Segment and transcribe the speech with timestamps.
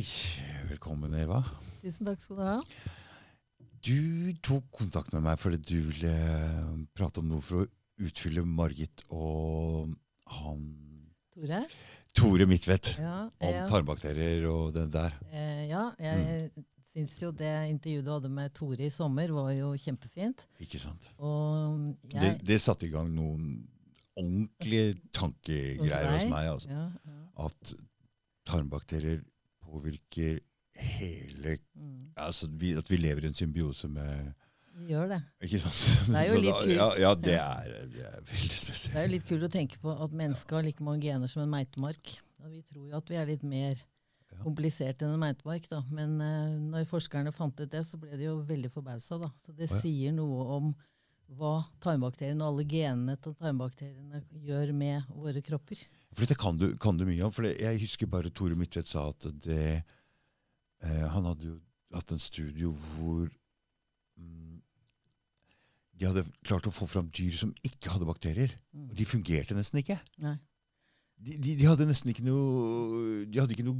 [0.00, 1.42] Velkommen, Eva.
[1.82, 2.54] Tusen takk skal du ha.
[3.84, 6.12] Du tok kontakt med meg fordi du ville
[6.96, 7.66] prate om noe for å
[8.00, 9.90] utfylle Margit og
[10.38, 10.62] han
[11.34, 11.60] Tore?
[12.16, 12.94] Tore Midtvedt.
[13.00, 15.18] Ja, Om jeg, tarmbakterier og det der.
[15.30, 19.74] eh, ja, jeg syns jo det intervjuet du hadde med Tore i sommer, var jo
[19.78, 20.46] kjempefint.
[20.64, 21.10] Ikke sant?
[21.18, 23.52] Og Det, jeg det satte i gang noen
[24.16, 26.50] ordentlige tankegreier hos hos meg.
[26.56, 26.72] Altså.
[26.72, 26.88] ja.
[27.44, 27.76] At
[28.48, 29.20] tarmbakterier
[29.70, 30.40] påvirker
[30.80, 34.32] hele Mm, altså vi, At vi lever i en symbiose med
[34.80, 35.18] vi gjør det.
[35.44, 36.08] Ikke sant?
[36.08, 36.72] Det er jo litt kult.
[36.72, 38.94] Ja, ja det, er, det er veldig spesielt.
[38.94, 41.42] Det er jo litt kult å tenke på at mennesket har like mange gener som
[41.42, 42.12] en meitemark.
[42.40, 43.82] Og vi tror jo at vi er litt mer
[44.40, 45.66] komplisert enn en meitemark.
[45.68, 45.82] Da.
[45.92, 49.18] Men uh, når forskerne fant ut det, så ble de jo veldig forbausa.
[49.20, 49.30] Da.
[49.42, 50.72] Så det sier noe om
[51.38, 55.82] hva tarmbakteriene og alle genene til tarmbakteriene gjør med våre kropper.
[56.10, 57.34] For dette kan du, kan du mye om.
[57.34, 61.58] For jeg husker bare Tore Midtvedt sa at det eh, Han hadde jo
[61.94, 63.28] hatt en studio hvor
[64.18, 64.58] mm,
[66.00, 68.56] de hadde klart å få fram dyr som ikke hadde bakterier.
[68.74, 68.88] Mm.
[68.90, 70.00] Og de fungerte nesten ikke.
[70.22, 70.36] Nei.
[71.20, 73.76] De, de, de hadde nesten ikke noe De hadde ikke noe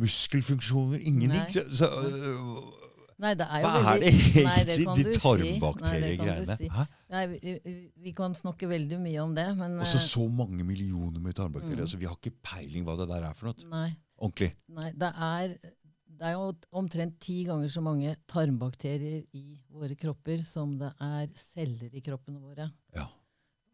[0.00, 1.00] muskelfunksjoner.
[1.06, 1.46] Ingenting.
[1.54, 2.89] Så, så, øh,
[3.20, 6.56] Nei, det er jo hva er veldig det egentlig, Nei, det de tarmbakteriegreiene?
[6.56, 6.68] si.
[6.70, 6.94] Nei, si.
[7.12, 11.20] Nei, vi, vi- kan snakke veldig mye om det, men Også så eh, mange millioner
[11.20, 11.82] med tarmbakterier.
[11.82, 11.86] Mm.
[11.88, 13.68] Altså, vi har ikke peiling hva det der er for noe.
[13.70, 14.50] nei, Ordentlig.
[14.68, 15.54] nei det, er,
[16.20, 21.28] det er jo omtrent ti ganger så mange tarmbakterier i våre kropper som det er
[21.36, 22.70] celler i kroppene våre.
[22.96, 23.06] Ja.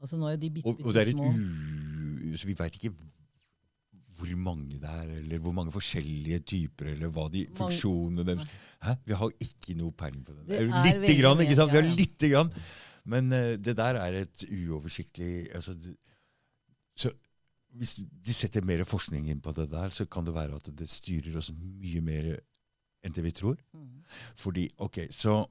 [0.03, 1.31] Altså nå er de bitte, Og, og det er et små.
[1.33, 2.35] u...
[2.37, 2.91] Så vi veit ikke
[4.17, 8.49] hvor mange det er, eller hvor mange forskjellige typer, eller hva de funksjonene deres
[8.85, 8.93] Hæ?
[9.09, 10.43] Vi har ikke noe peiling på det.
[10.51, 11.73] Det er Lite grann, ikke sant?
[11.73, 12.51] Vi har lite grann.
[13.09, 15.95] Men uh, det der er et uoversiktlig altså, det,
[16.99, 17.13] Så
[17.77, 20.89] hvis de setter mer forskning inn på det der, så kan det være at det
[20.91, 22.31] styrer oss mye mer
[23.05, 23.59] enn det vi tror.
[23.77, 24.03] Mm.
[24.39, 25.43] Fordi, ok, så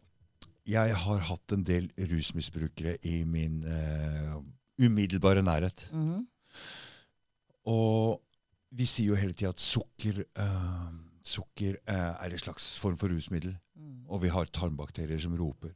[0.66, 4.40] jeg har hatt en del rusmisbrukere i min uh,
[4.82, 5.86] umiddelbare nærhet.
[5.94, 6.26] Mm.
[7.70, 8.22] Og
[8.76, 10.92] vi sier jo hele tida at sukker, uh,
[11.26, 13.56] sukker uh, er en slags form for rusmiddel.
[13.76, 14.06] Mm.
[14.10, 15.74] Og vi har tarmbakterier som roper.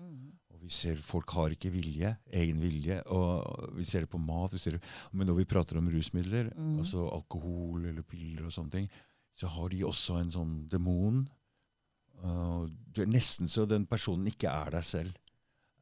[0.00, 0.32] Mm.
[0.52, 3.00] Og vi ser folk har ikke vilje, egen vilje.
[3.14, 4.52] Og vi ser det på mat.
[4.54, 4.82] Vi ser det,
[5.12, 6.76] men når vi prater om rusmidler, mm.
[6.84, 8.90] altså alkohol eller piller og sånne ting,
[9.38, 11.24] så har de også en sånn demon.
[12.22, 15.16] Uh, det er nesten så den personen ikke er deg selv.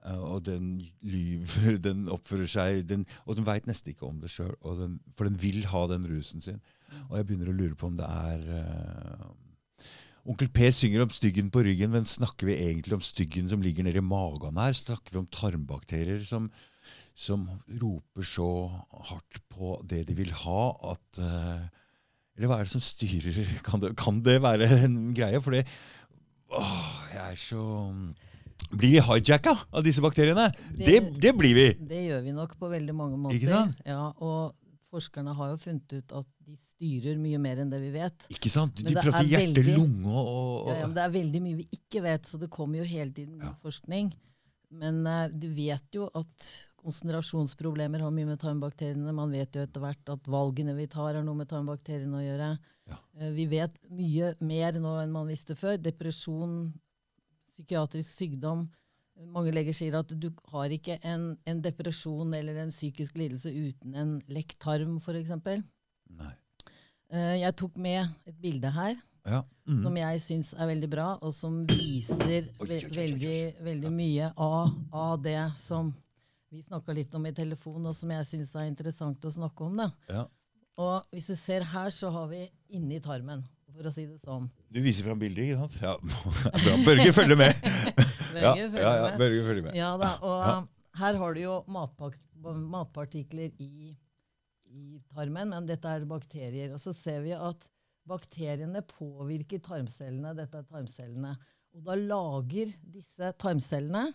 [0.01, 4.31] Uh, og den lyver, den oppfører seg den, Og den veit nesten ikke om det
[4.33, 6.61] sjøl, for den vil ha den rusen sin.
[7.11, 9.29] Og jeg begynner å lure på om det er uh,
[10.31, 13.87] Onkel P synger om styggen på ryggen, men snakker vi egentlig om styggen som ligger
[13.87, 14.75] nede i magen her?
[14.77, 16.51] Snakker vi om tarmbakterier som,
[17.17, 17.47] som
[17.81, 18.49] roper så
[19.11, 21.69] hardt på det de vil ha, at uh,
[22.37, 25.41] Eller hva er det som styrer Kan det, kan det være en greie?
[25.45, 25.67] For det
[26.51, 27.65] Åh, jeg er så
[28.71, 30.49] Blir vi hijacka av disse bakteriene?
[30.77, 31.69] Det, Det- det blir vi!
[31.75, 33.75] Det gjør vi nok på veldig mange måter.
[33.87, 34.55] Ja, og
[34.93, 38.27] forskerne har jo funnet ut at de styrer mye mer enn det vi vet.
[38.31, 38.75] Ikke sant?
[38.75, 41.69] De prater er hjerte, veldig- lunge og, Ja, ja, men det er veldig mye vi
[41.73, 43.55] ikke vet, så det kommer jo hele tiden ny Ja.
[43.63, 44.13] forskning.
[44.73, 46.69] Men uh, du vet jo at
[47.11, 49.13] konsentrasjonsproblemer har mye med tarmbakteriene.
[49.15, 52.51] Man vet jo etter hvert at valgene vi tar, har noe med tarmbakteriene å gjøre.
[52.91, 52.99] Ja.
[53.21, 55.77] Uh, vi vet mye mer nå enn man visste før.
[55.83, 56.73] Depresjon,
[57.61, 58.65] psykiatrisk sykdom.
[59.35, 63.95] Mange leger sier at du har ikke en, en depresjon eller en psykisk lidelse uten
[63.95, 65.35] en lekk tarm, f.eks.
[67.11, 69.43] Uh, jeg tok med et bilde her Ja.
[69.69, 69.83] mm.
[69.85, 75.19] som jeg syns er veldig bra, og som viser ve veldig, veldig mye av, av
[75.21, 75.93] det som
[76.51, 79.85] vi snakka litt om i telefon, og som jeg syns er interessant å snakke om.
[80.09, 80.25] Ja.
[80.81, 83.45] Og hvis du ser her, så har vi inni tarmen,
[83.75, 84.47] for å si det sånn.
[84.73, 85.79] Du viser fram bildet, ikke sant?
[85.83, 85.95] Ja,
[86.65, 86.77] bra.
[86.87, 87.67] Børge følger med.
[88.35, 89.11] ja, ja, ja.
[89.21, 89.75] Børge følger med.
[89.79, 90.55] Ja da, og Ja.
[90.61, 90.69] um,
[91.01, 93.93] her har du jo matpak matpartikler i,
[94.73, 96.73] i tarmen, men dette er bakterier.
[96.75, 97.67] Og så ser vi at
[98.09, 100.33] bakteriene påvirker tarmcellene.
[100.39, 101.35] Dette er tarmcellene.
[101.77, 104.09] Og da lager disse tarmcellene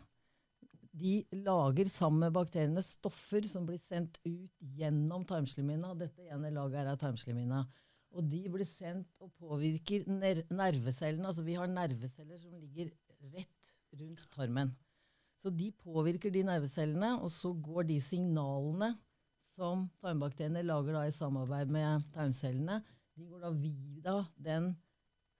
[0.95, 5.93] de lager sammen med bakteriene stoffer som blir sendt ut gjennom tarmslimhinna.
[5.99, 7.65] Dette ene laget er tarmslimhinna.
[8.15, 11.27] Og de blir sendt og påvirker ner nervecellene.
[11.27, 12.93] Altså vi har nerveceller som ligger
[13.33, 14.71] rett rundt tarmen.
[15.41, 18.93] Så de påvirker de nervecellene, og så går de signalene
[19.55, 22.81] som tarmbakteriene lager da i samarbeid med tarmcellene,
[23.15, 24.15] de går da via
[24.47, 24.71] den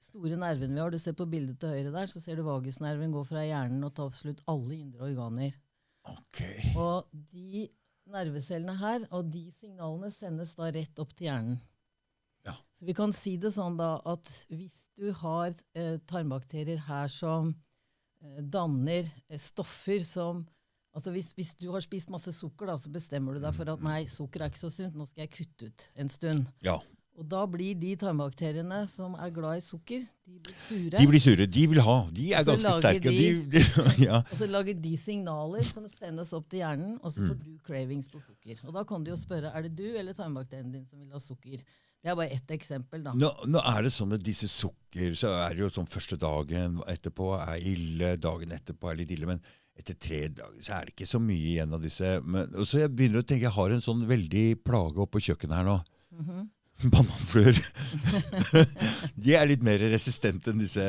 [0.06, 0.92] store nerven vi har.
[0.92, 3.96] Du ser på bildet til høyre der, så ser du vagusnerven gå fra hjernen og
[3.98, 5.58] ta absolutt alle indre organer.
[6.06, 6.72] Okay.
[6.80, 7.66] Og de
[8.14, 11.58] nervecellene her, og de signalene sendes da rett opp til hjernen.
[12.46, 12.54] Ja.
[12.78, 17.54] Så vi kan si det sånn da at hvis du har eh, tarmbakterier her som
[18.22, 20.46] eh, danner eh, stoffer som
[20.96, 23.82] Altså hvis, hvis du har spist masse sukker, da, så bestemmer du deg for at
[23.84, 26.46] nei, sukker er ikke så sunt, nå skal jeg kutte ut en stund.
[26.64, 26.78] Ja.
[27.20, 30.94] Og da blir de tarmbakteriene som er glad i sukker, de blir sure.
[30.96, 31.48] De blir sure.
[31.52, 31.98] De vil ha.
[32.16, 33.12] De er ganske sterke.
[33.12, 34.22] de- De, de, ja.
[34.24, 38.08] Og så lager de signaler som sendes opp til hjernen, og så får du cravings
[38.16, 38.64] på sukker.
[38.64, 41.20] Og da kan du jo spørre er det du eller tarmbakterien din som vil ha
[41.20, 41.60] sukker.
[42.06, 43.16] Det er bare ett eksempel, da.
[43.18, 46.76] Nå, nå er det sånn at disse sukker, så er det jo sånn første dagen
[46.86, 49.42] etterpå er ille, dagen etterpå er litt ille, men
[49.74, 52.12] etter tre dager så er det ikke så mye igjen av disse.
[52.22, 55.24] Men, og så jeg begynner å tenke, jeg har en sånn veldig plage oppe på
[55.32, 55.80] kjøkkenet her nå.
[56.20, 56.46] Mhm.
[56.94, 57.58] Bananfluer.
[59.26, 60.84] De er litt mer resistente enn disse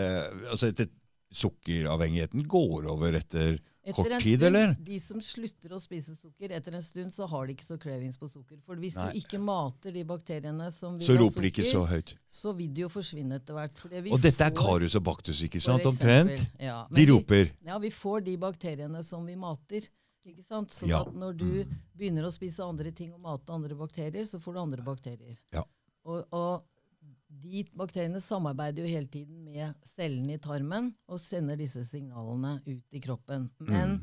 [0.51, 0.91] altså etter
[1.37, 3.61] Sukkeravhengigheten går over Etter
[3.95, 4.75] kort tid, stund, eller?
[4.83, 8.17] De som slutter å spise sukker, etter en stund så har de ikke så cravings
[8.19, 8.59] på sukker.
[8.67, 9.13] For hvis Nei.
[9.13, 12.15] du ikke mater de bakteriene som vil Så ha roper de ikke så sukker, høyt.
[12.27, 13.85] så vil de jo forsvinne etter hvert.
[14.13, 15.85] Og dette er karus og Baktus, ikke sant?
[15.87, 16.49] Omtrent.
[16.59, 17.53] Ja, de De vi- roper.
[17.65, 19.87] Ja, vi får de bakteriene som vi mater.
[20.27, 20.71] Ikke sant?
[20.75, 21.03] Så Ja.
[21.03, 21.65] at når du
[21.97, 25.37] begynner å spise andre ting og mate andre bakterier, så får du andre bakterier.
[25.53, 25.63] Ja.
[26.05, 26.63] Og, og
[27.43, 32.97] de bakteriene samarbeider jo hele tiden med cellene i tarmen og sender disse signalene ut
[32.97, 33.49] i kroppen.
[33.61, 33.99] Men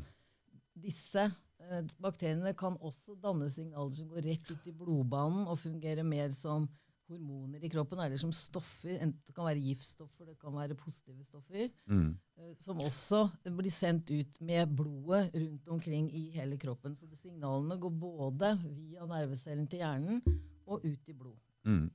[0.74, 6.06] disse eh, bakteriene kan også danne signaler som går rett ut i blodbanen og fungerer
[6.06, 6.68] mer som
[7.10, 8.94] hormoner i kroppen, eller som stoffer.
[8.96, 12.16] Enten det kan være giftstoffer, det kan være positive stoffer Mm.
[12.38, 16.96] eh, som også blir sendt ut med blodet rundt omkring i hele kroppen.
[16.96, 20.22] Så de signalene går både via nervecellen til hjernen
[20.66, 21.36] og ut i blod.
[21.64, 21.90] Mm.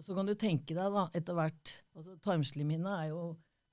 [0.00, 3.24] Og så kan du tenke deg da, etter hvert altså Tarmslimhinna er jo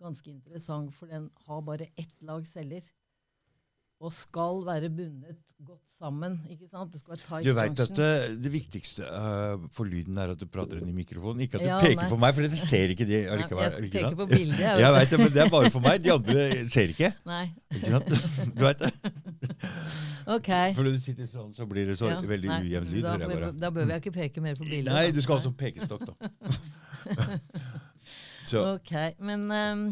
[0.04, 2.84] ganske interessant, for den har bare ett lag celler.
[4.00, 6.36] Og skal være bundet godt sammen.
[6.54, 6.92] ikke sant?
[6.94, 8.10] Det skal være tight Du veit at det,
[8.44, 11.42] det viktigste uh, for lyden er at du prater inn i mikrofonen.
[11.48, 12.10] Ikke at du Ja, peker nei.
[12.12, 13.64] på meg, for det ser ikke de allikevel.
[13.66, 14.20] jeg ikke peker sant?
[14.22, 14.60] på bildet.
[14.62, 15.10] Jeg Jeg vet.
[15.10, 16.04] det, men det er bare for meg.
[16.06, 16.46] De andre
[16.76, 17.10] ser ikke.
[17.34, 17.42] Nei.
[17.74, 18.54] Ikke sant?
[18.54, 18.92] Du vet det?
[20.38, 20.52] Ok.
[20.78, 23.02] For når du sitter sånn, så blir det så Ja, veldig ujevn lyd.
[23.08, 23.50] Da, jeg bare.
[23.66, 24.94] da bør jeg ikke peke mer på bildet.
[24.94, 26.14] Nei, du skal ha sånn pekestokk, da.
[28.46, 28.94] så, Ok,
[29.26, 29.88] men, um,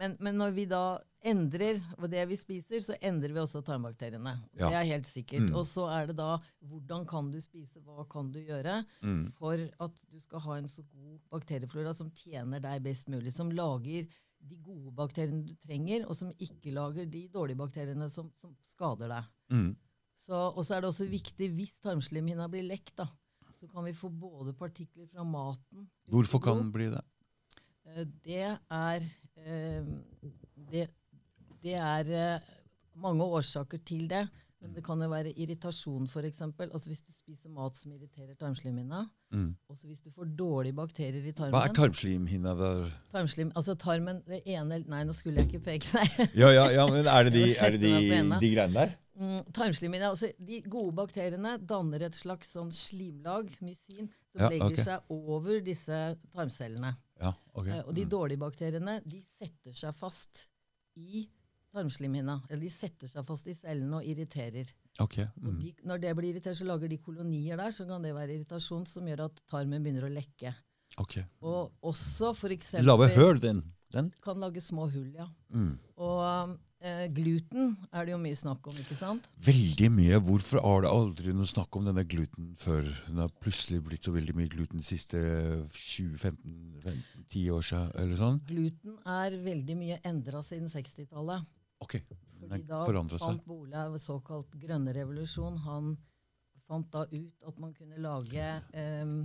[0.00, 0.84] men, men når vi da
[1.26, 1.80] endrer
[2.12, 4.36] det vi spiser, så endrer vi også tarmbakteriene.
[4.56, 4.70] Ja.
[4.70, 5.48] Det er helt sikkert.
[5.48, 5.56] Mm.
[5.58, 6.36] Og så er det da
[6.66, 10.70] hvordan kan du spise, hva kan du gjøre mm, for at du skal ha en
[10.70, 14.06] så god bakterieflora som tjener deg best mulig, som lager
[14.46, 19.10] de gode bakteriene du trenger, og som ikke lager de dårlige bakteriene som, som skader
[19.16, 19.34] deg.
[19.54, 19.74] mm.
[20.26, 23.04] Så, og så er det også viktig, hvis tarmslimhinna blir lekk, da,
[23.60, 27.02] så kan vi få både partikler fra maten Hvorfor kan den bli det?
[27.86, 29.06] Eh, Det er
[29.36, 29.84] eh,
[30.72, 30.86] Det,
[31.66, 32.50] det er eh,
[33.02, 34.24] mange årsaker til det.
[34.64, 36.38] Men det kan jo være irritasjon, f.eks.
[36.64, 39.02] Altså hvis du spiser mat som irriterer tarmslimhinna.
[39.36, 39.50] Mm.
[39.68, 41.52] Også hvis du får dårlige bakterier i tarmen.
[41.52, 42.54] Hva er tarmslimhinna?
[43.12, 45.92] Tarmslim, altså tarmen, det ene Nei, nå skulle jeg ikke peke.
[45.98, 46.08] Nei.
[46.40, 47.92] Ja, ja, ja, men er det de, er det de,
[48.40, 48.96] de greiene der?
[49.20, 54.72] Mm, tarmslimhinna, altså De gode bakteriene danner et slags sånn slimlag, mysin, som Ja, legger
[54.72, 54.84] okay.
[54.88, 56.00] seg over disse
[56.32, 56.96] tarmcellene.
[57.20, 57.76] Ja, okay.
[57.76, 58.12] Eh, Og de Mm.
[58.16, 60.46] dårlige bakteriene de setter seg fast
[60.96, 61.26] i
[61.76, 62.40] tarmslimhinna.
[62.48, 64.72] Eller de setter seg fast i cellene og irriterer.
[65.04, 65.56] Ok, Og mm.
[65.60, 68.86] de, når det blir irritert, så lager de kolonier der, så kan det være irritasjon
[68.88, 70.54] som gjør at tarmen begynner å lekke.
[71.02, 71.26] Okay.
[71.44, 72.78] Og også f.eks.
[72.84, 73.64] Lave høl, den.
[73.92, 74.12] den?
[74.24, 75.26] kan lage små hull, ja.
[75.52, 75.74] Mm.
[76.00, 79.26] Og eh, gluten er det jo mye snakk om, ikke sant?
[79.44, 80.20] Veldig mye.
[80.24, 82.88] Hvorfor har det aldri noe snakk om denne gluten før?
[83.10, 85.20] Den har plutselig blitt så veldig mye gluten de siste
[85.76, 88.40] 20-15-10 år siden, eller sånn.
[88.48, 91.44] Gluten er veldig mye endra siden 60-tallet.
[91.86, 93.24] Ok, Fordi den da forandret seg.
[93.30, 95.58] fant Bolehaug såkalt grønne revolusjon.
[95.64, 95.96] Han
[96.66, 99.20] fant da ut at man kunne lage um,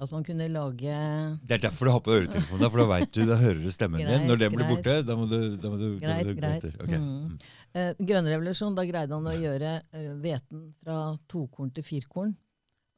[0.00, 0.94] At man kunne lage
[1.46, 4.00] Det er derfor du har på øretelefonen, for da vet du, da hører du stemmen
[4.02, 4.26] Greit, din.
[4.30, 6.66] Når den blir borte, da må du, da må du, da må Greit, du greit.
[6.80, 6.98] Okay.
[7.02, 7.12] Mm.
[7.26, 7.36] Mm.
[7.82, 10.98] eh, Grønn revolusjon, da greide han å gjøre eh, hveten fra
[11.30, 12.34] tokorn til firkorn.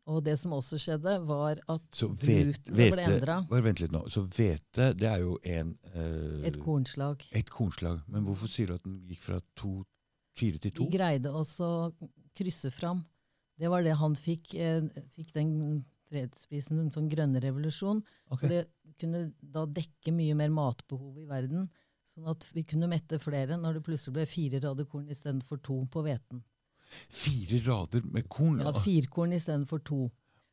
[0.09, 3.43] Og det som også skjedde, var at Så vet, ble endra.
[3.51, 4.07] Vent litt nå.
[4.13, 7.27] Så hvete, det er jo en eh, Et kornslag.
[7.37, 8.01] et kornslag.
[8.09, 9.83] Men hvorfor sier du at den gikk fra to,
[10.39, 13.05] fire til De Vi greide også å krysse fram.
[13.59, 15.53] Det var det han fikk, eh, fikk den
[16.09, 18.01] fredsprisen for den grønne revolusjon.
[18.31, 18.41] Okay.
[18.41, 21.69] For det kunne da dekke mye mer matbehov i verden.
[22.09, 25.83] Sånn at vi kunne mette flere når det plutselig ble fire rader korn istedenfor to
[25.93, 26.41] på hveten.
[27.09, 28.63] Fire rader med korn?
[28.63, 30.07] Ja, fire firkorn istedenfor to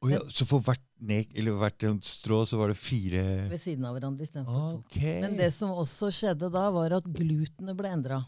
[0.03, 3.87] Oh, ja, så for hvert nek, eller hvert strå, så var det fire ved siden
[3.87, 5.01] av hverandre istedenfor to.
[5.23, 8.19] Men det som også skjedde da, var at glutenet ble endra.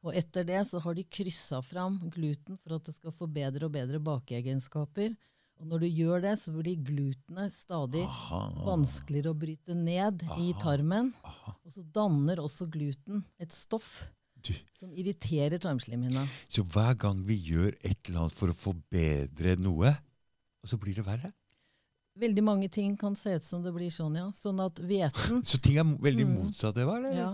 [0.00, 3.68] Og etter det så har de kryssa fram gluten for at det skal få bedre
[3.68, 5.12] og bedre bakeegenskaper.
[5.60, 8.40] Og når du gjør det, så blir glutenet stadig Aha.
[8.64, 11.12] vanskeligere å bryte ned i tarmen.
[11.20, 11.52] Aha.
[11.60, 14.06] Og så danner også gluten et stoff
[14.40, 16.22] Du, som irriterer tarmslimhinna.
[16.48, 19.92] så hver gang vi gjør et eller annet for å forbedre noe,
[20.60, 21.32] og så blir det verre?
[22.20, 24.26] Veldig mange ting kan se ut som det blir sånn, ja.
[24.34, 26.96] Sånn at hveten Så ting er veldig motsatt det, Eva?
[26.98, 27.14] eller?
[27.16, 27.30] ja,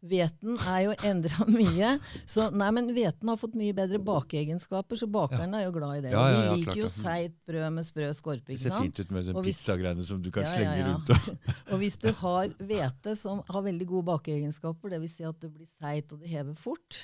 [0.00, 1.90] Hveten er jo endra mye.
[2.28, 6.04] Så nei, men hveten har fått mye bedre bakeegenskaper, så bakeren er jo glad i
[6.06, 6.14] det.
[6.14, 6.88] Ja, ja, ja, vi klart liker jo.
[6.88, 6.94] Mm.
[6.94, 8.54] seigt brød med sprø skorpe.
[8.54, 11.12] Det ser fint ut med den pizzagreiene som du kan slenge rundt.
[11.16, 11.48] Og.
[11.74, 15.18] Og hvis du har hvete som har veldig gode bakeegenskaper, dvs.
[15.20, 17.02] Si at det blir seigt og det hever fort,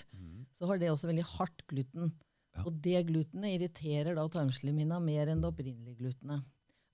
[0.56, 2.14] så har det også veldig hardt gluten.
[2.64, 6.46] Og det glutenet irriterer da tarmslimhinna mer enn det opprinnelige glutenet.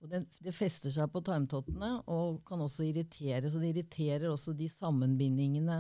[0.03, 3.47] Og det, det fester seg på tarmtottene og kan også irritere.
[3.51, 5.77] Så det irriterer også de sammenbindingene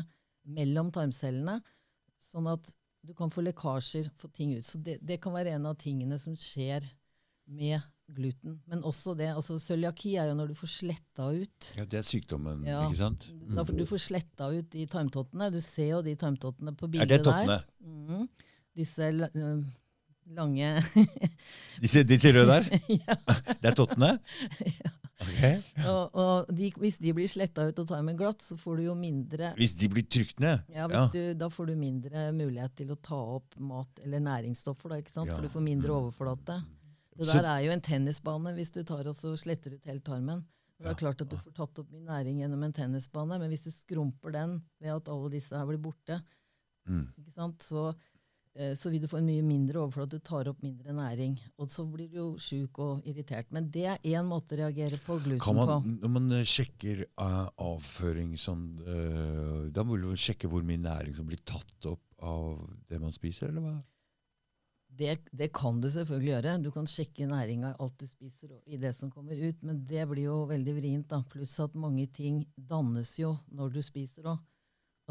[0.54, 1.56] mellom tarmcellene,
[2.22, 2.70] sånn at
[3.02, 4.66] du kan få lekkasjer, få ting ut.
[4.66, 6.86] Så det, det kan være en av tingene som skjer
[7.50, 8.60] med gluten.
[8.70, 12.06] Men også det, altså cøliaki er jo når du får sletta ut Ja, det er
[12.06, 12.84] sykdommen, Ja.
[12.86, 13.26] ikke sant?
[13.56, 15.50] da får du får sletta ut de tarmtottene.
[15.54, 17.14] Du ser jo de tarmtottene på bildet der.
[17.14, 17.58] Er det tottene?
[17.58, 17.64] der.
[17.90, 18.28] Mhm.
[18.78, 19.64] Disse øh,
[20.36, 20.82] lange
[21.82, 22.66] Disse, disse røde der?
[23.06, 23.16] ja.
[23.60, 24.18] Det er tottene?
[25.22, 25.42] Ok.
[25.86, 28.94] Og, og de, hvis de blir sletta ut og timen glatt, så får du jo
[28.98, 30.64] mindre Hvis de blir trykt ned?
[30.74, 34.90] ja, hvis Du, Da får du mindre mulighet til å ta opp mat eller næringsstoffer,
[34.90, 35.30] da, ikke sant?
[35.30, 35.36] Ja.
[35.38, 36.56] for du får mindre overflate.
[37.14, 40.42] Det der er jo en tennisbane hvis du tar og så sletter ut hele tarmen.
[40.80, 40.98] Det er Ja.
[41.04, 44.32] klart at du får tatt opp mye næring gjennom en tennisbane, men hvis du skrumper
[44.34, 46.18] den ved at alle disse her blir borte,
[46.88, 47.06] Mm.
[47.14, 47.62] ikke sant?
[47.62, 47.92] Så,
[48.76, 51.38] så vil du få en mye mindre overflate, du tar opp mindre næring.
[51.56, 53.48] Og så blir du jo sjuk og irritert.
[53.54, 55.94] Men det er én måte å reagere på gluten Kan man, på.
[56.02, 61.16] når man eh, sjekker uh, avføring sånn, uh, Da må du sjekke hvor mye næring
[61.16, 62.60] som blir tatt opp av
[62.92, 63.78] det man spiser, eller hva?
[64.92, 66.56] Det, det kan du selvfølgelig gjøre.
[66.60, 69.80] Du kan sjekke næringa i alt du spiser og i det som kommer ut, men
[69.88, 71.08] det blir jo veldig vrient.
[71.08, 71.22] da.
[71.32, 74.42] Pluss at mange ting dannes jo når du spiser òg.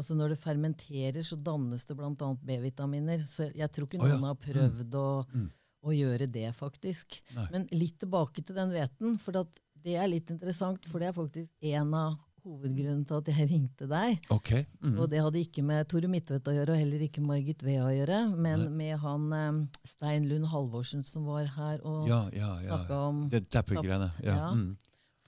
[0.00, 2.12] Altså Når det fermenterer, så dannes det bl.a.
[2.42, 3.24] B-vitaminer.
[3.28, 4.16] Så jeg tror ikke Å ja.
[4.16, 5.50] noen har prøvd å, Mm.
[5.84, 7.20] å gjøre det, faktisk.
[7.36, 7.46] Nei.
[7.52, 10.84] Men litt tilbake til den hveten, for at det er litt interessant.
[10.86, 14.18] For det er faktisk en av hovedgrunnen til at jeg ringte deg.
[14.34, 14.50] Ok.
[14.82, 14.96] Mm.
[14.98, 17.92] Og det hadde ikke med Tore Midtvedt å gjøre, og heller ikke Margit Vea å
[17.94, 18.70] gjøre, men Nei.
[18.80, 22.78] med han eh, Stein Lund Halvorsen som var her og Ja, ja, ja.
[22.78, 24.08] snakka om Det Dapper-greiene.
[24.24, 24.38] Ja.
[24.40, 24.48] Ja.
[24.56, 24.72] Mm.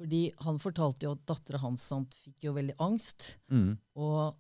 [0.01, 3.37] Fordi han fortalte jo at dattera hans sant, fikk jo veldig angst.
[3.53, 3.77] Mm.
[3.95, 4.35] Og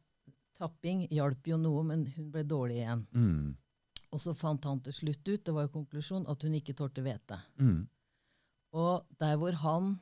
[0.54, 3.06] tapping hjalp jo noe, men hun ble dårlig igjen.
[3.14, 3.56] Mm.
[4.14, 7.02] Og så fant han til slutt ut, det var jo konklusjon, at hun ikke tålte
[7.02, 7.38] hvete.
[7.58, 7.80] Mm.
[8.78, 9.94] Og der hvor han,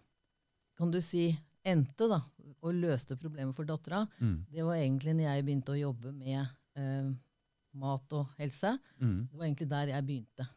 [0.77, 1.31] kan du si,
[1.65, 2.21] endte da,
[2.63, 4.45] og løste problemet for dattera, Mm.
[4.51, 7.13] det var egentlig når jeg begynte å jobbe med eh,
[7.75, 8.75] mat og helse.
[9.01, 9.29] Mm.
[9.31, 10.49] Det var egentlig der jeg begynte.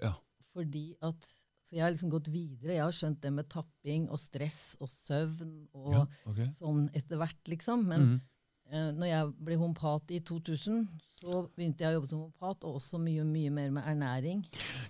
[0.00, 0.14] Ja.
[0.54, 1.30] Fordi at,
[1.70, 2.72] Så jeg har liksom gått videre.
[2.74, 6.00] Jeg har skjønt det med tapping og stress og søvn og ja.
[6.26, 6.48] okay.
[6.56, 7.84] sånn etter hvert, liksom.
[7.86, 8.20] Men Mm.
[8.72, 10.84] Eh, når jeg ble homopat i 2000,
[11.20, 14.40] så begynte jeg å jobbe som homopat, og også mye, mye mer med ernæring.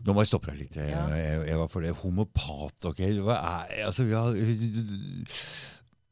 [0.07, 1.07] Nå må jeg stoppe deg litt, Ja.
[1.51, 2.85] Eva, for det homopat.
[2.87, 3.01] ok?
[3.27, 4.37] Hva er, altså, vi har...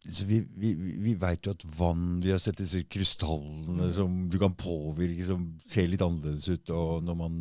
[0.09, 0.71] Så vi, vi,
[1.05, 3.93] vi veit jo at vann Vi har sett disse krystallene Mm.
[3.93, 6.71] som du kan påvirke, som ser litt annerledes ut.
[6.73, 7.35] Og når man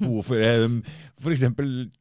[0.00, 0.80] går for um,
[1.22, 1.44] f.eks.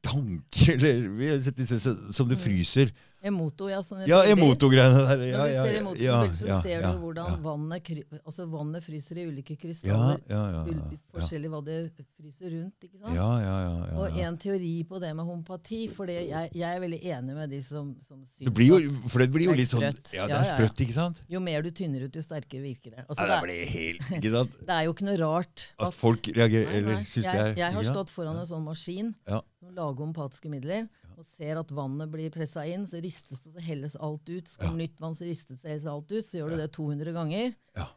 [0.01, 2.43] tanker eller Vi har sett disse som, som det Mm.
[2.47, 2.91] fryser.
[3.21, 3.81] Emoto, ja.
[3.83, 5.21] Sånn Ja, emotogreiene der.
[5.27, 7.37] Ja, Når du ja, ser ja, emotobilder, så ser ja, du hvordan ja.
[7.43, 7.89] vannet,
[8.23, 10.21] altså vannet fryser i ulike krystaller.
[10.29, 10.99] ja, ja, ul- ja, ja.
[11.17, 11.75] Forskjellig hva det
[12.15, 12.85] fryser rundt.
[12.87, 13.15] ikke sant?
[13.17, 16.79] Ja, ja, ja, ja, Og en teori på det med homopati, for jeg, jeg er
[16.79, 18.79] veldig enig med de som, som syns Det blir jo,
[19.11, 19.83] for det blir jo litt sånn.
[19.83, 20.43] Ja, det er ja, ja.
[20.53, 21.23] sprøtt, ikke sant?
[21.27, 23.03] jo mer du tynner ut, jo sterkere virker det.
[23.09, 24.55] Altså, Ja, det, blir helt Ikke sant?
[24.63, 27.03] det er jo ikke noe rart At folk reagerer Nei, eller nei.
[27.03, 29.41] syns det er jeg har stått foran en sånn maskin Ja.
[29.59, 30.87] som lager homopatiske midler,
[31.19, 34.47] og ser at vannet blir pressa inn, så ristes det, så helles alt ut.
[34.47, 36.23] Så kommer nytt vann, så ristes det, helles alt ut.
[36.25, 37.51] Så gjør du det 200 ganger.
[37.75, 37.89] Ja.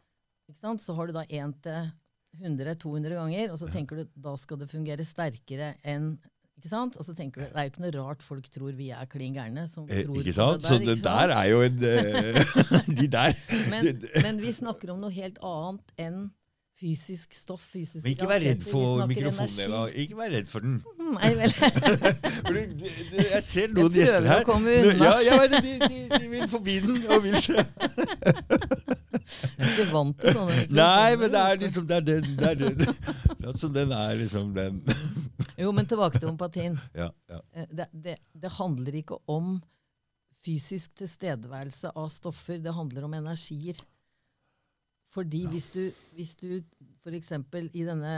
[0.51, 0.83] Ikke sant?
[0.83, 1.91] Så har du da 1 til
[2.43, 6.15] 100-200 ganger, og så tenker du da skal det fungere sterkere enn
[6.57, 6.97] ikke sant?
[6.99, 9.33] Og så tenker du, Det er jo ikke noe rart folk tror vi er klin
[9.35, 9.65] gærne.
[9.67, 10.67] som Eh, tror ikke på sant?
[10.67, 13.33] Så det der er jo en eh, De der
[13.71, 16.19] Men, men vi snakker om noe helt annet enn
[16.83, 17.61] fysisk stoff.
[17.71, 19.55] fysisk Men ikke vær redd for mikrofonen.
[19.63, 19.85] Eva.
[20.03, 20.81] Ikke vær redd for den.
[21.15, 21.51] Nei vel.
[23.33, 24.43] Jeg ser noen Jeg gjester her.
[24.43, 24.99] å komme unna.
[24.99, 27.55] Ja, jeg vet, de, de, de vil forbi den og vil se.
[27.63, 27.71] Jeg
[29.63, 30.77] er ikke vant til sånne mikrofoner.
[30.77, 32.23] Nei, men det er liksom Det er den.
[32.39, 32.77] Det er den.
[33.53, 34.75] At som den er liksom den.
[35.59, 36.75] Jo, men tilbake til homopatien.
[37.03, 37.39] Ja, ja.
[37.55, 39.45] Eh, Det, det, det handler ikke om
[40.43, 43.77] fysisk tilstedeværelse av stoffer, det handler om energier.
[45.13, 45.81] Fordi hvis du,
[46.17, 46.47] hvis du
[47.03, 47.31] f.eks.
[47.73, 48.13] i denne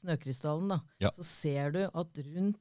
[0.00, 1.10] snøkrystallen, da, Ja.
[1.10, 2.58] så ser du at rundt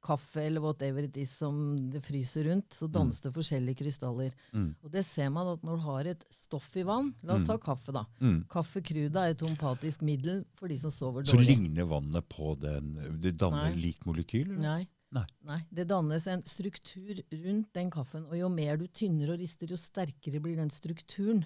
[0.00, 4.32] kaffe eller whatever it is som det fryser rundt, så dannes det forskjellige krystaller.
[4.56, 4.70] Mm.
[4.82, 7.58] Og det ser man at når du har et stoff i vann La oss ta
[7.60, 8.06] kaffe, da.
[8.22, 8.38] Mm.
[8.48, 11.34] Kaffe cruda er et homopatisk middel for de som sover dårlig.
[11.34, 13.82] Så ligner vannet på den Det danner Nei.
[13.90, 14.54] likt molekyl?
[14.54, 14.62] eller?
[14.64, 14.88] Nei.
[15.12, 15.26] Nei.
[15.44, 15.60] Nei.
[15.74, 18.24] Det dannes en struktur rundt den kaffen.
[18.30, 21.44] Og jo mer du tynner og rister, jo sterkere blir den strukturen.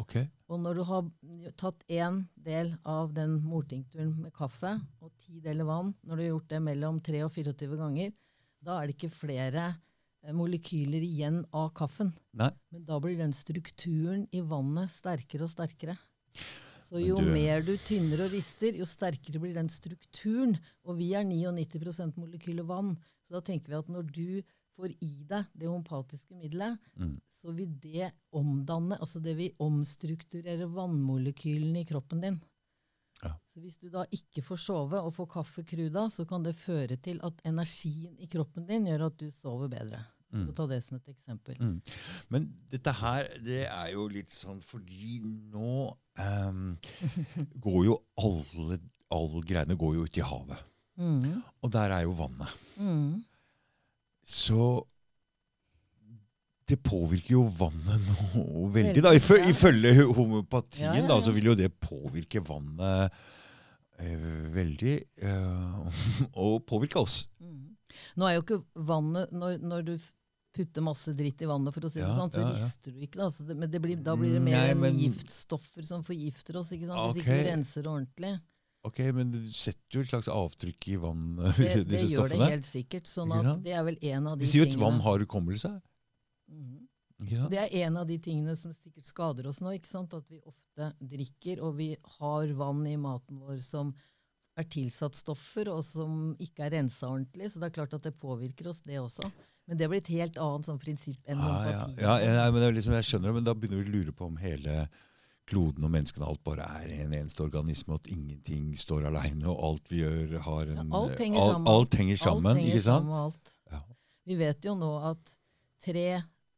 [0.00, 0.16] Ok.
[0.50, 1.04] Og når du har
[1.60, 6.30] tatt én del av den mortinkturen med kaffe og ti deler vann, når du har
[6.32, 8.12] gjort det mellom 3 og 24 ganger,
[8.64, 9.66] da er det ikke flere
[10.24, 12.10] eh, molekyler igjen av kaffen.
[12.32, 12.50] Nei.
[12.74, 15.96] Men da blir den strukturen i vannet sterkere og sterkere.
[16.88, 20.58] Så jo du- mer du tynner og rister, jo sterkere blir den strukturen.
[20.84, 22.96] Og vi er 99 molekyler vann.
[23.24, 24.42] Så da tenker vi at når du
[24.76, 27.20] får i deg det homopatiske middelet, Mm.
[27.28, 32.40] så vil det omdanne, altså det vil omstrukturere vannmolekylene i kroppen din.
[33.22, 33.34] Ja.
[33.48, 36.96] Så hvis du da ikke får sove og får kaffe cruda, så kan det føre
[37.00, 40.02] til at energien i kroppen din gjør at du sover bedre.
[40.34, 40.46] Mm.
[40.48, 41.54] Så ta det som et eksempel.
[41.62, 41.76] Mm.
[42.34, 46.76] Men dette her, det er jo litt sånn fordi nå um,
[47.64, 48.80] går jo alle
[49.14, 50.58] Alle greiene går jo ut i havet.
[50.98, 51.36] Mm.
[51.62, 52.50] Og der er jo vannet.
[52.80, 53.22] Mm.
[54.24, 54.84] Så
[56.68, 59.02] det påvirker jo vannet noe veldig.
[59.04, 59.12] Da.
[59.18, 63.12] Ifø- Ifølge homopatien Ja, ja, Da, så vil jo det påvirke vannet
[64.00, 64.94] eh, veldig.
[65.22, 66.02] eh,
[66.44, 67.24] og påvirke oss.
[67.42, 67.74] Mm.
[68.18, 69.96] Nå er jo ikke vannet Når, når du
[70.54, 73.18] putter masse dritt i vannet, for å si det sånn, så rister du ikke.
[73.18, 76.70] Da, det, men det blir, da blir det mer Nei, men- giftstoffer som forgifter oss,
[76.76, 77.00] ikke sant?
[77.00, 77.24] hvis Ok.
[77.24, 78.30] ikke vi renser ordentlig.
[78.84, 82.40] Ok, Men det setter jo et slags avtrykk i vannet, Det, det disse gjør det
[82.50, 83.06] helt sikkert.
[83.08, 85.70] sånn at det er vel en av de De sier jo at vann har hukommelse.
[86.52, 86.82] Mhm.
[87.24, 87.46] Ikke?
[87.48, 89.70] Det er en av de tingene som sikkert skader oss nå.
[89.78, 90.12] ikke sant?
[90.18, 93.94] At vi ofte drikker, og vi har vann i maten vår som
[94.58, 97.48] er tilsatt stoffer, og som ikke er rensa ordentlig.
[97.54, 99.30] Så det er klart at det påvirker oss, det også.
[99.66, 101.78] Men det blir et helt annet sånn prinsipp enn Ah, ja.
[101.86, 102.02] empati.
[102.04, 104.12] Ja, ja, men det er liksom, jeg skjønner det, men da begynner vi å lure
[104.12, 104.76] på om hele
[105.46, 109.60] kloden og menneskene alt bare er en eneste organisme, og at ingenting står aleine, og
[109.68, 111.68] alt vi gjør, har en Ja, alt henger alt, sammen.
[111.74, 113.04] alt henger sammen, alt henger ikke sant?
[113.04, 113.56] sammen alt.
[113.72, 113.80] Ja.
[114.26, 115.34] Vi vet jo nå at
[115.84, 116.06] tre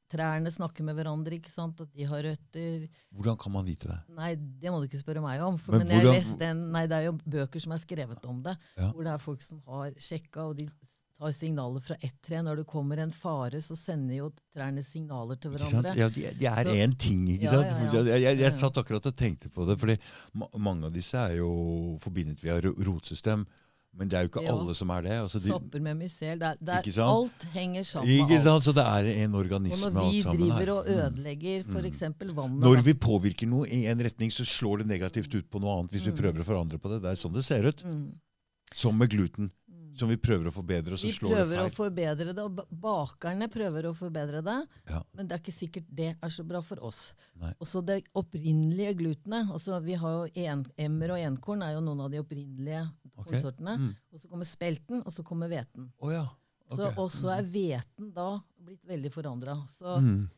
[0.08, 1.80] trærne snakker med hverandre, ikke sant?
[1.82, 2.84] at de har røtter.
[3.10, 3.98] Hvordan kan man vite det?
[4.14, 5.58] Nei, det må du ikke spørre meg om.
[5.58, 8.24] For, Men men jeg har lest en, nei, det er jo bøker som er skrevet
[8.30, 8.92] om det, Ja.
[8.92, 10.68] hvor det er folk som har sjekka, og de
[11.18, 12.42] tar signaler fra ett tre.
[12.44, 15.94] Når det kommer en fare, så sender jo trærne signaler til hverandre.
[15.96, 17.66] Ja, de, de er én ting, ikke sant?
[17.66, 18.02] ja, ja.
[18.12, 19.96] Jeg, jeg, jeg satt akkurat og tenkte på det, fordi
[20.34, 23.46] ma mange av disse er jo forbindet via rotsystem,
[23.96, 25.12] men det er jo ikke alle som er det.
[25.24, 26.36] Altså, de, Sopper med mycel.
[26.38, 28.44] Det er, det er, alt henger sammen ikke med alt.
[28.44, 28.66] sant?
[28.68, 30.98] Så det er en Og organisme når vi driver og og Mm.
[31.06, 32.02] ødelegger f.eks.
[32.36, 35.78] vannet Når vi påvirker noe i en retning, så slår det negativt ut på noe
[35.80, 36.18] annet hvis vi Mm.
[36.20, 37.00] prøver å forandre på det.
[37.02, 37.80] Det er sånn det ser ut.
[37.88, 38.12] Mm.
[38.74, 39.65] Som med gluten, Mm.
[39.98, 41.46] Som vi prøver å forbedre, og så Vi slår det feil.
[41.46, 44.56] Vi prøver å forbedre det, og bakerne prøver å forbedre det.
[44.90, 45.02] Ja.
[45.16, 47.14] Men det er ikke sikkert det er så bra for oss.
[47.56, 51.82] Og så det opprinnelige glutenet altså Vi har jo en, Emmer og enkorn er jo
[51.84, 53.24] noen av de opprinnelige okay.
[53.32, 53.76] kornsortene.
[53.80, 53.92] Mm.
[54.12, 55.90] Og så kommer spelten, og så kommer hveten.
[55.98, 56.26] Oh, ja.
[56.74, 58.30] Så, og så er hveten da
[58.66, 59.60] blitt veldig forandra.
[59.70, 60.28] Så Mm.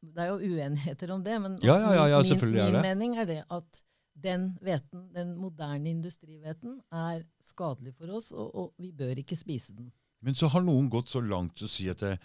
[0.00, 3.16] det er jo uenigheter om det, men Ja, ja, ja, ja, min, er min mening
[3.18, 3.82] er det at
[4.22, 9.74] den hveten, den moderne industrihveten, er skadelig for oss, og, og vi bør ikke spise
[9.76, 9.90] den.
[10.20, 12.18] Men så har noen gått så langt til å si at det,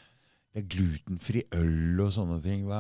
[0.56, 2.62] det er glutenfri øl og sånne ting.
[2.64, 2.78] Hva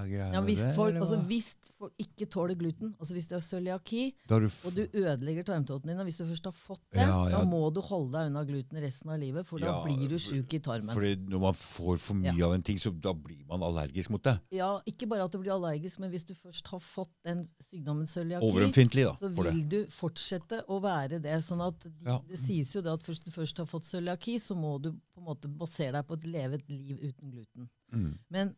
[0.00, 0.70] er greia Ja, hvis, det?
[0.72, 4.80] folk, eller altså, hvis folk ikke tåler gluten, altså hvis du har cøliaki, og du
[4.96, 7.34] ødelegger tarmtåten din, og hvis du først har fått det, Ja, ja.
[7.36, 10.56] da må du holde deg unna gluten resten av livet, for da blir du sjuk
[10.56, 10.88] i tarmen.
[10.96, 14.24] Fordi når man får for mye av en ting, så da blir man allergisk mot
[14.24, 14.38] det.
[14.56, 18.08] Ja, Ikke bare at du blir allergisk, men hvis du først har fått den sykdommen
[18.08, 19.52] cøliaki, så det.
[19.52, 21.36] vil du fortsette å være det.
[21.44, 22.18] sånn at de.
[22.32, 25.20] Det sies jo det at først du først har fått cøliaki, så må du på
[25.20, 27.68] en måte basere deg på et levet liv uten gluten.
[27.94, 28.18] Mm.
[28.30, 28.52] Men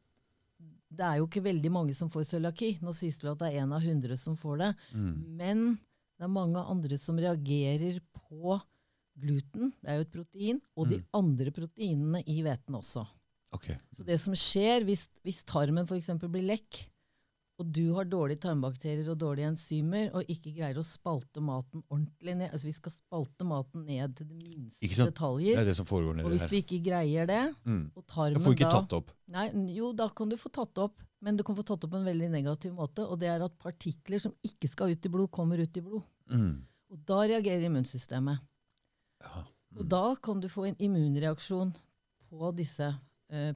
[0.91, 2.73] det er jo ikke veldig mange som får cøliaki.
[2.83, 4.71] Nå sies det at det er én av hundre som får det.
[4.93, 5.15] Mm.
[5.39, 5.63] Men
[6.19, 8.59] det er mange andre som reagerer på
[9.21, 11.05] gluten, det er jo et protein, og de Mm.
[11.15, 13.07] andre proteinene i hveten også.
[13.53, 13.77] Okay.
[13.93, 16.07] Så det som skjer hvis, hvis tarmen f.eks.
[16.31, 16.87] blir lekk,
[17.61, 22.35] og du har dårlige tarmbakterier og dårlige enzymer, og ikke greier å spalte maten ordentlig
[22.41, 25.21] ned Altså vi skal spalte maten ned til de minste Ikke sant?
[25.45, 26.53] Det er det som foregår Og nedi hvis her.
[26.55, 27.83] vi ikke greier det, Mm.
[27.95, 29.11] og Jeg tarmen får ikke da tatt opp.
[29.29, 29.47] Nei,
[29.77, 32.09] jo, da kan du få tatt opp, men du kan få tatt opp på en
[32.09, 33.05] veldig negativ måte.
[33.07, 36.03] Og det er at partikler som ikke skal ut i blod, kommer ut i blod.
[36.33, 36.65] Mm.
[36.91, 38.41] Og da reagerer immunsystemet.
[39.21, 39.45] Ja.
[39.79, 41.75] Og da kan du få en immunreaksjon
[42.31, 42.89] på disse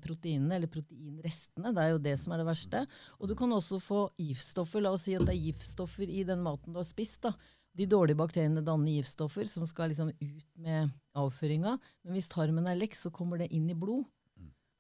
[0.04, 1.72] proteinene, eller proteinrestene.
[1.74, 2.84] Det er jo det som er det verste.
[3.18, 4.84] Og du kan også få giftstoffer.
[4.84, 7.22] La oss si at det er giftstoffer i den maten du har spist.
[7.26, 7.34] da.
[7.74, 11.74] De dårlige bakteriene danner giftstoffer som skal liksom ut med avføringa.
[12.04, 14.06] Men hvis tarmen er lekk, så kommer det inn i blod.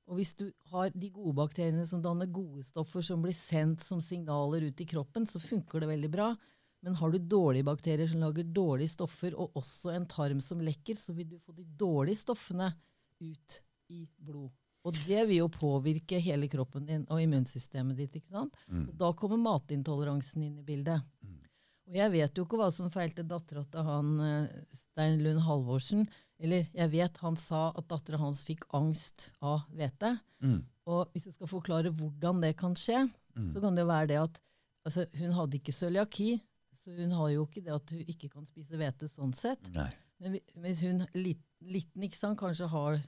[0.04, 4.02] Og hvis du har de gode bakteriene som danner gode stoffer som blir sendt som
[4.04, 6.34] signaler ut i kroppen, så funker det veldig bra.
[6.84, 10.98] Men har du dårlige bakterier som lager dårlige stoffer, og også en tarm som lekker,
[11.00, 12.68] så vil du få de dårlige stoffene
[13.24, 14.52] ut i blod.
[14.84, 18.18] Og det vil jo påvirke hele kroppen din og immunsystemet ditt.
[18.20, 18.56] ikke sant?
[18.68, 18.90] Mm.
[19.00, 21.00] Da kommer matintoleransen inn i bildet.
[21.88, 26.06] Og jeg vet jo ikke hva som feilte dattera til han eh, Stein Lund Halvorsen.
[26.40, 30.14] Eller jeg vet han sa at dattera hans fikk angst av hvete.
[30.44, 30.62] Mm.
[30.88, 33.48] Og hvis du skal forklare hvordan det kan skje, Mm.
[33.50, 34.36] så kan det jo være det at
[34.86, 36.36] altså, hun hadde ikke cøliaki.
[36.78, 39.58] Så hun har jo ikke det at hun ikke kan spise hvete sånn sett.
[39.74, 39.88] Nei.
[40.22, 43.00] Men hvis hun liten, liten ikke sant, kanskje har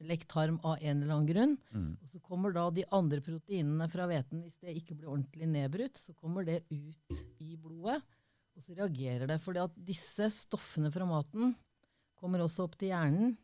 [0.00, 1.96] lekt tarm av en eller annen grunn, Mm.
[2.02, 5.96] og så kommer da de andre proteinene fra hveten, hvis det ikke blir ordentlig nedbrutt,
[5.96, 8.02] så kommer det ut i blodet,
[8.56, 9.40] og så reagerer det.
[9.40, 11.54] fordi at disse stoffene fra maten
[12.16, 13.36] kommer også opp til hjernen,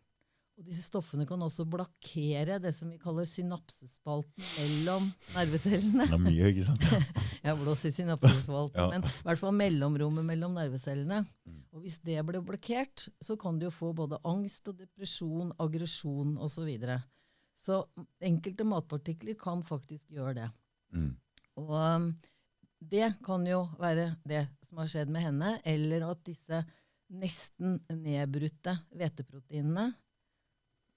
[0.61, 6.05] og disse stoffene kan også blokkere det som vi kaller synapsespalten mellom nervecellene.
[6.05, 6.85] Det er mye, ikke sant?
[7.47, 8.89] Jeg blåser i synapsespalten, Ja.
[8.93, 11.23] men i hvert fall mellomrommet mellom nervecellene.
[11.73, 16.37] Og hvis det blir blokkert, så kan du jo få både angst og depresjon, aggresjon
[16.37, 16.59] osv.
[16.59, 16.99] Så, videre.
[17.57, 17.79] så
[18.21, 20.51] enkelte matpartikler kan faktisk gjøre det.
[20.93, 21.15] Mm.
[21.65, 22.11] Og um,
[22.85, 26.61] det kan jo være det som har skjedd med henne, eller at disse
[27.09, 29.89] nesten nedbrutte hveteproteinene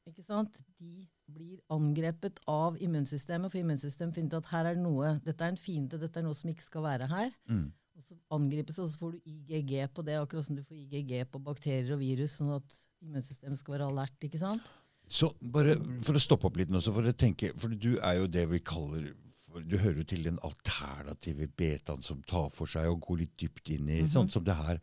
[0.09, 0.59] ikke sant?
[0.79, 5.53] De blir angrepet av immunsystemet, for immunsystemet finner ut at her er noe, dette er
[5.53, 7.33] en fiende, dette er noe som ikke skal være her.
[7.49, 7.69] Mm.
[7.93, 11.13] Og så angripes og så får du IGG på det, akkurat som du får IGG
[11.29, 14.17] på bakterier og virus, sånn at immunsystemet skal være alert.
[14.25, 14.71] ikke sant?
[15.13, 18.17] Så bare for å stoppe opp litt nå, så for å tenke, for du er
[18.21, 19.11] jo det vi kaller
[19.53, 23.69] Du hører jo til den alternative betaen som tar for seg og går litt dypt
[23.75, 24.79] inn i sånn som det her.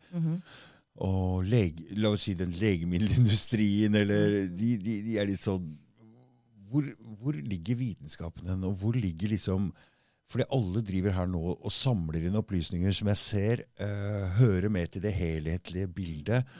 [1.01, 5.69] Og lege, la oss si den legemiddelindustrien, eller de, de, de er litt sånn
[6.71, 6.85] hvor,
[7.19, 9.71] hvor ligger vitenskapen hen, og hvor ligger liksom
[10.31, 14.93] fordi alle driver her nå og samler inn opplysninger som jeg ser uh, hører med
[14.93, 16.53] til det helhetlige bildet.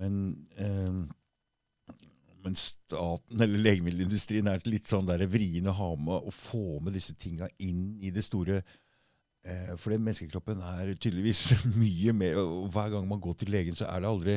[0.00, 0.16] Men,
[0.58, 1.94] uh,
[2.42, 6.98] men staten eller legemiddelindustrien er litt sånn der vrien å ha med å få med
[6.98, 8.74] disse tinga inn i det store eh,
[9.80, 14.04] For menneskekroppen er tydeligvis mye mer Og hver gang man går til legen, så er
[14.04, 14.36] det aldri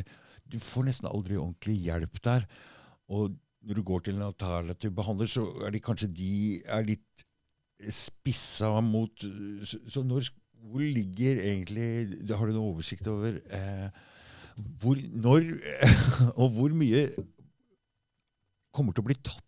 [0.50, 2.48] Du får nesten aldri ordentlig hjelp der.
[3.14, 6.34] Og når du går til en alternativ behandler, så er de kanskje de
[6.66, 7.26] er litt
[7.92, 9.26] spissa mot
[9.66, 10.30] Så, når,
[10.66, 13.90] hvor ligger egentlig Har du noen oversikt over eh,
[14.82, 15.50] hvor, når
[16.42, 17.10] og hvor mye
[18.76, 19.45] kommer til å bli tatt?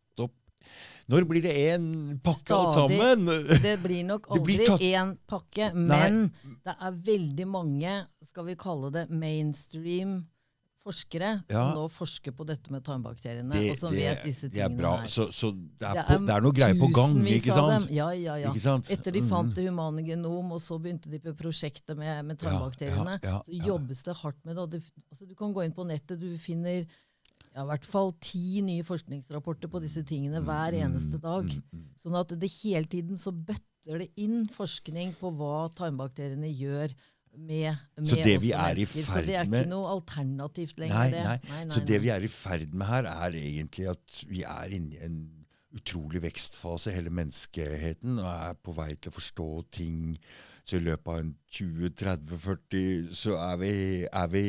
[1.08, 1.84] Når blir det én
[2.24, 3.26] pakke alt sammen?
[3.64, 6.26] Det blir nok aldri blir én pakke, men
[6.66, 7.94] det er veldig mange,
[8.28, 10.26] skal vi kalle det mainstream
[10.88, 11.66] forskere, Ja.
[11.68, 14.70] som nå forsker på dette med tarmbakteriene, Det, og som det, vet disse det er
[14.70, 14.92] tingene bra.
[15.02, 15.08] her.
[15.12, 17.90] Så, så det, er på, det er noe greier på gang, ikke sant?
[17.92, 18.54] Ja, ja, ja.
[18.88, 19.28] Etter de Mm.
[19.28, 23.42] fant det humane genom, og så begynte de på prosjektet med, med tarmbakteriene, ja, ja,
[23.44, 24.62] så jobbes det hardt med det.
[24.64, 24.84] og det.
[25.12, 26.86] Altså, du kan gå inn på nettet, du finner
[27.58, 31.48] ja, i hvert fall ti nye forskningsrapporter på disse tingene hver eneste dag.
[31.50, 36.94] mm, Sånn at det hele tiden så bøtter det inn forskning på hva tarmbakteriene gjør
[37.38, 39.10] med, med Så det vi er i mennesker.
[39.10, 40.98] Så det er ikke noe alternativt lenger.
[40.98, 41.50] Nei, det.
[41.50, 41.64] nei.
[41.74, 45.02] Så det vi er i ferd med her, er egentlig at vi er inne i
[45.08, 45.18] en
[45.78, 50.16] utrolig vekstfase, hele menneskeheten, og er på vei til å forstå ting.
[50.68, 53.70] Så i løpet av 20-30-40 så er, vi,
[54.06, 54.42] er, vi,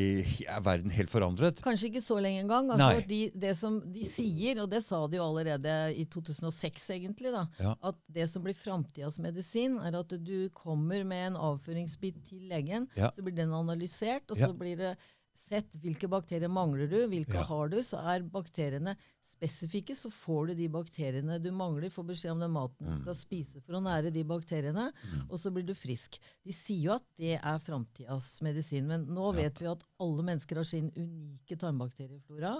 [0.51, 1.61] er verden helt forandret.
[1.63, 2.73] Kanskje ikke så lenge engang.
[2.75, 7.31] Altså, de, det som de sier, og det sa de jo allerede i 2006 egentlig,
[7.35, 7.77] da, Ja.
[7.93, 12.89] at det som blir framtidas medisin, er at du kommer med en avføringsbit til legen,
[12.99, 13.13] Ja.
[13.15, 14.97] så blir den analysert, og så blir det
[15.39, 17.45] sett hvilke bakterier mangler du, hvilke Ja.
[17.47, 17.77] har du.
[17.87, 18.97] Så er bakteriene
[19.29, 21.91] spesifikke, så får du de bakteriene du mangler.
[21.93, 23.01] Får beskjed om den maten du Mm.
[23.03, 24.89] skal spise for å nære de bakteriene,
[25.31, 26.19] og så blir du frisk.
[26.45, 30.57] De sier jo at det er framtidas medisin, men nå vet vi at alle mennesker
[30.57, 32.57] har sin unike tarmbakterieflora.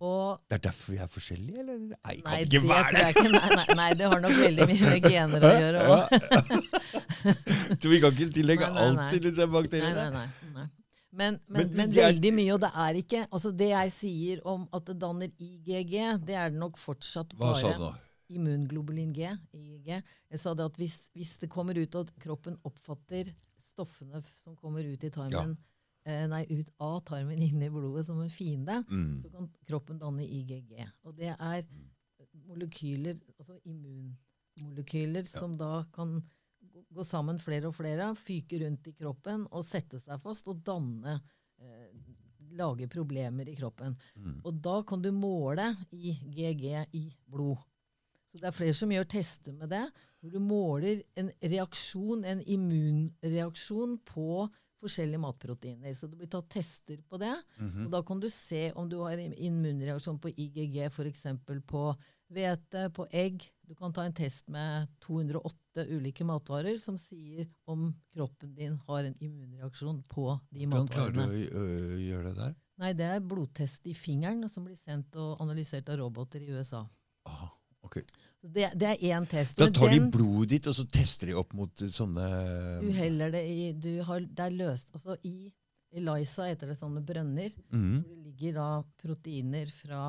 [0.00, 1.78] Og Det er derfor vi er forskjellige, eller?
[1.78, 3.08] Nei, det kan Nei, det ikke tror være det!
[3.08, 3.28] ikke.
[3.32, 6.04] Nei, nei, nei, det har nok veldig mye med gener å gjøre òg.
[7.82, 10.10] Så vi kan ikke tillegge alt til disse bakteriene?
[10.12, 10.52] nei, nei.
[10.54, 10.66] nei.
[11.10, 14.42] Men, men, Men men, er- veldig mye, og det er ikke altså Det jeg sier
[14.44, 15.94] om at det danner IGG,
[16.26, 17.92] det er det nok fortsatt Hva sa bare du da?
[18.28, 19.30] immunglobulin G.
[19.56, 19.86] IgG.
[20.30, 24.84] Jeg sa det at hvis, hvis det kommer ut at kroppen oppfatter stoffene som kommer
[24.84, 25.56] ut i tarmen,
[26.04, 29.22] eh, nei, ut av tarmen inn i blodet som en fiende, Mm.
[29.22, 30.84] så kan kroppen danne IgG.
[31.04, 31.64] Og det er
[32.46, 36.18] molekyler, altså immunmolekyler, som da kan
[36.94, 41.20] gå- sammen flere og flere, fyke rundt i kroppen og sette seg fast og danne
[41.60, 41.90] eh,
[42.58, 43.92] Lage problemer i kroppen.
[44.16, 44.38] Mm.
[44.48, 46.62] Og da kan du måle IGG
[46.96, 47.60] i blod.
[48.32, 49.82] Så det er flere som gjør tester med det,
[50.20, 54.48] hvor du måler en reaksjon, en immunreaksjon på
[54.80, 55.94] forskjellige matproteiner.
[55.94, 57.34] Så det blir tatt tester på det.
[57.58, 57.86] Mhm.
[57.86, 61.26] Og da kan du se om du har immunreaksjon på IGG, f.eks.
[61.66, 61.84] på
[62.32, 63.46] hvete, på egg.
[63.68, 69.04] Du kan ta en test med 208 ulike matvarer som sier om kroppen din har
[69.04, 71.50] en immunreaksjon på de Hvordan klarer du matvarene.
[71.52, 72.54] å gjøre det der?
[72.78, 76.84] Nei, det er blodtest i fingeren som blir sendt og analysert av roboter i USA.
[77.26, 77.48] Aha,
[77.82, 77.98] ok.
[78.38, 79.56] Så det, det er én test.
[79.58, 82.28] Da tar de blodet ditt, og så tester de opp mot eh, sånne
[82.84, 85.50] Du heller det i du har, Det er løst altså I
[85.98, 88.02] ELISA heter det sånne brønner, Mm.
[88.04, 88.68] hvor det ligger da
[89.02, 90.02] proteiner fra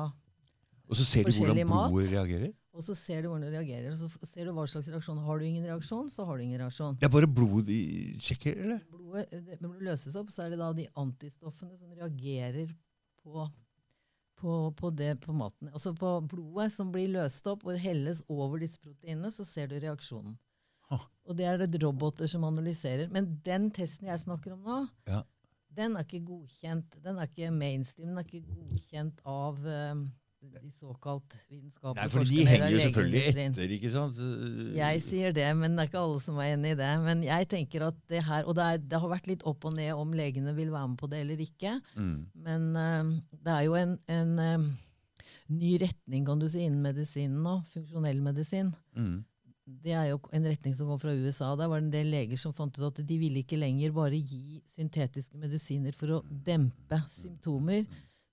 [0.90, 2.50] Og så ser du hvordan blodet reagerer?
[2.74, 3.92] Og så ser du hvordan det reagerer.
[3.94, 5.18] og Så ser du hva slags reaksjon.
[5.22, 6.96] Har du ingen reaksjon, så har du ingen reaksjon.
[6.98, 7.78] Det er bare blod de
[8.22, 8.82] sjekker, eller?
[8.90, 12.70] Blodet, det, når det løses opp, så er det da de antistoffene som reagerer
[13.22, 13.46] på,
[14.40, 15.70] på, på det på maten.
[15.74, 19.76] Altså på blodet som blir løst opp og helles over disse proteinene, så ser du
[19.82, 20.38] reaksjonen.
[20.90, 21.04] Ah.
[21.30, 23.10] Og det er det roboter som analyserer.
[23.14, 25.22] Men den testen jeg snakker om nå, Ja.
[25.70, 26.96] den er ikke godkjent.
[27.04, 28.08] Den er ikke mainstream.
[28.10, 29.94] Den er ikke godkjent av eh,
[30.40, 34.20] de såkalt vitenskapelige Nei, for de henger jo selvfølgelig etter, ikke sant?
[34.76, 36.90] Jeg sier det, men det er ikke alle som er enig i det.
[37.04, 39.76] Men jeg tenker at det her, Og det, er, det har vært litt opp og
[39.76, 41.76] ned om legene vil være med på det eller ikke.
[41.94, 42.14] mm.
[42.46, 44.70] Men uh, det er jo en, en uh,
[45.52, 47.58] ny retning kan du si, innen medisinen nå.
[47.74, 48.72] Funksjonell medisin.
[48.96, 49.18] Mm.
[49.84, 51.52] Det er jo en retning som kom fra USA.
[51.58, 54.18] Der var det en del leger som fant ut at de ville ikke lenger bare
[54.18, 57.84] gi syntetiske medisiner for å dempe symptomer.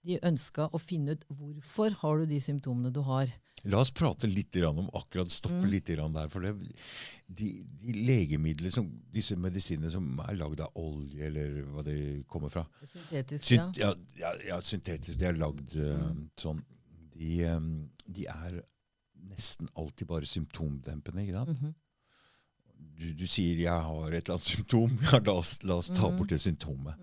[0.08, 3.28] De ønska å finne ut hvorfor har du de symptomene du har.
[3.68, 5.72] La oss prate litt om akkurat stoppe Mm.
[5.72, 6.30] litt der.
[6.30, 6.54] For det,
[7.28, 7.50] de,
[7.82, 12.64] de legemidler, som, disse medisinene som er lagd av olje, eller hva det kommer fra
[12.86, 13.66] Syntetisk, ja.
[13.66, 15.20] Synt, ja, ja, ja, syntetisk.
[15.20, 16.30] De er lagd eh, Mm.
[16.38, 16.64] sånn.
[17.18, 17.60] De, eh,
[18.14, 18.62] de er
[19.28, 21.26] nesten alltid bare symptomdempende.
[21.26, 21.60] ikke sant?
[21.62, 21.76] Mhm.
[22.98, 24.98] Du, du sier 'jeg har et eller annet symptom'.
[25.12, 26.18] Ja, la oss, la oss ta -hmm.
[26.18, 26.96] bort det symptomet.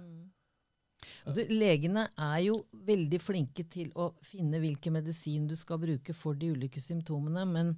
[1.27, 6.35] Altså, legene er jo veldig flinke til å finne hvilken medisin du skal bruke for
[6.39, 7.75] de ulike symptomene, men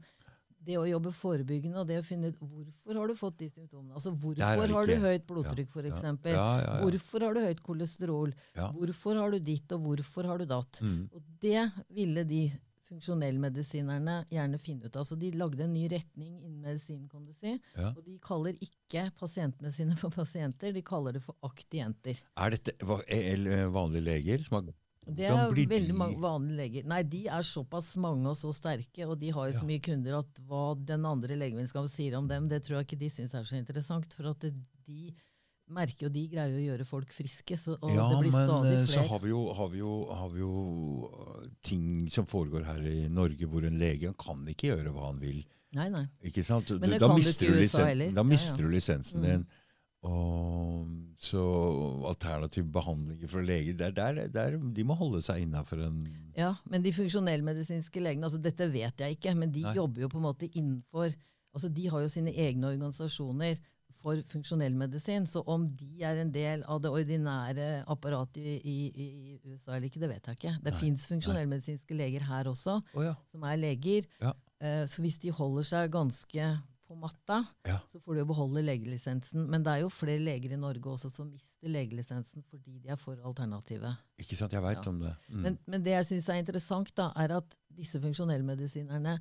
[0.66, 3.94] det å jobbe forebyggende og det å finne ut hvorfor har du fått de symptomene
[3.94, 6.32] Altså hvorfor har du høyt blodtrykk, for Ja, eksempel?
[6.34, 6.80] ja, ja, ja.
[6.82, 8.32] Hvorfor har du høyt kolesterol?
[8.56, 10.80] Hvorfor har du ditt, og hvorfor har du datt?
[10.82, 11.04] Mm.
[11.14, 12.40] Og det ville de
[12.86, 15.04] funksjonellmedisinerne gjerne finne ut av.
[15.08, 17.56] Så de lagde en ny retning innen medisin, kan du si.
[17.76, 17.90] Ja.
[17.92, 22.18] Og de kaller ikke pasientene sine for pasienter, de kaller det for aktienter.
[22.36, 24.72] Er dette eller vanlige leger som har
[25.06, 26.86] Det er veldig mange vanlige leger.
[26.90, 29.68] Nei, de er såpass mange og så sterke, og de har jo så Ja.
[29.68, 33.10] mye kunder at hva den andre legevitenskapen sier om dem, det tror jeg ikke de
[33.10, 34.12] syns er så interessant.
[34.12, 35.14] For at de
[35.74, 38.72] merker jo de greier å gjøre folk friske, så, og ja, det blir men stadig
[38.76, 39.10] eh, så flere.
[39.10, 40.54] har vi, jo, har, vi jo, har vi jo
[41.10, 45.20] eh, ting som foregår her i Norge hvor en lege kan ikke gjøre hva han
[45.22, 45.42] vil.
[45.76, 46.04] Nei, nei.
[46.30, 46.70] Ikke sant?
[46.78, 48.12] Men det da kan du ikke i USA heller.
[48.16, 48.68] Da mister ja.
[48.68, 49.26] du lisensen Mm.
[49.26, 49.46] din.
[50.06, 51.42] Og, så
[52.06, 55.96] alternative behandlinger fra leger, der, der, der, de må holde seg innafor en
[56.36, 59.72] Ja, men de funksjonellmedisinske legene, altså dette vet jeg ikke, men de Nei.
[59.74, 61.16] jobber jo på en måte innenfor
[61.56, 63.56] altså De har jo sine egne organisasjoner
[64.02, 68.76] for funksjonell medisin, så om de er en del av det ordinære apparatet i, i,
[69.06, 69.08] i
[69.50, 70.54] USA eller ikke, det vet jeg ikke.
[70.64, 73.14] Det fins funksjonellmedisinske leger her også, oh, ja.
[73.32, 74.08] som er leger.
[74.22, 74.32] Ja.
[74.62, 76.48] Uh, så hvis de holder seg ganske
[76.86, 77.80] på matta, Ja.
[77.90, 79.48] så får de jo beholde legelisensen.
[79.50, 83.00] Men det er jo flere leger i Norge også som mister legelisensen fordi de er
[83.00, 83.96] for alternativet.
[84.22, 84.90] Ikke sant, jeg vet Ja.
[84.92, 85.16] om det.
[85.28, 85.40] Mm.
[85.42, 89.16] Men, men det jeg syns er interessant, da, er at disse funksjonellmedisinerne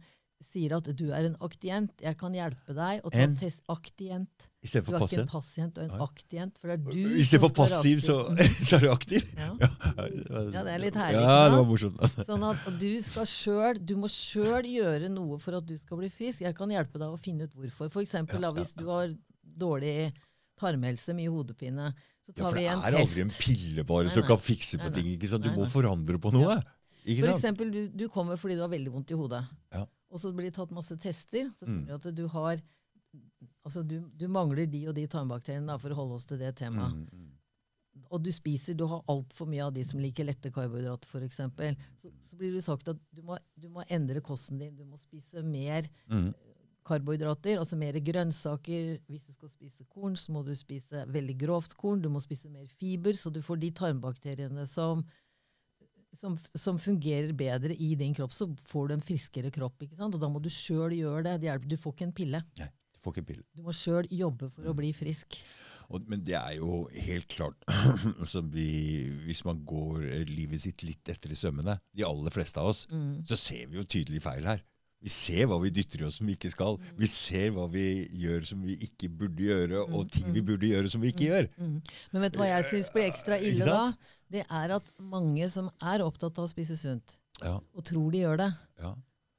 [0.46, 3.36] sier at du er en aktient, jeg kan hjelpe deg å ta En?
[3.40, 3.62] test.
[3.72, 4.50] Aktient.
[4.66, 5.74] Du Istedenfor er ikke en pasient.
[5.76, 6.56] du er en aktient.
[6.58, 8.16] For det er du Istedenfor passiv, så,
[8.68, 9.28] så er du aktiv.
[9.38, 9.52] Ja.
[9.62, 12.02] Ja, det er litt herlig, Ja, det var morsomt.
[12.26, 16.10] Sånn at du skal selv, du må sjøl gjøre noe for at du skal bli
[16.10, 16.42] frisk.
[16.42, 17.92] Jeg kan hjelpe deg å finne ut hvorfor.
[17.94, 18.54] For eksempel, Ja, ja.
[18.58, 19.14] hvis du har
[19.56, 19.94] dårlig
[20.58, 21.92] tarmhelse, mye hodepine,
[22.26, 22.82] så Ja, vi for test.
[22.82, 24.30] det er aldri en pille bare Nei, som nei.
[24.34, 25.12] kan fikse på Nei, ting.
[25.14, 25.44] ikke sant?
[25.46, 26.58] Du må forandre på noe.
[27.06, 29.44] Ikke For eksempel, du, du kommer fordi du har veldig vondt i hodet.
[29.76, 29.84] Ja.
[30.10, 31.52] Og så blir det tatt masse tester.
[31.54, 31.84] Så Mm.
[31.86, 32.58] finner du at du har
[33.66, 36.52] Altså, du, du mangler de og de tarmbakteriene, da, for å holde oss til det
[36.60, 36.94] temaet.
[36.94, 37.32] Mm, mm.
[38.14, 41.40] Og du spiser, du har altfor mye av de som liker lette karbohydrater, f.eks.
[42.04, 44.76] Så, så blir det sagt at du må, du må endre kosten din.
[44.78, 46.28] Du må spise mer Mm.
[46.86, 49.00] karbohydrater, altså mer grønnsaker.
[49.10, 52.04] Hvis du skal spise korn, så må du spise veldig grovt korn.
[52.04, 55.02] Du må spise mer fiber, så du får de tarmbakteriene som,
[56.20, 58.36] som, som fungerer bedre i din kropp.
[58.36, 59.82] Så får du en friskere kropp.
[59.82, 60.14] ikke sant?
[60.14, 61.40] Og da må du sjøl gjøre det.
[61.42, 61.72] det hjelper.
[61.74, 62.44] Du får ikke en pille.
[62.62, 62.70] Nei,
[63.06, 63.46] Får ikke pillen.
[63.54, 65.38] Du må sjøl jobbe for å bli frisk.
[65.94, 67.62] Og, men det er jo helt klart
[68.24, 68.64] altså vi,
[69.28, 72.88] Hvis man går eh, livet sitt litt etter i sømmene, de aller fleste av oss,
[72.90, 73.20] Mm.
[73.30, 74.64] så ser vi jo tydelig feil her.
[75.06, 76.80] Vi ser hva vi dytter i oss som vi ikke skal.
[76.98, 77.84] Vi ser hva vi
[78.18, 81.50] gjør som vi ikke burde gjøre, og ting vi burde gjøre som vi ikke gjør.
[81.62, 81.76] Mm.
[82.16, 83.84] Men vet du hva jeg syns blir ekstra Ikke ille da?
[84.34, 88.24] Det er at mange som er opptatt av å spise sunt, Ja, og tror de
[88.24, 88.50] gjør det,
[88.82, 88.96] ja.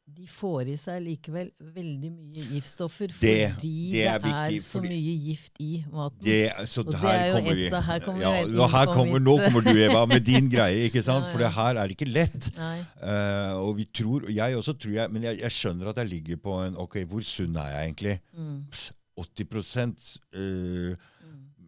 [0.07, 4.79] De får i seg likevel veldig mye giftstoffer Det- fordi det er det er så
[4.79, 6.19] fordi- mye gift i maten.
[6.23, 7.67] Det, Og det er jo vi.
[7.67, 10.89] et her kommer ja, vi ja, her kommer, nå kommer du, Eva, med din greie.
[10.89, 11.27] ikke sant?
[11.27, 12.51] Ja, For det her er ikke lett.
[12.57, 16.37] Eh, og vi tror, jeg også tror jeg, Men jeg, jeg skjønner at jeg ligger
[16.37, 18.21] på en Ok, hvor sunn er jeg egentlig?
[18.39, 18.65] Mm.
[18.71, 20.97] Pss, 80 eh,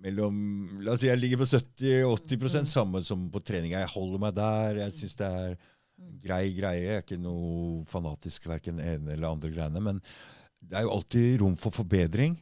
[0.01, 2.67] mellom La oss si jeg ligger på 70-80 Mm.
[2.67, 3.73] samme som på trening.
[3.73, 4.77] Jeg holder meg der.
[4.87, 5.57] Jeg synes det er Mm.
[6.23, 6.83] Grei greie.
[6.85, 9.81] Jeg er ikke noe fanatisk verken ene eller andre greiene.
[9.83, 10.01] Men
[10.61, 12.37] det er jo alltid rom for forbedring.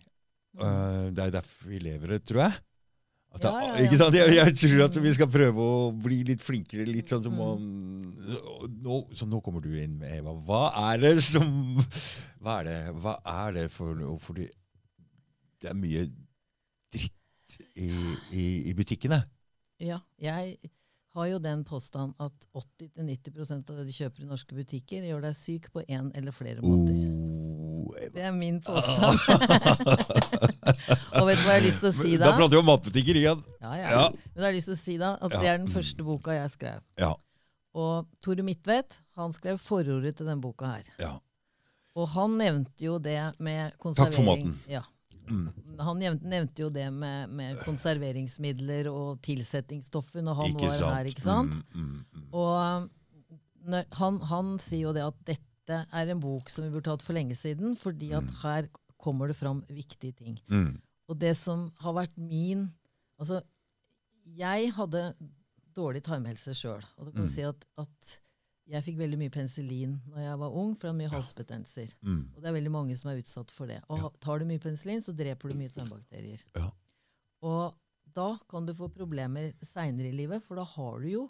[0.57, 2.57] Eh, det er derfor vi lever det, tror jeg.
[2.57, 3.43] Mm.
[3.43, 3.85] Ja, ja, ja.
[3.85, 4.15] Ikke sant?
[4.17, 5.03] Jeg, jeg tror at Mm.
[5.05, 6.87] vi skal prøve å bli litt flinkere.
[6.89, 7.43] litt sånn som Mm.
[7.43, 10.33] man, nå, Så nå kommer du inn med Eva.
[10.33, 11.77] Hva er det som
[12.41, 13.93] Hva er det, hva er det for?
[14.19, 14.49] Fordi
[15.61, 16.07] det er mye
[16.95, 17.91] dritt i,
[18.33, 19.21] i, i butikkene.
[19.81, 20.57] Ja, jeg
[21.17, 25.37] har jo den påstand at 80-90 av det du kjøper i norske butikker, gjør deg
[25.39, 26.99] syk på én eller flere måter.
[27.87, 29.17] Oh, Det er min påstand.
[31.17, 32.35] og vet du hva jeg har lyst til å si da da?
[32.37, 33.45] prater vi om matbutikker igjen.
[33.63, 33.87] Ja, ja.
[33.95, 34.03] Ja.
[34.35, 35.41] Men jeg har lyst til å si da at Ja.
[35.41, 36.83] det er den første boka jeg skrev.
[37.01, 37.13] Ja.
[37.77, 40.91] Og Tore Midtvedt han skrev forordet til den boka her.
[41.03, 41.15] ja.
[41.97, 44.13] Og han nevnte jo det med konservering.
[44.13, 44.51] Takk for maten.
[44.69, 44.83] Ja.
[45.31, 45.79] Mm.
[45.81, 50.95] Han nevnte, jo det med, med konserveringsmidler og tilsettingsstoffer når han Ikke var sant?
[50.95, 51.11] her.
[51.11, 51.57] ikke sant?
[51.75, 52.29] Mm, mm, mm.
[52.33, 52.91] Og um,
[53.67, 57.03] når, han, han sier jo det at dette er en bok som vi burde hatt
[57.03, 58.35] for lenge siden, fordi at Mm.
[58.45, 58.69] her
[59.03, 60.39] kommer det fram viktige ting.
[60.49, 60.81] Mm.
[61.09, 62.69] Og det som har vært min
[63.19, 63.41] Altså,
[64.37, 65.15] jeg hadde
[65.77, 66.83] dårlig tarmhelse sjøl.
[66.99, 67.31] Og du kan Mm.
[67.33, 68.19] si at, at
[68.67, 71.93] jeg fikk veldig mye penicillin når jeg var ung, for hadde mye halsbetennelser.
[72.03, 72.23] Mm.
[72.35, 73.79] Og det er veldig mange som er utsatt for det.
[73.93, 76.43] Og tar du mye penicillin, så dreper du mye tarmbakterier.
[76.59, 76.71] Ja.
[77.47, 77.77] Og
[78.17, 81.27] da kan du få problemer seinere i livet, for da har du jo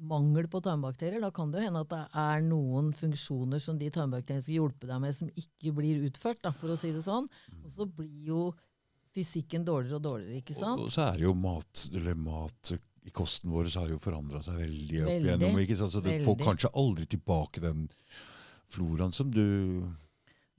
[0.00, 1.20] mangel på tarmbakterier.
[1.22, 4.88] Da kan det jo hende at det er noen funksjoner som de tarmbakteriene skal hjelpe
[4.90, 7.28] deg med, som ikke blir utført, da, for å si det sånn.
[7.52, 7.62] Mm.
[7.64, 8.42] Og så blir jo
[9.14, 10.84] fysikken dårligere og dårligere, ikke Og, sant?
[10.86, 12.72] og så er det jo mat, eller mat
[13.06, 15.58] i kosten vår har jo forandra seg veldig opp Veldig, igjennom.
[15.62, 15.92] ikke sant?
[15.94, 17.86] Så du får kanskje aldri tilbake den
[18.70, 19.42] floraen som du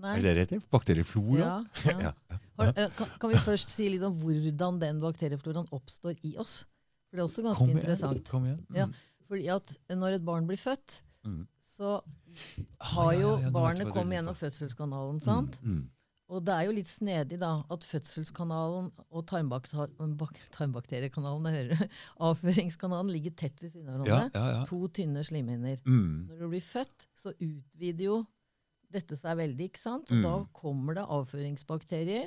[0.02, 0.16] Nei.
[0.18, 0.62] Er det det heter?
[0.74, 1.46] Bakterieflora?
[1.86, 2.14] Ja, ja.
[2.58, 2.72] Ja.
[2.74, 6.64] Eh, kan, kan vi først si litt om hvordan den bakteriefloraen oppstår i oss?
[7.12, 7.78] For det er også ganske Kom igjen.
[7.84, 8.32] interessant.
[8.32, 8.64] Kom igjen.
[8.72, 8.80] Mm.
[8.80, 8.88] Ja.
[9.30, 11.44] Fordi at når et barn blir født, Mm.
[11.62, 12.02] så
[12.82, 15.20] Ah, har jo nå barnet kommet gjennom fødselskanalen.
[15.22, 15.60] sant?
[15.62, 15.84] Mm.
[16.32, 21.82] Og det er jo litt snedig da, at fødselskanalen og tarmbakter bak tarmbakteriekanalen hører,
[22.30, 24.40] avføringskanalen ligger tett ved siden av Ja, hverandre.
[24.40, 24.62] ja, ja.
[24.70, 25.82] To tynne slimhinner.
[25.86, 26.30] Mm.
[26.30, 28.22] Når du blir født, så utvider jo
[28.92, 30.10] dette seg veldig, ikke sant?
[30.12, 30.24] Og Mm.
[30.24, 32.26] da kommer det avføringsbakterier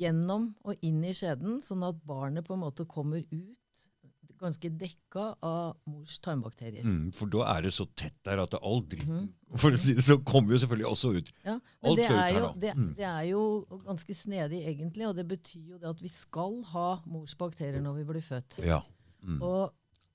[0.00, 3.60] gjennom og inn i skjeden, sånn at barnet på en måte kommer ut
[4.44, 6.84] ganske dekka av mors tarmbakterier.
[6.86, 7.10] Mm.
[7.16, 9.58] For da er det så tett der at det all dritten Mhm.
[9.60, 11.28] For å si det så kommer jo selvfølgelig også ut.
[11.44, 12.94] Ja, men Alt det er, jo, det, Mm.
[12.98, 13.42] det er jo
[13.84, 17.94] ganske snedig egentlig, og det betyr jo det at vi skal ha mors bakterier når
[18.00, 18.58] vi blir født.
[18.66, 18.80] Ja.
[19.22, 19.40] Mm.
[19.42, 19.72] Og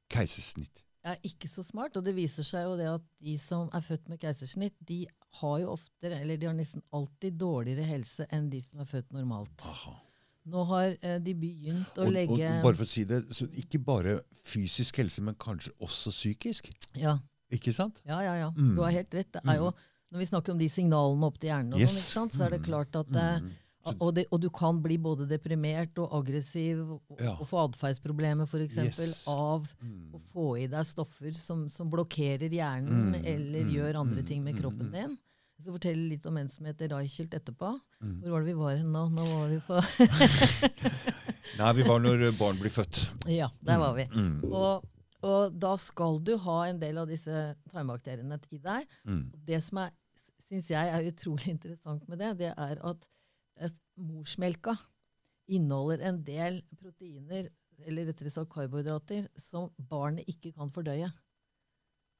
[0.09, 0.83] Keisersnitt.
[1.05, 4.09] er ikke så smart, og det viser seg jo det at de som er født
[4.09, 5.05] med keisersnitt, de
[5.39, 9.11] har jo oftere, eller de har nesten alltid dårligere helse enn de som er født
[9.15, 9.63] normalt.
[9.63, 9.95] Aha.
[10.45, 13.45] Nå har eh, de begynt å Og, og, legge bare for å si det, så
[13.59, 16.71] ikke bare fysisk helse, men kanskje også psykisk.
[16.95, 17.17] ja,
[17.51, 18.01] Ikke sant?
[18.07, 18.51] ja, ja, ja.
[18.55, 18.75] Mm.
[18.75, 19.35] Du har helt rett.
[19.45, 19.71] Jo,
[20.11, 22.13] når vi snakker om de signalene opp til hjernen, og Yes.
[22.13, 22.65] sånn, så er det Mm.
[22.65, 23.51] klart at eh, Mm.
[24.01, 27.31] Og, det, og du kan bli både deprimert og aggressiv og, Ja.
[27.39, 28.77] og få atferdsproblemer f.eks.
[28.77, 29.27] Yes.
[29.27, 30.11] av Mm.
[30.13, 34.27] å få i deg stoffer som, som blokkerer hjernen Mm, eller mm, gjør andre mm,
[34.27, 34.91] ting med mm, kroppen mm.
[34.91, 35.17] din.
[35.59, 37.73] Jeg skal fortelle litt om en som heter Reichelt etterpå.
[37.99, 38.13] Mm.
[38.21, 39.01] Hvor var det vi var hen nå?
[39.11, 39.79] Nå var vi på
[41.59, 43.01] Nei, vi var når barn blir født.
[43.27, 44.05] Ja, der var vi.
[44.13, 44.45] Mm.
[44.47, 44.85] Og,
[45.27, 47.43] og da skal du ha en del av disse
[47.73, 48.87] tarmbakteriene i deg.
[49.03, 49.25] Mm.
[49.51, 49.91] Det som er,
[50.47, 53.09] syns jeg er utrolig interessant med det, det er at
[53.67, 54.77] et morsmelka
[55.51, 57.51] inneholder en del proteiner,
[57.83, 61.11] eller rettere sagt karbohydrater, som barnet ikke kan fordøye.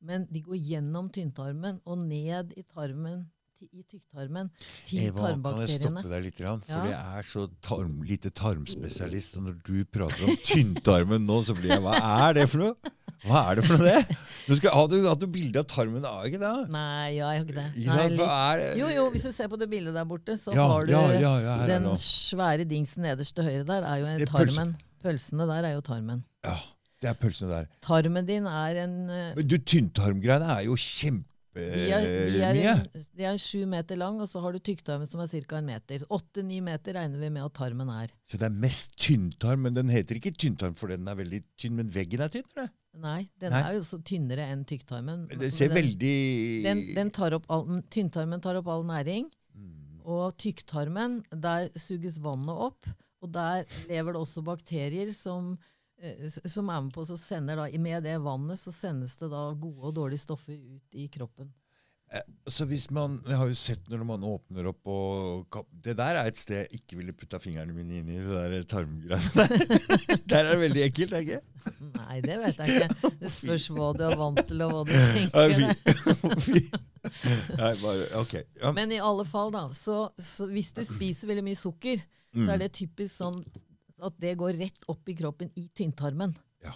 [0.01, 3.25] Men de går gjennom tynntarmen og ned i tarmen,
[3.59, 4.47] i tykktarmen,
[4.87, 5.99] til Eva, kan jeg tarmbakteriene.
[5.99, 6.37] stoppe deg litt?
[6.39, 6.85] For Ja.
[6.87, 11.73] jeg er så tarm, lite tarmspesialist, og når du prater om tynntarmen nå, så blir
[11.75, 11.97] jeg Hva
[12.29, 12.75] er det for noe?
[13.25, 14.17] Hva er det for noe, det?
[14.47, 16.07] Du skal, har du hatt noe bilde av tarmen?
[16.07, 16.69] Har ikke det?
[16.71, 17.67] Nei, ja, jeg har ikke det.
[17.89, 18.77] Nei, litt- det?
[18.79, 20.95] Jo, jo, hvis du ser på det bildet der borte, så Ja, har du
[21.67, 24.77] den svære dingsen nederst til høyre der, er jo tarmen.
[25.03, 26.23] Pølsene der er jo tarmen.
[26.47, 26.55] Ja,
[27.01, 27.67] det er pølsene der.
[27.85, 31.25] Tarmen din er en eh, Men du, tynntarmgreiene er jo kjempemye.
[31.55, 32.03] de er,
[32.55, 35.57] de, er de er sju meter lang, og så har du tykktarmen som er ca.
[35.57, 36.03] en meter.
[36.13, 38.11] Åtte-ni meter regner vi med at tarmen er.
[38.29, 41.75] Så det er mest tynntarm, men den heter ikke tynntarm fordi den er veldig tynn,
[41.79, 42.45] men veggen er tynn?
[42.55, 42.69] eller?
[42.99, 43.59] Nei, den Nei.
[43.69, 45.25] er jo så tynnere enn tykktarmen.
[45.29, 46.13] Men Det ser den, veldig
[46.65, 49.29] den, den tar all, Tynntarmen tar opp all næring,
[49.59, 49.99] Mm.
[50.05, 52.85] og tykktarmen, der suges vannet opp.
[53.21, 55.57] Og der lever det også bakterier som,
[56.45, 59.89] som er med på så sender da, Med det vannet så sendes det da gode
[59.89, 61.51] og dårlige stoffer ut i kroppen.
[62.49, 66.29] Så hvis man, Jeg har jo sett når man åpner opp og Det der er
[66.31, 68.17] et sted jeg ikke ville putta fingrene mine inn i.
[68.17, 70.23] det der tarmgreiene der.
[70.31, 71.41] der er det veldig ekkelt, er det ikke?
[71.99, 73.11] Nei, det vet jeg ikke.
[73.19, 75.53] Det spørs hva du er vant til, og hva du tenker.
[77.59, 78.43] Nei, bare, okay.
[78.57, 78.73] Ja.
[78.73, 79.67] Men i alle fall, da.
[79.77, 82.01] Så, så hvis du spiser veldig mye sukker,
[82.33, 83.43] så er det typisk sånn
[84.03, 86.35] at det går rett opp i kroppen i tynntarmen.
[86.63, 86.73] Ja.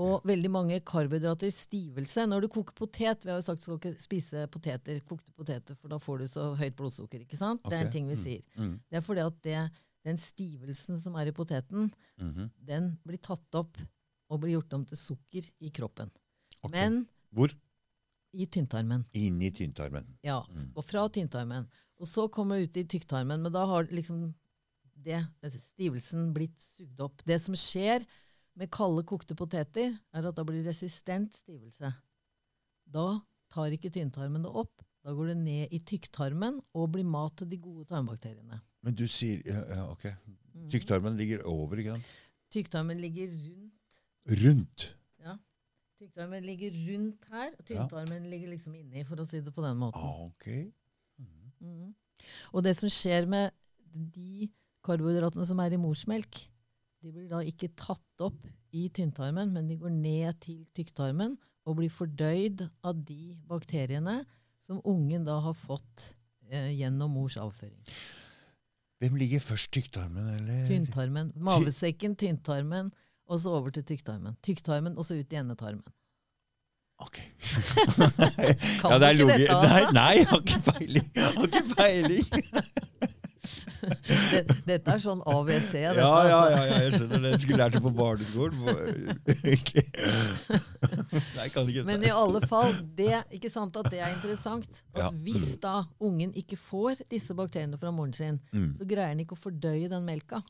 [0.00, 2.26] Og veldig mange karbohydrater, stivelse.
[2.26, 5.74] Når du koker potet Vi har jo sagt du skal ikke spise poteter, kokte poteter,
[5.76, 7.20] for da får du så høyt blodsukker.
[7.26, 7.62] ikke sant?
[7.64, 8.22] Det er en ting vi Mm.
[8.22, 8.42] sier.
[8.56, 8.80] Mm.
[8.90, 9.70] Det er fordi at det,
[10.04, 12.50] den stivelsen som er i poteten, Mhm.
[12.64, 13.76] den blir tatt opp
[14.30, 16.10] og blir gjort om til sukker i kroppen.
[16.62, 16.70] Okay.
[16.70, 17.50] Men Hvor?
[18.32, 19.04] i tynntarmen.
[19.12, 20.06] Inni tynntarmen.
[20.22, 21.66] Ja, s- og fra tynntarmen.
[21.98, 24.32] Og så kommer det ut i tykktarmen, men da har liksom
[25.04, 25.20] det,
[25.60, 27.22] stivelsen blitt sugd opp.
[27.26, 28.04] Det som skjer
[28.58, 31.92] med kalde, kokte poteter, er at da blir resistent stivelse.
[32.90, 33.06] Da
[33.52, 34.82] tar ikke tynntarmen det opp.
[35.00, 38.58] Da går det ned i tykktarmen og blir mat til de gode tarmbakteriene.
[38.84, 40.04] Men du sier ja, ja, ok.
[40.26, 40.66] Mhm.
[40.72, 42.10] Tykktarmen ligger over, ikke sant?
[42.52, 44.00] Tykktarmen ligger rundt.
[44.42, 44.86] Rundt.
[45.22, 45.36] Ja.
[46.00, 48.28] Tykktarmen ligger rundt her, og Ja.
[48.28, 50.00] ligger liksom inni, for å si det på den måten.
[50.00, 50.72] Ah, ok.
[51.18, 51.94] Mhm.
[52.52, 53.50] Og det som skjer med
[53.94, 54.48] de
[54.86, 56.40] karbohydratene som er i morsmelk,
[57.00, 61.36] de blir da ikke tatt opp i tynntarmen, men de går ned til tykktarmen
[61.68, 64.20] og blir fordøyd av de bakteriene
[64.66, 66.10] som ungen da har fått
[66.50, 67.80] eh, gjennom mors avføring.
[69.00, 72.90] Hvem ligger først, tykktarmen eller Tynntarmen, Mavesekken, tynntarmen,
[73.30, 74.36] og så over til tykktarmen.
[74.44, 75.86] Tykktarmen, og så ut i endetarmen.
[77.00, 77.16] Ok.
[78.82, 79.70] Kan ja, det er ikke dette, altså?
[79.72, 81.08] Nei, nei, jeg har ikke peiling.
[81.16, 83.16] Jeg har ikke peiling.
[84.30, 85.72] Det, dette er sånn ABC.
[85.80, 86.30] Ja, Dette, ja, altså.
[86.30, 87.30] ja, ja, jeg skjønner det.
[87.34, 88.58] Jeg skulle lært det på barneskolen.
[91.36, 94.82] Nei, kan ikke Men i alle fall, det, ikke sant at det er interessant.
[94.94, 95.10] At Ja.
[95.24, 98.74] hvis da ungen ikke får disse bakteriene fra moren sin, Mm.
[98.78, 100.42] så greier den ikke å fordøye den melka.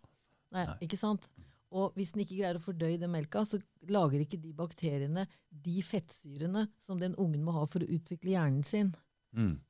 [0.52, 0.76] Nei, Nei.
[0.82, 1.28] ikke sant?
[1.70, 5.82] Og hvis den ikke greier å fordøye den melka, så lager ikke de bakteriene de
[5.82, 8.94] fettsyrene som den ungen må ha for å utvikle hjernen sin.
[9.36, 9.60] Mm.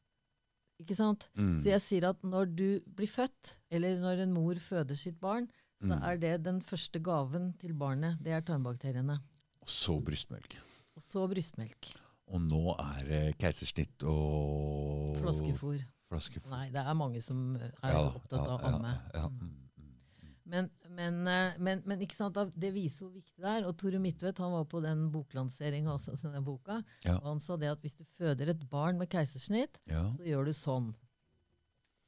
[0.81, 1.29] Ikke sant?
[1.37, 1.59] Mm.
[1.61, 5.47] Så jeg sier at når du blir født, eller når en mor føder sitt barn,
[5.81, 6.03] så Mm.
[6.05, 8.19] er det den første gaven til barnet.
[8.23, 9.19] Det er tarmbakteriene.
[9.63, 10.57] Og så brystmelk.
[10.97, 11.93] Og så brystmelk.
[12.29, 15.81] Og nå er det keisersnitt og Flaskefôr.
[16.11, 16.51] Flaskefôr.
[16.51, 18.93] Nei, det er mange som eh, er Ja opptatt av ja, amme.
[19.15, 19.29] Ja, ja.
[20.51, 23.67] Men, men, eh, men, men ikke sant, det viser hvor viktig det er.
[23.69, 27.15] Og Tore Midtvedt han var på den boklanseringa også, altså denne boka, Ja.
[27.21, 30.09] og han sa det at hvis du føder et barn med keisersnitt, ja.
[30.17, 30.91] så gjør du sånn.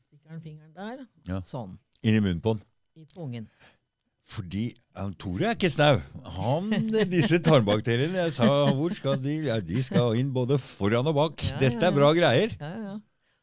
[0.09, 1.39] Stikker han fingeren der, Ja.
[1.41, 2.65] sånn, Inn i munnen på den.
[2.99, 3.47] i pungen.
[4.33, 4.73] Fordi
[5.21, 6.01] Tore er ikke snau.
[6.39, 6.71] Han,
[7.11, 11.37] disse tarmbakteriene Jeg sa hvor skal de Ja, de skal inn både foran og bak.
[11.61, 12.55] Dette er bra greier.
[12.61, 12.95] Ja, ja.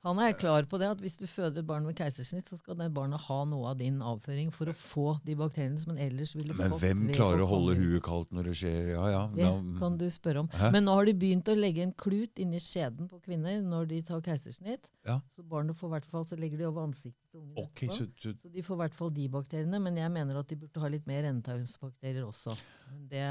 [0.07, 2.77] Han er klar på det at hvis du føder et barn med keisersnitt, så skal
[2.79, 6.31] det barnet ha noe av din avføring for å få de bakteriene som en ellers
[6.37, 9.23] ville Men hvem klarer å holde huet kaldt når det skjer Ja, ja.
[9.35, 9.49] Det
[9.81, 10.51] kan du spørre om.
[10.55, 10.69] Hæ?
[10.75, 13.99] Men nå har de begynt å legge en klut inni skjeden på kvinner når de
[14.07, 14.87] tar keisersnitt.
[15.07, 15.17] Ja.
[15.35, 18.31] Så barnet får hvert fall, så legger de over ansiktet til ungen Okay, så, så
[18.39, 20.93] Så de får i hvert fall de bakteriene, men jeg mener at de burde ha
[20.95, 22.55] litt mer endetarmsbakterier også.
[22.87, 23.25] Men det,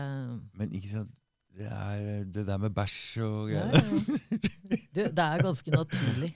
[0.61, 1.17] Men ikke sant
[1.59, 3.73] det er det der med bæsj og greier.
[3.73, 4.39] ja.
[4.95, 6.33] Du, det er ganske naturlig.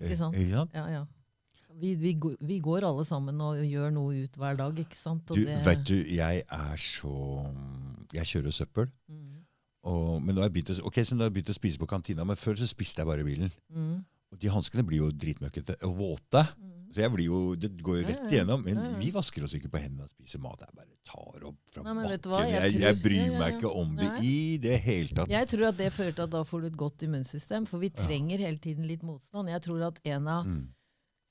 [0.00, 0.36] Ikke sant?
[0.78, 1.04] Ja, ja.
[1.76, 5.28] Vi, vi, vi går alle sammen og gjør noe ut hver dag, ikke sant?
[5.30, 7.12] Og Du, det- vet du, jeg er så
[8.16, 8.86] Jeg kjører søppel.
[9.12, 9.32] Mm,
[9.86, 11.78] Og, men nå har jeg begynt å, ok, så nå har jeg begynt å spise
[11.78, 13.52] på kantina, men før så spiste jeg bare i bilen.
[13.70, 13.98] mm,
[14.32, 16.46] Og de hanskene blir jo dritmøkkete og våte.
[16.56, 16.72] mm.
[16.96, 18.62] Så jeg blir jo, Det går jo rett igjennom.
[18.64, 20.62] Men vi vasker oss ikke på hendene og spiser mat.
[20.64, 22.48] Jeg bare tar opp fra Nei, bakken.
[22.54, 25.28] Jeg Jeg, bryr meg ikke om det i det hele tatt.
[25.30, 27.90] Jeg tror at det fører til at da får du et godt immunsystem, for vi
[27.92, 29.52] trenger hele tiden litt motstand.
[29.52, 30.64] Jeg tror at en av Mm.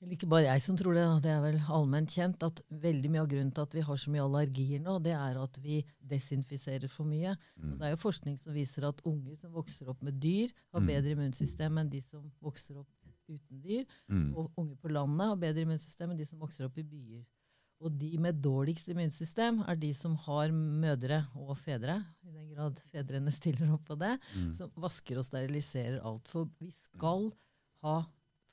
[0.02, 3.22] Eller ikke bare jeg som tror det, det er vel allment kjent at veldig mye
[3.22, 6.90] av grunnen til at vi har så mye allergier nå, det er at vi desinfiserer
[6.92, 7.32] for mye.
[7.56, 7.72] Mm.
[7.72, 10.80] Og det er jo forskning som viser at unger som vokser opp med dyr, har
[10.82, 10.86] Mm.
[10.92, 12.88] bedre immunsystem enn de som vokser opp
[13.28, 13.84] uten dyr.
[14.10, 14.28] Mm.
[14.36, 17.24] Og unge på landet har bedre immunsystem enn de som vokser opp i byer.
[17.84, 22.78] Og de med dårligst immunsystem er de som har mødre og fedre, i den grad
[22.92, 24.52] fedrene stiller opp på det, Mm.
[24.56, 26.28] som vasker og steriliserer alt.
[26.28, 27.32] For vi skal
[27.84, 27.98] ha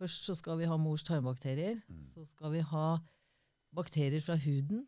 [0.02, 1.78] Først så skal vi ha mors tarmbakterier.
[1.88, 2.00] Mm.
[2.02, 2.98] Så skal vi ha
[3.72, 4.82] bakterier fra huden.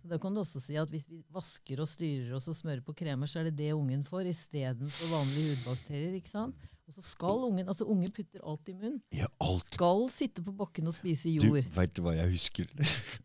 [0.00, 2.80] Så da kan du også si at hvis vi vasker og styrer oss og smører
[2.86, 6.14] på kremer, så er det det ungen får istedenfor vanlige hudbakterier.
[6.16, 6.56] ikke sant?
[6.84, 8.98] Og så skal ungen, altså Unge putter alt i munnen.
[9.16, 9.70] Ja, alt.
[9.72, 11.46] Skal sitte på bakken og spise jord.
[11.46, 12.68] Du vet veit hva jeg husker?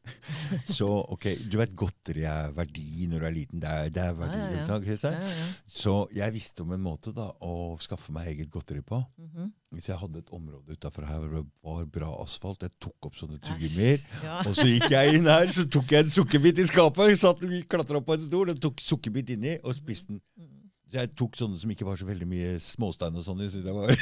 [0.77, 3.59] så ok, Du vet godteri er verdi når du er liten.
[3.59, 4.37] Det er, det er verdi.
[4.39, 5.49] Ja, ja, ja.
[5.67, 9.01] Så jeg visste om en måte da, å skaffe meg eget godteri på.
[9.19, 9.51] Mhm.
[9.75, 12.63] Så jeg hadde et område utafor her hvor det var bra asfalt.
[12.65, 14.01] Jeg tok opp sånne tyggegummier.
[14.47, 17.13] Og så gikk jeg inn her, så tok jeg en sukkerbit i skapet.
[17.21, 20.23] Satt, klatra opp på en stol og tok sukkerbit inni og spiste den.
[20.93, 23.93] Jeg tok sånne som ikke var så veldig mye småstein og sånn det, var,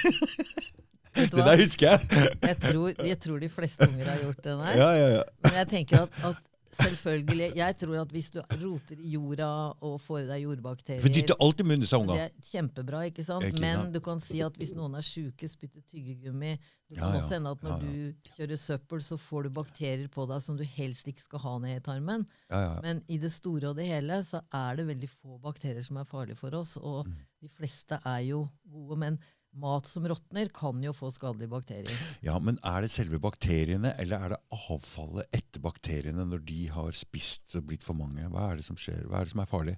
[1.18, 2.28] det der husker jeg.
[2.46, 4.78] Jeg tror, jeg tror de fleste unger har gjort det der.
[4.80, 5.24] Ja, ja, ja.
[5.48, 9.48] Men jeg tenker at, at selvfølgelig Jeg tror at hvis du roter i jorda
[9.82, 13.46] og får i deg For dytter alt i munnen, sa Det er kjempebra, ikke sant?
[13.48, 13.94] Ikke Men sant?
[13.94, 16.58] du kan si at hvis noen er sjuke, spytter tyggegummi
[16.90, 17.22] Det kan ja.
[17.22, 20.58] også hende at når Ja, du kjører søppel, så får du bakterier på deg som
[20.60, 22.26] du helst ikke skal ha ned i tarmen.
[22.50, 22.76] Ja, ja.
[22.84, 26.08] Men i det store og det hele så er det veldig få bakterier som er
[26.08, 26.78] farlige for oss.
[26.78, 27.14] Og Mm.
[27.44, 28.98] de fleste er jo gode.
[28.98, 29.20] Men
[29.58, 31.98] mat som råtner, kan jo få skadelige bakterier.
[32.24, 34.40] ja, Men er det selve bakteriene, eller er det
[34.70, 38.28] avfallet etter bakteriene når de har spist og blitt for mange?
[38.30, 39.04] Hva er det som skjer?
[39.10, 39.78] Hva er det som er farlig?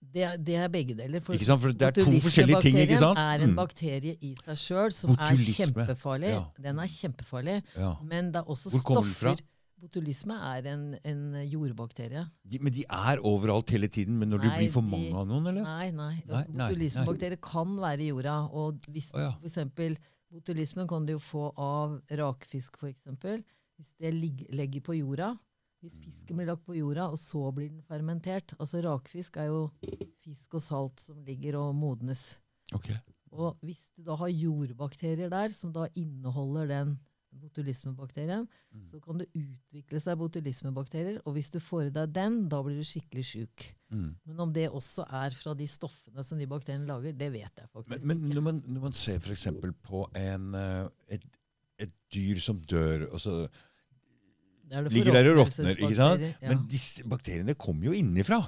[0.00, 1.20] Det, er- det er begge deler.
[1.20, 1.60] For Ikke sant?
[1.60, 3.18] For det er to forskjellige ting, ikke sant?
[3.18, 3.56] er en Mm.
[3.58, 6.30] bakterie i seg sjøl som er kjempefarlig.
[6.30, 6.44] Ja.
[6.62, 7.62] Den er kjempefarlig.
[7.76, 7.96] Ja.
[8.02, 9.40] Men det er også Hvor stoffer
[9.78, 12.24] Botulisme er en, en jordbakterie.
[12.42, 14.16] De, men de er overalt hele tiden.
[14.18, 15.66] Men når Nei, det blir for de- mange av noen, eller?
[15.66, 16.14] Nei, nei.
[16.26, 18.38] Nei, Botulismebakterier kan være i jorda.
[18.58, 19.34] Og hvis oh, ja.
[19.38, 19.98] for eksempel,
[20.34, 23.44] botulismen kan du jo få av rakfisk, f.eks.
[23.78, 25.36] Hvis det legger på jorda.
[25.78, 28.56] Hvis fisken blir lagt på jorda, og så blir den fermentert.
[28.58, 29.60] Altså Rakfisk er jo
[30.24, 32.32] fisk og salt som ligger og modnes.
[32.74, 32.90] Ok.
[33.30, 36.96] Og hvis du da har jordbakterier der, som da inneholder den
[37.40, 38.84] botulismebakterien, Mm.
[38.84, 41.20] så kan det utvikle seg botulismebakterier.
[41.24, 43.64] Og hvis du får i deg den, da blir du skikkelig sjuk.
[43.90, 44.10] Mm.
[44.26, 47.68] Men om det også er fra de stoffene som de bakteriene lager, det vet jeg
[47.72, 48.34] faktisk Men, men ikke.
[48.34, 49.46] når, man, når man ser f.eks.
[49.82, 51.24] på en, eh, et,
[51.78, 53.48] et dyr som dør og så
[54.68, 56.20] Det det ligger der og råtner, ikke sant?
[56.42, 56.48] Ja.
[56.52, 58.42] Men disse bakteriene kommer jo innifra.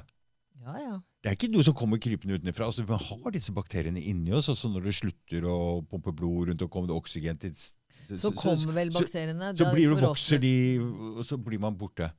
[0.60, 0.98] ja, ja.
[1.20, 2.64] Det er ikke noe som kommer krypende utenfra.
[2.64, 6.48] Altså, vi har disse bakteriene inni oss, og så når det slutter å pumpe blod
[6.48, 7.52] rundt og kommer det oksygen til
[8.18, 9.52] Så kommer vel så- bakteriene.
[9.54, 12.10] så da blir det, vokser de, og så blir man borte.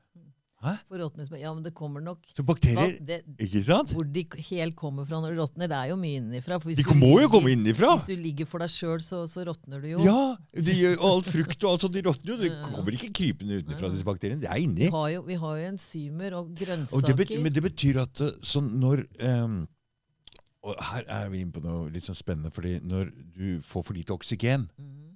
[0.62, 0.76] Hæ?
[1.42, 3.90] Ja, men det kommer nok Så bakterier det, Ikke sant?
[3.96, 6.60] Hvor de helt kommer fra når de råtner, det er jo mye innenfra.
[6.62, 7.96] De du må jo komme innifra!
[7.98, 10.04] Hvis du ligger for deg sjøl, så, så råtner du jo.
[10.06, 10.38] Ja!
[10.54, 12.38] De og alt frukt og alt sånt, de råtner jo.
[12.38, 14.40] Det kommer ikke krypende utenfra, disse bakteriene.
[14.40, 14.86] Det er inni.
[14.86, 17.08] Vi, har jo, vi har jo enzymer og Og grønnsaker.
[17.08, 19.68] det betyr, men det betyr at eh, sånn når um,
[20.64, 23.94] Og her er vi inne på noe litt sånn spennende, fordi når du får for
[23.98, 25.11] lite oksygen, Mhm.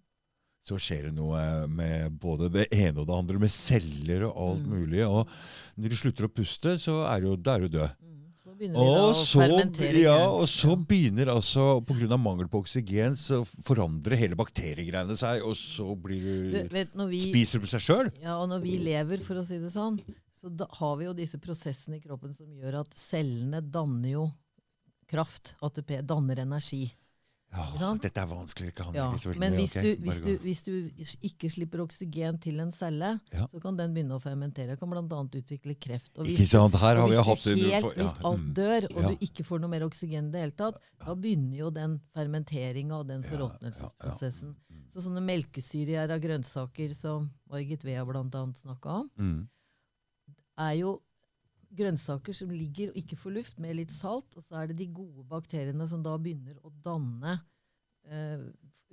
[0.66, 4.66] Så skjer det noe med både det ene og det andre, med celler og alt
[4.66, 4.72] Mm.
[4.80, 5.04] mulig.
[5.06, 5.28] Og
[5.78, 7.90] når du slutter å puste, så er du, er du død.
[8.56, 9.44] De Og så,
[10.00, 12.16] ja, og så begynner altså, pga.
[12.18, 17.20] mangel på oksygen, så forandrer hele bakteriegreiene seg, og så blir du, vet, når vi,
[17.20, 18.12] spiser du seg sjøl.
[18.24, 20.00] ja, og når vi lever, for å si det sånn,
[20.32, 24.32] så da har vi jo disse prosessene i kroppen som gjør at cellene danner jo
[25.12, 26.94] kraft, ATP, danner energi.
[27.56, 28.74] Ja, dette er vanskelig.
[28.76, 29.06] Kan Ja,
[29.40, 33.46] men hvis, okay, du, hvis, du, hvis du ikke slipper oksygen til en celle, Ja.
[33.48, 34.76] så kan den begynne å fermentere.
[34.80, 35.04] Kan bl.a.
[35.24, 36.12] utvikle kreft.
[36.18, 36.76] Og Ikke hvis, sant?
[36.76, 37.56] Her har og hvis, det.
[37.72, 38.54] helt, hvis alt mm.
[38.60, 41.70] dør, og du ikke får noe mer oksygen i det hele tatt, da begynner jo
[41.72, 44.56] den fermenteringa og den forråtnelsesprosessen.
[44.92, 48.46] Så sånne melkesyrer av grønnsaker som Margit Vea bl.a.
[48.60, 49.48] snakka om, Mm.
[50.60, 51.02] er jo
[51.78, 54.36] grønnsaker som ligger og ikke får luft, med litt salt.
[54.38, 57.36] Og så er det de gode bakteriene som da begynner å danne
[58.12, 58.46] uh,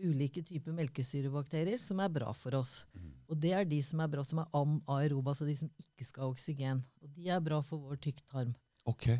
[0.02, 2.84] ulike typer melkesyrebakterier som er bra for oss.
[2.96, 3.10] Mm.
[3.28, 6.24] Og det er de som er bra, som er anaerobe, altså de som ikke skal
[6.26, 6.82] ha oksygen.
[7.02, 8.54] Og de er bra for vår tykktarm.
[8.90, 9.10] Ok.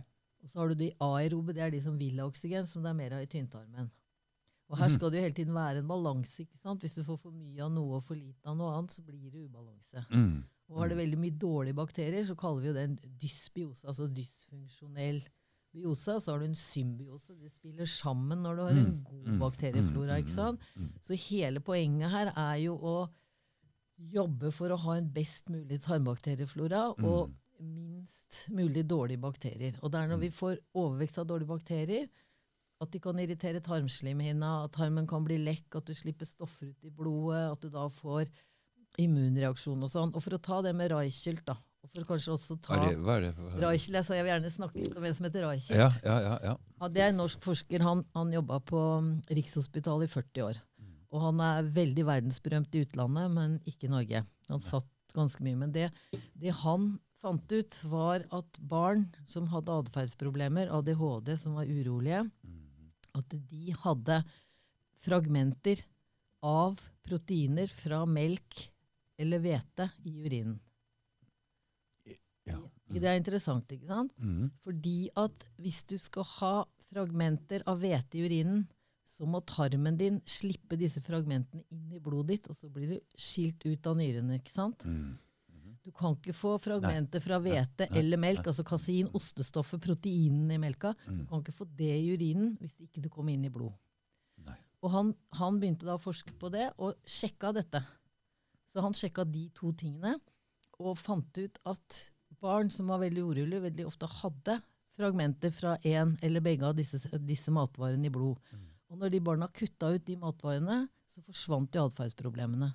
[0.42, 2.90] Og så har du de aerobe, det er de som vil ha oksygen, som det
[2.90, 3.90] er mer av i tynntarmen.
[4.72, 4.94] Og her Mhm.
[4.96, 6.40] skal det jo hele tiden være en balanse.
[6.42, 6.80] ikke sant?
[6.80, 9.30] Hvis du får for mye av noe og for lite av noe annet, så blir
[9.30, 10.04] det ubalanse.
[10.10, 10.44] Mm.
[10.72, 14.06] Og har det veldig mye dårlige bakterier, så kaller vi jo det en dysbiose, altså
[14.16, 15.20] dysfunksjonell
[15.72, 16.14] biose.
[16.16, 17.36] Og så har du en symbiose.
[17.40, 20.16] De spiller sammen når du har en Mm, god mm, bakterieflora.
[20.16, 20.60] mm, ikke sant?
[20.76, 20.94] mm, mm.
[21.04, 22.96] Så hele poenget her er jo å
[24.12, 27.30] jobbe for å ha en best mulig tarmbakterieflora og
[27.62, 29.76] minst mulig dårlige bakterier.
[29.82, 32.08] Og det er når vi får overvekst av dårlige bakterier,
[32.82, 36.84] at de kan irritere tarmslimhinna, at tarmen kan bli lekk, at du slipper stoffer ut
[36.84, 38.26] i blodet, at du da får
[39.00, 40.12] immunreaksjon og sånn.
[40.12, 42.84] Og for å ta det med Reichelt, da, og for å kanskje også ta er
[42.84, 42.98] det?
[43.02, 43.32] Hva er det?
[43.62, 45.78] Reichelt, jeg jeg vil gjerne snakke litt om en som heter Reichelt.
[45.78, 46.90] Ja, ja, ja, ja.
[46.92, 47.86] Det er en norsk forsker.
[47.86, 50.60] Han, han jobba på um, Rikshospitalet i 40 år.
[51.12, 54.22] Og han er veldig verdensberømt i utlandet, men ikke i Norge.
[54.48, 55.58] Han satt ganske mye.
[55.60, 55.90] Men det,
[56.40, 62.24] det han fant ut, var at barn som hadde atferdsproblemer, ADHD, som var urolige,
[63.12, 64.22] at de hadde
[65.04, 65.82] fragmenter
[66.42, 68.66] av proteiner fra melk
[69.22, 70.58] eller hvete i urinen.
[72.50, 72.60] ja.
[72.92, 74.12] Det er interessant, ikke sant?
[74.20, 74.50] Mm.
[74.64, 76.54] Fordi at hvis du skal ha
[76.90, 78.66] fragmenter av hvete i urinen,
[79.08, 83.18] så må tarmen din slippe disse fragmentene inn i blodet ditt, og så blir du
[83.18, 84.38] skilt ut av nyrene.
[84.40, 84.84] ikke sant?
[84.84, 85.14] Mm.
[85.82, 90.92] Du kan ikke få fragmenter fra hvete eller melk, altså kasein, ostestoffet, proteinene i melka.
[91.08, 91.16] Mm.
[91.18, 93.74] Du kan ikke få det i urinen hvis det ikke kommer inn i blod.
[94.46, 94.54] Nei.
[94.82, 95.10] Og han,
[95.40, 97.82] han begynte da å forske på det, og sjekka dette.
[98.72, 100.16] Så han sjekka de to tingene,
[100.80, 101.98] og fant ut at
[102.42, 104.58] barn som var veldig urolige, veldig ofte hadde
[104.98, 108.40] fragmenter fra én eller begge av disse, disse matvarene i blod.
[108.52, 108.64] Mm.
[108.92, 112.70] Og når de barna kutta ut de matvarene, så forsvant jo atferdsproblemene.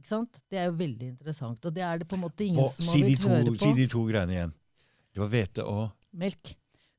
[0.00, 0.40] Ikke sant?
[0.50, 1.60] Det er jo veldig interessant.
[1.68, 3.58] Og det er det på en måte ingen Hva, som har si villet høre på.
[3.62, 4.54] si de to greiene igjen.
[5.12, 6.50] Det var hvete og Melk.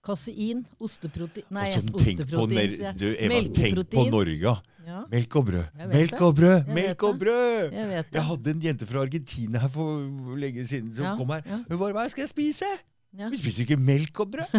[0.04, 2.96] Kasein, osteprotein Nei, på osteprotein, jeg.
[3.00, 4.56] du, Eva, tenk på Norge.
[4.84, 5.78] Ja, Melk og brød.
[5.94, 6.66] Melk og brød!
[6.76, 7.72] Melk og brød!
[7.72, 8.06] jeg.
[8.12, 11.42] Jeg hadde en jente fra Argentina her for lenge siden som Ja, kom her.
[11.70, 13.28] Hun bare 'Hva skal jeg spise?' Ja.
[13.30, 14.54] Vi spiser jo ikke melk og brød.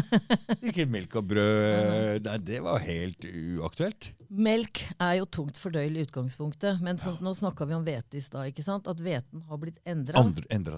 [0.62, 3.24] ikke melk og brød Nei, det var helt
[3.58, 4.12] uaktuelt.
[4.34, 8.22] Melk er jo tungt fordøyelig i utgangspunktet, men så, nå snakka vi om hvete i
[8.22, 8.48] stad.
[8.50, 8.86] ikke sant?
[8.90, 10.22] At hveten har blitt endra.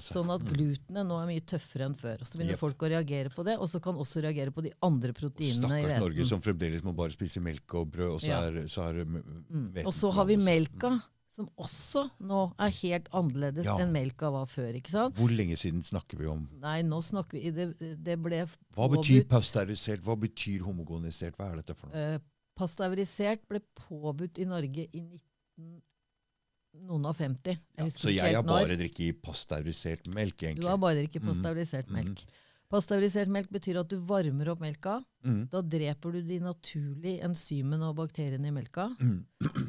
[0.04, 2.20] Sånn at glutenet nå er mye tøffere enn før.
[2.24, 2.62] Og Så begynner yep.
[2.64, 5.84] folk å reagere på det, og så kan også reagere på de andre proteinene i
[5.86, 8.40] Stakkars Norge som fremdeles må bare spise melk og brød, og så Ja.
[8.48, 9.72] er, så er Mm.
[9.72, 10.96] hveten Og så har vi melka.
[10.96, 11.12] seg.
[11.37, 13.76] Som også nå er helt annerledes Ja.
[13.82, 14.72] enn melka var før.
[14.78, 15.16] ikke sant?
[15.18, 16.47] Hvor lenge siden snakker vi om?
[16.62, 17.66] Nei, nå snakker vi Det,
[18.03, 20.01] det ble Hva betyr pasteurisert?
[20.07, 21.37] Hva betyr homogonisert?
[21.37, 21.97] Hva er dette for noe?
[22.16, 22.18] Eh,
[22.57, 25.82] pasteurisert ble påbudt i Norge i 19,
[26.87, 27.53] noen av 50.
[27.53, 30.62] Jeg Ja, så jeg har bare drikket pasteurisert melk, egentlig.
[30.64, 31.30] Du har bare drukket Mhm.
[31.34, 31.93] pasteurisert mm.
[32.01, 32.24] melk.
[32.68, 34.97] Pasteurisert melk betyr at du varmer opp melka.
[35.24, 35.49] Mm.
[35.53, 38.89] Da dreper du de naturlige enzymene og bakteriene i melka.
[38.99, 39.24] Mm.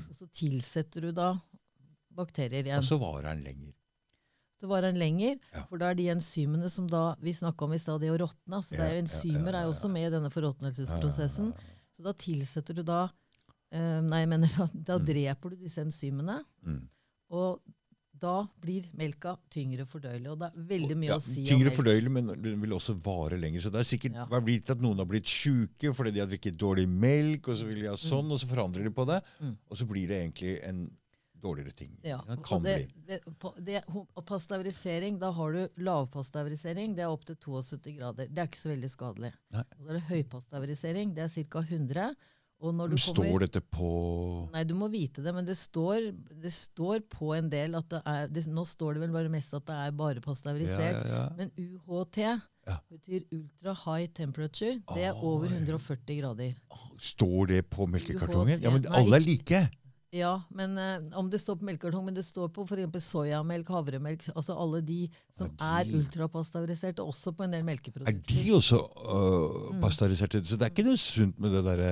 [0.10, 1.36] Og så tilsetter du da
[2.18, 2.82] bakterier igjen.
[2.82, 3.74] Og så varer den lenger.
[4.58, 5.64] Så varer den lenger, Ja.
[5.70, 8.62] for da er de enzymene som da vi snakka om i stad, det å råtne.
[8.66, 11.54] Så er Ja, enzymer er jo også med i denne forråtnelsesprosessen.
[11.94, 13.10] Så da tilsetter du da
[13.72, 15.06] eh, Nei, jeg mener da, da Mm.
[15.06, 16.44] dreper du disse enzymene.
[16.66, 16.88] mm.
[17.32, 17.60] Og
[18.18, 20.32] da blir melka tyngre fordøyelig.
[20.32, 23.38] Og det er veldig mye Ja, å si tyngre fordøyelig, men den vil også vare
[23.38, 23.62] lenger.
[23.62, 24.26] Så det er sikkert Ja.
[24.26, 27.82] til at noen har blitt sjuke fordi de har drikket dårlig melk, og så vil
[27.82, 29.22] de ha sånn, og så forandrer de på det.
[29.44, 29.58] Mm.
[29.70, 30.90] Og så blir det egentlig en
[31.48, 31.96] dårligere ting.
[32.06, 32.76] Ja, Det kan det,
[33.08, 33.20] bli.
[33.66, 38.28] det, og pasteurisering, da har du lavpasteurisering, det er opp til 72 grader.
[38.32, 39.34] Det er ikke så veldig skadelig.
[39.56, 39.64] Nei.
[39.78, 41.64] Og så er det høypasteurisering, det er ca.
[41.68, 42.12] 100.
[42.58, 43.88] Og når du Men kommer, Står dette på
[44.56, 46.08] Nei, du må vite det, men det står,
[46.42, 49.54] det står på en del at det er det, Nå står det vel bare mest
[49.54, 51.04] at det er bare ja, pasteurisert.
[51.06, 51.26] ja, ja.
[51.38, 52.18] Men UHT
[52.68, 52.80] Ja.
[52.90, 54.80] betyr ultra high temperature.
[54.96, 56.56] Det er over 140 grader.
[56.98, 58.60] Står det på melkekartongen?
[58.66, 59.62] Ja, men alle er like!
[60.18, 63.04] Ja, men uh, om det står på melkekartong, men det står på f.eks.
[63.06, 65.00] soyamelk, havremelk, altså alle de
[65.38, 68.18] som er de- ultrapasteuriserte, også på en del melkeprodukter.
[68.18, 69.82] Er de også uh, Mm.
[69.84, 70.42] pasteuriserte?
[70.48, 71.92] Så det er ikke noe sunt med det derre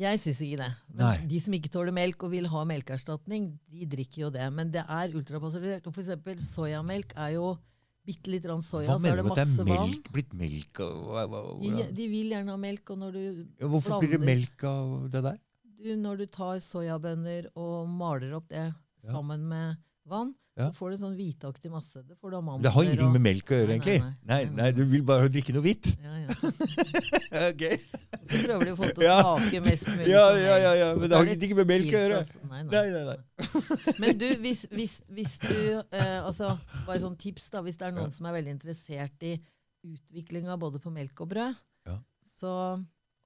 [0.00, 0.70] Jeg syns ikke det.
[0.94, 1.26] Men Nei.
[1.34, 4.48] de som ikke tåler melk og vil ha melkeerstatning, de drikker jo det.
[4.52, 5.86] Men det er ultrapasteurisert.
[5.86, 6.48] Og f.eks.
[6.54, 7.54] soyamelk er jo
[8.04, 9.90] bitte litt grann soya, Hva så er mener du med at masse det er vann.
[9.90, 13.22] melk, blitt melk av De, de vil gjerne ha melk, og når du,
[13.60, 15.38] ja, Hvorfor blir det melk av det der?
[15.84, 18.70] Du, når du tar soyabønner og maler opp det
[19.04, 19.76] sammen med
[20.08, 20.68] vann, Ja.
[20.70, 21.98] så får du en sånn hvitaktig masse.
[22.06, 24.00] Det Det har ingenting og- med melk å gjøre, egentlig.
[24.00, 24.12] nei.
[24.24, 25.88] Nei, Nei, nei, du vil bare drikke noe hvitt.
[26.00, 26.28] Ja, ja.
[27.50, 27.78] okay.
[28.24, 31.08] Så prøver du å få til å smake mest mulig Ja, ja, ja, ja, men
[31.10, 32.20] det har ingenting med melk å gjøre.
[32.48, 33.04] Nei, nei.
[33.10, 33.18] Nei.
[34.04, 36.54] Men du, hvis, hvis, hvis du eh, altså,
[36.86, 37.60] Bare sånn tips, da.
[37.66, 39.34] Hvis det er noen som er veldig interessert i
[39.84, 41.56] utviklinga både på melk og brød,
[41.86, 41.98] Ja.
[42.38, 42.54] så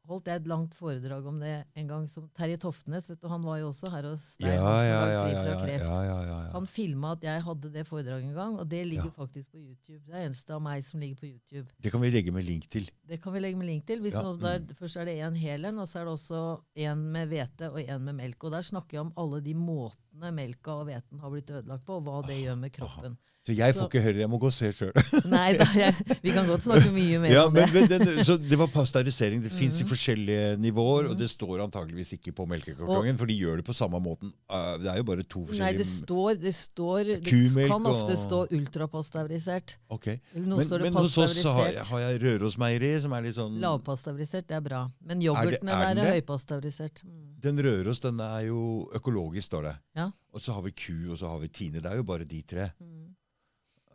[0.08, 2.06] holdt jeg et langt foredrag om det en gang.
[2.08, 4.56] som Terje Toftenes, vet du, han var jo også her hos Ja, deg.
[4.56, 9.10] ja, han ja, ja, filma at jeg hadde det foredraget en gang, og det ligger
[9.14, 10.00] faktisk på YouTube.
[10.06, 11.68] Det er eneste av meg som ligger på YouTube.
[11.82, 12.90] Det kan vi legge med link til.
[13.08, 14.02] Det kan vi legge med link til.
[14.18, 16.42] Noe der, Først er det en hel en, og så er det også
[16.88, 18.44] en med hvete og en med melk.
[18.44, 21.98] Og der snakker jeg om alle de måtene melka og hveten har blitt ødelagt på,
[22.00, 23.18] og hva det gjør med kroppen.
[23.48, 24.20] Så jeg får Så- ikke høre det.
[24.26, 24.92] Jeg må gå og se sjøl.
[25.32, 27.88] Nei, da, jeg, vi kan godt snakke mye mer Ja, om men, det.
[27.88, 29.40] men den, så det var pasteurisering.
[29.40, 33.62] Det fins i forskjellige nivåer, og det står antageligvis ikke på melkekartongen, for de gjør
[33.62, 34.28] det på samme måten.
[34.52, 38.12] Uh, Det er jo bare to Nei, forskjellige det står Det, står, det kan ofte
[38.12, 39.76] og- stå ultrapasteurisert.
[39.90, 40.06] Ok.
[40.34, 43.22] Eller noe Men, det men hos oss så har, jeg- har jeg Rørosmeieri, som er
[43.22, 44.90] litt sånn Lavpasteurisert, det er bra.
[45.00, 46.14] Men det- yoghurtene er der er det?
[46.22, 47.02] høypasteurisert.
[47.04, 47.24] Mm.
[47.40, 49.76] Den Røros den er jo økologisk, står det.
[49.96, 50.10] Ja.
[50.34, 51.80] Og så har vi ku, og så har vi Tine.
[51.80, 52.70] Det er jo bare de tre.
[52.80, 53.14] Mm.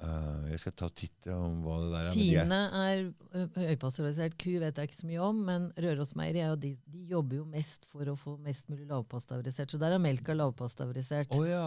[0.04, 2.10] Uh, jeg skal ta titt om hva det der er.
[2.10, 3.04] men er- Tine er
[3.40, 4.34] ø, høypasteurisert.
[4.42, 7.46] Ku vet jeg ikke så mye om, men Rørosmeieri er jo de, de jobber jo
[7.46, 9.72] mest for å få mest mulig lavpasteurisert.
[9.72, 11.32] Så der er melka lavpasteurisert.
[11.40, 11.64] Oh, ja.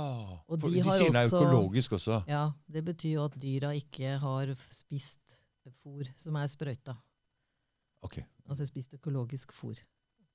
[0.51, 2.21] Og For de de, sier den er økologisk også.
[2.29, 5.39] Ja, Det betyr jo at dyra ikke har spist
[5.83, 6.95] fôr som er sprøyta.
[8.05, 8.21] Ok.
[8.49, 9.81] Altså spist økologisk fôr.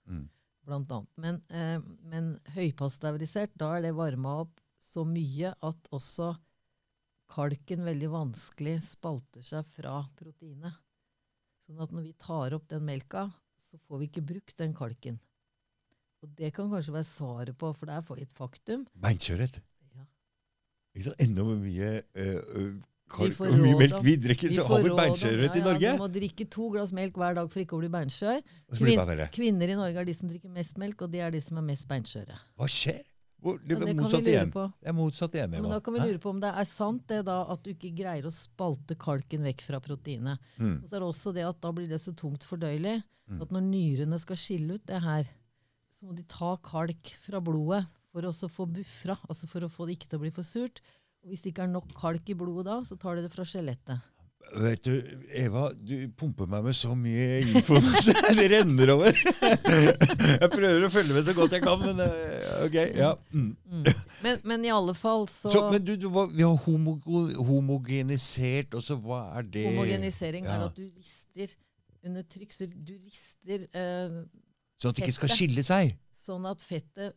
[0.10, 0.26] Mm.
[0.66, 1.10] blant annet.
[1.18, 6.34] Men, eh, men høypasteurisert, da er det varma opp så mye at også
[7.32, 10.78] kalken veldig vanskelig spalter seg fra proteinet.
[11.66, 13.30] Sånn at når vi tar opp den melka,
[13.62, 15.20] så får vi ikke brukt den kalken.
[16.22, 18.86] Og det kan kanskje være svaret på, for det er et faktum.
[19.02, 19.62] Beinkjørhet.
[19.96, 20.06] Ja.
[20.94, 21.22] Ikke sant?
[21.24, 22.74] Enda mye uh,
[23.12, 25.86] kalk og mye melk vi drikker, så har vi råd ja, beinkjørhet i Norge.
[25.88, 28.44] Ja, du må drikke to glass melk hver dag for ikke å bli beinskjør.
[28.82, 29.30] Verre.
[29.34, 31.68] Kvinner i Norge er de som drikker mest melk, og de er de som er
[31.72, 32.38] mest beinskjøre.
[32.60, 33.02] Hva skjer?
[33.42, 34.52] Hvor, det det motsatt igjen.
[34.54, 35.56] Det er motsatt igjen.
[35.58, 37.90] Men da kan vi lure på om det er sant det da at du ikke
[37.98, 40.38] greier å spalte kalken vekk fra proteinet.
[40.62, 40.76] Mm.
[40.78, 43.00] Og så er det også det at da blir det så tungt fordøyelig
[43.32, 43.42] Mm.
[43.46, 45.30] at når nyrene skal skille ut det her,
[45.92, 49.88] så må de ta kalk fra blodet for å få buffra, altså for å få
[49.88, 50.82] det ikke til å bli for surt.
[51.22, 53.46] Og hvis det ikke er nok kalk i blodet da, så tar de det fra
[53.48, 54.02] skjelettet.
[54.52, 54.96] Vet du,
[55.40, 57.78] Eva, du pumper meg med så mye info
[58.36, 59.16] det renner over.
[59.16, 62.76] Jeg prøver å følge med så godt jeg kan, men eh, ok.
[63.00, 63.12] ja.
[63.32, 63.54] Mm.
[63.72, 63.86] Mm.
[64.26, 66.98] Men, men i alle fall så, Så, men du, du hva- vi har homo
[67.40, 71.56] homogenisert, og så hva er det Homogenisering er at du rister
[72.04, 72.54] under trykk.
[72.58, 74.22] Så du rister uh,
[74.82, 75.96] Sånn at det ikke skal skille seg?
[76.22, 77.16] sånn at fettet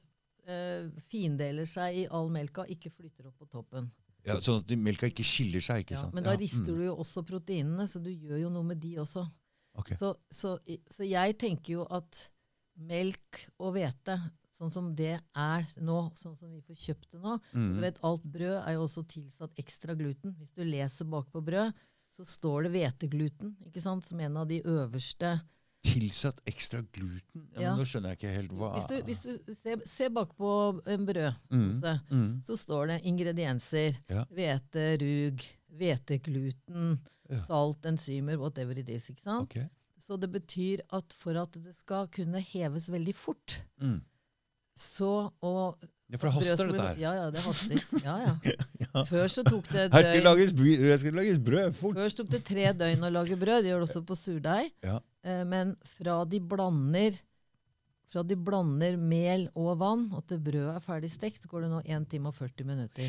[0.48, 3.90] uh, findeler seg i all melka, ikke flytter opp på toppen.
[4.24, 6.14] Ja, sånn at melka ikke skiller seg, ikke Ja, sant?
[6.16, 6.78] men da Ja, rister mm.
[6.78, 9.26] du jo også proteinene, så du gjør jo noe med de også.
[9.74, 9.98] Okay.
[9.98, 10.54] Så, så,
[10.90, 12.30] så jeg tenker jo at
[12.88, 14.16] melk og hvete,
[14.54, 17.72] sånn som det er nå, sånn som vi får kjøpt det nå Mm.
[17.74, 20.34] Du vet, Alt brød er jo også tilsatt ekstra gluten.
[20.38, 21.74] Hvis du leser bak på brød,
[22.14, 25.34] så står det hvetegluten ikke sant, som en av de øverste
[25.84, 27.42] Tilsatt ekstra gluten?
[27.54, 27.72] Ja, Ja.
[27.76, 30.50] Nå skjønner jeg ikke helt hva Hvis du, hvis du ser, ser bakpå
[30.88, 32.14] en brødpose, mm.
[32.20, 32.30] Mm.
[32.46, 33.98] så står det ingredienser.
[34.08, 34.24] Ja.
[34.32, 35.44] Hvete, rug,
[35.76, 36.98] hvetegluten,
[37.30, 37.38] Ja.
[37.46, 39.08] salt, enzymer, whatever it is.
[39.10, 39.42] ikke sant?
[39.50, 39.68] Okay.
[39.98, 44.00] Så det betyr at for at det skal kunne heves veldig fort, Mm.
[44.76, 45.78] så og
[46.10, 46.96] Ja, for det haster, dette her.
[47.00, 47.76] Ja, ja, det haster.
[48.04, 49.04] Ja, ja.
[49.04, 49.92] Før så tok det døgn.
[49.92, 51.96] her skal det lages brød fort.
[51.96, 53.62] Først tok det tre døgn å lage brød.
[53.64, 54.70] Det gjør det også på surdeig.
[54.84, 55.00] Ja.
[55.24, 57.16] Eh, men fra de blander
[58.14, 61.80] fra de blander mel og vann, og til brødet er ferdig stekt, går det nå
[61.82, 63.08] 1 time og 40 minutter.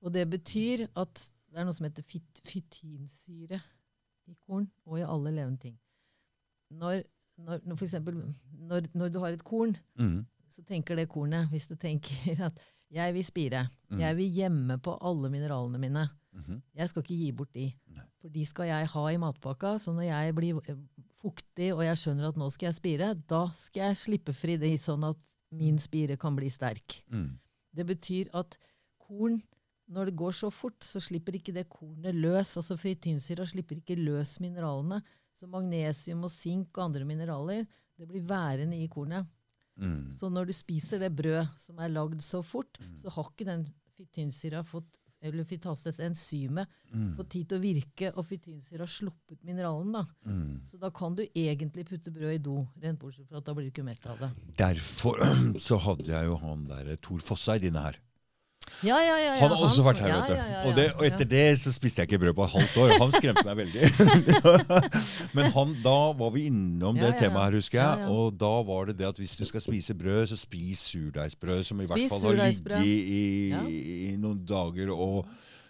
[0.00, 1.14] Og det betyr at
[1.50, 3.58] det er noe som heter fyt fytinsyre
[4.30, 5.74] i korn og i alle levende ting.
[6.72, 7.02] Når,
[7.36, 8.16] når, når, for eksempel,
[8.64, 10.24] når, når du har et korn, Mm.
[10.48, 12.58] så tenker det kornet, hvis det tenker at
[12.90, 13.98] jeg vil spire, Mm.
[14.00, 16.62] jeg vil gjemme på alle mineralene mine, Mhm.
[16.74, 17.68] jeg skal ikke gi bort de.
[17.92, 18.04] Nei.
[18.20, 19.76] For de skal jeg ha i matpakka.
[19.78, 20.60] Så når jeg blir
[21.24, 24.74] fuktig og jeg skjønner at nå skal jeg spire, da skal jeg slippe fri det,
[24.82, 25.20] sånn at
[25.54, 27.00] min spire kan bli sterk.
[27.14, 27.38] Mm.
[27.74, 28.58] Det betyr at
[29.00, 29.40] korn,
[29.88, 32.54] når det går så fort, så slipper ikke det kornet løs.
[32.60, 35.00] Altså Fytinsyra slipper ikke løs mineralene.
[35.34, 37.64] Så magnesium og sink og andre mineraler
[37.98, 39.26] det blir værende i kornet.
[39.78, 40.08] Mm.
[40.10, 42.96] Så når du spiser det brød som er lagd så fort, Mm.
[42.96, 43.64] så har ikke den
[43.96, 45.44] fytinsyra fått eller
[46.04, 47.16] enzymet, Mm.
[47.16, 49.92] fått tid til å virke, og fytinsyra har sluppet mineralen.
[49.92, 50.04] da.
[50.26, 50.60] Mm.
[50.62, 53.66] Så da kan du egentlig putte brød i do, rent bortsett fra at da blir
[53.66, 54.30] du ikke mett av det.
[54.56, 55.18] Derfor
[55.58, 57.98] så hadde jeg jo han der Tor Fosseid inne her.
[58.84, 60.68] Ja, ja, ja, Han har også han- vært her, vet du.
[60.68, 62.92] Og, det, og etter det så spiste jeg ikke brød på et halvt år.
[63.00, 63.84] Han skremte meg veldig.
[65.36, 68.08] Men han, da var vi innom det temaet her, husker jeg.
[68.12, 71.80] Og da var det det at hvis du skal spise brød, så spis surdeigsbrød, som
[71.80, 73.78] i hvert fall har ligget i, i,
[74.10, 75.24] i noen dager og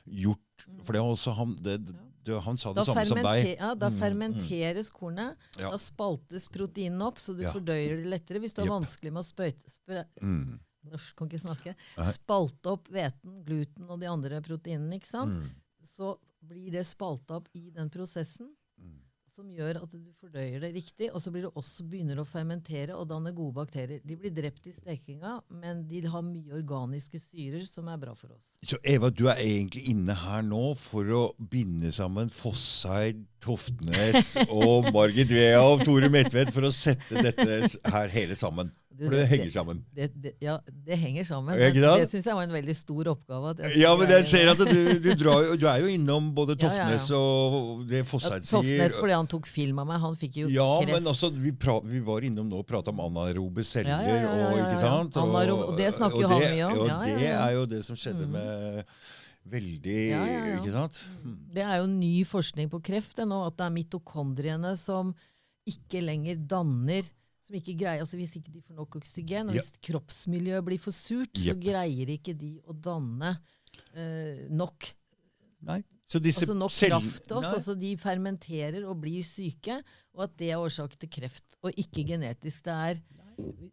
[0.05, 1.79] gjort For det var også han det,
[2.25, 3.47] det, Han sa det Da, samme som deg.
[3.59, 4.01] ja, da Mm, mm.
[4.01, 5.37] fermenteres kornet.
[5.61, 5.71] Ja.
[5.75, 7.53] Da spaltes proteinene opp, så du Ja.
[7.53, 8.41] fordøyer det lettere.
[8.41, 8.79] Hvis du har yep.
[8.81, 10.59] vanskelig med å spøyte, spre, Mm,
[10.91, 11.77] Norsk, kan ikke snakke.
[12.13, 14.99] Spalte opp hveten, gluten og de andre proteinene.
[15.01, 15.33] ikke sant?
[15.41, 15.49] mm,
[15.95, 16.15] Så
[16.45, 18.51] blir det spalta opp i den prosessen.
[18.83, 19.01] mm.
[19.35, 21.09] som gjør at du fordøyer det riktig.
[21.11, 23.99] Og så blir det også begynner å fermentere og danne gode bakterier.
[24.07, 28.31] De blir drept i stekinga, men de har mye organiske syrer som er bra for
[28.37, 28.53] oss.
[28.63, 34.93] Så Eva, du er egentlig inne her nå for å binde sammen Fosseid, Toftnes og
[34.95, 37.59] Margit Vea og Tore Medtvedt for å sette dette
[37.91, 38.71] her hele sammen.
[38.95, 39.81] Du, For det henger sammen.
[39.91, 40.53] Det, det, ja,
[40.87, 41.57] det henger sammen.
[41.59, 43.55] Men det syns jeg var en veldig stor oppgave.
[43.75, 46.87] Ja, men jeg ser at du, du, drar, du er jo innom både Ja, ja,
[46.95, 47.19] ja.
[47.19, 48.61] Og det Fosseid sier.
[48.61, 49.99] Toftnes fordi han tok film av meg.
[50.05, 50.95] Han fikk jo Ja, kreft.
[50.95, 54.07] men også, vi, pra, vi var innom nå og prata om anarobe celler.
[54.31, 55.19] Og ikke sant?
[55.19, 56.79] Og det snakker jo han mye om.
[56.87, 58.31] Og det er jo det som skjedde Mm.
[58.39, 58.85] med
[59.51, 60.55] veldig Ja, ja, ja.
[60.61, 61.03] Ikke sant?
[61.25, 61.35] Mm.
[61.53, 65.11] Det er jo ny forskning på kreft det nå, at det er mitokondriene som
[65.69, 67.11] ikke lenger danner
[67.45, 69.61] som ikke greier, altså Hvis ikke de får nok oksygen, og Ja.
[69.61, 73.35] hvis kroppsmiljøet blir for surt, så greier ikke de å danne
[73.95, 74.93] eh, nok
[75.65, 75.79] Nei.
[76.07, 77.53] Så disse altså nok kraft til oss.
[77.57, 79.79] Altså De fermenterer og blir syke,
[80.13, 82.67] og at det er årsak til kreft, og ikke genetisk.
[82.67, 83.01] Det er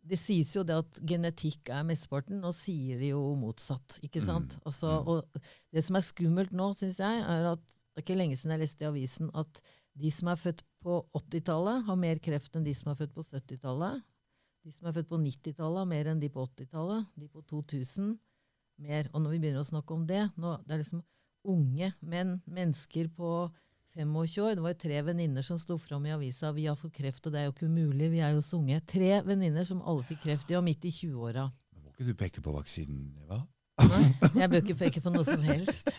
[0.07, 3.99] det sies jo det at genetikk er mesteparten, og sier de jo motsatt.
[4.01, 4.55] ikke sant?
[4.65, 5.27] Altså, og
[5.75, 8.63] det som er skummelt nå, syns jeg, er at det er ikke lenge siden jeg
[8.63, 9.61] leste i avisen at
[10.01, 13.23] de som er født på 80-tallet, har mer kreft enn de som er født på
[13.27, 14.01] 70-tallet.
[14.65, 17.07] De som er født på 90-tallet, har mer enn de på 80-tallet.
[17.17, 18.15] De på 2000
[18.81, 19.09] mer.
[19.13, 21.03] Og når vi begynner å snakke om det nå, Det er liksom
[21.45, 23.51] unge menn, mennesker på
[23.95, 24.55] 25 år.
[24.55, 26.51] Det var jo tre venninner som sto fram i avisa.
[26.55, 28.11] Vi har fått kreft, og det er jo ikke umulig.
[28.13, 28.79] Vi er jo så unge.
[28.87, 30.47] Tre venninner som alle fikk kreft.
[30.47, 31.47] De var midt i 20-åra.
[31.81, 33.41] Må ikke du peke på vaksinen, Eva?
[33.81, 34.03] Nei,
[34.37, 35.89] Jeg bør ikke peke på noe som helst.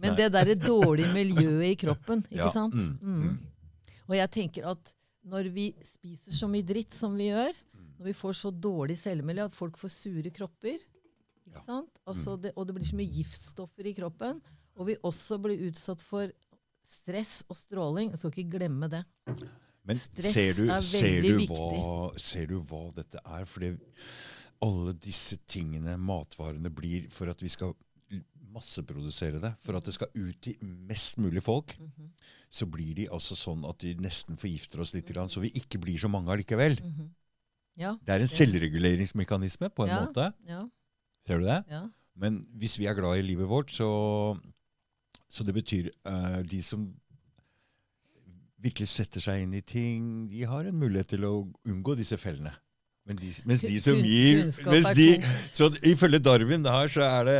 [0.00, 2.74] Men det derre dårlige miljøet i kroppen, ikke Ja, sant?
[2.74, 3.38] mm, Mm.
[4.08, 4.94] Og jeg tenker at
[5.28, 7.52] når vi spiser så mye dritt som vi gjør,
[7.98, 10.78] når vi får så dårlig cellemiljø at folk får sure kropper,
[11.48, 11.64] ikke Ja.
[11.66, 12.00] sant?
[12.06, 14.40] Altså det, og det blir så mye giftstoffer i kroppen,
[14.78, 16.30] og vi også blir utsatt for
[16.84, 18.10] stress og stråling.
[18.12, 19.02] Jeg skal ikke glemme det.
[19.88, 23.44] Men Stress ser du, er ser, veldig du hva, ser du hva dette er?
[23.48, 23.64] For
[24.64, 27.74] alle disse tingene, matvarene, blir for at vi skal
[28.58, 29.54] masseprodusere det.
[29.64, 31.74] For at det skal ut til mest mulig folk.
[31.78, 32.10] Mhm.
[32.50, 35.98] Så blir de altså sånn at de nesten forgifter oss litt, så vi ikke blir
[35.98, 36.78] så mange allikevel.
[36.82, 37.10] Mhm.
[37.78, 40.04] Ja, Det er en selvreguleringsmekanisme på en Ja.
[40.04, 40.32] måte.
[40.46, 40.62] ja,
[41.24, 41.64] Ser du det?
[41.70, 41.88] ja.
[42.16, 44.34] Men hvis vi er glad i livet vårt, så,
[45.28, 46.92] så det betyr uh, de som
[48.58, 52.52] virkelig setter seg inn i ting, de har en mulighet til å unngå disse fellene.
[53.08, 55.08] Men de, mens de som gir mens de.
[55.56, 57.38] Så ifølge Darwin her, så er det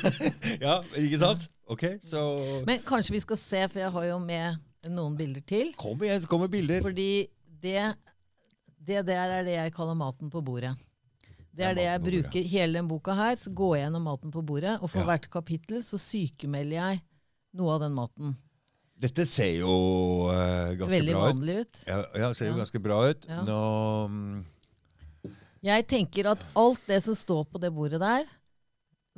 [0.66, 1.48] Ja, ikke sant?
[1.70, 2.22] Ok, så
[2.66, 5.74] Men kanskje vi skal se, for jeg har jo med noen bilder til.
[5.78, 6.80] Kom igjen, kom med bilder.
[6.82, 7.28] Fordi
[7.60, 7.82] det,
[8.88, 10.72] det der er det jeg kaller maten på bordet.
[11.50, 13.36] Det er det jeg bruker hele den boka her.
[13.36, 15.10] Så går jeg gjennom maten på bordet, og for Ja.
[15.12, 17.02] hvert kapittel så sykemelder jeg
[17.58, 18.38] noe av den maten.
[19.00, 19.74] Dette ser jo
[20.28, 21.28] uh, ganske Veldig bra ut.
[21.28, 21.82] Veldig vanlig ut.
[21.88, 22.58] Ja, ja, ser jo Ja.
[22.64, 23.28] ganske bra ut.
[23.28, 23.42] Ja.
[23.44, 23.60] Nå
[24.12, 24.40] mm,
[25.62, 28.24] Jeg tenker at alt det som står på det bordet der,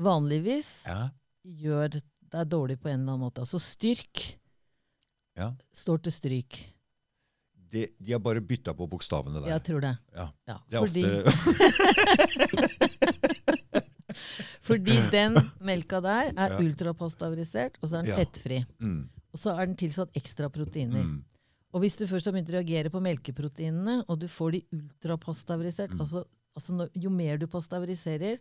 [0.03, 1.11] vanligvis Ja.
[1.47, 1.89] gjør
[2.33, 3.41] deg dårlig på en eller annen måte.
[3.45, 4.39] Altså styrk
[5.39, 5.53] Ja.
[5.73, 6.59] står til stryk.
[7.73, 9.49] De, de har bare bytta på bokstavene der.
[9.55, 9.95] Jeg tror det.
[10.15, 10.27] Ja.
[10.49, 11.33] Ja, Det er fordi, ofte
[14.69, 16.59] fordi den melka der er Ja.
[16.61, 18.65] ultrapasteurisert, og så er den fettfri.
[18.81, 21.03] mm, Og så er den tilsatt ekstra proteiner.
[21.03, 21.25] mm.
[21.73, 25.95] Og hvis du først har begynt å reagere på melkeproteinene, og du får de ultrapasteurisert
[25.95, 26.01] Mm.
[26.05, 28.39] altså, altså når, Jo mer du pasteuriserer,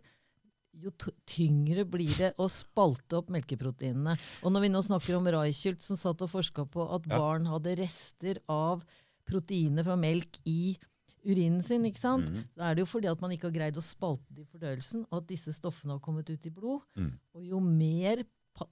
[0.74, 0.90] jo
[1.28, 4.16] tyngre blir det å spalte opp melkeproteinene.
[4.42, 7.18] Og når vi nå snakker om Reichelt, som satt og forska på at Ja.
[7.18, 8.82] barn hadde rester av
[9.28, 10.76] proteiner fra melk i
[11.24, 12.28] urinen sin, ikke sant?
[12.28, 12.44] Mm.
[12.56, 15.06] så er det jo fordi at man ikke har greid å spalte det i fordøyelsen,
[15.12, 16.80] og at disse stoffene har kommet ut i blod.
[16.96, 17.12] Mm.
[17.34, 18.24] Og jo mer
[18.54, 18.66] pa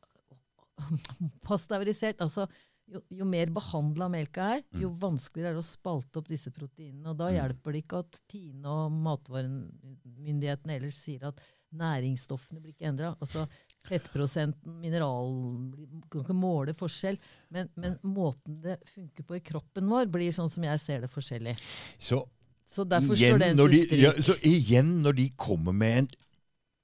[1.46, 2.46] pasteurisert, altså
[2.90, 7.06] jo, jo mer behandla melka er, jo vanskeligere er det å spalte opp disse proteinene.
[7.12, 7.36] Og da Mm.
[7.38, 11.40] hjelper det ikke at Tine og matvaremyndighetene ellers sier at
[11.76, 13.12] næringsstoffene blir ikke endra.
[13.22, 13.44] Altså
[13.86, 15.30] fettprosenten, mineral
[15.70, 17.18] Du kan ikke måle forskjell.
[17.54, 21.10] Men, men måten det funker på i kroppen vår, blir sånn som jeg ser det
[21.12, 21.56] forskjellig.
[21.98, 22.24] Så
[22.70, 26.10] Så derfor igjen, står den når de, ja, så igjen, når de kommer med en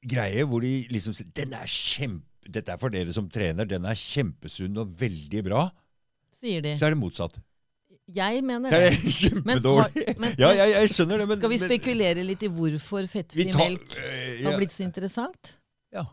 [0.07, 3.67] greie hvor de liksom sier den er kjempe, Dette er for dere som trener.
[3.67, 5.65] Den er kjempesunn og veldig bra.
[6.47, 6.77] Sier de.
[6.81, 7.37] Så er det motsatt.
[8.15, 8.97] Jeg mener Det det.
[9.03, 10.03] Men, kjempedårlig.
[10.23, 13.65] men, Ja, jeg, jeg skjønner det, men skal vi spekulere litt i hvorfor fettfri tar-
[13.65, 15.57] melk eh, har blitt så interessant?
[15.95, 16.05] ja.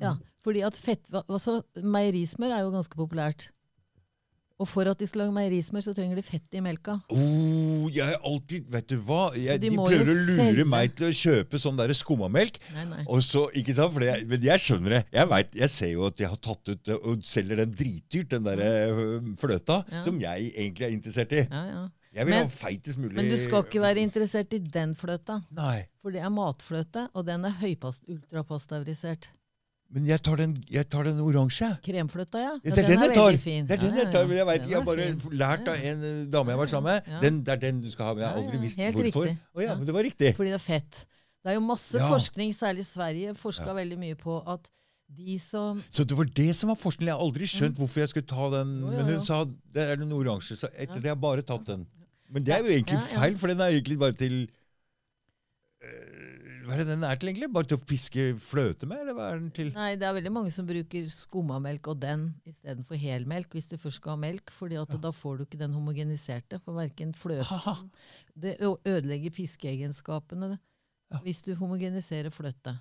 [0.00, 0.12] Ja,
[0.46, 3.48] fordi at fett, altså, Meierismør er jo ganske populært.
[4.60, 6.98] Og for at de skal lage meierismør, så trenger de fett i melka.
[7.08, 9.30] Oh, jeg har alltid Vet du hva?
[9.34, 10.66] Jeg, de de, prøver å lure selge.
[10.68, 12.58] meg til å kjøpe sånn der skummamelk.
[12.74, 13.04] Nei, nei.
[13.08, 13.94] Og så, ikke sant?
[13.96, 15.00] For jeg, men jeg skjønner det.
[15.16, 18.44] Jeg, vet, jeg ser jo at de har tatt ut og selger den dritdyrt, den
[18.50, 18.62] der
[19.40, 20.02] fløta, Ja.
[20.04, 21.46] som jeg egentlig er interessert i.
[21.48, 21.88] Ja, ja.
[22.12, 25.40] Jeg vil Men- ha feitest mulig Men du skal ikke være interessert i den fløta.
[25.54, 25.86] Nei.
[26.02, 29.28] For det er matfløte, og den er høypast, ultrapasteurisert.
[29.90, 31.66] Men jeg tar den, jeg tar den oransje.
[31.82, 32.50] Kremfløtta, ja.
[32.62, 33.38] Det er den jeg tar!
[33.42, 33.64] fin.
[33.66, 35.38] Det er den jeg tar, men jeg vet, Den jeg har er bare fin.
[35.40, 37.08] lært av en eh, dame jeg var sammen med.
[37.24, 39.32] Den, det er den du skal ha, men jeg har aldri visst helt hvorfor.
[39.34, 40.30] Å ja, men det var riktig.
[40.38, 41.00] Fordi det er fett.
[41.40, 44.70] Det er jo masse forskning, særlig Sverige, forska veldig mye på at
[45.10, 47.08] de som Så det var det som var forskning.
[47.10, 48.76] Jeg har aldri skjønt hvorfor jeg skulle ta den.
[48.78, 49.40] Jo, jo, Men hun sa
[49.74, 51.82] det er den oransje, så etter det har jeg bare tatt den.
[52.30, 54.36] Men det er jo egentlig feil, for den er egentlig bare til
[55.82, 56.09] eh,
[56.64, 57.48] Hva er det den er til, egentlig?
[57.52, 59.70] Bare til å fiske fløte med, eller hva er den til?
[59.72, 64.00] Nei, det er veldig mange som bruker skummamelk og den istedenfor helmelk hvis du først
[64.02, 66.60] skal ha melk, fordi at da får du ikke den homogeniserte.
[66.64, 67.76] For verken fløten Haha.
[68.36, 70.58] Det ødelegger piskeegenskapene
[71.10, 71.18] Ja.
[71.24, 72.76] hvis du homogeniserer fløte.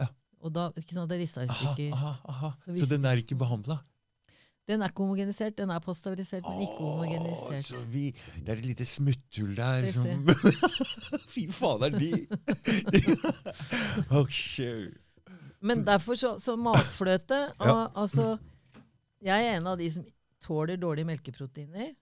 [0.00, 0.06] Ja.
[0.40, 1.92] Og da, ikke sant, det rista i stykker.
[1.92, 2.50] aha, aha.
[2.64, 3.80] Så Så, hvis- den er ikke behandla?
[4.68, 7.64] Den er ikke homogenisert, den er pasteurisert, men ikke homogenisert.
[7.68, 8.08] så vi,
[8.42, 10.26] det er et lite smutthull der som
[11.32, 12.26] Fy fader, de
[14.22, 14.88] okay.
[15.62, 17.72] Men derfor så, så matfløte Ja.
[17.72, 18.36] og, altså,
[19.22, 20.04] Jeg er en av de som
[20.44, 21.94] tåler dårlige melkeproteiner.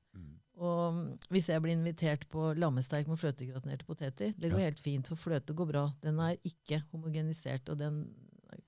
[0.55, 4.65] Og hvis jeg blir invitert på lammesteik med fløtegratinerte poteter Det går Ja.
[4.71, 5.85] helt fint, for fløte går bra.
[6.03, 8.05] Den er ikke homogenisert, og den,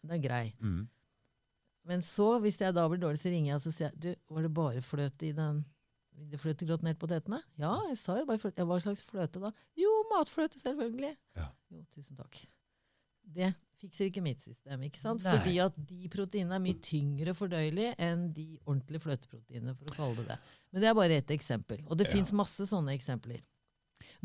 [0.03, 0.55] den er grei.
[0.61, 0.89] Mm.
[1.87, 4.35] Men så, hvis jeg da blir dårlig, så ringer jeg og så sier jeg, du,
[4.35, 5.65] var det bare fløte i den
[6.17, 7.43] de fløtegratinerte potetene?
[7.61, 8.57] Ja, jeg sa jo bare fløte.
[8.63, 9.51] Ja, hva slags fløte da?
[9.77, 11.11] Jo, matfløte, selvfølgelig.
[11.37, 11.51] Ja.
[11.75, 12.39] Jo, tusen takk.
[13.37, 13.51] Det
[13.83, 15.21] fikser ikke mitt system, ikke sant?
[15.27, 15.35] Nei.
[15.37, 20.17] Fordi at de proteinene er mye tyngre fordøyelig enn de ordentlige fløteproteinene, for å kalle
[20.23, 20.39] det det.
[20.73, 21.83] Men det er bare ett eksempel.
[21.91, 22.15] Og det Ja.
[22.17, 23.43] fins masse sånne eksempler.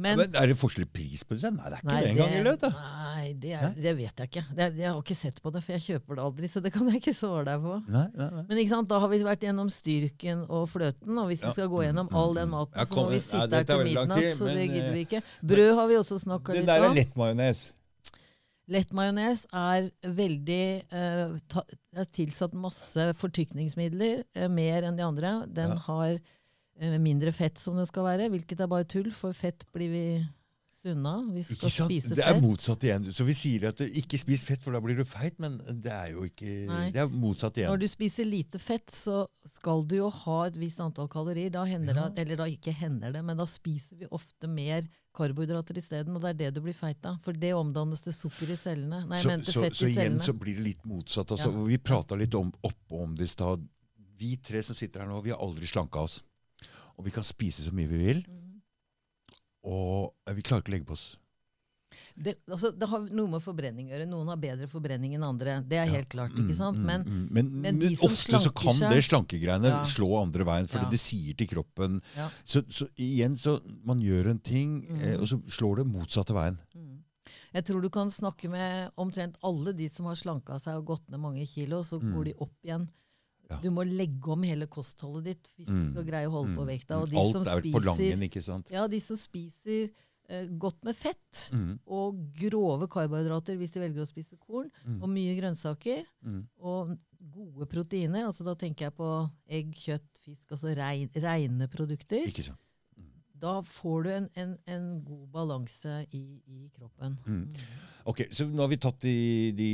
[0.01, 1.51] Men, Men, er det forskjellig pris på det?
[1.53, 2.59] Nei, det er ikke nei, det engang.
[2.61, 4.43] Det, nei det, er, det vet jeg ikke.
[4.57, 6.89] Det, jeg har ikke sett på det, for jeg kjøper det aldri, så det kan
[6.89, 7.75] jeg ikke svare deg på.
[7.93, 8.29] Nei, nei.
[8.49, 11.51] Men ikke sant, da har vi vært gjennom styrken og fløten, og hvis Ja.
[11.51, 13.69] vi skal gå gjennom all den maten, Jeg så må vi ja, sitte her er
[13.69, 15.21] til midnatt, så det gidder eh, vi ikke.
[15.53, 16.97] Brød har vi også snakka Den Det der er om.
[16.97, 17.61] lettmajones.
[18.71, 21.63] Lettmajones er veldig uh, ta,
[21.97, 25.31] er tilsatt masse fortykningsmidler, uh, mer enn de andre.
[25.51, 25.79] Den Ja.
[25.87, 26.19] har eh,
[27.01, 30.05] mindre fett som det skal være, hvilket er bare tull, for fett blir vi
[30.81, 31.27] sunne av.
[31.35, 33.03] Vi skal spise Det er motsatt igjen.
[33.13, 36.07] Så vi sier at ikke spis fett, for da blir du feit, men det er
[36.15, 36.87] jo ikke Nei.
[36.95, 37.69] Det er motsatt igjen.
[37.69, 41.51] Når du spiser lite fett, så skal du jo ha et visst antall kalorier.
[41.53, 42.07] Da hender Ja.
[42.09, 46.21] det, eller da ikke hender det, men da spiser vi ofte mer karbohydrater isteden, og
[46.23, 47.19] det er det du blir feit av.
[47.21, 49.03] For det omdannes til sukker i cellene.
[49.07, 50.25] Nei, så, så, fett så i igjen cellene.
[50.25, 51.29] så blir det litt motsatt.
[51.37, 51.63] Altså, Ja.
[51.67, 53.61] Vi prata litt om, oppå om det i stad.
[54.17, 56.23] Vi tre som sitter her nå, vi har aldri slanka oss.
[56.97, 58.23] Og vi kan spise så mye vi vil,
[59.67, 61.09] og eh, vi klarer ikke å legge på oss.
[62.15, 64.05] Det, altså, det har noe med forbrenning å gjøre.
[64.07, 65.57] Noen har bedre forbrenning enn andre.
[65.67, 65.97] Det er Ja.
[65.97, 66.31] helt klart.
[66.39, 66.77] ikke sant?
[66.77, 67.27] Mm, Men mm, mm.
[67.35, 69.81] men, men men ofte så kan seg- det slankegreiene Ja.
[69.83, 70.89] slå andre veien, fordi Ja.
[70.89, 72.01] det sier til kroppen
[72.45, 75.21] så, så igjen, så man gjør en ting, eh, Mhm.
[75.21, 76.57] og så slår det motsatte veien.
[76.75, 77.03] mm.
[77.53, 81.09] jeg tror du kan snakke med omtrent alle de som har slanka seg og gått
[81.09, 82.13] ned mange kilo, så Mm.
[82.15, 82.87] går de opp igjen.
[83.51, 83.57] Ja.
[83.61, 85.89] Du må legge om hele kostholdet ditt hvis du Mm.
[85.91, 86.71] skal greie å holde på Mm.
[86.71, 87.01] vekta.
[87.01, 88.71] Og de Alt som er på langen, ikke sant?
[88.71, 89.89] ja, de som spiser
[90.31, 95.01] eh, godt med fett Mm, og grove karbohydrater hvis de velger å spise korn, mm,
[95.03, 96.45] og mye grønnsaker, mm.
[96.61, 96.97] og
[97.33, 99.09] gode proteiner, altså da tenker jeg på
[99.49, 102.57] egg, kjøtt, fisk, altså rein, reine produkter, Ikke sant?
[103.41, 107.17] Da får du en, en, en god balanse i, i kroppen.
[107.25, 107.47] Mm.
[108.03, 109.15] Ok, så Nå har vi tatt de,
[109.53, 109.69] de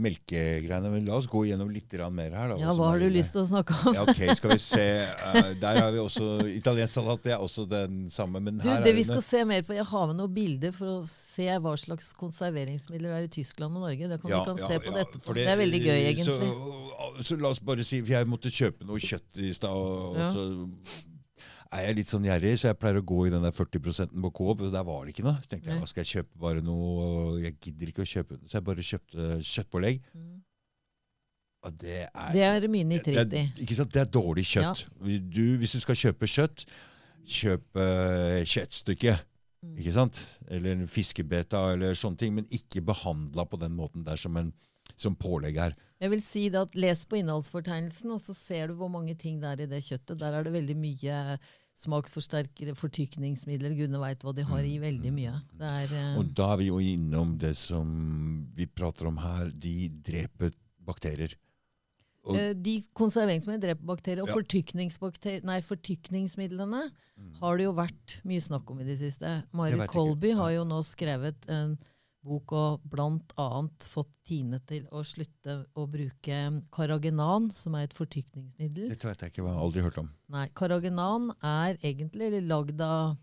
[0.00, 2.52] melkegreiene, men la oss gå gjennom litt mer her.
[2.52, 3.96] Da, Ja, hva har du lyst til å snakke om?
[3.96, 4.86] Ja, ok, skal vi se.
[5.04, 7.22] Uh, der har vi også italiensk salat.
[7.26, 8.40] Det er også den samme.
[8.40, 10.72] Men Du, her det er vi skal se mer på, Jeg har med noen bilder
[10.76, 14.08] for å se hva slags konserveringsmidler det er i Tyskland og Norge.
[14.12, 15.36] Det kan Ja, vi kan ja, se på det etterpå.
[15.36, 16.38] Det, Det, er veldig gøy, egentlig.
[16.40, 20.48] Så, så la oss bare si Jeg måtte kjøpe noe kjøtt i stad, og så
[21.76, 24.32] er jeg litt sånn gjerrig, så jeg pleier å gå i den der 40% på
[24.38, 25.36] Coop, og der var det ikke noe.
[25.44, 27.06] Så tenkte jeg, hva skal jeg kjøpe bare noe,
[27.42, 30.02] jeg gidder ikke å kjøpe Så jeg bare kjøpte kjøttpålegg.
[30.16, 30.34] Mm.
[31.66, 33.46] Og det er Det er mye nitritt i.
[33.64, 33.92] ikke sant?
[33.94, 34.84] det er dårlig kjøtt.
[35.02, 36.66] Du, hvis du skal kjøpe kjøtt,
[37.26, 39.16] kjøp uh, kjøttstykke.
[39.64, 39.74] Mm.
[39.82, 40.20] Ikke sant?
[40.46, 42.36] Eller en fiskebeta eller sånne ting.
[42.36, 44.52] Men ikke behandla på den måten der som, en,
[44.94, 45.76] som pålegg er.
[46.02, 49.52] Jeg vil si at Les på innholdsfortegnelsen, og så ser du hvor mange ting det
[49.52, 50.20] er i det kjøttet.
[50.20, 51.20] Der er det veldig mye
[51.76, 53.74] smaksforsterkere, fortykningsmidler.
[53.76, 55.34] Gudene veit hva de har i veldig mye.
[55.60, 56.20] Det er, uh...
[56.22, 57.90] Og da er vi jo innom det som
[58.56, 59.50] vi prater om her.
[59.52, 60.54] De dreper
[60.86, 61.34] bakterier.
[62.26, 64.22] Og- Eh, De konserveringsmidlene dreper bakterier.
[64.24, 64.34] Og Ja.
[64.40, 67.32] fortykningsbakterier, nei, fortykningsmidlene Mm.
[67.40, 69.44] har det jo vært mye snakk om i det siste.
[69.52, 69.76] Mari.
[69.86, 71.78] Kolby har jo nå skrevet en
[72.26, 72.96] bok og
[73.38, 76.38] annet fått Tine til å slutte å bruke
[76.74, 78.88] Karagenan, som er et fortykningsmiddel.
[78.90, 80.08] Dette vet jeg ikke, jeg har aldri hørt om.
[80.34, 83.14] Nei, Karagenan er egentlig lagd av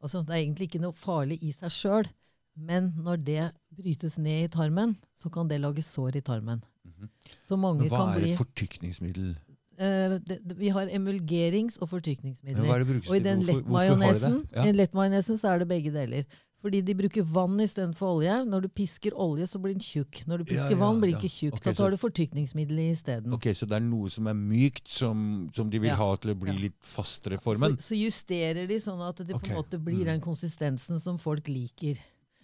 [0.00, 2.10] altså Det er egentlig ikke noe farlig i seg sjøl,
[2.56, 3.46] men når det
[3.76, 6.62] brytes ned i tarmen, så kan det lage sår i tarmen.
[6.88, 7.10] Mhm.
[7.44, 9.34] Så mange Men hva kan er bli et fortykningsmiddel?
[9.80, 12.64] Uh, det, det, Vi har emulgerings- og fortykningsmidler.
[12.68, 14.56] er Og i den Hvorfor, har de lettmajonesen det?
[14.56, 14.72] Ja.
[14.76, 16.24] lettmajonesen så er det begge deler.
[16.60, 18.34] Fordi de bruker vann istedenfor olje.
[18.44, 20.26] Når du pisker olje, så blir den tjukk.
[20.28, 21.22] Når du pisker ja, vann, blir den ja.
[21.24, 21.54] ikke tjukk.
[21.56, 23.32] Okay, da så- tar du fortykningsmiddel isteden.
[23.32, 25.96] Ok, Så det er noe som er mykt, som, som de vil Ja.
[25.96, 26.58] ha til å bli Ja.
[26.68, 27.78] litt fastere i formen?
[27.78, 29.48] så justerer de sånn at det okay.
[29.48, 30.04] på en måte blir Mm.
[30.04, 31.96] den konsistensen som folk liker.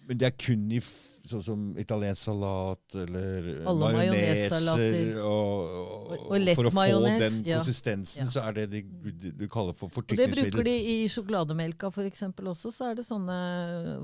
[0.07, 0.79] Men det er kun i
[1.27, 6.85] sånn som italiensk salat eller eh, Alle majoneser og, og, Og- og For å få
[7.03, 7.57] den ja.
[7.59, 8.31] konsistensen, Ja.
[8.31, 8.81] så er det det
[9.19, 12.95] du, du kaller for Og det bruker de i sjokolademelka for eksempel også, så er
[13.01, 13.35] det sånne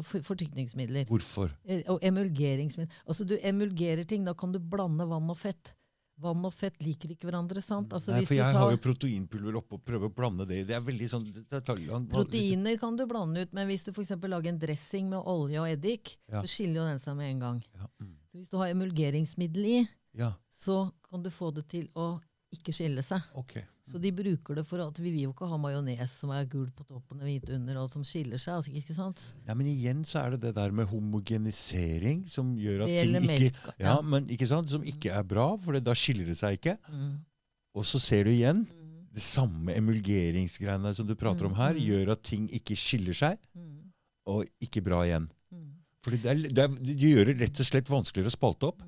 [0.03, 1.05] fortykningsmidler.
[1.07, 1.53] Hvorfor?
[1.65, 2.91] Eh, Og emulgeringsmidler.
[3.07, 5.73] Altså du emulgerer ting, da kan du blande vann og fett.
[6.21, 7.89] Vann og fett liker ikke hverandre, sant?
[7.93, 10.45] Altså Nei, hvis for du jeg tar har jo proteinpulver oppe og prøver å blande
[10.47, 10.59] det.
[10.69, 12.05] Det er veldig sånn detaljer.
[12.13, 14.13] Proteiner kan du blande ut, men hvis du f.eks.
[14.21, 16.41] lager en dressing med olje og eddik, Ja.
[16.41, 17.63] så skiller jo den seg med en gang.
[17.73, 21.89] Ja, mm, Så hvis du har emulgeringsmiddel i, ja, så kan du få det til
[21.95, 22.21] å
[22.53, 23.21] ikke skille seg.
[23.33, 23.63] ok.
[23.91, 26.69] Så de bruker det for at vi vil jo ikke ha majones som er gul
[26.71, 28.53] på toppen og hvit under, og som skiller seg.
[28.55, 29.23] altså ikke sant?
[29.47, 33.27] Ja, men igjen så er det det der med homogenisering som gjør at ting ikke
[33.27, 36.77] melka, ja, men ikke sant, Som ikke er bra, for da skiller det seg ikke.
[36.89, 37.17] Mm.
[37.75, 39.07] Og så ser du igjen Mm.
[39.13, 43.37] det samme emulgeringsgreiene som du prater om her, Mm, gjør at ting ikke skiller seg,
[43.55, 43.91] Mm.
[44.27, 45.27] og ikke bra igjen.
[45.51, 45.73] Mm.
[46.01, 48.79] Fordi det, er, det, er, det gjør det rett og slett vanskeligere å spalte opp.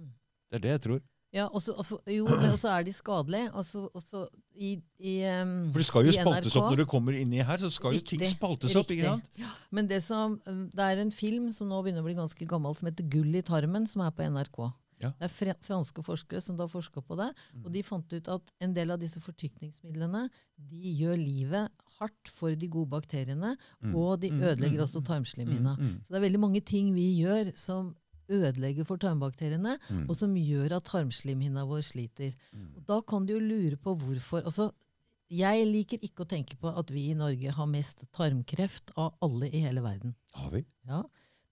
[0.51, 1.01] Det er det jeg tror.
[1.35, 3.49] Ja, og så altså, jo, men også er de skadelige.
[3.59, 4.21] Også, også
[4.55, 4.69] i,
[5.03, 7.57] i, um, For det skal jo spaltes opp når det kommer inni her.
[7.59, 8.87] så skal jo ting Riktig, spaltes opp.
[8.95, 9.43] ikke riktig.
[9.43, 9.67] sant?
[9.75, 12.87] Men det, som, det er en film som nå begynner å bli ganske gammel, som
[12.87, 14.71] heter 'Gull i tarmen', som er på NRK.
[15.03, 15.09] Ja.
[15.19, 17.65] Det er fr franske forskere som da forska på det, Mm.
[17.65, 20.29] og de fant ut at en del av disse fortykningsmidlene
[20.71, 21.69] de gjør livet
[21.99, 23.93] hardt for de gode bakteriene, Mm.
[23.93, 25.75] og de Mm, ødelegger mm, også mm, tarmslimhinna.
[25.77, 27.93] Mm, Så det er veldig mange ting vi gjør som
[28.29, 32.33] ødelegger for tarmbakteriene, mm, og som gjør at tarmslimhinna vår sliter.
[32.53, 32.85] mm.
[32.87, 34.43] Da kan du jo lure på hvorfor.
[34.45, 34.71] Altså,
[35.29, 39.49] jeg liker ikke å tenke på at vi i Norge har mest tarmkreft av alle
[39.49, 40.15] i hele verden.
[40.33, 40.65] Har vi?
[40.87, 41.03] Ja.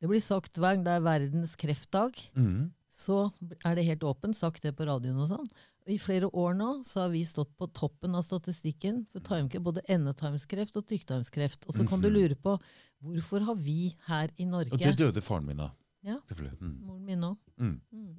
[0.01, 2.71] Det blir sagt hver gang det er verdens kreftdag, Mm.
[2.91, 3.31] så
[3.65, 5.47] er det helt åpent, sagt det på radioen og sånn.
[5.87, 9.81] I flere år nå så har vi stått på toppen av statistikken for tarmkreft, både
[9.89, 11.65] endetarmskreft og tykktarmskreft.
[11.67, 12.13] Og så kan du Mhm.
[12.13, 12.59] lure på
[13.03, 15.71] hvorfor har vi her i Norge Og det døde faren min av.
[16.03, 16.17] Ja.
[16.29, 16.59] Selvfølgelig.
[16.61, 16.77] Mm.
[16.85, 17.37] Moren min òg.
[17.57, 18.15] Mm.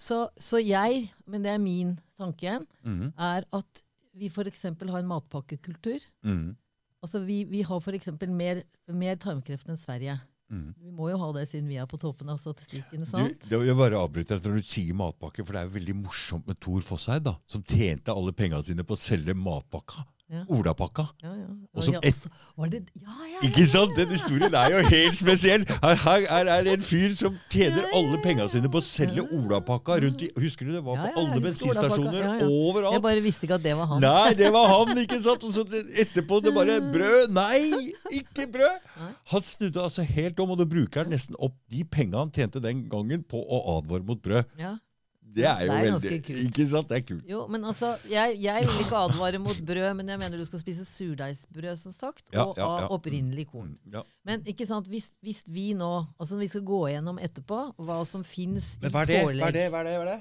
[0.00, 3.12] Så, så jeg, men det er min tanke igjen, Mm.
[3.18, 3.82] er at
[4.14, 4.62] vi f.eks.
[4.62, 6.00] har en matpakkekultur.
[6.24, 6.54] Mm.
[7.04, 8.08] Altså vi, vi har f.eks.
[8.28, 10.16] Mer, mer tarmkreft enn Sverige.
[10.52, 10.74] Mm.
[10.80, 13.06] Vi må jo ha det siden vi er på toppen av statistikken.
[13.08, 13.46] Sant?
[13.48, 16.58] Du, jeg bare avbryter når du sier matpakke, for det er jo veldig morsomt med
[16.62, 20.04] Thor Fosseid, da, som tjente alle pengene sine på å selge matpakka.
[20.48, 21.04] Olapakka.
[21.22, 21.46] Ja, ja.
[21.74, 23.92] Og som et- var det, ja, ja, ja, Ikke sant?
[23.96, 25.64] Den historien er jo helt spesiell.
[25.82, 29.98] Her, her er det en fyr som tjener alle penga sine på å selge olapakka
[30.02, 32.40] rundt i Husker du det var på alle bensinstasjoner.
[32.48, 32.92] Overalt?
[32.96, 34.00] Jeg bare visste ikke at det var han.
[34.00, 35.44] Nei, det var han, ikke sant?
[35.44, 35.64] Og så
[36.04, 37.30] etterpå det bare Brød!
[37.34, 38.80] Nei, ikke brød!
[39.34, 42.60] Han snudde altså helt om, og da bruker han nesten opp de pengene han tjente
[42.62, 44.44] den gangen, på å advare mot brød.
[44.58, 44.74] Ja.
[45.34, 46.42] Det er jo Det er veldig kult.
[46.48, 46.88] Ikke sant?
[46.90, 47.24] Det er kult.
[47.28, 50.62] Jo, men altså, jeg, jeg vil ikke advare mot brød, men jeg mener du skal
[50.62, 52.84] spise surdeigsbrød, som sagt, Ja, og ja, ja.
[52.86, 53.74] av opprinnelig korn.
[53.84, 54.04] Mm, Ja.
[54.24, 58.22] Men ikke sant, hvis, hvis vi nå altså Vi skal gå gjennom etterpå hva som
[58.24, 58.92] fins i pålegg.
[58.94, 59.18] hva er det?
[59.34, 59.66] Hva er det?
[59.70, 60.06] Hva er det?
[60.14, 60.20] Det?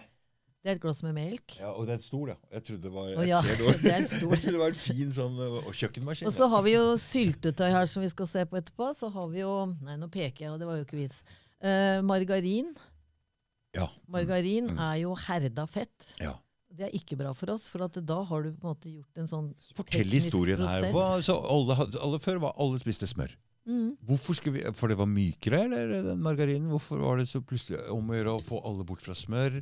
[0.63, 1.57] Det er et glass med melk.
[1.59, 2.37] Ja, og det er en stol, ja.
[2.55, 3.39] Jeg trodde det var et jeg ja,
[3.83, 4.31] det er stol.
[4.37, 6.29] Jeg trodde det var en fin sånn og kjøkkenmaskin.
[6.29, 8.87] Og så har vi jo syltetøy her som vi skal se på etterpå.
[8.95, 9.51] Så har vi jo
[9.83, 11.19] Nei, nå peker jeg, og det var jo ikke vits.
[11.59, 12.71] Uh, margarin.
[13.75, 13.87] Ja.
[14.07, 14.79] Margarin Mm.
[14.79, 16.13] er jo herda fett.
[16.19, 16.35] ja.
[16.73, 19.17] Det er ikke bra for oss, for at da har du på en måte gjort
[19.21, 20.91] en sånn Fortell historien historien her.
[20.91, 23.29] Hva, så alle, alle før var alle spiste smør.
[23.69, 23.91] Mm.
[24.03, 26.71] Hvorfor skulle vi, For det var mykere, eller den margarinen?
[26.73, 29.59] Hvorfor var det så plutselig om å gjøre å få alle bort fra smør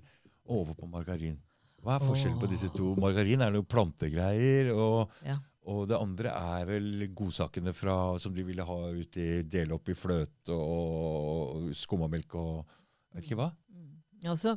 [0.47, 1.35] og over på margarin?
[1.83, 2.95] Hva er forskjellen på disse to?
[2.95, 5.35] Margarin er noe plantegreier, og, Ja.
[5.67, 9.89] og det andre er vel godsakene fra, som de ville ha ut i dele opp
[9.89, 12.65] i fløte og, og skummamelk og
[13.13, 13.51] vet ikke hva.
[14.27, 14.55] Altså,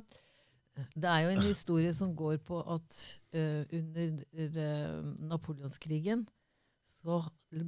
[0.94, 2.96] det er jo en historie som går på at
[3.36, 6.26] uh, under uh, napoleonskrigen
[6.98, 7.20] så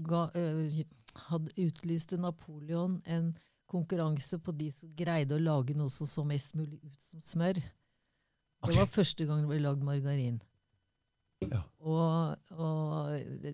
[0.07, 0.81] ga, uh,
[1.29, 3.31] hadde utlyste Napoleon en
[3.71, 7.61] konkurranse på de som greide å lage noe som så mest mulig ut som smør.
[8.67, 10.39] Det var første gang det ble lagd margarin.
[11.45, 11.61] Ja.
[11.85, 13.11] Og, og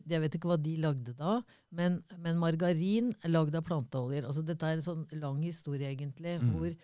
[0.06, 1.40] jeg vet ikke hva de lagde da,
[1.74, 4.28] men, men margarin lagd av planteoljer.
[4.28, 6.52] Altså dette er en sånn lang historie, egentlig, Mm.
[6.54, 6.76] hvor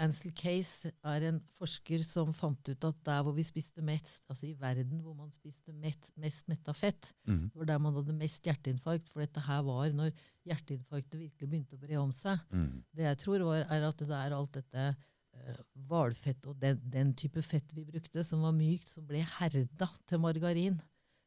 [0.00, 4.46] Ansel Case er en forsker som fant ut at der hvor vi spiste mest, altså
[4.48, 7.50] i verden hvor man spiste mett, mest metta fett, Mm.
[7.54, 9.10] var der man hadde mest hjerteinfarkt.
[9.12, 10.10] For dette her var når
[10.48, 12.40] hjerteinfarktet virkelig begynte å bre om seg.
[12.50, 12.82] Mm.
[12.96, 17.12] Det jeg tror, var, er at det er alt dette eh, hvalfett og den, den
[17.14, 20.80] type fett vi brukte, som var mykt, som ble herda til margarin,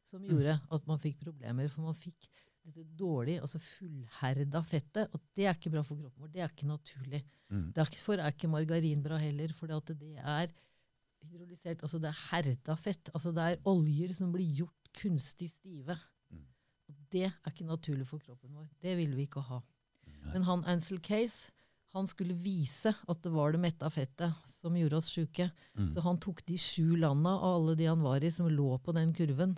[0.04, 1.70] som gjorde at man fikk problemer.
[1.72, 2.28] For man fikk
[2.64, 6.30] dette dårlig, altså fullherda fettet, og det er ikke bra for kroppen vår.
[6.32, 7.20] Det er ikke naturlig.
[7.52, 7.66] Mm.
[7.76, 10.52] Derfor er ikke margarin bra heller, for det er
[11.24, 13.10] hydrolysert, altså det er herda fett.
[13.14, 15.96] Altså det er oljer som blir gjort kunstig stive.
[16.30, 16.46] Mm.
[16.88, 18.68] Og det er ikke naturlig for kroppen vår.
[18.82, 19.60] Det ville vi ikke ha.
[20.04, 20.32] Nei.
[20.32, 21.52] Men han Ansel Case
[21.94, 25.46] han skulle vise at det var det metta fettet som gjorde oss sjuke.
[25.78, 25.92] Mm.
[25.94, 28.94] Så han tok de sju landa av alle de han var i, som lå på
[28.96, 29.54] den kurven.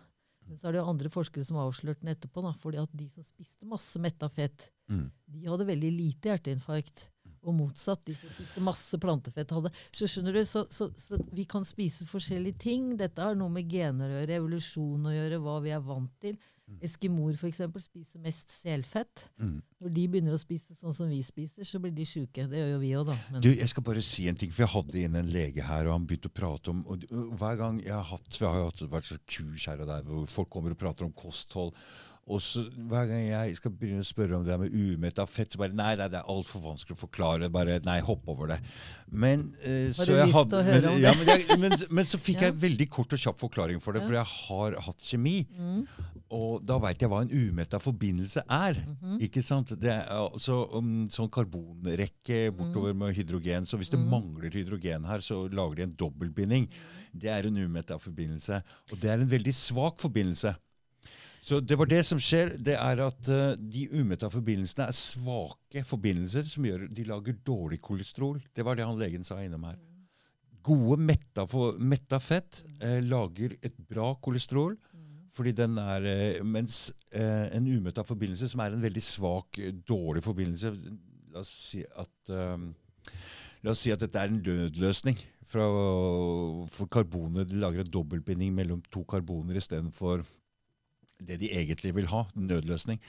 [0.48, 2.42] Men så er det jo andre forskere som har avslørt den etterpå.
[2.42, 5.10] Da, fordi at de som spiste masse metta fett, Mm.
[5.28, 7.08] de hadde veldig lite hjerteinfarkt.
[7.46, 11.46] Og motsatt, de som spiste masse plantefett, hadde Så skjønner du, så, så, så vi
[11.48, 12.92] kan spise forskjellige ting.
[12.98, 16.38] Dette har noe med gener å gjøre, evolusjon å gjøre, hva vi er vant til.
[16.82, 17.60] Eskimoer f.eks.
[17.84, 19.28] spiser mest selfett.
[19.38, 19.60] Mm.
[19.84, 22.48] Når de begynner å spise sånn som vi spiser, så blir de sjuke.
[22.50, 23.14] Det gjør jo vi òg, da.
[23.30, 25.86] Men, Du, jeg skal bare si en ting, for jeg hadde inn en lege her,
[25.86, 28.58] og han begynte å prate om og, og Hver gang jeg har hatt Vi har
[28.58, 31.70] jo hatt vært så kurs her og der hvor folk kommer og prater om kosthold.
[32.26, 35.60] Og så Hver gang jeg skal begynne å spørre om det med umetta fett, så
[35.60, 37.46] bare Nei, nei det er altfor vanskelig å forklare.
[37.54, 38.56] Bare nei, hopp over det.
[39.14, 41.76] Men eh, Har så du lyst til å høre men, om ja, men, jeg, men,
[42.00, 42.48] men så fikk Ja.
[42.50, 44.08] jeg veldig kort og kjapp forklaring for det, Ja.
[44.08, 45.36] for jeg har hatt kjemi.
[45.54, 45.86] mm,
[46.34, 48.74] Og da veit jeg hva en umetta forbindelse er.
[48.96, 49.20] mhm.
[49.22, 49.70] Ikke sant?
[49.78, 53.70] Det er altså um, sånn karbonrekke bortover med hydrogen.
[53.70, 54.10] Så hvis det Mm.
[54.10, 56.66] mangler hydrogen her, så lager de en dobbeltbinding.
[57.14, 58.62] Det er en umetta forbindelse.
[58.90, 60.56] Og det er en veldig svak forbindelse.
[61.46, 62.56] Så det var det som skjer.
[62.58, 67.78] Det er at uh, de umetta forbindelsene er svake forbindelser som gjør de lager dårlig
[67.86, 68.40] kolesterol.
[68.50, 69.76] Det var det han legen sa innom her.
[70.66, 74.74] Gode metta, for, metta fett uh, lager et bra kolesterol.
[75.36, 80.70] Fordi den er, eh, Mens en umøtta forbindelse, som er en veldig svak, dårlig forbindelse
[81.34, 85.20] La oss si at, la oss si at dette er en nødløsning.
[85.52, 85.66] Fra,
[86.72, 90.24] for karbonet de lager en dobbeltbinding mellom to karboner istedenfor
[91.22, 92.24] det de egentlig vil ha.
[92.36, 93.00] Nødløsning.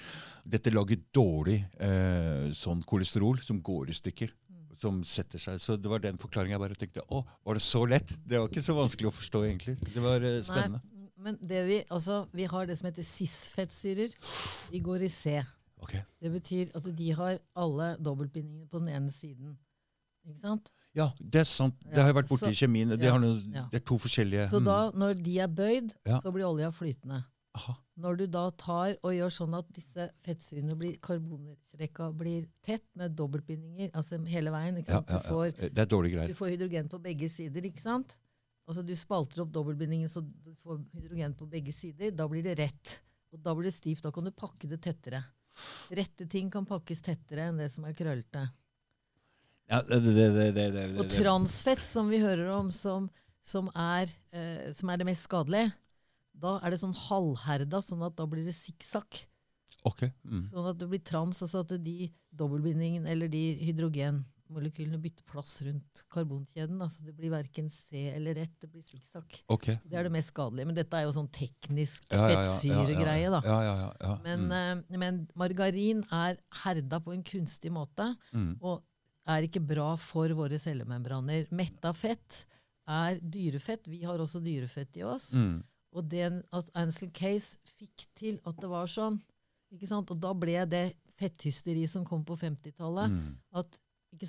[0.47, 4.31] Dette lager dårlig eh, sånn kolesterol som går i stykker.
[4.77, 5.57] Som setter seg.
[5.59, 8.11] Så det var den forklaringen jeg bare tenkte Å, var det så lett?
[8.21, 9.77] Det var ikke så vanskelig å forstå, egentlig.
[9.89, 10.81] Det var eh, spennende.
[10.85, 14.13] Nei, men det vi, altså, vi har det som heter cis-fettsyrer.
[14.71, 15.39] De går i C.
[15.81, 16.03] Okay.
[16.21, 19.55] Det betyr at de har alle dobbeltbindingene på den ene siden.
[20.27, 20.71] Ikke sant?
[20.97, 21.77] Ja, det er sant.
[21.85, 22.91] Det har jeg vært borti i kjemien.
[22.93, 23.17] Det, ja,
[23.53, 23.65] ja.
[23.71, 26.19] det er to forskjellige Så da, når de er bøyd, Ja.
[26.23, 27.21] så blir olja flytende.
[27.57, 27.73] Aha.
[28.03, 33.15] Når du da tar og gjør sånn at disse fettsyrene blir karbonrekka blir tett med
[33.17, 35.49] dobbeltbindinger altså hele veien Ja, ja, Du, får.
[35.73, 38.13] Det er dårlige du får hydrogen på begge sider, ikke sant?
[38.67, 42.13] Altså Du spalter opp dobbeltbindingen så du får hydrogen på begge sider.
[42.13, 42.99] Da blir det rett.
[43.33, 44.03] Og da blir det stivt.
[44.05, 45.23] Da kan du pakke det tettere.
[45.97, 48.43] Rette ting kan pakkes tettere enn det som er krøllete.
[49.67, 53.09] Ja, det, det, det, det, det, det, Og transfett, som vi hører om, som,
[53.43, 55.73] som, er, eh, som er det mest skadelige,
[56.37, 59.25] da er det sånn halvherda, sånn at da blir det sikksakk.
[59.87, 60.07] Ok.
[60.25, 60.41] Mm.
[60.49, 66.03] Sånn at det blir trans, altså at de dobbeltbindingen eller de hydrogenmolekylene bytter plass rundt
[66.13, 66.79] karbonkjeden.
[66.83, 69.39] Altså det blir verken C eller rett, det blir sikksakk.
[69.53, 69.69] Ok.
[69.83, 70.69] Det er det mest skadelige.
[70.69, 73.41] Men dette er jo sånn teknisk fettsyregreie, da.
[73.45, 74.17] Ja, ja, ja.
[74.25, 78.53] Men, eh, men margarin er herda på en kunstig måte, mm.
[78.61, 78.83] og
[79.27, 81.49] er ikke bra for våre cellemembraner.
[81.55, 82.45] Metta fett
[82.87, 83.89] er dyrefett.
[83.91, 85.33] Vi har også dyrefett i oss.
[85.35, 85.59] Mm.
[85.97, 89.17] Og det at Ansel Case fikk til at det var sånn.
[89.73, 90.11] Ikke sant?
[90.13, 90.85] Og da ble det
[91.17, 93.09] fetthysteri som kom på 50-tallet.
[93.11, 93.33] Mm.
[93.57, 93.79] At,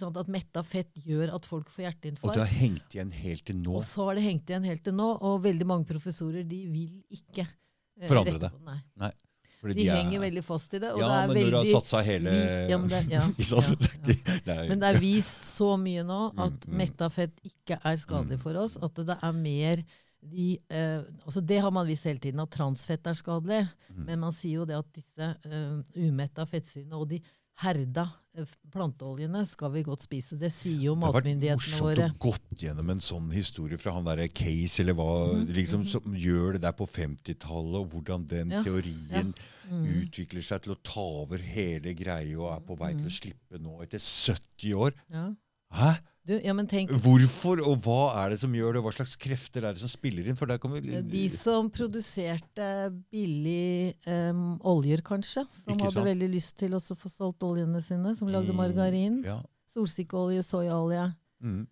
[0.08, 2.32] at metta fett gjør at folk får hjerteinfarkt.
[2.32, 3.76] Og det har hengt igjen helt til nå.
[3.78, 6.98] Og så har det hengt igjen helt til nå, og veldig mange professorer de vil
[7.14, 8.50] ikke eh, Forandre det.
[8.66, 9.12] Nei.
[9.60, 10.90] fordi De, er- henger veldig fast i det.
[10.98, 13.22] Ja, det men når du har satsa hele vist, ja, men det, ja,
[14.48, 16.76] ja, Men det er vist så mye nå at Mm, mm.
[16.82, 18.44] metta fett ikke er skadelig Mm.
[18.48, 18.76] for oss.
[18.82, 19.82] At det er mer
[20.22, 23.68] de, eh, altså Det har man visst hele tiden, at transfett er skadelig.
[23.94, 24.04] Mm.
[24.06, 27.20] Men man sier jo det at disse eh, umetta fettsyrene og de
[27.58, 28.04] herda
[28.38, 30.36] eh, planteoljene skal vi godt spise.
[30.38, 31.94] Det sier jo matmyndighetene våre.
[31.94, 34.94] Det har vært morsomt å gått gjennom en sånn historie fra han derre Case, eller
[34.94, 35.88] hva, Mhm, liksom, mhm.
[35.88, 39.34] som gjør det der på 50-tallet, og hvordan den Ja, teorien
[39.68, 39.82] Mm.
[40.06, 43.20] utvikler seg til å ta over hele greia og er på vei til å Mhm.
[43.20, 44.92] slippe nå etter 70 år.
[45.10, 45.34] Ja.
[45.74, 45.96] Hæ?
[46.28, 46.52] Du, ja,
[47.00, 48.80] Hvorfor, og hva er det som gjør det?
[48.84, 50.36] Hva slags krefter er det som spiller inn?
[50.36, 52.66] For kommer de som produserte
[53.08, 58.28] billig um, oljer, kanskje, som hadde veldig lyst til å få solgt oljene sine, som
[58.28, 59.38] lagde margarin, Ja.
[59.72, 61.66] solsikkeolje, soyaolje, Mm.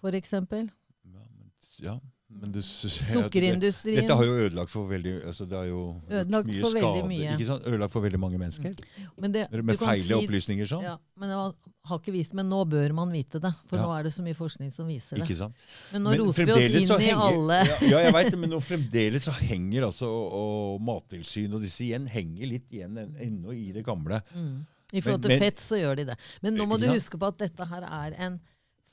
[0.00, 0.68] for eksempel.
[1.06, 1.98] ja, men, ja.
[2.28, 4.00] men det, Sukkerindustrien.
[4.02, 7.08] Dette har jo ødelagt for veldig altså Det har jo Ødelagt mye for skade.
[7.08, 7.32] mye.
[7.38, 7.62] Ikke sant?
[7.64, 8.74] Ødelagt for veldig mange mennesker.
[9.18, 10.82] Men det, Med feil si- opplysninger sånn.
[10.82, 11.54] Ja, men jeg
[11.86, 13.84] har ikke vist Men nå bør man vite det, for Ja.
[13.86, 15.24] nå er det så mye forskning som viser det.
[15.26, 15.54] Ikke sant?
[15.92, 17.58] Men nå Men roter vi oss inn inn i alle
[17.90, 22.06] Ja, jeg vet det, men nå fremdeles så henger altså og Mattilsynet og disse igjen
[22.08, 24.22] henger litt igjen ennå i det gamle.
[24.34, 24.66] mm.
[24.94, 26.16] I forhold til Men- fett så gjør de det.
[26.42, 26.92] Men nå må du Ja.
[26.94, 28.40] huske på at dette her er en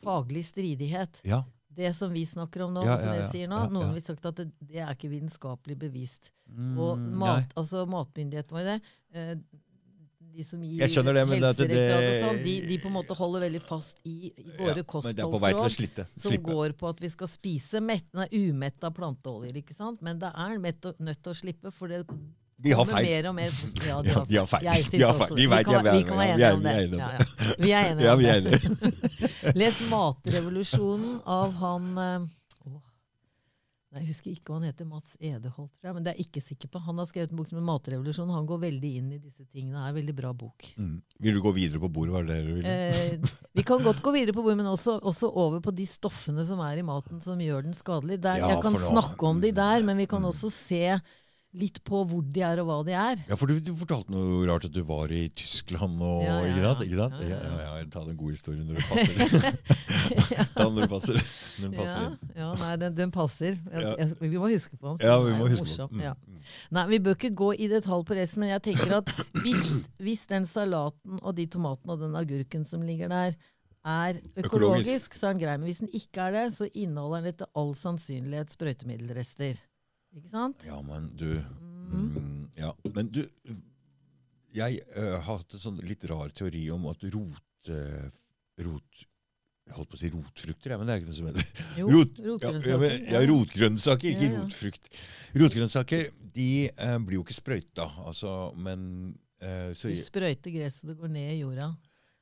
[0.03, 1.22] faglig stridighet.
[1.24, 1.44] Ja.
[1.74, 4.26] Det som vi snakker om nå, Ja, som jeg sier nå, noen har vil sagt
[4.26, 6.32] at det, det er ikke vitenskapelig bevist.
[6.52, 8.82] Mm, Og mat, altså matmyndighetene våre,
[9.14, 9.36] eh,
[10.34, 14.31] de som gir Helsedirektoratet og sånn, de, de på en måte holder veldig fast i,
[14.34, 16.05] i våre ja, kostholdsråd.
[16.18, 19.60] som går på at vi skal spise mett, nei, umetta planteoljer.
[19.61, 20.01] ikke sant?
[20.05, 22.03] Men det er mett, nødt til å slippe, for det
[22.64, 23.05] De har feil.
[23.10, 23.49] mer og mer
[23.89, 24.69] Ja, Ja, de har feil.
[24.69, 25.35] Jeg har også.
[25.38, 27.01] De vet kan, vi kan være enige om Vi det.
[27.01, 27.55] Ja, ja.
[27.60, 29.55] Vi er enige Ja, om vi det.
[29.61, 32.31] Les 'Matrevolusjonen' av han eh,
[33.94, 34.86] Jeg husker ikke hva han heter.
[34.90, 35.94] Mats Edeholt, tror jeg.
[35.94, 36.80] Men det er jeg ikke sikker på.
[36.82, 38.34] Han har skrevet en bok som heter 'Matrevolusjonen'.
[38.34, 39.78] Han går veldig inn i disse tingene.
[39.78, 40.65] Det er en veldig bra bok.
[40.78, 41.02] Mm.
[41.22, 42.14] Vil du gå videre på bordet?
[42.14, 42.68] Var det det du ville?
[42.68, 43.20] Eh,
[43.53, 46.60] vi kan godt gå videre på bordet, men også, også over på de stoffene som
[46.60, 48.20] er i maten som gjør den skadelig.
[48.22, 50.30] Der, Ja, jeg kan snakke om de der, men vi kan Mm.
[50.32, 50.99] også se
[51.53, 53.19] litt på hvor de er og hva de er.
[53.30, 56.71] Ja, for du, du fortalte noe rart at du var i Tyskland og Ja, ja,
[56.81, 57.19] Ikke sant?
[57.30, 57.38] ja.
[57.38, 57.84] Ja, Ja.
[57.93, 59.73] Ta den gode historien når det passer.
[60.55, 61.19] Ta den når det passer.
[61.59, 62.34] Når den passer Ja, inn.
[62.39, 63.57] ja nei, den, den passer.
[63.69, 65.03] Jeg, jeg, vi må huske på den.
[65.05, 66.05] Ja, vi må huske morsom, på den.
[66.07, 66.13] Ja.
[66.25, 66.39] mm.
[66.77, 69.13] Nei, Vi bør ikke gå i detalj på resten, men jeg tenker at
[69.43, 69.63] hvis,
[70.01, 73.38] hvis den salaten og de tomatene og den agurken som ligger der,
[73.84, 75.15] er økologisk, Økologisk.
[75.19, 75.57] så er den grei.
[75.59, 79.59] Men hvis den ikke er det, så inneholder den etter all sannsynlighet sprøytemiddelrester.
[80.14, 80.65] Ikke sant?
[80.68, 83.23] Ja, men du mm, Ja, men du
[84.53, 87.72] Jeg øh, har hatt en sånn litt rar teori om at rot...
[87.73, 88.11] uh,
[88.61, 89.07] rot
[89.64, 92.18] jeg holdt på å si rotfrukter, men det er ikke noe som heter Jo, Rot,
[92.19, 92.95] rotgrønnsaker.
[92.98, 94.90] ja, ja, rotgrønnsaker, ikke rotfrukt.
[95.40, 98.84] Rotgrønnsaker de eh, blir jo ikke sprøyta, altså, men
[99.40, 101.69] eh, så, Du sprøyter gresset, det går ned i jorda.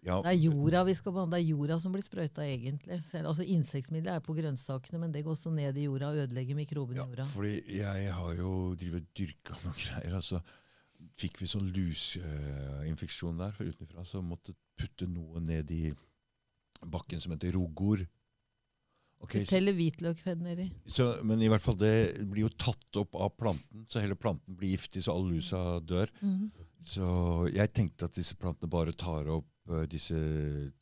[0.04, 1.38] Ja, Det er jorda vi skal behandle.
[1.38, 2.98] Det er jorda som blir sprøyta, egentlig.
[3.22, 6.98] Altså Insektmidler er på grønnsakene, men det går også ned i jorda og ødelegger mikrobene
[6.98, 7.26] ja, i jorda.
[7.36, 10.16] fordi jeg har jo drivet dyrka noen greier.
[10.18, 10.42] altså
[11.18, 15.92] Fikk vi sånn lusinfeksjon der for utenfra, så måtte putte noe ned i
[16.90, 18.04] bakken som heter rogor.
[19.22, 20.66] Okay, Du teller hvitløkfedd nedi.
[21.24, 24.74] men i hvert fall det blir jo tatt opp av planten, så hele planten blir
[24.76, 26.10] giftig, så all lusa dør.
[26.22, 26.52] Mhm.
[26.82, 27.06] Så
[27.54, 29.51] jeg tenkte at disse plantene bare tar opp
[29.92, 30.18] disse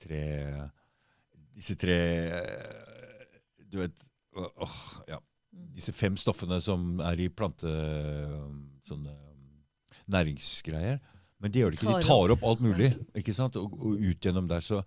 [0.02, 0.22] tre
[1.56, 1.98] Disse tre
[3.70, 4.06] Du vet
[4.40, 4.78] åh,
[5.10, 5.20] ja.
[5.54, 5.72] Mm.
[5.76, 7.72] Disse fem stoffene som er i plante...
[8.90, 9.14] Sånne
[10.10, 11.00] næringsgreier.
[11.40, 11.96] Men det gjør det ikke.
[12.02, 13.58] De tar opp alt mulig ikke sant?
[13.60, 14.64] Og, og ut gjennom der.
[14.66, 14.82] Så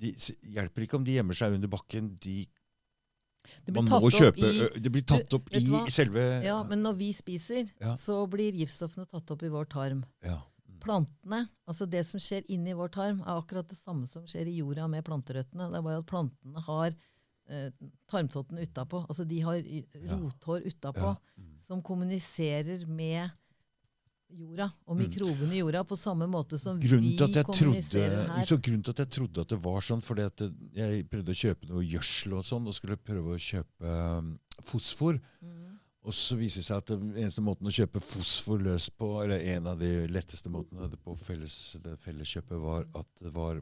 [0.00, 0.14] det
[0.54, 2.14] hjelper ikke om de gjemmer seg under bakken.
[2.24, 2.44] De,
[3.66, 7.12] Det blir kjøpe i Det blir tatt opp du, i selve Ja, men når vi
[7.12, 7.92] spiser, Ja.
[8.00, 10.04] så blir giftstoffene tatt opp i vår tarm.
[10.24, 10.40] ja.
[10.84, 14.58] Plantene, altså det som skjer inni vår tarm, er akkurat det samme som skjer i
[14.60, 15.70] jorda med planterøttene.
[15.72, 16.94] Det er bare at plantene har
[17.48, 17.70] eh,
[18.08, 19.02] tarmtotten utapå.
[19.08, 19.58] Altså de har
[20.12, 21.16] rothår utapå Ja.
[21.38, 21.56] Mm.
[21.60, 23.30] som kommuniserer med
[24.34, 25.02] jorda og Mm.
[25.04, 28.46] mikrobene i jorda på samme måte som Grunnen vi kommuniserer trodde, her.
[28.46, 30.40] så grunnen til at jeg trodde at det var sånn, fordi at
[30.74, 35.20] jeg prøvde å kjøpe noe gjødsel og sånn, og skulle prøve å kjøpe um, fosfor.
[35.40, 35.63] Mhm.
[36.04, 39.40] Og så viser det seg at den eneste måten å kjøpe fosfor løs på, eller
[39.54, 43.60] en av de letteste måtene på felles, det felleskjøpet, var at det var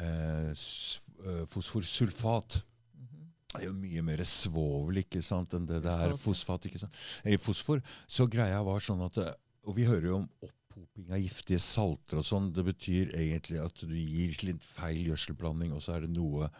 [0.00, 2.62] eh, eh, fosforsulfat.
[2.96, 3.26] Mhm.
[3.52, 6.70] Det er jo mye mer svovel ikke sant, enn det det er fosfat.
[6.70, 6.96] ikke sant?
[7.28, 7.84] I fosfor.
[8.08, 9.32] Så greia var sånn at det,
[9.64, 12.50] Og vi hører jo om opphoping av giftige salter og sånn.
[12.52, 16.50] Det betyr egentlig at du gir litt feil gjødselblanding, og så er det noe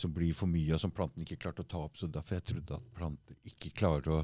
[0.00, 1.98] som blir for mye, og som planten ikke klarte å ta opp.
[2.00, 4.22] Så derfor jeg trodde at planter ikke klarer å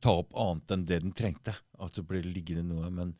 [0.00, 1.54] ta opp annet enn det den trengte.
[1.80, 2.88] At det ble liggende noe.
[2.90, 3.12] Men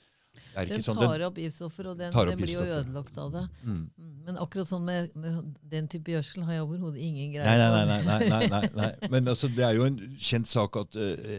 [0.55, 0.97] Den sånn.
[0.98, 3.43] tar opp giftstoffer, og den, den blir jo ødelagt av det.
[3.62, 3.82] mm.
[4.01, 7.66] Mm, Men akkurat sånn med, med den type gjødsel har jeg overhodet ingen greie på.
[7.77, 7.98] nei, nei,
[8.31, 9.10] nei, nei, nei.
[9.12, 11.36] Men altså, det er jo en kjent sak at eh,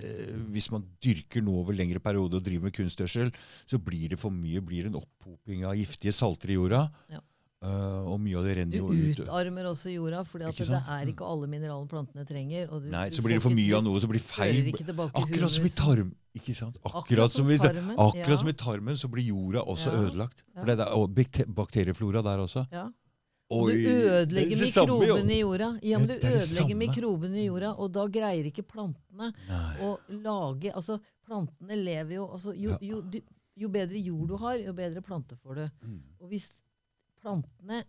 [0.53, 3.33] hvis man dyrker noe over lengre periode og driver med kunstgjødsel,
[3.65, 6.85] så blir det for mye, blir det en opphoping av giftige salter i jorda.
[7.15, 7.23] Ja.
[7.61, 9.19] Eh, og mye av det renner jo ut.
[9.19, 12.71] Du utarmer også jorda, for det er ikke alle mineralene plantene trenger.
[12.71, 14.71] Du, Nei, så blir det for mye av noe, så blir feil.
[14.71, 16.09] Akkurat som i tarm.
[16.33, 16.79] Ikke sant?
[16.81, 18.39] Akkurat, Akkurat som, i, tarmen, akkurat ja.
[18.39, 20.41] som i tarmen så blir jorda også Ja, ødelagt.
[20.55, 21.21] For det er og
[21.59, 22.63] bakterieflora der også.
[22.71, 22.87] Ja.
[23.51, 25.67] Og du ødelegger er mikrobene i jorda.
[25.83, 29.75] Ja, men du er ødelegger mikrobene i jorda, og da greier ikke plantene Nei.
[29.83, 29.91] å
[30.23, 30.97] lage Altså,
[31.27, 33.03] plantene lever jo altså, jo, jo,
[33.59, 35.65] jo bedre jord du har, jo bedre planter får du.
[35.83, 35.99] Mm.
[36.21, 36.47] Og hvis
[37.21, 37.83] plantene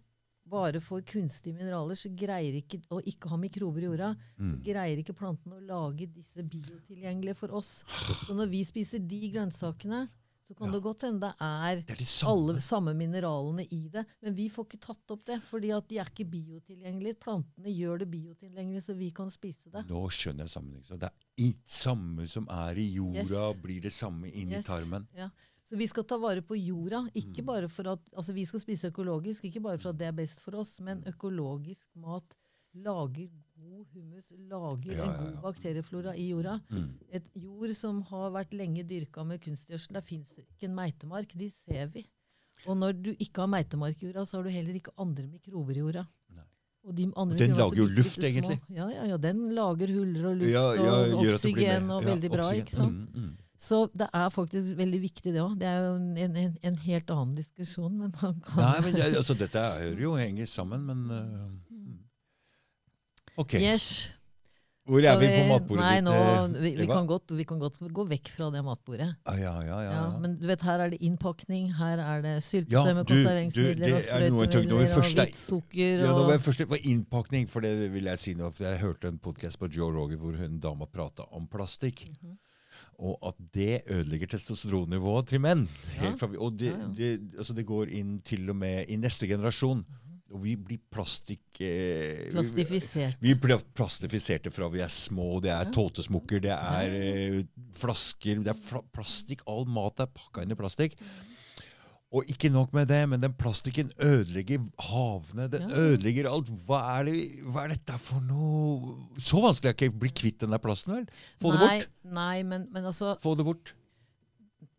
[0.52, 4.62] bare får kunstige mineraler, så greier ikke å ikke ha mikrober i jorda, så Mm.
[4.64, 7.84] greier ikke plantene å lage disse biotilgjengelige for oss.
[8.26, 10.08] Så når vi spiser de grønnsakene,
[10.48, 10.72] så kan Ja.
[10.72, 12.50] det godt hende det er Det er de samme.
[12.50, 14.04] alle samme mineralene i det.
[14.20, 17.18] Men vi får ikke tatt opp det, fordi at de er ikke biotilgjengelige.
[17.20, 19.86] Plantene gjør det biotilgjengelig, så vi kan spise det.
[19.88, 20.84] Nå skjønner jeg sammenhengen.
[20.84, 23.56] Så Det er det samme som er i jorda, Yes.
[23.62, 24.66] blir det samme inn Yes.
[24.66, 25.06] i tarmen.
[25.16, 25.30] Ja.
[25.72, 26.98] Så vi skal ta vare på jorda.
[27.06, 27.14] Mm.
[27.16, 30.16] Ikke bare for at, altså Vi skal spise økologisk, ikke bare for at det er
[30.18, 32.36] best for oss, men økologisk mat
[32.76, 36.58] lager god hummus, lager Ja, en ja, god bakterieflora i jorda.
[36.68, 36.90] Mm.
[37.08, 41.32] Et jord som har vært lenge dyrka med kunstgjødsel, der fins ikke en meitemark.
[41.40, 42.04] De ser vi.
[42.68, 45.72] Og når du ikke har meitemark i jorda, så har du heller ikke andre mikrober
[45.72, 46.04] i jorda.
[46.82, 48.26] Og de andre Den er lager jo luft, små.
[48.26, 48.58] egentlig.
[48.74, 52.48] Ja, ja, ja, den lager huller og luft og oksygen og veldig bra.
[52.58, 53.14] ikke sant?
[53.14, 53.36] Mm, mm.
[53.62, 55.52] Så det er faktisk veldig viktig, det òg.
[55.60, 59.12] Det er jo en, en, en helt annen diskusjon, men man kan Nei, men det,
[59.20, 62.00] altså, dette hører jo henger sammen, men uh, mm.
[63.38, 63.54] OK.
[63.62, 63.86] Yes.
[64.82, 66.06] Hvor er vi, vi på matbordet Nei, ditt?
[66.08, 69.06] nå, eh, vi, vi, kan godt, vi kan godt gå vekk fra det matbordet.
[69.30, 72.42] Ah, ja, ja, ja, men du vet, her er det innpakning, her er det Ja,
[72.48, 76.82] syltetøy med konserveringsmidler og er sprøytemidler og hvitt sukker Ja, nå var jeg først var
[76.82, 78.50] innpakning, for det vil jeg si nå.
[78.50, 82.08] For jeg hørte en podkast på Joe Roger hvor hun dama prata om plastikk.
[82.10, 82.40] Mhm.
[82.98, 85.64] Og at det ødelegger testosteronnivået til menn.
[85.96, 86.12] Ja.
[86.38, 86.74] Og det.
[86.96, 89.84] Det, altså det går inn til og med i neste generasjon.
[90.32, 91.42] Og vi blir plastikk...
[91.60, 92.32] Eh, vi-
[93.20, 95.40] vi blir plastifiserte fra vi er små.
[95.44, 97.42] Det er tåtesmokker, det er eh,
[97.76, 99.42] flasker Det er fla plastikk.
[99.46, 100.96] All mat er pakka inn i plastikk.
[102.12, 105.46] Og ikke nok med det, men den plastikken ødelegger havene.
[105.48, 105.76] Den Ja.
[105.80, 106.50] ødelegger alt.
[106.66, 107.14] Hva er, det,
[107.48, 110.60] hva er dette for noe Så vanskelig er det ikke å bli kvitt den der
[110.60, 111.06] plasten, vel?
[111.40, 111.88] Få det bort.
[112.04, 113.72] nei, men, men altså, Få det bort.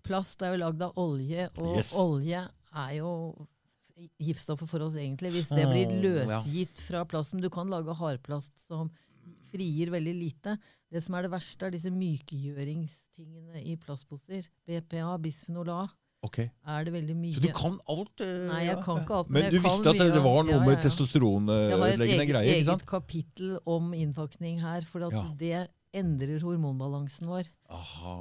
[0.05, 1.93] plast er jo lagd av olje, og Yes.
[1.97, 2.43] olje
[2.75, 3.47] er jo
[4.21, 5.31] giftstoffet for oss, egentlig.
[5.31, 7.41] Hvis det blir løsgitt fra plasten.
[7.41, 8.91] Du kan lage hardplast som
[9.51, 10.57] frigir veldig lite.
[10.91, 14.47] Det som er det verste, er disse mykegjøringstingene i plastposer.
[14.67, 15.87] BPA, bisfenol A,
[16.23, 16.37] Ok.
[16.39, 18.21] er det veldig mye Så du kan alt?
[18.23, 19.27] Uh, Nei, jeg kan ikke alt.
[19.29, 21.67] Men jeg du visste at det, var noe ja, med ja, greier?
[21.67, 22.31] Jeg har et eget,
[22.63, 25.23] eget kapittel om innpakning her, for Ja.
[25.37, 27.45] det endrer hormonbalansen vår.
[27.69, 28.13] Aha.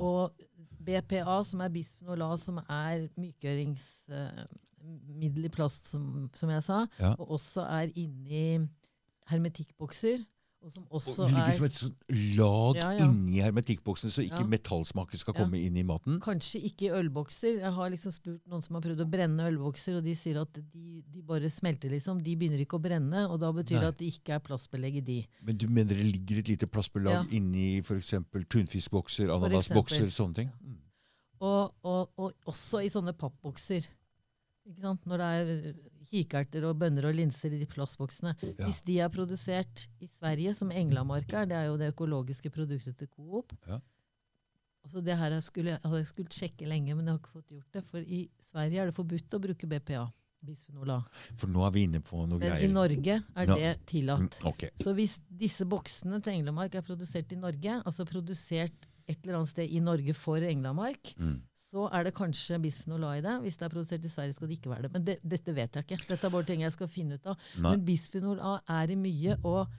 [0.00, 0.32] Og
[0.80, 7.12] BPA, som er bisfenola, A, som er mykgjøringsmiddel i plast, som, som jeg sa, Ja.
[7.18, 8.68] og også er inni
[9.30, 10.24] hermetikkbokser,
[10.62, 12.02] og som også Og ligger er som et sånt
[12.36, 13.04] lag Ja, ja.
[13.06, 14.46] inni hermetikkboksen, så ikke Ja.
[14.46, 16.18] metallsmaker skal komme inn i maten?
[16.20, 17.60] Kanskje ikke i ølbokser.
[17.60, 20.52] Jeg har liksom spurt noen som har prøvd å brenne ølbokser, og de sier at
[20.52, 22.20] de, de bare smelter, liksom.
[22.22, 23.80] De begynner ikke å brenne, og da betyr Nei.
[23.80, 25.18] det at det ikke er plastbelegg i de.
[25.42, 27.24] Men du mener det ligger et lite plastbelag Ja.
[27.30, 28.14] inni f.eks.
[28.50, 30.50] tunfiskbokser, ananasbokser, sånne ting?
[30.60, 30.76] Mm.
[31.40, 33.86] Og, og, og også i sånne pappbokser.
[34.68, 35.06] Ikke sant?
[35.08, 35.78] Når det er
[36.10, 38.34] kikerter og bønner og linser i de plastboksene.
[38.42, 38.66] Ja.
[38.66, 42.96] Hvis de er produsert i Sverige, som Englamark er, det er jo det økologiske produktet
[43.00, 43.80] til Coop Ja.
[44.84, 47.52] altså det her jeg skulle, hadde jeg skulle sjekke lenge, men jeg har ikke fått
[47.56, 47.84] gjort det.
[47.90, 50.06] For i Sverige er det forbudt å bruke BPA.
[50.40, 51.00] Bisfenol A.
[51.36, 52.62] For nå er vi inne på noe Men greier.
[52.64, 54.38] i Norge er det tillatt.
[54.40, 54.62] Mm, ok.
[54.80, 59.50] Så hvis disse boksene til Englamark er produsert i Norge, altså produsert et eller annet
[59.50, 61.42] sted i Norge for Englamark, Mm.
[61.70, 63.36] Så er det kanskje bisfenol A i det.
[63.44, 64.92] Hvis det er produsert i Sverige, skal det ikke være det.
[64.96, 66.00] Men det, dette vet jeg ikke.
[66.10, 67.44] Dette er bare ting jeg skal finne ut av.
[67.62, 67.70] Nei.
[67.76, 69.70] Men bisfenol A er i mye, og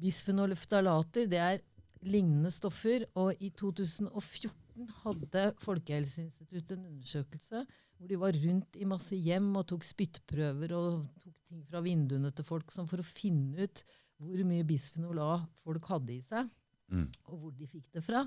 [0.00, 1.60] bisfenolftalater det er
[2.08, 3.04] lignende stoffer.
[3.20, 7.64] Og i 2014 hadde Folkehelseinstituttet en undersøkelse
[8.00, 12.30] hvor de var rundt i masse hjem og tok spyttprøver og tok ting fra vinduene
[12.32, 13.82] til folk sånn for å finne ut
[14.20, 15.34] hvor mye bisfenol A
[15.66, 16.48] folk hadde i seg,
[16.90, 17.04] Mm.
[17.30, 18.24] og hvor de fikk det fra.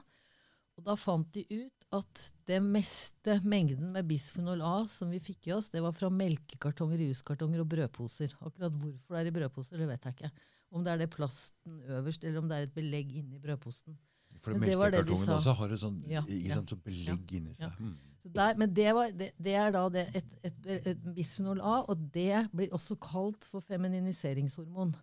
[0.78, 5.52] Og da fant de ut at det meste mengden med bisfenol A som vi fikk
[5.52, 8.34] i oss, det var fra melkekartonger, juskartonger og brødposer.
[8.42, 10.32] Akkurat hvorfor det er i brødposer, det vet jeg ikke.
[10.74, 14.00] Om det er det plasten øverst, eller om det er et belegg inni brødposten.
[14.42, 17.78] For melkekartongen også har et sånn, Ja, ja, sant, så belegg inni seg.
[17.78, 17.94] Mm.
[18.24, 21.82] Så der, men det, var, det, det er da det, et, et, et bisfenol A,
[21.92, 24.96] og det blir også kalt for feminiseringshormon.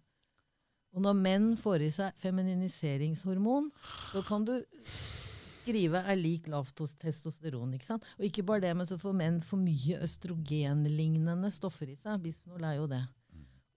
[0.90, 3.68] Og når menn får i seg feminiseringshormon,
[4.10, 4.56] så kan du
[5.60, 7.74] skrive er lik lavt testosteron.
[7.74, 8.04] ikke sant?
[8.18, 12.20] Og ikke bare det, men så får menn for mye østrogenlignende stoffer i seg.
[12.24, 13.02] Bisfenol er jo det.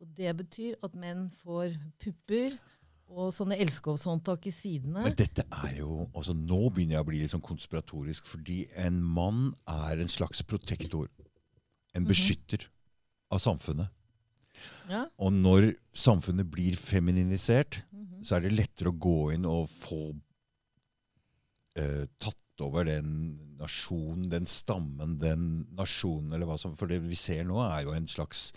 [0.04, 2.58] Og det betyr at menn får pupper
[3.14, 5.04] og sånne elskovshåndtak i sidene.
[5.06, 9.00] Men dette er jo altså Nå begynner jeg å bli litt sånn konspiratorisk, fordi en
[9.04, 11.08] mann er en slags protektor.
[11.94, 12.10] En Mhm.
[12.10, 12.68] beskytter
[13.32, 13.90] av samfunnet.
[14.90, 15.06] Ja.
[15.20, 18.24] Og når samfunnet blir femininisert, Mhm.
[18.26, 20.20] så er det lettere å gå inn og få
[21.80, 23.10] eh, tatt over den
[23.60, 27.96] nasjonen, den stammen, den nasjonen, eller hva som For det vi ser nå, er jo
[27.96, 28.52] en slags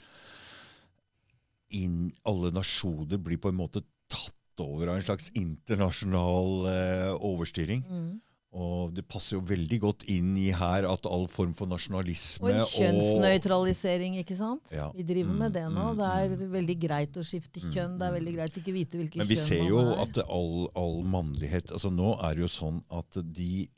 [1.74, 3.82] inn, Alle nasjoner blir på en måte
[4.12, 7.82] tatt over av en slags internasjonal eh, overstyring.
[7.88, 8.12] Mm.
[8.56, 12.54] Og det passer jo veldig godt inn i her at all form for nasjonalisme Og
[12.54, 14.62] en kjønnsnøytralisering, ikke sant?
[14.72, 14.86] Ja.
[14.96, 15.86] Vi driver med Mm, det nå.
[15.92, 16.10] mm, Det
[16.42, 17.98] er veldig greit å skifte kjønn.
[18.00, 20.02] Det er veldig greit å ikke vite hvilket Men vi ser jo man er.
[20.06, 23.68] at all, all mannlighet altså Nå er det jo sånn at de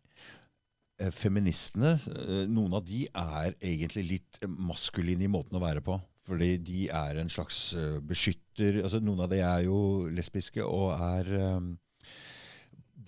[1.01, 5.99] eh, feministene, eh, noen av de er egentlig litt maskuline i måten å være på.
[6.29, 10.91] Fordi de er en slags eh, beskytter altså Noen av de er jo lesbiske og
[11.01, 11.61] er eh,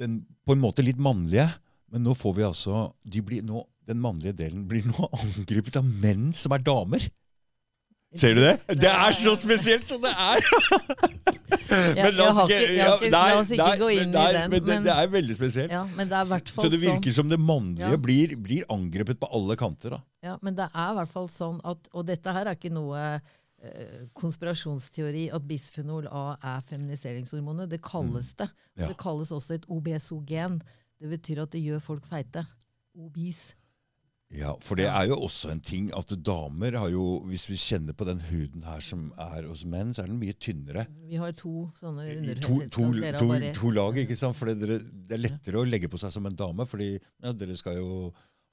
[0.00, 1.46] den, på en måte litt mannlige.
[1.90, 5.86] Men nå får vi altså de blir nå, Den mannlige delen blir nå angrepet av
[6.02, 7.08] menn som er damer.
[8.14, 8.56] Ser du det?
[8.80, 10.40] Det er så spesielt som det er!
[11.70, 14.50] Ikke, ikke, la oss ikke gå inn nei, i den.
[14.50, 15.70] Men det, Men, det er veldig spesielt.
[15.74, 18.00] ja, men det er Så det sånn virker som det mannlige Ja.
[18.00, 19.94] blir, blir angrepet på alle kanter.
[19.94, 20.00] da.
[20.26, 23.20] Ja, men det er i hvert fall sånn at Og dette her er ikke noe
[24.16, 26.24] konspirasjonsteori at bisfenol A
[26.54, 27.70] er feminiseringshormonet.
[27.70, 28.48] Det kalles det.
[28.48, 28.82] Mm.
[28.82, 28.88] Ja.
[28.88, 30.60] Det kalles også et obesogen.
[31.00, 32.46] Det betyr at det gjør folk feite.
[32.96, 33.50] Obis.
[34.30, 37.96] Ja, For det er jo også en ting at damer har jo Hvis vi kjenner
[37.98, 40.84] på den huden her som er hos menn, så er den mye tynnere.
[41.10, 42.42] Vi har to sånne underhuder.
[42.44, 42.84] to, to,
[43.18, 44.38] to, to lag, ikke sant?
[44.38, 44.78] For det,
[45.08, 47.90] det er lettere å legge på seg som en dame, fordi ja, dere skal jo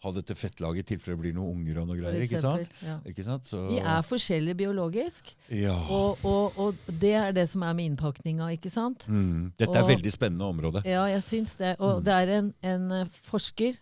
[0.04, 2.22] ha dette fettlaget i tilfelle det blir noen unger og noe greier.
[2.22, 2.70] ikke sant?
[2.86, 3.00] Ja.
[3.10, 3.48] Ikke sant?
[3.50, 5.74] Så, Vi er forskjellige biologisk, ja.
[5.90, 9.08] og, og, og det er det som er med innpakninga, ikke sant?
[9.10, 10.84] Mm, dette er og- veldig spennende område.
[10.86, 11.76] Ja, jeg syns det.
[11.80, 11.86] Mm.
[11.88, 13.74] Og det er en, en eh, forsker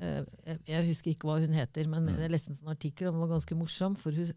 [0.00, 0.24] eh,
[0.66, 2.18] jeg, husker ikke hva hun heter, men Mm.
[2.24, 3.94] jeg leste en sånn artikkel, og den var ganske morsom.
[3.96, 4.32] For hun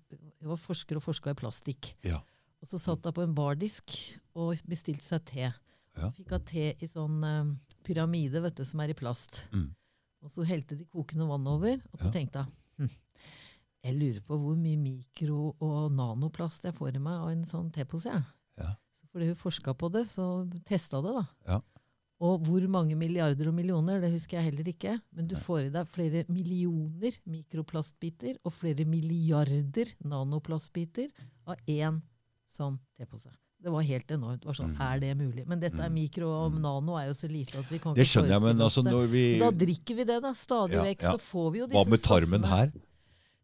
[0.46, 1.96] var forsker og forska i plastikk.
[2.06, 2.20] Ja.
[2.62, 3.96] Og så satt hun på en bardisk
[4.36, 5.50] og bestilte seg te.
[5.98, 6.12] Ja.
[6.12, 7.52] Så fikk hun te i sånn um,
[7.84, 9.48] pyramide vet du, som er i plast.
[9.54, 9.72] Mm.
[10.24, 12.12] Og så helte de kokende vann over, og så Ja.
[12.12, 12.96] tenkte hun hm,
[13.86, 17.72] jeg lurer på hvor mye mikro- og nanoplast jeg får i meg av en sånn
[17.72, 18.10] tepose.
[18.10, 18.24] jeg.
[18.58, 18.72] Ja.
[18.90, 20.26] Så fordi hun forska på det, så
[20.66, 21.26] testa det, da.
[21.48, 21.60] Ja.
[22.26, 25.02] Og hvor mange milliarder og millioner, det husker jeg heller ikke.
[25.12, 31.12] Men du får i deg flere millioner mikroplastbiter og flere milliarder nanoplastbiter
[31.46, 32.02] av én
[32.48, 33.30] sånn tepose.
[33.64, 34.44] Det var helt enormt.
[34.46, 34.82] Var sånn, Mm.
[34.94, 35.48] Er det mulig?
[35.48, 35.94] Men dette er Mm.
[35.94, 38.58] mikro, og nano er jo så lite at vi kan Det ikke skjønner jeg, men
[38.62, 40.34] altså når vi Da drikker vi det, da.
[40.34, 41.02] Stadig vekk.
[41.02, 41.12] ja.
[41.14, 42.72] Så får vi jo disse Hva med tarmen her?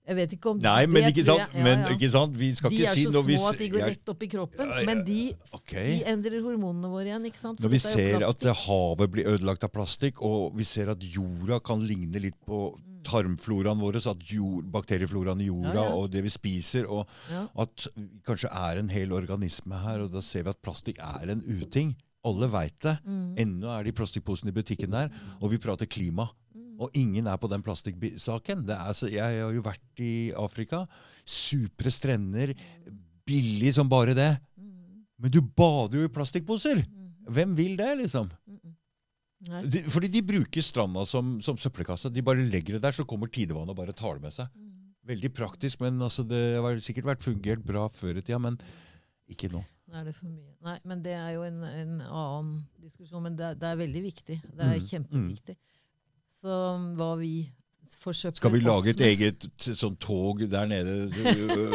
[0.08, 1.54] Jeg vet ikke om Nei, men det ikke sant?
[1.54, 2.36] ja, Men, ikke sant?
[2.36, 4.28] Vi skal ikke er si De når vi små at de går rett opp i
[4.28, 4.68] kroppen.
[4.68, 6.00] Ja, ja, Men de, okay.
[6.00, 7.26] de endrer hormonene våre igjen.
[7.26, 7.60] ikke sant?
[7.60, 11.00] For Når vi er ser at havet blir ødelagt av plastikk, og vi ser at
[11.00, 12.76] jorda kan ligne litt på
[13.08, 15.74] tarmfloraen vår, at jord, bakteriefloraen i jorda.
[15.76, 15.96] Ja, ja.
[15.98, 17.48] og det vi spiser, og Ja.
[17.64, 21.30] at vi kanskje er en hel organisme her, og da ser vi at plastikk er
[21.32, 21.96] en uting.
[22.24, 23.00] Alle veit det.
[23.04, 23.36] Mm.
[23.38, 25.10] Ennå er de plastikkposene i butikken der,
[25.42, 26.28] og vi prater klima.
[26.54, 26.80] Mm.
[26.80, 28.68] Og ingen er på den plastikksaken.
[29.10, 30.84] Jeg har jo vært i Afrika.
[31.26, 32.54] Supre strender.
[33.26, 34.38] Billig som bare det.
[34.60, 35.02] Mm.
[35.18, 36.84] Men du bader jo i plastikkposer!
[36.86, 37.10] Mm.
[37.32, 38.30] Hvem vil det, liksom?
[39.42, 39.50] Mm.
[39.52, 39.62] Nei.
[39.74, 42.12] De, fordi de bruker stranda som, som søppelkasse.
[42.14, 44.52] De bare legger det der, så kommer tidevannet og bare tar det med seg.
[44.54, 44.68] Mm.
[45.12, 48.60] Veldig praktisk, men altså, det har sikkert vært fungert bra før i tida, men
[49.34, 49.64] ikke nå.
[49.92, 50.54] Er det for mye.
[50.64, 53.26] Nei, men det er jo en, en annen diskusjon.
[53.26, 54.38] Men det er, det er veldig viktig.
[54.46, 55.56] Det er Mm, kjempeviktig.
[56.38, 56.60] Så
[56.96, 57.32] hva vi
[58.00, 59.48] forsøker Skal vi lage et eget
[59.78, 60.96] sånn tog der nede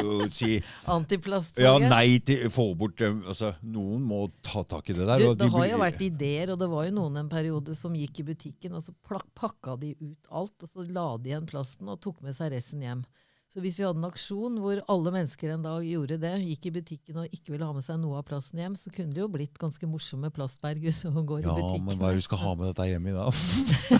[0.02, 0.56] og si
[0.96, 3.20] Antiplasttoget ja, nei til få bort dem?
[3.26, 5.22] Altså, noen må ta tak i det der.
[5.22, 7.94] Du, det de har jo vært ideer, og det var jo noen en periode som
[7.96, 8.94] gikk i butikken, og så
[9.36, 12.84] pakka de ut alt, og så la de igjen plasten og tok med seg resten
[12.84, 13.04] hjem.
[13.46, 16.72] Så hvis vi hadde en aksjon hvor alle mennesker en dag gjorde det, gikk i
[16.74, 19.28] butikken og ikke ville ha med seg noe av plasten hjem, så kunne det jo
[19.32, 21.84] blitt ganske morsomme plastberg som går Ja, i butikken.
[21.86, 23.28] men hva er det du skal ha med dette hjemme i da?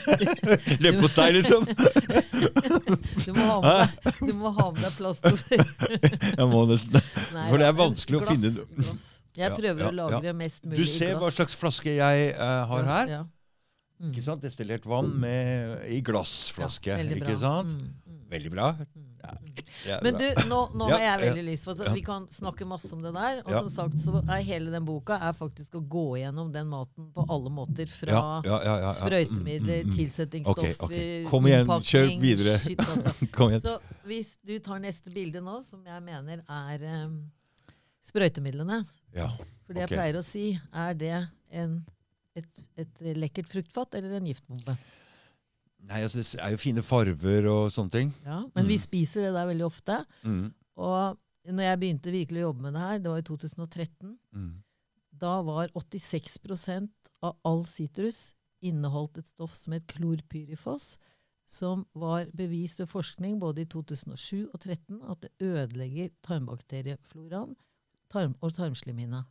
[0.84, 1.68] Leverpostei, liksom?
[3.26, 5.62] Du må ha med deg, du må ha med deg plastposer.
[6.38, 9.06] Jeg må nesten Nei, For det er vanskelig vanskelig å finne glass.
[9.36, 10.92] Jeg prøver ja, å lagre mest mulig glass.
[10.92, 11.22] Du ser glass.
[11.22, 13.10] hva slags flaske jeg uh, har her.
[13.16, 13.22] Ja.
[13.96, 14.10] Mm.
[14.12, 14.42] Ikke sant?
[14.44, 16.92] Destillert vann med, i glassflaske.
[16.92, 17.72] Ja, ikke sant?
[17.72, 18.70] Mm, mm, Veldig bra.
[18.76, 19.04] mm,
[19.86, 20.04] Ja, mm.
[20.04, 23.02] Men du, nå, nå har jeg veldig lyst på så Vi kan snakke masse om
[23.04, 23.40] det der.
[23.44, 27.10] Og som sagt så er hele den boka er faktisk å gå gjennom den maten
[27.14, 27.90] på alle måter.
[27.90, 28.92] Fra ja, ja, ja, ja, ja.
[28.98, 31.30] sprøytemidler, tilsettingsstoffer, okay, okay.
[31.30, 32.58] Kom igjen, kjør videre.
[32.62, 33.14] Shit, altså.
[33.66, 33.76] Så
[34.06, 37.18] hvis du tar neste bilde nå, som jeg mener er um,
[38.06, 38.82] sprøytemidlene
[39.16, 39.30] Ja.
[39.66, 41.16] For det jeg pleier å si, er det
[41.50, 41.80] en,
[42.38, 44.76] et, et lekkert fruktfat eller en giftbombe?
[45.86, 48.12] Nei, altså, det er jo fine farver og sånne ting.
[48.24, 48.82] Ja, men vi Mm.
[48.82, 50.04] spiser det der veldig ofte.
[50.24, 50.52] Mm.
[50.76, 54.62] Og når jeg begynte virkelig å jobbe med det her, det var i 2013, Mm.
[55.16, 56.90] da var 86%
[57.22, 60.96] av all sitrus inneholdt et stoff som het klorpyrifos,
[61.46, 67.54] som var bevist ved forskning både i 2007 og 2013 at det ødelegger tarmbakteriefloraen
[68.10, 69.24] tarm og tarmslimhinna.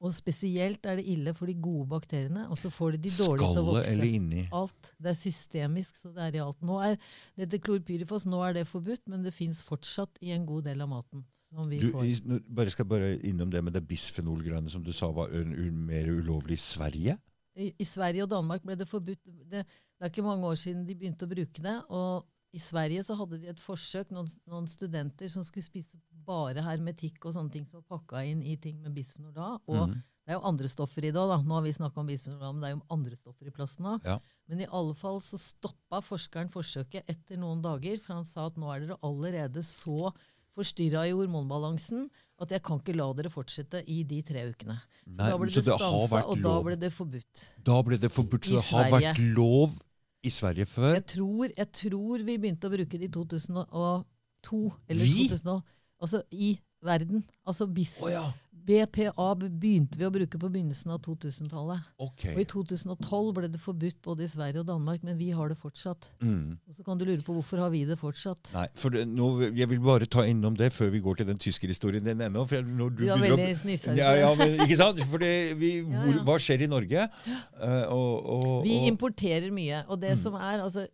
[0.00, 3.48] Og spesielt er det ille for de gode bakteriene, og så får de de dårlige
[3.48, 3.94] til å Skallet vokse.
[3.96, 4.44] eller inni?
[4.54, 4.92] Alt.
[5.02, 6.60] Det er systemisk, så det er i alt.
[6.62, 6.94] Nå er
[7.40, 10.88] dette klorpyrifos nå er det forbudt, men det fins fortsatt i en god del av
[10.92, 11.24] maten.
[11.48, 12.04] som vi Du, får.
[12.04, 15.30] i, bare skal bare innom det med det bisfenolgreiene som du sa var
[15.72, 17.18] mer ulovlig i Sverige.
[17.56, 19.18] I, I Sverige og Danmark ble det forbudt.
[19.24, 21.76] Det, det er ikke mange år siden de begynte å bruke det.
[21.88, 22.26] og
[22.56, 25.98] i Sverige så hadde de et forsøk, noen, noen studenter som skulle spise
[26.28, 29.50] bare hermetikk og sånne ting som var pakka inn i ting med bisfenol A.
[29.68, 29.98] Og mm.
[29.98, 31.38] det er jo andre stoffer i det òg, da.
[31.44, 33.90] Nå har vi snakka om bisfenol A, men det er jo andre stoffer i plasten
[33.92, 34.08] òg.
[34.08, 34.16] Ja.
[34.48, 38.60] Men i alle fall så stoppa forskeren forsøket etter noen dager, for han sa at
[38.60, 40.12] nå er dere allerede så
[40.58, 42.08] forstyrra i hormonbalansen
[42.42, 44.78] at jeg kan ikke la dere fortsette i de tre ukene.
[45.04, 47.44] Så Nei, da ble det det stansa, og da ble det forbudt.
[47.66, 49.12] Da ble det forbudt, så I det har Sverige.
[49.12, 49.76] vært lov
[50.24, 50.92] i Sverige før.
[50.98, 54.62] Jeg tror, jeg tror vi begynte å bruke det i 2002.
[54.88, 55.28] Eller Vi?
[55.30, 55.60] 2000,
[56.00, 56.50] altså i
[56.84, 57.24] verden.
[57.46, 58.24] Altså bis, Oh, ja,
[58.68, 61.86] BPA begynte vi å bruke på begynnelsen av 2000-tallet.
[62.04, 62.24] ok.
[62.34, 65.56] Og i 2012 ble det forbudt både i Sverige og Danmark, men vi har det
[65.60, 66.10] fortsatt.
[66.20, 66.58] Mm.
[66.68, 68.52] Og så kan du lure på hvorfor har vi det fortsatt.
[68.54, 71.40] Nei, for det, nå, Jeg vil bare ta innom det før vi går til den
[71.40, 72.44] tyskerhistorien din ennå.
[72.48, 73.96] for når Du er veldig nysgjerrig.
[74.02, 75.00] Ja, ja, men, ikke sant?
[75.08, 77.08] For det, vi, hvor, hva skjer i Norge?
[77.56, 79.84] Uh, og, og, Vi importerer mye.
[79.88, 80.22] Og det Mm.
[80.22, 80.86] som er, altså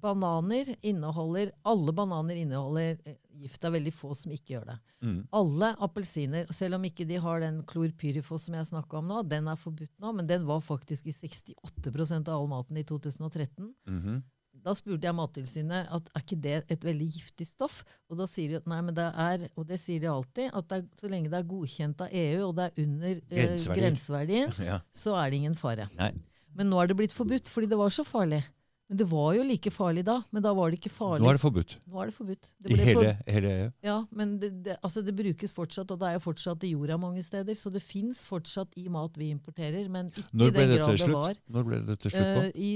[0.00, 3.60] Bananer inneholder Alle bananer inneholder eh, gift.
[3.60, 4.78] Det er veldig få som ikke gjør det.
[5.04, 9.22] mm, Alle appelsiner, selv om ikke de har den klorpyrifos som jeg snakka om nå,
[9.28, 13.72] den er forbudt nå, men den var faktisk i 68 av all maten i 2013.
[13.88, 14.20] mhm.
[14.60, 17.80] Da spurte jeg Mattilsynet at er ikke det et veldig giftig stoff.
[18.10, 20.74] Og da sier de at nei, men det er, og det sier de alltid, at
[20.76, 24.80] er, så lenge det er godkjent av EU, og det er under eh, grenseverdien, ja.
[24.92, 25.88] så er det ingen fare.
[25.96, 26.12] Nei.
[26.58, 28.42] Men nå er det blitt forbudt, fordi det var så farlig.
[28.90, 31.22] Men det var jo like farlig da, men da var det ikke farlig.
[31.22, 31.76] Nå er det forbudt.
[31.86, 32.48] Nå er det forbudt.
[32.58, 33.68] Det I hele, for- hele EU.
[33.86, 36.96] ja, men det, det, altså det brukes fortsatt, og det er jo fortsatt i jorda
[36.98, 37.54] mange steder.
[37.54, 41.38] Så det fins fortsatt i mat vi importerer, men ikke i den grad det var.
[41.46, 42.48] Når ble dette slutt på?
[42.48, 42.70] Uh, i,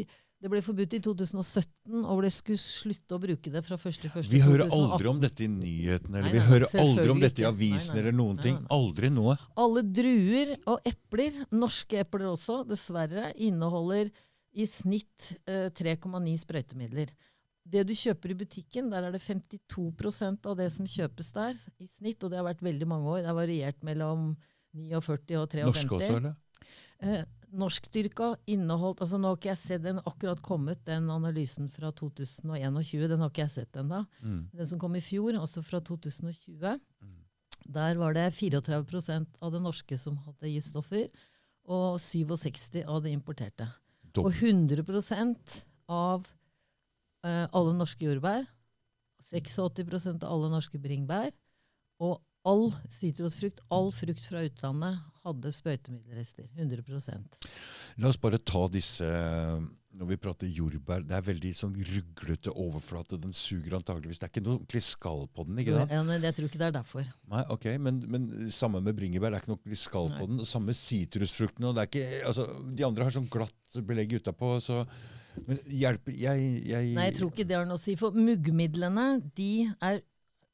[0.45, 4.31] det ble forbudt i 2017, og det skulle slutte å bruke det fra 1.1.2018.
[4.31, 7.49] Vi hører aldri om dette i nyhetene, eller Nei, vi hører aldri om dette i
[7.49, 8.05] avisene avisen Nei, nei.
[8.05, 8.61] eller noen Nei, ting.
[8.63, 8.71] nei.
[8.79, 9.35] Aldri noe.
[9.65, 14.13] Alle druer og epler, norske epler også, dessverre, inneholder
[14.55, 17.13] i snitt eh, 3,9 sprøytemidler.
[17.65, 21.89] Det du kjøper i butikken, der er det 52% av det som kjøpes der i
[21.89, 23.23] snitt, og det har vært veldig mange år.
[23.23, 24.35] Det har variert mellom
[24.77, 25.65] 49 og 53.
[25.65, 26.37] Norske også, eller?
[27.05, 27.25] Eh,
[27.55, 33.07] Norskdyrka inneholdt altså Nå har ikke jeg sett den akkurat kommet, den analysen fra 2021.
[33.11, 34.03] Den har ikke jeg sett ennå.
[34.25, 34.41] Mm.
[34.55, 36.81] Den som kom i fjor, altså fra 2020.
[37.05, 37.15] Mm.
[37.75, 41.07] Der var det 34% av det norske som hadde giftstoffer,
[41.65, 43.71] og 67 av det importerte.
[44.23, 45.57] Og 100%
[45.91, 46.27] av
[47.27, 48.45] uh, alle norske jordbær,
[49.33, 51.33] 86% av alle norske bringebær,
[52.05, 56.51] og all sitrusfrukt, all frukt fra utlandet, hadde sprøytemiddelrester.
[56.61, 57.39] 100%
[58.03, 59.09] La oss bare ta disse
[59.95, 63.19] Når vi prater jordbær, det er veldig sånn ruglete overflate.
[63.23, 64.19] Den suger antageligvis.
[64.19, 65.61] Det er ikke noe ordentlig skall på den.
[65.63, 65.95] ikke sant?
[65.95, 67.11] Ja, jeg tror ikke det er derfor.
[67.31, 69.31] Nei, ok, men, men samme med bringebær.
[69.31, 70.41] Det er ikke noe ordentlig skall på den.
[70.43, 71.71] og Samme sitrusfruktene.
[71.71, 74.57] og det er ikke, altså, De andre har sånn glatt belegg utapå.
[74.65, 74.81] Så,
[75.47, 77.95] men hjelper jeg, jeg Nei, jeg tror ikke det har noe å si.
[78.01, 79.09] For muggmidlene
[79.39, 80.03] de er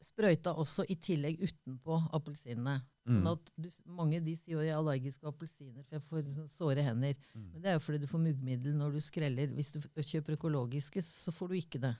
[0.05, 2.81] sprøyta også i tillegg utenpå appelsinene.
[3.07, 3.27] Sånn Mm.
[3.33, 6.47] at du, mange de sier jo jeg er allergisk av appelsiner, for jeg får liksom
[6.53, 7.15] såre hender.
[7.35, 7.47] Mm.
[7.55, 9.47] Men det er jo fordi du får muggmiddel når du skreller.
[9.57, 11.95] Hvis du kjøper økologiske, så får du ikke det.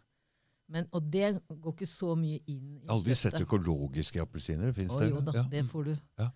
[0.69, 4.73] Men, og det går ikke så mye inn i Aldri sett økologiske appelsiner.
[4.77, 5.09] Fins Å, det?
[5.11, 5.43] jo da, Ja.
[5.51, 5.97] det får du.
[6.19, 6.31] Ja.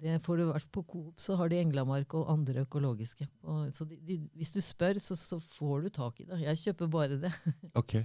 [0.00, 3.26] Det får du vært På Coop så har de Englamark og andre økologiske.
[3.42, 6.38] Og, så de, de, hvis du spør, så, så får du tak i det.
[6.46, 7.32] Jeg kjøper bare det.
[7.74, 7.96] Ok.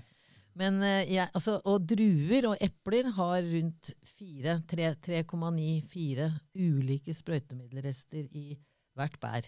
[0.59, 0.77] Men,
[1.09, 3.89] ja, altså, og druer og epler har rundt
[4.21, 8.53] 3,94 ulike sprøytemiddelrester i
[8.93, 9.47] hvert bær.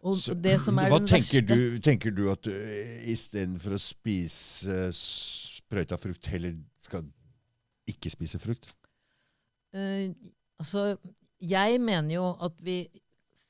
[0.00, 6.28] Så, det som hva tenker du, tenker du at uh, istedenfor å spise sprøyta frukt,
[6.32, 7.04] heller skal
[7.90, 8.72] ikke spise frukt?
[9.76, 10.08] Uh,
[10.60, 10.94] altså,
[11.40, 12.82] Jeg mener jo at vi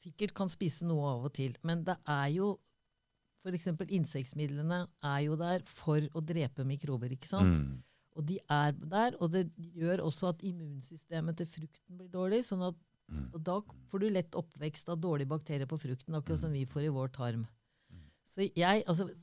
[0.01, 2.56] sikkert kan spise noe av og til, men det er jo
[3.44, 3.66] F.eks.
[3.88, 7.54] insektmidlene er jo der for å drepe mikrober, ikke sant?
[7.56, 7.82] Mm.
[8.18, 9.46] Og de er der, og det
[9.76, 12.44] gjør også at immunsystemet til frukten blir dårlig.
[12.44, 12.74] sånn at
[13.10, 13.34] Mm.
[13.34, 13.60] og Da
[13.90, 17.08] får du lett oppvekst av dårlige bakterier på frukten, akkurat som vi får i vår
[17.10, 17.46] tarm.
[18.24, 19.16] Så jeg, altså og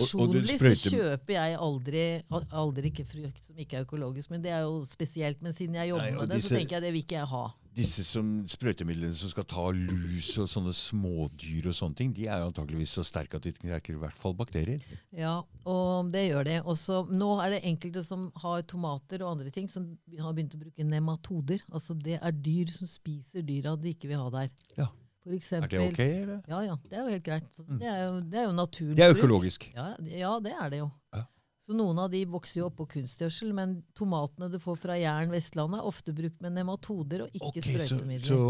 [0.00, 4.30] Personlig så kjøper jeg aldri, aldri ikke frukt som ikke er økologisk.
[4.30, 5.42] Men det er jo spesielt.
[5.42, 7.26] Men siden jeg jobber Nei, med det, disse- så tenker jeg det vil ikke jeg
[7.26, 7.44] ha.
[7.74, 12.42] Disse som, sprøytemidlene som skal ta lus og sånne smådyr og sånne ting, de er
[12.42, 14.82] jo antakeligvis så sterke at de knekker i hvert fall bakterier.
[15.10, 16.58] Ja, og det gjør det.
[16.70, 19.90] Også, nå er det enkelte som har tomater og andre ting, som
[20.20, 21.64] har begynt å bruke nematoder.
[21.74, 24.54] Altså det er dyr som spiser dyra du ikke vil ha der.
[24.78, 24.90] Ja.
[25.24, 26.40] For Er det ok, eller?
[26.46, 26.74] Ja, ja.
[26.84, 27.60] Det er jo helt greit.
[27.80, 28.96] Det er jo, det er jo naturlig.
[28.98, 29.70] Det er økologisk.
[29.72, 30.90] Ja, ja, det er det jo.
[31.16, 31.22] Ja.
[31.64, 35.80] Så noen av de vokser jo oppå kunstgjødsel, men tomatene du får fra Jæren Vestlandet,
[35.80, 38.26] er ofte brukt med nematoder og ikke okay, sprøytemidler.
[38.28, 38.40] så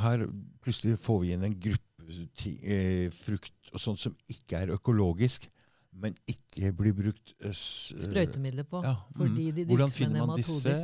[0.00, 0.24] her
[0.64, 5.50] plutselig får vi inn en gruppe ti, eh, frukt og sånt som ikke er økologisk,
[5.92, 7.60] men ikke blir brukt eh, eh,
[8.06, 8.80] Sprøytemidler på.
[8.86, 9.54] Ja, fordi mm.
[9.58, 10.76] de Hvordan dyrkes med finner man disse?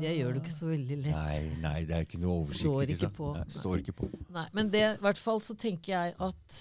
[0.00, 1.18] Det gjør du ikke så veldig lett.
[1.18, 2.62] Nei, nei, det er ikke noe oversikt.
[2.62, 3.34] Står ikke på.
[3.34, 4.10] Nei, står ikke på.
[4.38, 6.60] Nei, men det, i hvert fall så tenker jeg at,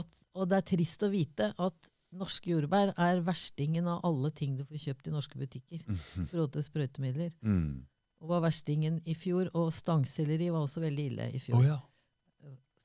[0.00, 4.56] at Og det er trist å vite at norske jordbær er verstingen av alle ting
[4.58, 5.82] du får kjøpt i norske butikker.
[5.86, 7.30] I forhold til sprøytemidler.
[7.46, 7.86] Mm.
[8.20, 9.50] Og var verstingen i fjor.
[9.54, 11.60] Og stangselleri var også veldig ille i fjor.
[11.62, 11.68] fjor.
[11.70, 11.78] ja.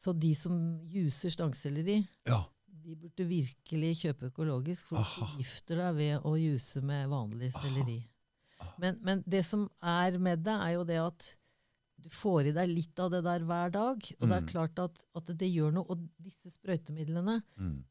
[0.05, 0.57] Så de som
[0.91, 1.95] juser stangselleri,
[2.29, 2.43] ja.
[2.85, 8.03] de burde virkelig kjøpe økologisk, for du gifter deg ved å juse med vanlig selleri.
[8.77, 11.31] Men, men det som er med det, er jo det at
[12.05, 13.97] du får i deg litt av det der hver dag.
[14.19, 14.51] Og det er Mm.
[14.51, 15.85] klart at, at det gjør noe.
[15.89, 17.83] Og disse sprøytemidlene Mm.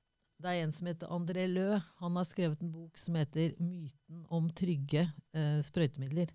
[0.45, 1.79] Det er en som heter André Lø.
[2.03, 6.35] Han har skrevet en bok som heter 'Myten om trygge eh, sprøytemidler'.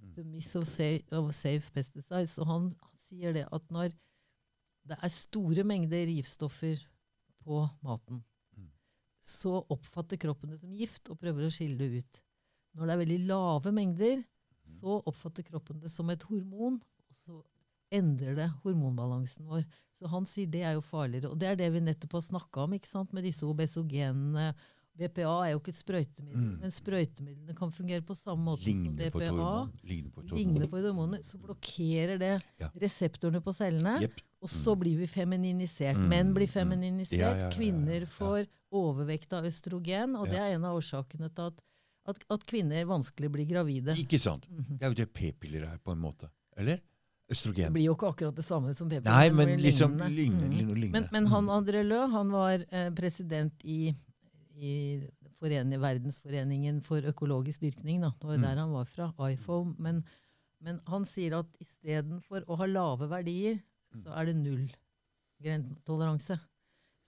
[0.00, 0.14] Mm.
[0.14, 2.38] The Miss of Safe, of safe Pesticides.
[2.38, 3.92] Og han sier det at når
[4.88, 6.80] det er store mengder giftstoffer
[7.44, 8.24] på maten,
[8.56, 8.70] Mm.
[9.20, 12.22] så oppfatter kroppen det som gift og prøver å skille det ut.
[12.74, 14.24] Når det er veldig lave mengder, Mm.
[14.64, 17.42] så oppfatter kroppen det som et hormon, og så
[17.90, 19.64] endrer det hormonbalansen vår.
[19.98, 21.30] Så han sier det er jo farligere.
[21.32, 23.12] Og det er det vi nettopp har snakka om, ikke sant?
[23.12, 24.52] med disse obesogenene.
[25.00, 26.56] BPA er jo ikke et sprøytemiddel, Mm.
[26.60, 29.30] men sprøytemidlene kan fungere på samme måte Ligner som BPA.
[29.30, 29.72] hormon.
[29.82, 32.68] Ligner på hormonene, Ligner på et så blokkerer det Ja.
[32.76, 34.00] reseptorene på cellene.
[34.02, 34.20] yep.
[34.42, 35.96] Og så blir vi femininisert.
[35.96, 36.52] Mm, Menn blir mm.
[36.52, 37.18] femininisert.
[37.18, 41.60] Ja, ja, Kvinner får overvekt av østrogen, og det er en av årsakene til at,
[42.08, 43.92] at, at kvinner vanskelig blir gravide.
[43.96, 44.46] Ikke sant?
[44.48, 44.78] -hmm.
[44.78, 46.30] Det er jo det p-piller er, på en måte.
[46.56, 46.80] Eller?
[47.30, 49.06] Det blir jo ikke akkurat det samme som p-piller.
[49.10, 50.16] Nei, men liksom lignende.
[50.16, 50.48] lignende.
[50.50, 50.74] Mhm.
[50.74, 50.90] lignende.
[50.92, 53.94] Men, men han André Lø han var eh, president i,
[54.56, 54.72] i
[55.38, 58.00] forening, Verdensforeningen for økologisk dyrkning.
[58.02, 58.10] Da.
[58.18, 58.48] Det var jo Mm.
[58.48, 59.60] der han var fra, IFO.
[59.78, 60.02] Men,
[60.60, 63.60] men han sier at istedenfor å ha lave verdier,
[63.94, 64.02] Mm.
[64.04, 64.68] så er det null
[65.42, 66.38] grentoleranse.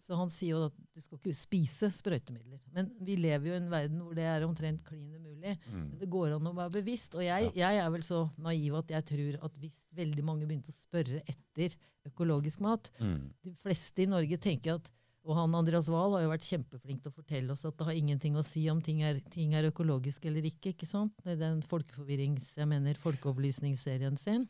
[0.02, 2.58] Så han sier jo at du skal ikke spise sprøytemidler.
[2.74, 5.54] Men vi lever jo i en verden hvor det er omtrent klin umulig.
[5.68, 5.84] Mm.
[5.92, 7.14] Men det går an å være bevisst.
[7.14, 10.74] Og jeg, jeg er vel så naiv at jeg tror at hvis veldig mange begynte
[10.74, 13.30] å spørre etter økologisk mat Mm.
[13.44, 14.90] De fleste i Norge tenker at
[15.22, 17.98] og han Andreas Wahl har jo vært kjempeflink til å fortelle oss at det har
[17.98, 20.72] ingenting å si om ting er, ting er økologisk eller ikke.
[20.72, 21.14] ikke sant?
[21.22, 24.48] I den folkeforvirrings, jeg mener folkeopplysningsserien sin.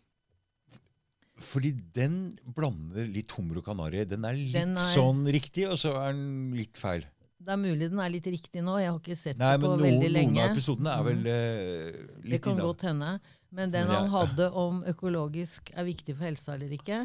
[1.42, 2.14] Fordi den
[2.56, 4.04] blander litt hummer og kanari.
[4.08, 7.04] Den er litt Den er- sånn riktig, og så er den litt feil.
[7.42, 8.76] Det er mulig den er litt riktig nå.
[8.78, 11.16] Jeg har ikke sett Nei, den men på noen, veldig noen av episodene er vel
[11.18, 11.26] mm.
[11.26, 13.20] uh, litt Det kan godt hende.
[13.50, 17.00] Men den Men han hadde om økologisk er viktig for helsa eller ikke,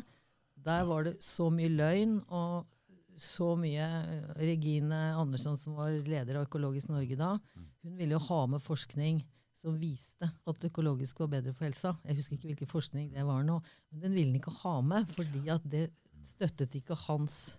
[0.67, 2.67] der var det så mye løgn og
[3.17, 3.87] så mye
[4.37, 7.65] Regine Andersson, som var leder av Økologisk Norge da, Mm.
[7.83, 9.23] hun ville jo ha med forskning
[9.57, 11.95] som viste at økologisk var bedre for helsa.
[12.05, 13.59] Jeg husker ikke hvilken forskning det var nå,
[13.91, 15.87] men den ville han ikke ha med, fordi at det
[16.27, 17.57] støttet ikke hans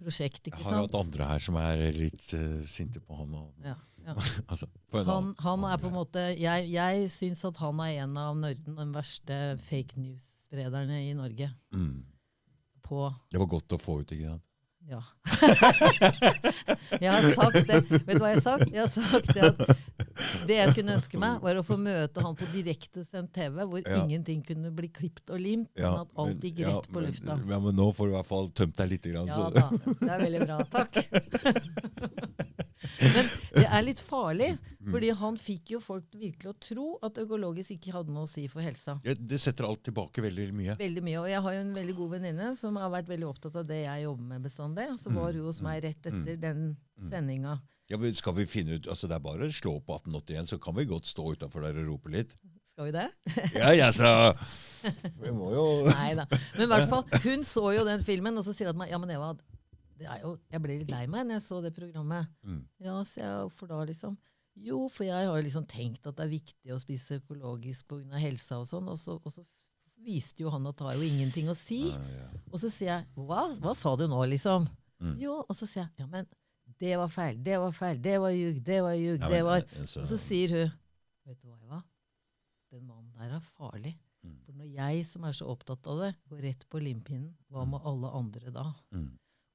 [0.00, 0.42] prosjekt.
[0.46, 0.66] ikke sant?
[0.66, 0.92] Jeg har sant?
[0.92, 3.32] hatt andre her som er litt uh, sinte på han.
[3.40, 4.16] Og, Ja, ja.
[4.50, 8.14] altså, på Han, han er på en måte Jeg, jeg syns at han er en
[8.16, 11.52] av Norden, den verste fake news-sprederne i Norge.
[11.72, 11.98] mm.
[12.90, 14.46] På Det var godt å få ut, ikke sant?
[14.90, 15.02] Ja.
[17.04, 17.82] jeg har sagt det.
[18.08, 18.72] Vet du hva jeg har sagt?
[18.72, 19.60] Jeg har sagt det at
[20.46, 24.02] det jeg kunne ønske meg, var å få møte han på direktesendt TV, hvor Ja.
[24.04, 27.10] ingenting kunne bli klipt og limt, men at alt gikk gikk ja, rett på men-
[27.12, 27.38] lufta.
[27.50, 29.02] Ja, men nå får du i hvert fall tømt deg litt.
[29.10, 29.50] Grann, Ja så.
[29.54, 29.70] da,
[30.00, 30.58] det er veldig bra.
[30.70, 30.94] Takk.
[33.00, 34.92] Men det er litt farlig, Mm.
[34.94, 38.46] fordi han fikk jo folk virkelig å tro at økologisk ikke hadde noe å si
[38.48, 38.94] for helsa.
[39.04, 40.76] Det setter alt tilbake veldig mye.
[40.80, 41.18] Veldig mye.
[41.20, 43.82] Og jeg har jo en veldig god venninne som har vært veldig opptatt av det
[43.84, 44.86] jeg jobber med bestandig.
[44.98, 46.76] Så var hun hos meg rett etter den
[47.10, 47.58] sendinga.
[47.90, 50.58] Ja, men skal vi finne ut, altså Det er bare å slå på 1881, så
[50.62, 52.36] kan vi godt stå utafor der og rope litt.
[52.70, 53.08] Skal vi det?
[53.60, 54.32] Ja, ja, så
[55.18, 56.28] Vi må jo Nei da.
[56.56, 58.94] Men i hvert fall, hun så jo den filmen, og så sier hun til meg
[58.94, 59.32] ja, men Eva,
[60.00, 62.30] det jo, jeg ble litt lei meg når jeg så det programmet.
[62.46, 62.62] Mm.
[62.80, 64.14] Ja, så jeg, hvorfor da, liksom?
[64.60, 68.20] Jo, for jeg har jo liksom tenkt at det er viktig å spise økologisk pga.
[68.20, 68.88] helsa og sånn.
[68.92, 69.44] Og så, og så
[70.00, 71.82] viste jo han at det har jo ingenting å si.
[71.90, 72.28] Ja, ja.
[72.48, 74.68] Og så sier jeg hva, hva sa du nå, liksom?
[75.00, 75.16] Mm.
[75.20, 76.28] Jo, og så sier jeg ja, men
[76.80, 79.82] det var feil, det var feil, det var ljug, det var ljug, det var eh,
[80.00, 80.70] Og så sier hun
[81.28, 81.80] Vet du hva, Eva?
[82.72, 83.92] Den mannen der er farlig.
[84.24, 84.36] Mm.
[84.46, 87.86] For når jeg som er så opptatt av det, går rett på limpinnen, hva med
[87.86, 88.64] alle andre da?
[88.94, 89.10] Mm.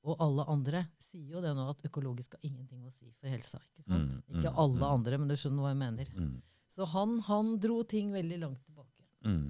[0.06, 3.60] Og alle andre sier jo det nå at økologisk har ingenting å si for helsa.
[3.80, 4.14] Ikke sant?
[4.14, 4.89] Mm, Ikke mm, alle mm.
[4.91, 6.11] andre, men du skjønner hva jeg mener.
[6.14, 6.35] Mm.
[6.76, 9.06] Så han, han dro ting veldig langt tilbake.
[9.26, 9.47] Mm.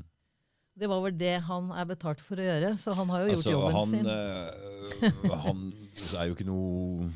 [0.75, 3.41] Det var vel det han er betalt for å gjøre, så han har jo gjort
[3.41, 4.07] Altså, jobben han, sin.
[4.11, 5.63] Øh, han
[6.19, 7.09] er jo ikke noe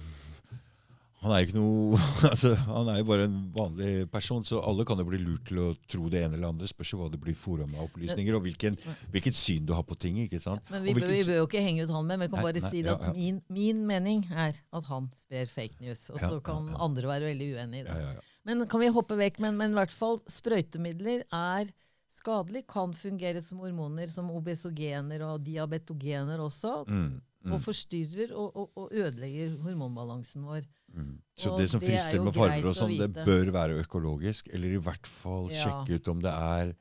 [1.20, 1.98] Han er noe
[2.32, 5.60] altså, Han er jo bare en vanlig person, så alle kan jo bli lurt til
[5.64, 6.70] å tro det ene eller andre.
[6.70, 8.78] Spørs jo hva det blir fora med opplysninger, og hvilken,
[9.12, 10.22] hvilket syn du har på ting.
[10.24, 10.64] ikke sant?
[10.72, 12.64] Men vi bør, vi bør jo ikke henge ut han med, men vi kan bare
[12.64, 16.06] nei, si ja, at min, min mening er at han sprer fake news.
[16.14, 16.80] Og så ja, kan ja.
[16.88, 18.00] andre være veldig uenige i det.
[18.00, 18.28] Ja, ja, ja.
[18.48, 19.44] Men kan vi hoppe vekk?
[19.44, 21.70] Men, men i hvert fall sprøytemidler er
[22.10, 26.84] skadelig, kan fungere som hormoner, som obesogener og diabetogener også.
[26.88, 30.64] Mm, mm, Og forstyrrer og, og, og ødelegger hormonbalansen vår.
[30.94, 31.16] Mm.
[31.40, 34.50] Så og det som er frister med farger og sånn, det bør være økologisk.
[34.54, 35.64] Eller i hvert fall Ja.
[35.64, 36.74] sjekke ut om det er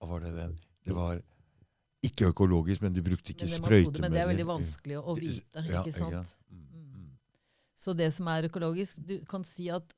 [0.00, 0.58] Hva var det den?
[0.84, 1.20] Det var
[2.02, 4.00] ikke økologisk, men de brukte ikke Men er sprøytemidler.
[4.00, 5.64] men det er veldig vanskelig å, vite.
[5.70, 6.12] Ja, ikke sant?
[6.12, 6.22] Ja.
[6.50, 7.10] mm.
[7.76, 9.94] Så det som er økologisk Du kan si at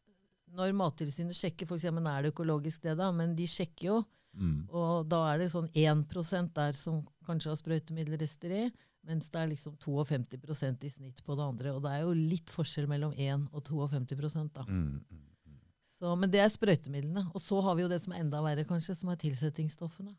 [0.54, 1.84] når Mattilsynet sjekker, f.eks.
[1.84, 4.04] er det økologisk det, da, men de sjekker jo,
[4.34, 4.68] Mm.
[4.74, 8.72] og da er det sånn 1% der som kanskje har sprøytemiddelrester i,
[9.04, 11.74] mens det er liksom 52% i snitt på det andre.
[11.76, 14.64] Og det er jo litt forskjell mellom 1 og 52 da.
[14.68, 15.22] Mm, mm.
[15.94, 17.26] Så, men det er sprøytemidlene.
[17.32, 20.14] Og så har vi jo det som er enda verre, kanskje, som er tilsettingsstoffene.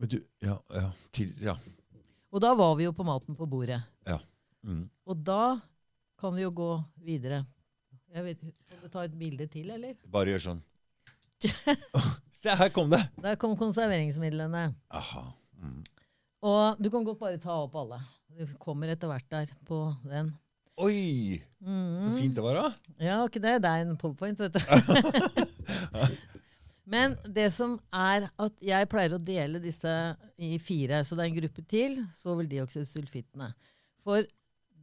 [0.00, 1.54] Men du, ja, ja, til, ja.
[2.32, 3.82] Og da var vi jo på maten på bordet.
[4.60, 4.84] Mm.
[5.08, 5.60] Og da
[6.20, 6.70] kan vi jo gå
[7.04, 7.44] videre.
[8.12, 9.94] Jeg vet, kan du ta et bilde til, eller?
[10.10, 10.62] Bare gjør sånn.
[12.40, 13.00] Se, her kom det!
[13.20, 14.70] Der kom konserveringsmidlene.
[14.96, 15.24] Aha.
[16.42, 17.98] Og du kan godt bare ta opp alle.
[18.38, 20.30] Det kommer etter hvert der på den.
[20.80, 21.36] Oi!
[21.60, 22.14] Så Mhm.
[22.16, 22.94] fint det var, da.
[22.98, 23.58] Ja, ikke det?
[23.62, 24.60] Det er en powerpoint, vet du.
[26.90, 29.92] Men det som er at jeg pleier å dele disse
[30.40, 31.02] i fire.
[31.04, 33.52] Så det er en gruppe til, Så vil dioksysulfittene.
[34.02, 34.24] For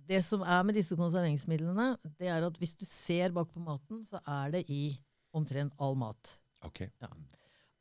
[0.08, 4.06] det som er med disse konserveringsmidlene, det er at hvis du ser bak på maten,
[4.06, 4.98] så er det i
[5.36, 6.38] omtrent all mat.
[6.64, 6.86] Ok.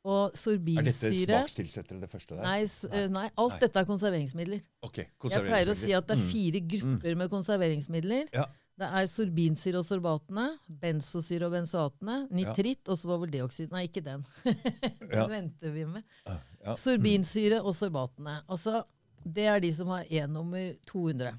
[0.07, 2.43] Og Er dette smakstilsettere, det første der?
[2.45, 3.59] Nei, s- eh, nei, alt Nei.
[3.65, 4.61] dette er konserveringsmidler.
[4.87, 8.29] Ok, Jeg pleier å si at det er fire grupper med konserveringsmidler.
[8.33, 8.45] Ja.
[8.77, 13.87] Det er sorbinsyre og sorbatene, benzosyre og benzoatene, nitritt og så var vel deoksid Nei,
[13.87, 14.23] ikke den.
[14.45, 15.25] den Ja.
[15.27, 16.03] venter vi med.
[16.27, 16.37] Ja.
[16.63, 16.75] Ja.
[16.75, 18.43] Sorbinsyre og sorbatene.
[18.47, 18.83] Altså,
[19.25, 21.33] det er de som har E-nummer 200.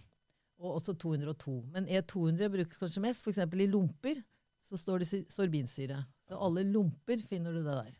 [0.60, 1.62] Og også 202.
[1.72, 3.22] Men E200 brukes kanskje mest.
[3.22, 3.38] F.eks.
[3.38, 4.18] i lomper
[4.60, 6.04] så står det sorbinsyre.
[6.28, 7.94] Så alle lomper finner du det der.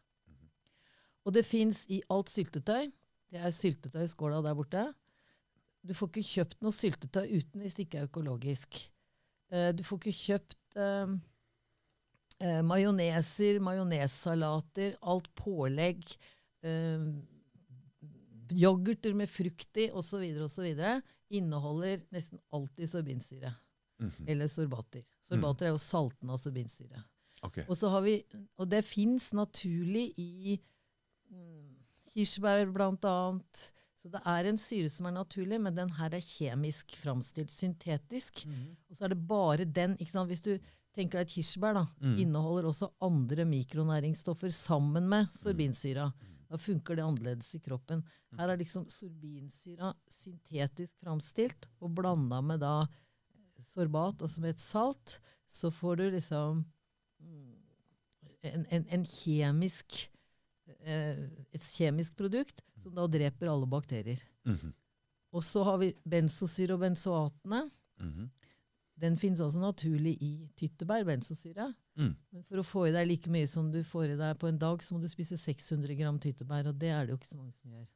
[1.28, 2.88] Og det fins i alt syltetøy.
[3.28, 4.86] Det er syltetøy i skåla der borte.
[5.84, 8.78] Du får ikke kjøpt noe syltetøy uten hvis det ikke er økologisk.
[9.52, 11.12] Eh, du får ikke kjøpt eh,
[12.40, 16.06] eh, majoneser, majonessalater, alt pålegg,
[16.64, 17.04] eh,
[18.56, 20.24] yoghurter med frukt i osv.
[20.48, 20.68] osv.
[21.28, 23.52] inneholder nesten alltid sorbinsyre.
[24.00, 24.24] Mhm.
[24.30, 25.04] Eller sorbater.
[25.26, 27.04] Sorbater er jo saltene av sorbinsyre.
[27.42, 27.64] Okay.
[27.68, 28.16] Og, så har vi,
[28.58, 30.64] og det fins naturlig i mm,
[32.08, 33.72] kirsebær blant annet.
[33.98, 38.44] Så det er en syre som er naturlig, men den her er kjemisk framstilt, syntetisk.
[38.88, 39.96] Og så er det bare den.
[39.98, 40.52] Hvis du
[40.94, 42.18] tenker deg at kirsebær, da, Mm.
[42.18, 46.12] inneholder også andre mikronæringsstoffer sammen med sorbinsyra.
[46.48, 48.02] Da funker det annerledes i kroppen.
[48.38, 52.86] Her er liksom sorbinsyra syntetisk framstilt og blanda med da
[53.60, 55.18] sorbat, altså med et salt.
[55.46, 56.64] Så får du liksom
[57.20, 57.54] mm,
[58.42, 60.17] en, en, en kjemisk eh,
[60.86, 64.20] et kjemisk produkt som da dreper alle bakterier.
[64.46, 64.74] Mhm.
[65.36, 67.70] Og så har vi benzosyre og benzoatene.
[68.00, 68.30] Mhm.
[68.98, 71.74] Den finnes også naturlig i tyttebær, benzosyre.
[71.98, 72.16] Mm.
[72.32, 74.58] Men for å få i deg like mye som du får i deg på en
[74.58, 77.38] dag, så må du spise 600 gram tyttebær, og det er det jo ikke så
[77.38, 77.86] mange som gjør.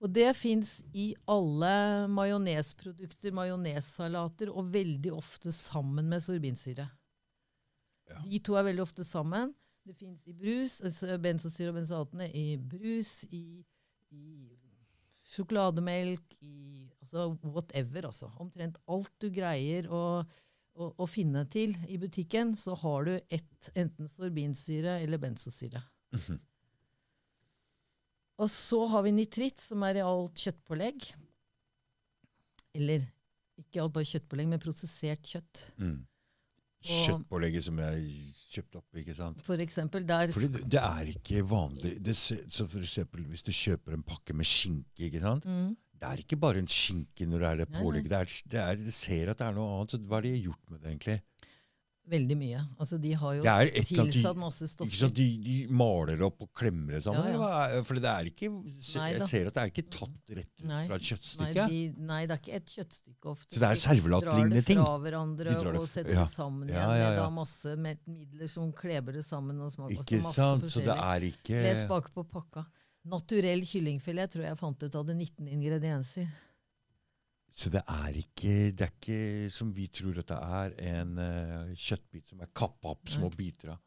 [0.00, 1.72] Og det fins i alle
[2.08, 6.86] majonesprodukter, majonessalater, og veldig ofte sammen med sorbinsyre.
[8.08, 8.20] Ja.
[8.24, 9.52] De to er veldig ofte sammen.
[9.90, 13.58] Det fins i brus, altså benzosyre og benzoatene i brus, i,
[14.14, 14.26] i
[15.32, 18.28] sjokolademelk, i altså whatever, altså.
[18.38, 20.02] Omtrent alt du greier å,
[20.78, 25.82] å, å finne til i butikken, så har du ett, enten sorbinsyre eller benzosyre.
[26.14, 26.38] Mhm.
[28.40, 31.10] Og så har vi nitritt, som er i alt kjøttpålegg.
[32.78, 33.10] Eller
[33.58, 35.66] ikke alt bare kjøttpålegg, men prosessert kjøtt.
[35.82, 35.98] Mm.
[36.80, 38.04] Kjøttpålegget som jeg
[38.54, 39.42] kjøpte opp, ikke sant?
[39.44, 43.50] For eksempel der Fordi det, det er ikke vanlig det, så for eksempel Hvis du
[43.52, 45.44] kjøper en pakke med skinke, ikke sant?
[45.44, 48.10] mm, Det er ikke bare en skinke når det er det pålegget.
[48.10, 48.24] Det, er,
[48.54, 49.92] det, er, det ser at det er noe annet.
[49.92, 51.18] Så hva har de gjort med det, egentlig?
[52.10, 52.60] Veldig mye.
[52.82, 54.90] Altså, de har jo Det tilsatt masse stoffer.
[54.90, 57.28] ikke sant, de, de maler opp og klemmer det sammen?
[57.30, 57.78] Ja, ja.
[57.78, 60.80] er- For det er ikke Jeg ser at det er ikke tatt rett Nei.
[60.88, 61.68] fra et Nei, kjøttstykke.
[61.70, 61.78] de,
[62.10, 63.54] nei, det er ikke et kjøttstykke ofte.
[63.54, 64.80] Så det er De servelatlignende ting?
[64.80, 66.24] De Drar det fra hverandre De drar det og setter ja.
[66.26, 67.30] det sammen igjen ja, med ja.
[67.30, 69.60] masse med midler som kleber det sammen.
[69.60, 70.02] og smaker.
[70.02, 70.66] Ikke masse sant?
[70.66, 72.66] Så det er ikke Les bak på pakka.
[73.06, 76.26] Naturell kyllingfilet tror jeg fant ut hadde 19 ingredienser.
[77.50, 81.70] Så det er ikke Det er ikke som vi tror at det er, en uh,
[81.74, 83.80] kjøttbit som er kappa opp små biter av.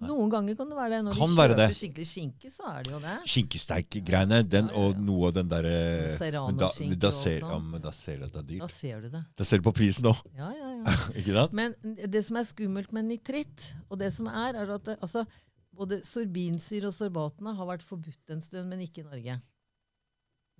[0.00, 1.00] Noen ganger kan det være det.
[1.04, 1.66] Når Kan du kjøper det.
[1.76, 3.16] skikkelig skinke, så er det jo det.
[3.28, 7.68] Skinkesteik-greiene, den og noe av den derre da, og ser, sånn.
[7.74, 8.62] ja, da ser du at det er dyrt.
[8.62, 9.22] Da ser du det.
[9.36, 10.96] Da ser du på prisen òg, Ja, ja, ja.
[11.20, 11.56] ikke sant?
[11.60, 15.26] Men det som er skummelt med nitritt, og det som er, er at det, altså,
[15.76, 19.36] både sorbinsyre og sorbatene har vært forbudt en stund, men ikke i Norge.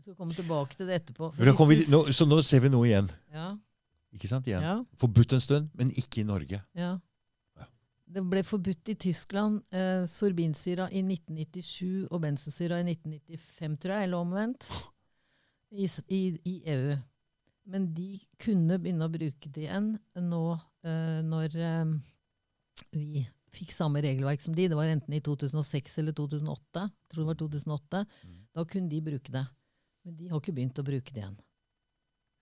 [0.01, 1.29] Vi skal komme tilbake til det etterpå.
[1.37, 3.11] Vi, nå, så nå ser vi noe igjen.
[3.37, 3.51] ja,
[4.17, 4.47] Ikke sant?
[4.49, 4.65] Igjen.
[4.65, 6.63] ja, Forbudt en stund, men ikke i Norge.
[6.75, 6.95] ja.
[7.61, 7.67] Ja.
[8.11, 14.09] Det ble forbudt i Tyskland eh, sorbinsyra i 1997 og bensensyra i 1995, tror jeg,
[14.09, 14.67] eller omvendt,
[15.71, 16.97] i, i, i EU.
[17.71, 18.09] Men de
[18.41, 21.93] kunne begynne å bruke det igjen nå eh, når eh,
[22.97, 23.23] vi
[23.55, 24.67] fikk samme regelverk som de.
[24.73, 26.89] Det var enten i 2006 eller 2008.
[26.89, 28.05] Jeg tror det var 2008.
[28.25, 28.37] Mm.
[28.57, 29.45] Da kunne de bruke det.
[30.05, 31.37] Men de har ikke begynt å bruke det igjen.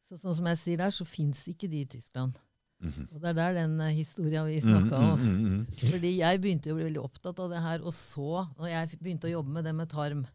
[0.08, 2.38] Så sånn som jeg sier der, så fins ikke de i Tyskland.
[2.80, 3.08] Mhm.
[3.12, 5.20] Og det er der den uh, historia vi Mm, snakka mm, om.
[5.20, 5.64] mm, mm.
[5.90, 9.26] Fordi jeg begynte å bli veldig opptatt av det her, og så, når jeg begynte
[9.26, 10.26] å jobbe med det med tarm,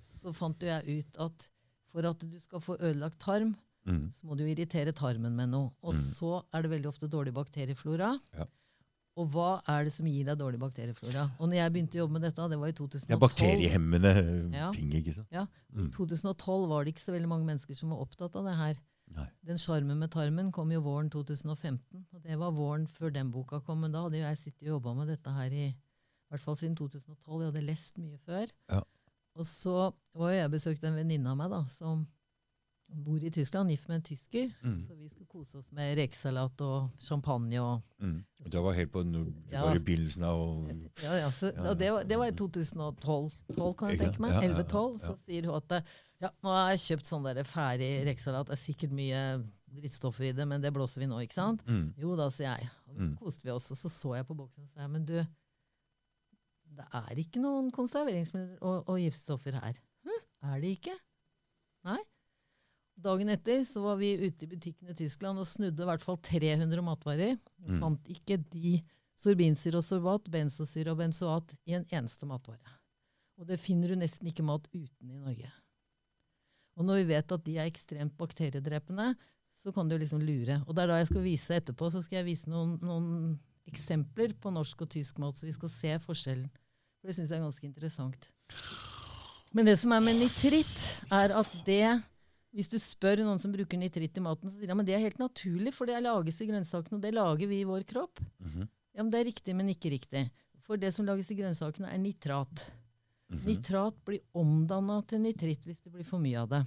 [0.00, 1.50] så fant jo jeg ut at
[1.92, 3.54] for at du skal få ødelagt tarm,
[3.84, 4.12] Mm.
[4.14, 5.72] så må du irritere tarmen med noe.
[5.82, 5.98] Og Mm.
[6.00, 8.12] så er det veldig ofte dårlig bakterieflora.
[8.32, 8.46] Ja.
[9.20, 11.26] Og hva er det som gir deg dårlig bakterieflora?
[11.38, 14.12] Og når jeg begynte å jobbe med dette, det var i 2012 Ja, bakteriehemmende
[14.56, 14.70] Ja.
[14.72, 15.28] ting, ikke sant?
[15.30, 15.46] Ja.
[15.74, 15.90] Mm.
[15.92, 18.80] 2012 var det ikke så veldig mange mennesker som var opptatt av det her.
[19.12, 19.26] Nei.
[19.44, 22.06] Den sjarmen med tarmen kom jo våren 2015.
[22.14, 23.80] og Det var våren før den boka kom.
[23.84, 25.76] Men da hadde jeg sittet og jobba med dette her i, i
[26.32, 27.42] hvert fall siden 2012.
[27.42, 28.46] Jeg hadde lest mye før.
[28.70, 28.80] Ja.
[29.36, 32.06] Og så var jo jeg besøkt en venninne av meg da, som
[32.92, 34.50] bor i Tyskland, gift med en tysker.
[34.62, 34.78] Mm.
[34.86, 38.24] Så vi skulle kose oss med rekesalat og champagne og Mm.
[38.50, 39.20] Det var helt på no,
[39.52, 39.62] Ja.
[39.62, 40.68] var i begynnelsen av
[41.04, 44.20] Ja, ja, så, Ja, og det, var, det var i 2012, 12, kan jeg tenke
[44.20, 44.32] meg.
[44.32, 44.98] Ja, ja, ja, 11-12.
[45.00, 45.06] ja.
[45.06, 45.84] Så sier hun at
[46.20, 48.46] ja, nå har jeg kjøpt sånn der ferdig rekesalat.
[48.46, 49.22] Det er sikkert mye
[49.72, 51.62] drittstoffer i det, men det blåser vi nå, ikke sant?
[51.66, 51.94] mm.
[51.96, 52.68] Jo da, sier jeg.
[52.88, 53.16] Og Mm.
[53.16, 53.70] koste vi oss.
[53.70, 55.14] Og så så jeg på boksen og sa men du,
[56.76, 59.78] det er ikke noen konserveringsmidler og, og giftstoffer her.
[60.04, 60.94] Hm, Er det ikke?
[61.84, 61.98] Nei.
[63.02, 66.18] Dagen etter så var vi ute i butikken i Tyskland og snudde i hvert fall
[66.22, 67.38] 300 matvarer.
[67.58, 67.80] Vi Mm.
[67.80, 68.80] fant ikke de
[69.18, 72.78] sorbinsyre og sorbat, benzosyre og benzoat i en eneste matvare.
[73.38, 75.50] Og det finner du nesten ikke mat uten i Norge.
[76.76, 79.14] Og når vi vet at de er ekstremt bakteriedrepende,
[79.58, 80.62] så kan du liksom lure.
[80.66, 84.32] Og det er da jeg skal vise etterpå, så skal jeg vise noen, noen eksempler
[84.40, 86.48] på norsk og tysk mat, så vi skal se forskjellen.
[87.00, 88.28] For det syns jeg er ganske interessant.
[89.52, 90.80] Men det som er med nitritt,
[91.12, 92.02] er at det
[92.52, 95.06] Hvis du spør noen som bruker nitritt i maten, så sier de at det er
[95.06, 98.20] helt naturlig, for det lages i grønnsakene, og det lager vi i vår kropp.
[98.44, 98.68] Mhm.
[98.92, 100.30] Ja, men Det er riktig, men ikke riktig.
[100.60, 102.66] For det som lages i grønnsakene, er nitrat.
[103.30, 103.46] Mhm.
[103.46, 106.66] Nitrat blir omdanna til nitritt hvis det blir for mye av det.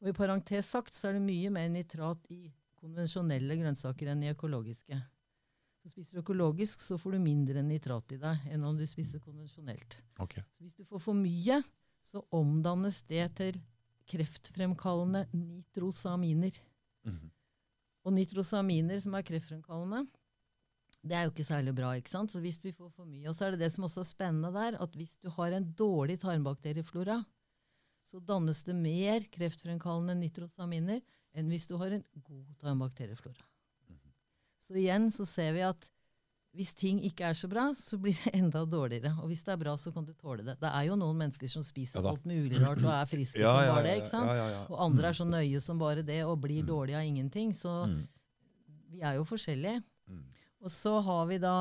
[0.00, 4.30] Og i parentes sagt så er det mye mer nitrat i konvensjonelle grønnsaker enn i
[4.32, 4.96] økologiske.
[5.82, 9.20] Så spiser du økologisk, så får du mindre nitrat i deg enn om du spiser
[9.24, 9.98] konvensjonelt.
[10.20, 10.42] Okay.
[10.56, 11.62] Så hvis du får for mye,
[12.04, 13.60] så omdannes det til
[14.10, 16.56] kreftfremkallende nitrosaminer.
[17.06, 17.30] Mhm.
[18.04, 20.06] Og nitrosaminer som er kreftfremkallende,
[21.00, 21.94] det er jo ikke særlig bra.
[21.96, 22.32] ikke sant?
[22.32, 24.52] Så hvis vi får for mye, og så er det det som også er spennende
[24.52, 27.22] der, at hvis du har en dårlig tarmbakterieflora,
[28.04, 31.00] så dannes det mer kreftfremkallende nitrosaminer
[31.36, 33.46] enn hvis du har en god tarmbakterieflora.
[34.60, 35.88] Så igjen så ser vi at
[36.56, 39.12] hvis ting ikke er så bra, så blir det enda dårligere.
[39.22, 40.56] Og hvis det er bra, så kan du tåle det.
[40.58, 43.52] Det er jo noen mennesker som spiser Ja alt mulig rart og er friske Ja,
[43.54, 43.92] som bare det.
[44.00, 44.32] ikke sant?
[44.34, 44.64] ja.
[44.68, 47.52] Og andre er så nøye som bare det og blir dårlige av ingenting.
[47.54, 48.00] Så Mm.
[48.90, 49.82] vi er jo forskjellige.
[50.10, 50.24] Mm.
[50.62, 51.54] Og så har vi da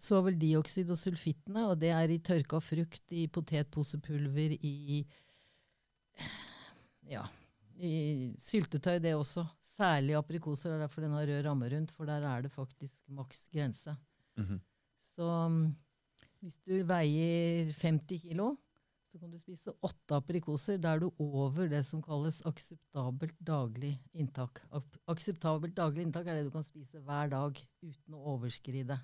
[0.00, 5.04] svoveldioksid og sulfittene, og det er i tørka frukt, i potetposepulver, i
[7.10, 7.24] ja,
[7.80, 9.46] i syltetøy, det også.
[9.80, 12.96] Særlig aprikoser, det er derfor den har rød ramme rundt, for der er det faktisk
[13.08, 13.94] maks grense.
[14.40, 14.60] Mhm.
[15.10, 15.62] Så mm,
[16.40, 18.54] hvis du veier 50 kilo,
[19.10, 20.78] så kan du spise åtte aprikoser.
[20.78, 24.62] Da er du over det som kalles akseptabelt daglig inntak.
[25.10, 29.00] Akseptabelt daglig inntak er det du kan spise hver dag uten å overskride.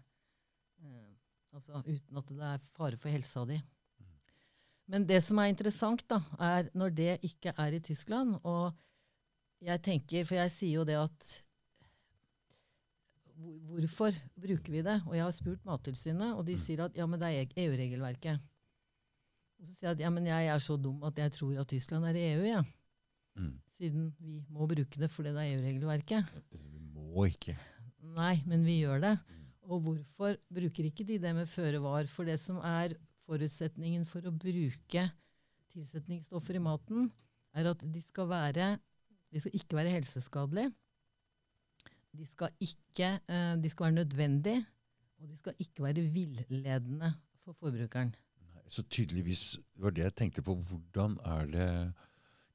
[0.85, 1.11] Eh,
[1.53, 3.59] altså uten at det er fare for helsa di.
[4.87, 8.37] Men det som er interessant, da, er når det ikke er i Tyskland.
[8.47, 8.71] Og
[9.67, 11.33] jeg tenker, for jeg sier jo det at
[13.37, 14.97] Hvorfor bruker vi det?
[15.07, 16.61] Og jeg har spurt Mattilsynet, og de Mm.
[16.63, 18.41] sier at ja, men det er EU-regelverket.
[19.61, 21.69] Og så sier jeg at ja, men jeg er så dum at jeg tror at
[21.69, 22.65] Tyskland er i EU, jeg.
[23.37, 23.61] Mm.
[23.77, 26.25] Siden vi må bruke det fordi det er EU-regelverket.
[26.53, 27.57] Vi må ikke.
[28.17, 29.19] Nei, men vi gjør det.
[29.29, 29.43] Mm.
[29.69, 32.07] Og hvorfor bruker ikke de det med føre var?
[32.07, 32.95] For det som er
[33.27, 35.11] forutsetningen for å bruke
[35.75, 37.11] tilsetningsstoffer i maten,
[37.57, 38.79] er at de skal, være,
[39.33, 40.73] de skal ikke være helseskadelige.
[42.17, 44.63] De skal ikke eh, de skal være nødvendige,
[45.21, 47.15] og de skal ikke være villedende
[47.45, 48.15] for forbrukeren.
[48.55, 50.55] Nei, Så tydeligvis var det jeg tenkte på.
[50.57, 51.69] Hvordan er det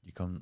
[0.06, 0.40] de kan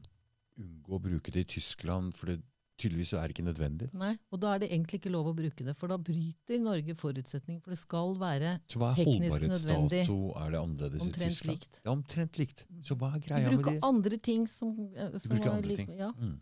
[0.60, 2.14] unngå å bruke det i Tyskland?
[2.18, 2.40] For det
[2.80, 3.90] tydeligvis er det ikke nødvendig.
[3.94, 6.96] Nei, Og da er det egentlig ikke lov å bruke det, for da bryter Norge
[6.96, 7.62] forutsetningen.
[7.62, 10.06] For det skal være teknisk nødvendig.
[10.08, 10.20] Så hva er holdbarhetsdato?
[10.40, 11.58] Er det annerledes i Tyskland?
[11.58, 11.82] likt.
[11.84, 12.66] Ja, omtrent likt.
[12.88, 13.84] Så hva er greia med bruker det?
[13.84, 15.98] andre ting som, eh, Du som bruker er andre litt- ting.
[16.00, 16.12] Ja.
[16.18, 16.40] Mm.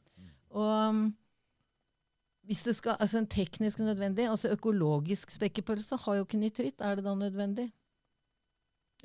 [0.51, 1.01] Og um,
[2.47, 6.95] hvis det skal, altså en teknisk nødvendig, altså økologisk spekkepølse har jo ikke nitritt, er
[6.95, 7.67] det da nødvendig?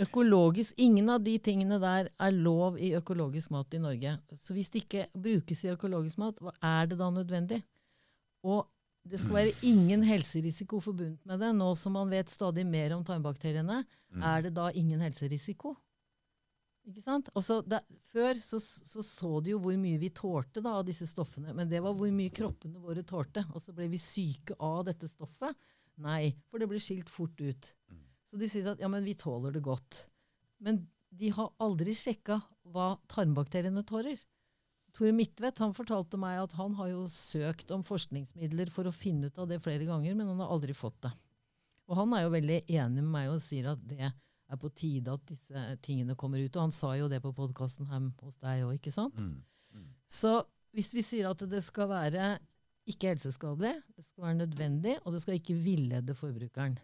[0.00, 4.14] Økologisk, Ingen av de tingene der er lov i økologisk mat i Norge.
[4.40, 7.58] Så hvis det ikke brukes i økologisk mat, hva er det da nødvendig?
[8.42, 8.64] Og
[9.04, 11.50] det skal være ingen helserisiko forbundet med det.
[11.58, 13.82] Nå som man vet stadig mer om tarmbakteriene,
[14.12, 14.22] Mm.
[14.22, 15.76] er det da ingen helserisiko?
[16.88, 17.28] Ikke sant?
[17.38, 17.78] Altså, det,
[18.10, 21.70] før så, så så du jo hvor mye vi tålte da, av disse stoffene, men
[21.70, 23.44] det var hvor mye kroppene våre tålte.
[23.54, 25.54] Og så ble vi syke av dette stoffet.
[26.02, 27.70] Nei, for det ble skilt fort ut.
[28.30, 30.06] Så de sier at ja, men vi tåler det godt.
[30.64, 30.80] Men
[31.12, 32.40] de har aldri sjekka
[32.72, 34.18] hva tarmbakteriene tåler.
[34.96, 39.30] Tore Midtvedt han fortalte meg at han har jo søkt om forskningsmidler for å finne
[39.30, 41.12] ut av det flere ganger, men han har aldri fått det.
[41.88, 44.12] Og han er jo veldig enig med meg og sier at det
[44.52, 46.56] er på tide at disse tingene kommer ut.
[46.56, 49.18] Og han sa jo det på podkasten her hos deg òg, ikke sant?
[49.18, 49.40] Mm.
[50.12, 50.42] Så
[50.76, 52.36] hvis vi sier at det skal være
[52.88, 56.78] ikke helseskadelig, det skal være nødvendig, og det skal ikke villede forbrukeren.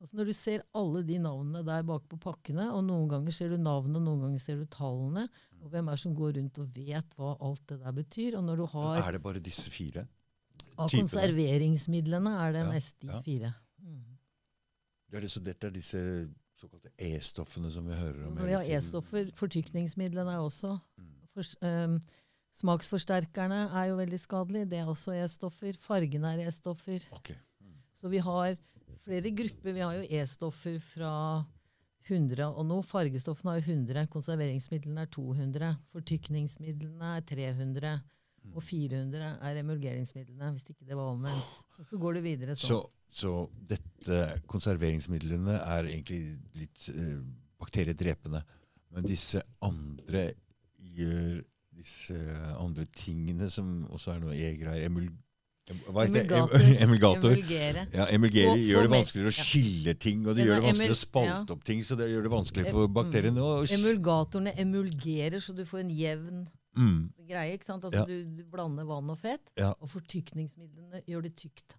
[0.00, 3.48] Altså Når du ser alle de navnene der bak på pakkene, og noen ganger ser
[3.54, 5.22] du navnene, noen ganger ser du tallene,
[5.62, 8.44] og hvem er det som går rundt og vet hva alt det der betyr, og
[8.44, 10.04] når du har Er det bare disse fire?
[10.76, 11.06] av typene?
[11.06, 13.20] konserveringsmidlene, er det Ja, mest de ja.
[13.24, 13.54] fire.
[13.80, 14.02] Mm.
[15.08, 16.02] Det er det, så dette er disse
[16.56, 18.38] såkalte E-stoffene som vi hører om.
[18.48, 18.60] Ja.
[18.64, 19.30] E-stoffer.
[19.36, 21.10] Fortykningsmidlene er også Mm.
[21.34, 22.00] for, um,
[22.56, 24.68] Smaksforsterkerne er jo veldig skadelige.
[24.70, 25.76] Det er også E-stoffer.
[25.78, 27.02] Fargene er E-stoffer.
[27.12, 27.36] Okay.
[27.60, 27.74] Mm.
[27.94, 28.56] Så vi har
[29.04, 29.72] flere grupper.
[29.76, 31.44] Vi har jo E-stoffer fra
[32.08, 32.82] 100 og noe.
[32.82, 34.06] Fargestoffene har jo 100.
[34.08, 35.76] Konserveringsmidlene er 200.
[35.92, 38.00] Fortykningsmidlene er 300.
[38.54, 41.50] Og 400 er emulgeringsmidlene, hvis ikke det var omvendt.
[41.80, 42.68] Og så går det videre sånn.
[42.68, 42.78] Så,
[43.16, 43.32] så
[43.68, 44.20] dette
[44.50, 46.22] konserveringsmidlene er egentlig
[46.56, 47.18] litt eh,
[47.60, 48.42] bakteriedrepende.
[48.94, 50.30] Men disse andre
[50.96, 51.42] gjør
[51.76, 52.16] disse
[52.56, 56.76] andre tingene som også er noe E-greier Hva heter det?
[56.86, 57.34] Emulgator.
[57.34, 57.86] Em- Emulgere.
[57.92, 61.00] Ja, emulgere gjør det vanskeligere å skille ting, og det gjør det vanskeligere vanskelig å
[61.02, 61.82] spalte opp ting.
[61.84, 66.46] Så det gjør det vanskelig for bakteriene å Emulgatorene emulgerer, så du får en jevn
[66.76, 67.52] mm, greie.
[67.56, 67.84] ikke sant?
[67.84, 68.04] Altså Ja.
[68.06, 69.72] du, du blander vann og fett, Ja.
[69.80, 71.76] og fortykningsmidlene gjør det tykt.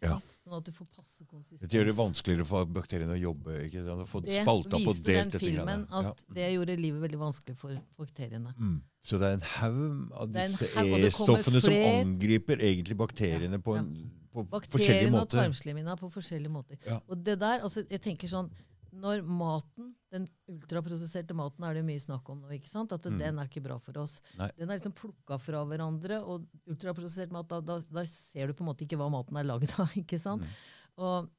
[0.00, 0.14] Ja.
[0.40, 1.68] Sånn at du får passe konsistens.
[1.68, 3.58] Det gjør det vanskeligere for bakteriene å jobbe.
[3.66, 4.06] ikke sant?
[4.08, 8.54] Få Det spalta på delt den filmen at det gjorde livet veldig vanskelig for bakteriene.
[8.56, 8.78] Mm.
[9.04, 13.90] Så det er en haug av disse E-stoffene som angriper egentlig bakteriene på, en,
[14.32, 15.42] på forskjellige Bakteriene og måter.
[15.42, 16.78] tarmslimhinna på forskjellige måter.
[17.06, 18.48] Og det der, altså jeg tenker sånn,
[18.94, 22.92] Når maten, den ultraprosesserte maten er det mye snakk om nå, ikke sant?
[22.94, 23.18] at Mm.
[23.18, 24.20] den er ikke bra for oss.
[24.38, 24.50] Nei.
[24.58, 28.62] Den er liksom plukka fra hverandre, og ultraprosessert mat, da, da, da ser du på
[28.62, 29.90] en måte ikke hva maten er laget av.
[30.02, 30.44] ikke sant?
[30.46, 31.02] Mm.
[31.04, 31.30] Og,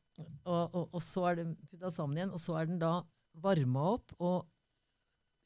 [0.46, 2.98] og, og, og så er den putta sammen igjen, og så er den da
[3.44, 4.46] varma opp og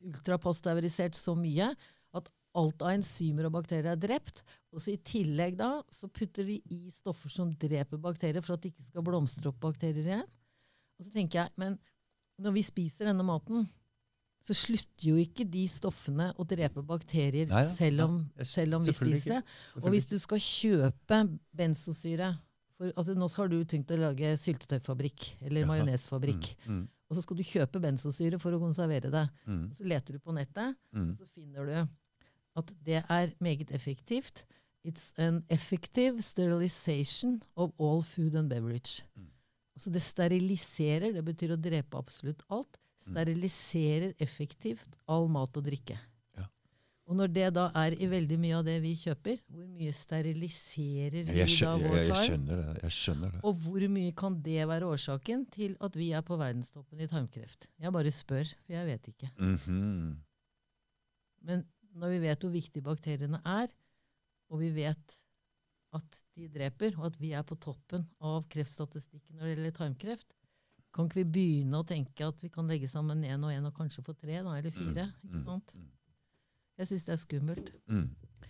[0.06, 1.70] ultrapasteurisert så mye
[2.16, 4.42] at alt av enzymer og bakterier er drept.
[4.74, 8.64] Og så I tillegg da, så putter de i stoffer som dreper bakterier, for at
[8.66, 10.28] det ikke skal blomstre opp bakterier igjen.
[11.00, 11.78] Og så tenker jeg, men
[12.40, 13.68] når vi spiser denne maten,
[14.40, 17.72] så slutter jo ikke de stoffene å drepe bakterier Nei ja.
[17.76, 19.42] selv, om, selv om vi spiser det.
[19.82, 21.18] Og hvis du skal kjøpe
[21.60, 22.32] benzosyre
[22.80, 25.68] for, altså Nå har du tenkt å lage syltetøyfabrikk eller ja.
[25.68, 26.54] majonesfabrikk.
[26.72, 29.26] Mm, Og så skal du kjøpe benzosyre for å konservere det.
[29.50, 31.76] mm, Så leter du på nettet, mm, og så finner du
[32.64, 34.46] at det er meget effektivt.
[34.88, 39.04] It's an effective sterilization of all food and beverage.
[39.20, 39.28] Mm.
[39.80, 42.76] Altså det steriliserer, det betyr å drepe absolutt alt.
[43.00, 43.14] Mm.
[43.14, 45.96] Steriliserer effektivt all mat og drikke.
[46.36, 46.44] Ja.
[47.08, 51.30] Og når det da er i veldig mye av det vi kjøper, hvor mye steriliserer
[51.30, 52.76] vi Jeg, da vår jeg, jeg skjønner det.
[52.84, 53.42] Jeg skjønner det.
[53.48, 57.72] Og hvor mye kan det være årsaken til at vi er på verdenstoppen i tarmkreft?
[57.80, 59.32] Jeg bare spør, for jeg vet ikke.
[59.40, 60.20] Mhm.
[61.48, 61.64] Men
[61.96, 63.72] når vi vet hvor viktige bakteriene er,
[64.52, 65.22] og vi vet
[65.98, 70.36] at de dreper, og at vi er på toppen av kreftstatistikken når det gjelder tarmkreft,
[70.94, 73.74] kan ikke vi begynne å tenke at vi kan legge sammen én og én og
[73.78, 75.08] kanskje få tre, da, eller fire?
[75.22, 75.76] Mm, ikke sant?
[76.80, 77.72] Jeg syns det er skummelt.
[77.92, 78.08] Mm.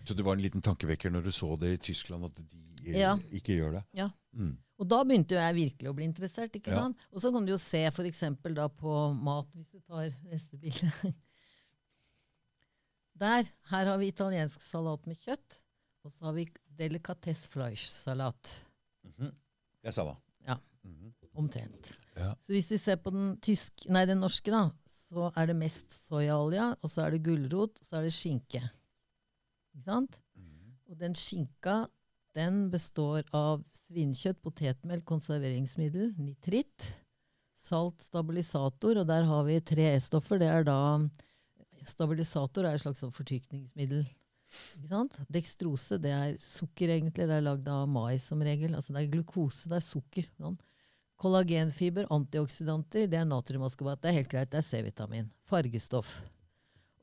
[0.07, 2.99] Så det var en liten tankevekker når du så det i Tyskland, at de eh,
[3.01, 3.15] Ja.
[3.35, 3.83] ikke gjør det?
[3.97, 4.09] Ja.
[4.33, 4.53] Mm.
[4.79, 6.55] Og da begynte jo jeg virkelig å bli interessert.
[6.55, 6.83] ikke Ja.
[6.85, 6.97] sant?
[7.11, 8.21] Og så kan du jo se f.eks.
[8.55, 10.91] da på mat, hvis du tar neste bilde.
[13.19, 13.43] Der.
[13.69, 15.59] Her har vi italiensk salat med kjøtt.
[16.05, 16.45] Og så har vi
[16.79, 18.55] delicatessfleischsalat.
[19.19, 19.31] -hmm.
[19.81, 20.15] Det er samme.
[20.47, 20.57] Ja.
[20.83, 21.13] Mhm.
[21.39, 21.93] Omtrent.
[22.15, 22.33] Ja.
[22.41, 25.93] Så hvis vi ser på den, tysk, nei, den norske, da, så er det mest
[25.93, 28.63] soyaolje, og så er det gulrot, og så er det skinke.
[29.75, 30.19] Ikke sant?
[30.35, 30.75] Mhm.
[30.89, 31.85] Og den skinka
[32.37, 36.85] den består av svinekjøtt, potetmel, konserveringsmiddel, nitritt,
[37.57, 40.39] salt, stabilisator, og der har vi tre E-stoffer.
[40.39, 40.79] Det er da
[41.87, 44.03] Stabilisator er et slags sånn fortykningsmiddel.
[45.29, 47.27] Dekstrose det er sukker, egentlig.
[47.29, 48.73] Det er lagd av mais som regel.
[48.75, 50.27] Altså det er glukose, det er sukker.
[50.39, 50.57] Sånn.
[51.19, 55.29] Kollagenfiber, antioksidanter, det er natriumaskobat, Det er helt greit, det er C-vitamin.
[55.49, 56.13] Fargestoff.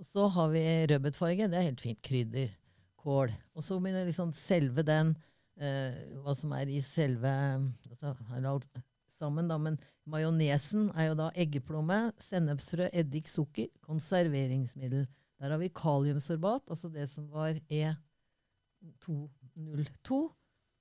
[0.00, 2.00] Og så har vi rødbetfarge, det er helt fint.
[2.02, 2.48] Krydder.
[2.96, 3.32] Kål.
[3.54, 5.14] Og så begynner liksom selve den
[5.60, 5.94] eh,
[6.24, 8.80] Hva som er i selve altså, er alt
[9.16, 9.78] sammen, da, men
[10.08, 15.06] majonesen er jo da eggeplomme, sennepsfrø, eddik, sukker, konserveringsmiddel.
[15.40, 20.18] Der har vi kaliumsorbat, altså det som var E202,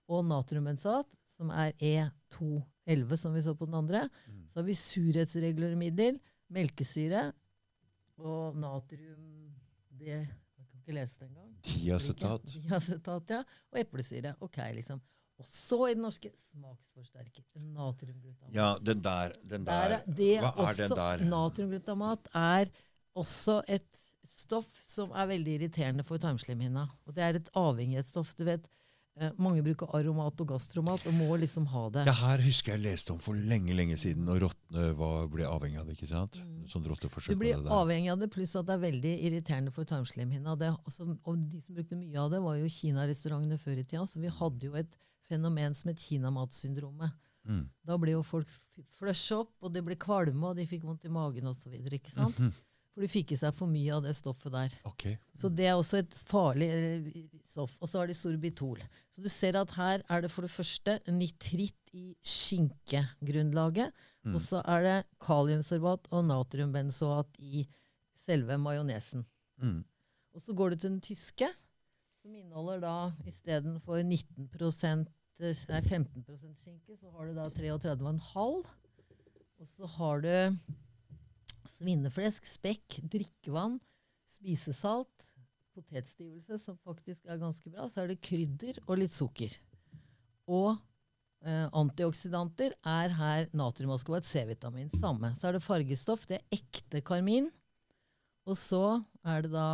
[0.08, 1.06] og natriumensat,
[1.36, 4.06] som er E211, som vi så på den andre.
[4.30, 4.44] Mm.
[4.48, 6.20] Så har vi surhetsreglermiddel,
[6.54, 7.24] melkesyre
[8.22, 9.26] og natrium
[9.90, 10.28] det, Jeg
[10.70, 11.52] kan ikke lese det engang.
[11.66, 12.42] Diacetat.
[12.54, 13.42] Diacetat, ja.
[13.74, 14.32] Og eplesyre.
[14.46, 15.00] Ok, liksom.
[15.40, 17.44] Og så i den norske smaksforsterker.
[17.60, 18.54] Natriumglutamat.
[18.56, 19.34] Ja, den der.
[19.44, 19.98] Den Der der.
[19.98, 21.18] er det Hva er også, den der?
[21.34, 22.66] Natriumglutamat er
[23.16, 23.90] også et
[24.32, 26.88] stoff som er veldig irriterende for tarmslimhinna.
[27.06, 28.34] Og det er et avhengighetsstoff.
[28.38, 28.68] Du vet,
[29.20, 32.06] eh, mange bruker aromat og gastromat og må liksom ha det.
[32.10, 35.90] Det her husker jeg leste om for lenge lenge siden, når rottene ble avhengig av
[35.90, 35.98] det.
[35.98, 36.40] ikke sant?
[36.40, 36.68] Mm.
[36.72, 40.58] Sånn Du blir avhengig av det, pluss at det er veldig irriterende for tarmslimhinna.
[40.58, 44.06] Det, og de som brukte mye av det, var jo Kina-restaurantene før i tida.
[44.06, 44.98] Så vi hadde jo et
[45.30, 47.14] fenomen som het kinamatsyndromet.
[47.46, 47.66] Mm.
[47.86, 48.50] Da ble jo folk
[48.98, 51.74] flusha opp, og de ble kvalme, og de fikk vondt i magen osv.
[51.78, 52.40] ikke sant?
[52.96, 54.76] For du fikk i seg for mye av det stoffet der.
[54.88, 55.18] Okay.
[55.36, 57.10] Så det er også et farlig eh,
[57.44, 57.74] stoff.
[57.84, 58.80] Og så har de sorbitol.
[59.12, 63.92] Så du ser at her er det for det første nitritt i skinkegrunnlaget.
[64.24, 64.38] Mm.
[64.38, 64.96] Og så er det
[65.28, 67.66] kaliumsorbat og natriumbenzoat i
[68.24, 69.28] selve majonesen.
[69.60, 69.84] Mm.
[70.36, 71.52] Og så går du til den tyske,
[72.24, 72.96] som inneholder da
[73.28, 78.74] istedenfor 19 eh, nei, 15% skinke, så har du da 33,5.
[79.60, 80.32] Og så har du
[81.70, 83.80] svineflesk, spekk, drikkevann,
[84.30, 85.30] spisesalt,
[85.76, 87.88] potetstivelse, som faktisk er ganske bra.
[87.92, 89.54] Så er det krydder og litt sukker.
[90.48, 90.72] Og
[91.46, 94.90] eh, antioksidanter er her natriumaskorbat, C-vitamin.
[94.96, 95.34] Samme.
[95.36, 96.26] Så er det fargestoff.
[96.30, 97.52] Det er ekte karmin.
[98.46, 99.70] Og så er det da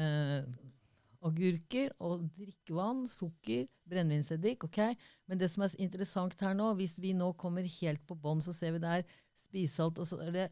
[0.00, 0.46] eh,
[1.24, 4.64] agurker og drikkevann, sukker, brennevinseddik.
[4.66, 4.80] ok?
[5.28, 8.52] Men det som er interessant her nå, hvis vi nå kommer helt på bånn, så
[8.56, 10.46] ser vi der er spisesalt, og så er det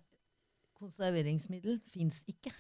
[0.83, 1.79] konserveringsmiddel.
[1.95, 2.53] Fins ikke.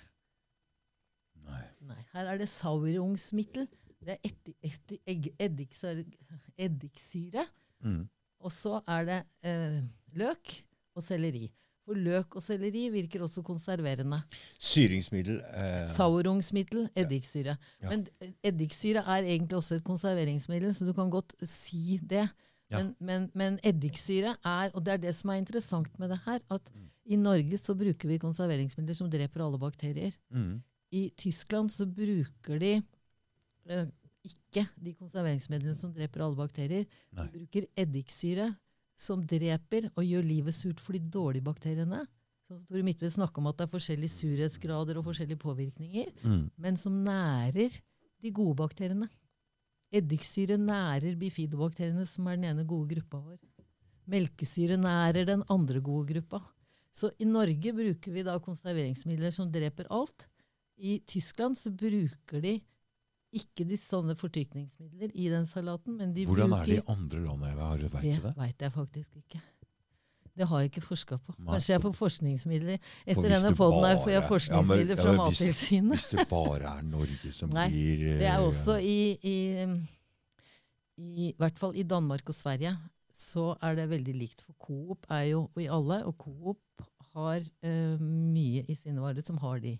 [1.42, 1.62] Nei.
[1.90, 2.00] Nei.
[2.14, 3.66] Her er det saurungsmiddel.
[4.02, 6.04] Det er etti- etti- egg- eddiksyre,
[6.58, 7.44] eddiksyre.
[7.84, 8.04] Mm.
[8.42, 9.82] Og så er det eh,
[10.18, 10.54] løk
[10.98, 11.48] og selleri.
[11.86, 14.20] For løk og selleri virker også konserverende.
[14.62, 17.56] Syringsmiddel eh, Saurungsmiddel, eddiksyre.
[17.82, 17.90] Ja.
[17.90, 22.28] Men eh, eddiksyre er egentlig også et konserveringsmiddel, så du kan godt si det.
[22.72, 22.78] Ja.
[22.80, 26.40] Men, men, men eddiksyre er, og det er det som er interessant med det her,
[26.50, 26.88] at Mm.
[27.12, 30.12] i Norge så bruker vi konserveringsmidler som dreper alle bakterier.
[30.32, 30.62] mm.
[30.92, 32.72] I Tyskland så bruker de
[33.68, 33.86] eh,
[34.24, 36.84] ikke de konserveringsmidlene som dreper alle bakterier.
[37.16, 37.24] Nei.
[37.26, 38.50] De bruker eddiksyre
[38.96, 42.04] som dreper og gjør livet surt for de dårlige bakteriene.
[42.46, 46.50] Sånn som Tore Midtvedt snakker om at det er forskjellige surhetsgrader og forskjellige påvirkninger, Mm.
[46.58, 47.80] men som nærer
[48.22, 49.08] de gode bakteriene.
[49.92, 53.38] Eddiksyre nærer bifidobakteriene, som er den ene gode gruppa vår.
[54.12, 56.40] Melkesyre nærer den andre gode gruppa.
[56.92, 60.26] Så i Norge bruker vi da konserveringsmidler som dreper alt.
[60.76, 62.58] I Tyskland så bruker de
[63.32, 67.46] ikke de sånne fortykningsmidler i den salaten, men de Hvordan er det i andre land?
[67.48, 67.68] Eva?
[67.70, 68.32] Har du vet det det?
[68.36, 69.40] veit jeg faktisk ikke.
[70.32, 71.34] Det har jeg ikke forska på.
[71.44, 72.78] Kanskje jeg får forskningsmidler.
[72.80, 75.40] For Etter for denne poden her får jeg ja, men- forskningsmidler ja, fra men hvis-
[75.42, 75.92] Mattilsynet.
[75.98, 79.36] Hvis det bare er Norge som Nei, blir Det er eh, også i, i,
[80.96, 82.76] i, i hvert fall i Danmark og Sverige
[83.12, 84.42] så er det veldig likt.
[84.46, 89.36] For Coop er jo i alle, og Coop har uh, mye i sine varer som
[89.42, 89.76] har de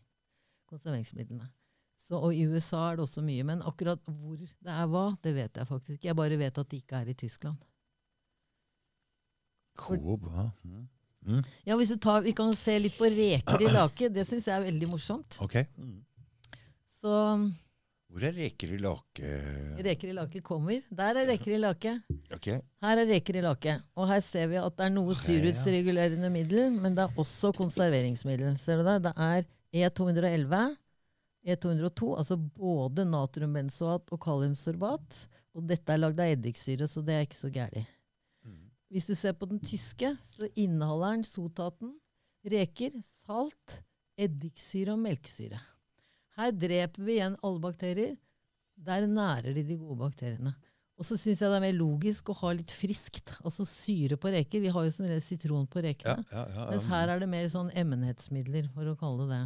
[0.69, 1.49] konserveringsmidlene.
[1.97, 5.35] Så, og I USA er det også mye, men akkurat hvor det er hva, det
[5.37, 6.09] vet jeg faktisk ikke.
[6.11, 7.57] Jeg bare vet at det ikke er i Tyskland.
[9.79, 10.51] Coop, ja.
[10.65, 10.89] Mm.
[11.23, 11.43] Mm.
[11.65, 14.09] Ja, hvis du tar, Vi kan se litt på reker i lake.
[14.11, 15.39] Det syns jeg er veldig morsomt.
[15.45, 15.61] Ok.
[15.79, 16.01] Mm.
[16.91, 17.13] Så
[18.13, 19.31] Hvor er reker i lake?
[19.87, 20.83] reker i lake kommer.
[20.91, 21.95] Der er reker i lake.
[22.35, 22.61] Okay.
[22.83, 23.79] Her er reker i lake.
[23.97, 28.59] Og her ser vi at det er noe surhetsregulerende middel, men det er også konserveringsmiddel.
[28.61, 28.99] Ser du det?
[29.07, 30.77] Det er E211,
[31.49, 35.23] E202, altså både natriumbenzoat og kaliumsorbat.
[35.57, 37.92] Og dette er lagd av eddiksyre, så det er ikke så gærent.
[38.93, 41.95] Hvis du ser på den tyske, så inneholder den sotaten,
[42.45, 43.79] reker, salt,
[44.21, 45.61] eddiksyre og melkesyre.
[46.37, 48.19] Her dreper vi igjen alle bakterier.
[48.83, 50.53] Der nærer de de gode bakteriene.
[51.01, 54.31] Og så syns jeg det er mer logisk å ha litt friskt, altså syre på
[54.33, 54.61] reker.
[54.63, 56.25] Vi har jo som regel sitron på Ja, rekene.
[56.31, 59.43] ja, ja, Mens her er det mer sånn emmenhetsmidler, for å kalle det det.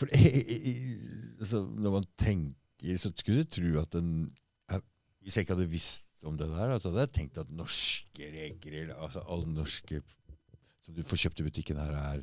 [0.00, 4.30] For, altså, når man tenker, så skulle du tro at den
[5.20, 8.94] Hvis jeg ikke hadde visst om det der, Altså, hadde jeg tenkt at norske reker,
[8.96, 10.02] altså alle norske
[10.84, 12.22] som du får kjøpt i butikken her, er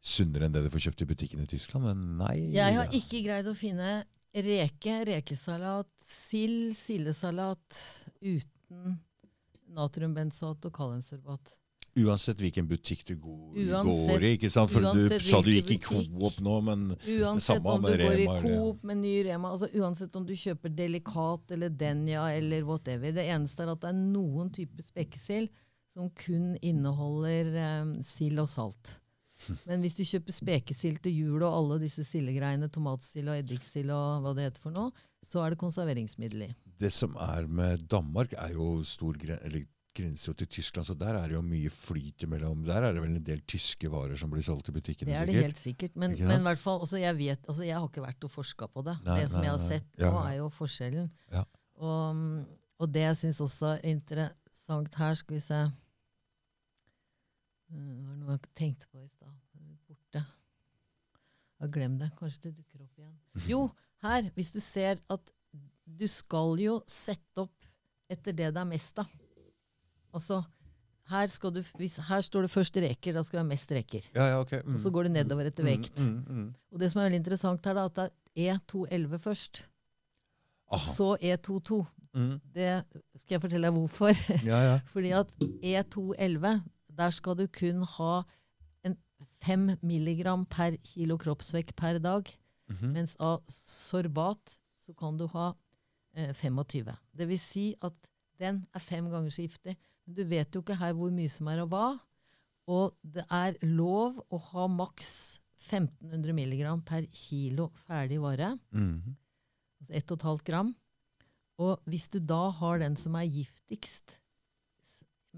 [0.00, 1.86] sunnere enn det du får kjøpt i butikken i Tyskland.
[1.86, 2.36] Men nei.
[2.54, 4.00] Jeg har ikke greid å finne
[4.34, 7.80] reke, rekesalat, sild, sildesalat
[8.20, 8.98] uten
[9.70, 11.56] natriumbensat og kaliumsorbat.
[11.98, 14.32] Uansett hvilken butikk du går, Uansett- går i.
[14.36, 14.70] ikke sant?
[14.70, 15.78] For du sa du gikk i.
[15.82, 20.14] Coop nå, men Uansett samme om du går i Rema, med ny Rema altså Uansett
[20.16, 23.10] om du kjøper Delikat eller Denya eller whatever.
[23.12, 25.50] Det eneste er at det er noen typer spekkesild
[25.90, 28.94] som kun inneholder um, sild og salt.
[29.66, 34.22] Men hvis du kjøper spekesild til jul og alle disse sildegreiene, tomatsild og eddiksild og
[34.22, 34.92] hva det heter for noe,
[35.26, 36.50] så er det konserveringsmiddel i.
[36.80, 40.94] det som er med Danmark, er jo stor gren eller grense jo til Tyskland, så
[40.98, 42.62] der er det jo mye flyt imellom.
[42.68, 45.26] Der er det vel en del tyske varer som blir solgt i butikkene, Det er
[45.26, 45.48] det sikkert?
[45.48, 45.96] helt sikkert.
[45.96, 48.70] Men, men i hvert fall, altså jeg, vet, altså jeg har ikke vært og forska
[48.70, 48.96] på det.
[49.04, 50.24] Nei, det som nei, jeg har sett nå, ja.
[50.30, 51.10] er jo forskjellen.
[51.34, 51.44] Ja.
[51.80, 52.24] Og,
[52.80, 55.60] og det jeg syns også er interessant her, skal vi se
[57.70, 59.36] Eh, Det var noe jeg tenkte på i stad.
[59.86, 60.24] Borte.
[61.60, 62.10] Jeg har det.
[62.18, 63.16] Kanskje det dukker opp igjen.
[63.52, 63.60] Jo,
[64.04, 65.34] her, hvis du ser at
[65.90, 67.66] du skal jo sette opp
[68.10, 69.10] etter det det er mest av.
[70.16, 70.40] Altså,
[71.10, 74.06] her, skal du, hvis, her står det først reker, da skal du ha mest reker.
[74.14, 74.52] Ja, ja, ok.
[74.64, 74.74] Mm.
[74.74, 75.98] Og så går det nedover etter vekt.
[75.98, 76.48] Mm, mm, mm.
[76.72, 79.62] Og det som er veldig interessant her, da, at det er E211 først.
[80.70, 80.92] Aha.
[80.94, 81.80] Så E22.
[82.14, 82.36] Mm.
[82.54, 82.68] Det
[83.18, 84.14] skal jeg fortelle deg hvorfor.
[84.50, 84.76] Ja, ja.
[84.90, 86.60] Fordi at E211,
[87.00, 88.12] der skal du kun ha
[88.86, 88.94] en
[89.42, 92.30] 5 milligram per kilo kroppsvekt per dag.
[92.70, 92.94] -hmm.
[92.94, 95.52] Mens av sorbat så kan du ha
[96.16, 96.92] eh, 25.
[97.16, 98.10] Det vil si at
[98.40, 99.76] den er fem ganger så giftig.
[100.14, 101.84] Du vet jo ikke her hvor mye som er og hva.
[102.70, 108.52] Og det er lov å ha maks 1500 milligram per kilo ferdig vare.
[108.74, 109.16] Mhm.
[109.80, 110.74] Altså 1,5 gram.
[111.60, 114.18] Og hvis du da har den som er giftigst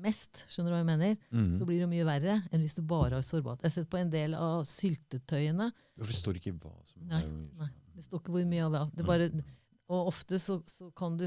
[0.03, 1.59] mest, skjønner du hva jeg mener, Mhm.
[1.59, 3.61] så blir det mye verre enn hvis du bare har sorbat.
[3.61, 5.73] Jeg har sett på en del av syltetøyene.
[5.99, 7.23] Det står ikke hva som Nei,
[7.59, 7.69] nei.
[7.95, 8.91] Det står ikke hvor mye av hva.
[8.95, 9.45] Det er bare,
[9.91, 11.27] og ofte så, så kan, du,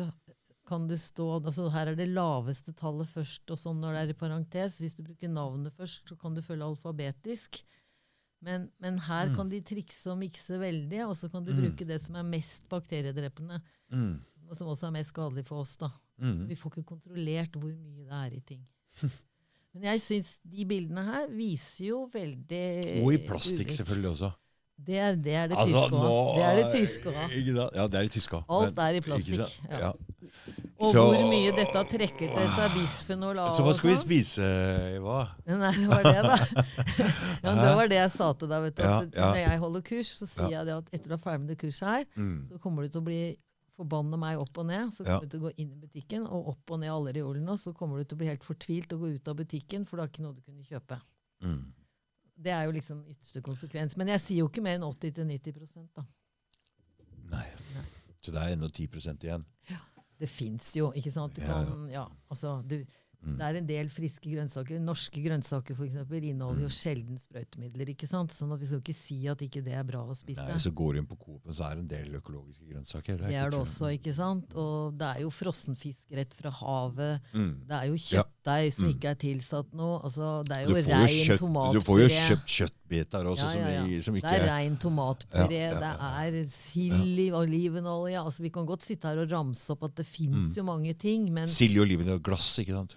[0.65, 4.13] kan du stå altså Her er det laveste tallet først, og sånn når det er
[4.13, 4.79] i parentes.
[4.81, 7.61] Hvis du bruker navnet først, så kan du følge alfabetisk.
[8.41, 9.35] Men, men her Mm.
[9.35, 11.61] kan de trikse og mikse veldig, og så kan du Mm.
[11.63, 13.61] bruke det som er mest bakteriedrepende.
[13.91, 14.19] Mm.
[14.49, 15.75] Og som også er mest skadelig for oss.
[15.77, 15.87] da.
[16.19, 16.47] Så Mm.
[16.47, 18.65] vi får ikke kontrollert hvor mye det er i ting.
[19.73, 24.31] Men jeg syns de bildene her viser jo veldig Og i plastikk, selvfølgelig også.
[24.77, 26.35] Det er det, er det Altså, tyske òg.
[26.35, 27.75] Det er det tyske òg.
[27.75, 28.45] Ja, det er det tyske òg.
[28.49, 29.39] Alt er i plastikk,
[29.69, 29.79] ja.
[29.79, 29.91] Ja.
[30.77, 33.45] Og Så- hvor mye dette trekker til seg bisfenol A.
[33.55, 34.03] Så hva skal vi sånn.
[34.03, 34.47] spise,
[34.97, 35.21] Eva?
[35.47, 36.35] Nei, det var det, da.
[37.45, 38.61] ja, det var det jeg sa til deg.
[38.65, 38.83] vet du.
[38.83, 39.29] Ja, ja.
[39.31, 40.57] Når jeg holder kurs, så sier Ja.
[40.59, 42.49] jeg det at etter du er ferdig med det kurset her, Mm.
[42.51, 43.37] så kommer du til å bli
[43.79, 44.91] forbanne meg opp og ned.
[44.91, 45.15] Så Ja.
[45.19, 47.49] kommer du til å gå inn i butikken og opp og ned alle reolene.
[47.55, 49.95] Og så kommer du til å bli helt fortvilt og gå ut av butikken, for
[49.95, 50.99] du har ikke noe du kunne kjøpe.
[51.41, 51.71] Mm.
[52.37, 53.95] Det er jo liksom ytterste konsekvens.
[53.95, 56.03] Men jeg sier jo ikke mer enn 80-90 da.
[57.31, 57.47] Nei.
[58.21, 59.45] Så det er ennå 10% igjen.
[60.19, 61.35] Det fins jo, ikke sant.
[61.35, 62.79] Du kan, ja, altså, du,
[63.25, 63.37] Mm.
[63.39, 64.81] Det er en del friske grønnsaker.
[64.85, 67.89] Norske grønnsaker for eksempel, inneholder jo sjelden sprøytemidler.
[67.95, 68.35] ikke sant?
[68.35, 70.45] Sånn at Vi skal ikke si at ikke det er bra å spise.
[70.45, 73.17] Nei, så går du inn på Coop, så er det en del økologiske grønnsaker.
[73.17, 74.53] det ikke er det også, ikke sant?
[74.53, 77.33] Og det er jo frossenfisk rett fra havet.
[77.33, 77.53] Mm.
[77.65, 78.93] Det er jo kjøtt kjøttdeig som Mm.
[78.93, 79.99] ikke er tilsatt noe.
[80.03, 83.53] Altså, det er jo får jo, rein kjøtt, du får jo kjøpt kjøttbiter også, Ja,
[83.53, 83.81] ja, ja.
[83.81, 88.23] Som, i- som Det er rein tomatpuré, det er sild i olivenolje.
[88.23, 90.55] Altså, vi kan godt sitte her og ramse opp at det fins Mm.
[90.57, 92.95] jo mange ting, men Sild i oliven og glass, ikke sant?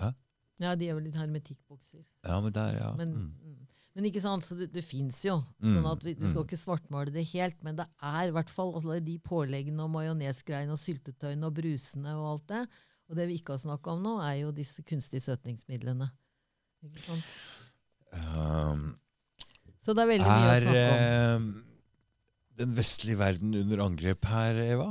[0.00, 0.12] Hæ?
[0.60, 2.04] Ja, de er vel litt hermetikkbokser.
[2.26, 2.94] Ja, men der, ja.
[2.96, 3.34] Men, mm.
[3.44, 3.56] mm.
[3.94, 5.42] men ikke sant, så det, det fins jo.
[5.62, 6.48] Mm, Sånn at vi, Du skal mm.
[6.48, 10.70] ikke svartmale det helt, men det er i hvert fall altså, de påleggene og majonesgreiene
[10.72, 12.68] og syltetøyene og brusene og alt det.
[13.12, 16.06] Og det vi ikke har snakka om nå, er jo disse kunstige søtningsmidlene.
[16.88, 17.34] Ikke sant?
[18.12, 18.86] Um,
[19.84, 21.44] Så det er veldig mye å er snakke om.
[21.52, 24.88] Er den vestlige verden under angrep her, Eva?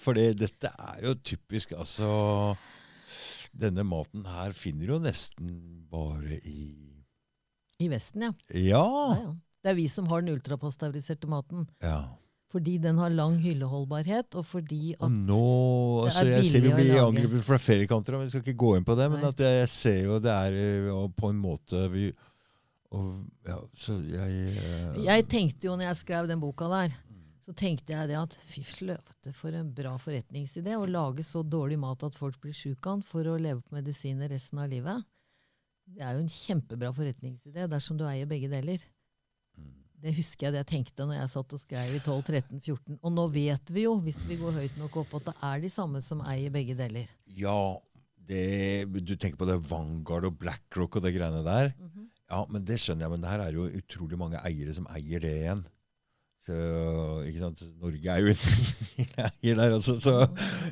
[0.00, 2.06] For dette er jo typisk Altså
[3.52, 5.50] Denne maten her finner jo nesten
[5.92, 6.62] bare i
[7.82, 8.32] I Vesten, ja.
[8.54, 8.82] Ja!
[8.82, 9.32] ja, ja.
[9.60, 11.68] Det er vi som har den ultrapasteuriserte maten.
[11.84, 12.02] ja.
[12.50, 15.42] Fordi den har lang hylleholdbarhet, og fordi Og at nå
[16.08, 16.32] det er billig å lage.
[16.40, 18.96] Jeg ser vi blir angrepet fra flere kanter, men vi skal ikke gå inn på
[18.98, 19.06] det.
[19.12, 22.08] Men at jeg ser jo det er eh, på en måte vi
[22.90, 26.96] og, ja, Så jeg uh, Jeg tenkte jo når jeg skrev den boka der,
[27.40, 31.78] så tenkte jeg det at fy fløte, for en bra forretningsidé å lage så dårlig
[31.80, 35.06] mat at folk blir sjuke av den for å leve på medisiner resten av livet.
[35.90, 38.82] Det er jo en kjempebra forretningsidé dersom du eier begge deler.
[40.00, 40.06] Mm.
[40.06, 42.98] Det husker jeg det jeg tenkte når jeg satt og skrev i 12, 13, 14.
[43.00, 45.72] Og nå vet vi jo, hvis vi går høyt nok opp, at det er de
[45.72, 47.10] samme som eier begge deler.
[47.36, 47.76] Ja,
[48.30, 51.74] det, du tenker på det Vanguard og BlackRock og det greiene der?
[52.30, 53.12] Ja, men det skjønner jeg.
[53.12, 55.62] Men det her er jo utrolig mange eiere som eier det igjen.
[56.40, 56.56] Så,
[57.28, 57.62] ikke sant?
[57.82, 58.38] Norge er jo en
[59.26, 60.14] eier der også, så,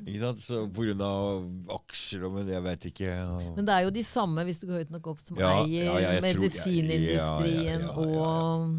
[0.01, 0.41] ikke sant?
[0.41, 3.17] så på grunn av aksjer og men jeg vet ikke
[3.59, 5.91] Men det er jo de samme, hvis du går høyt nok opp, som Ja, eier
[5.91, 8.79] ja, ja, medisinindustrien og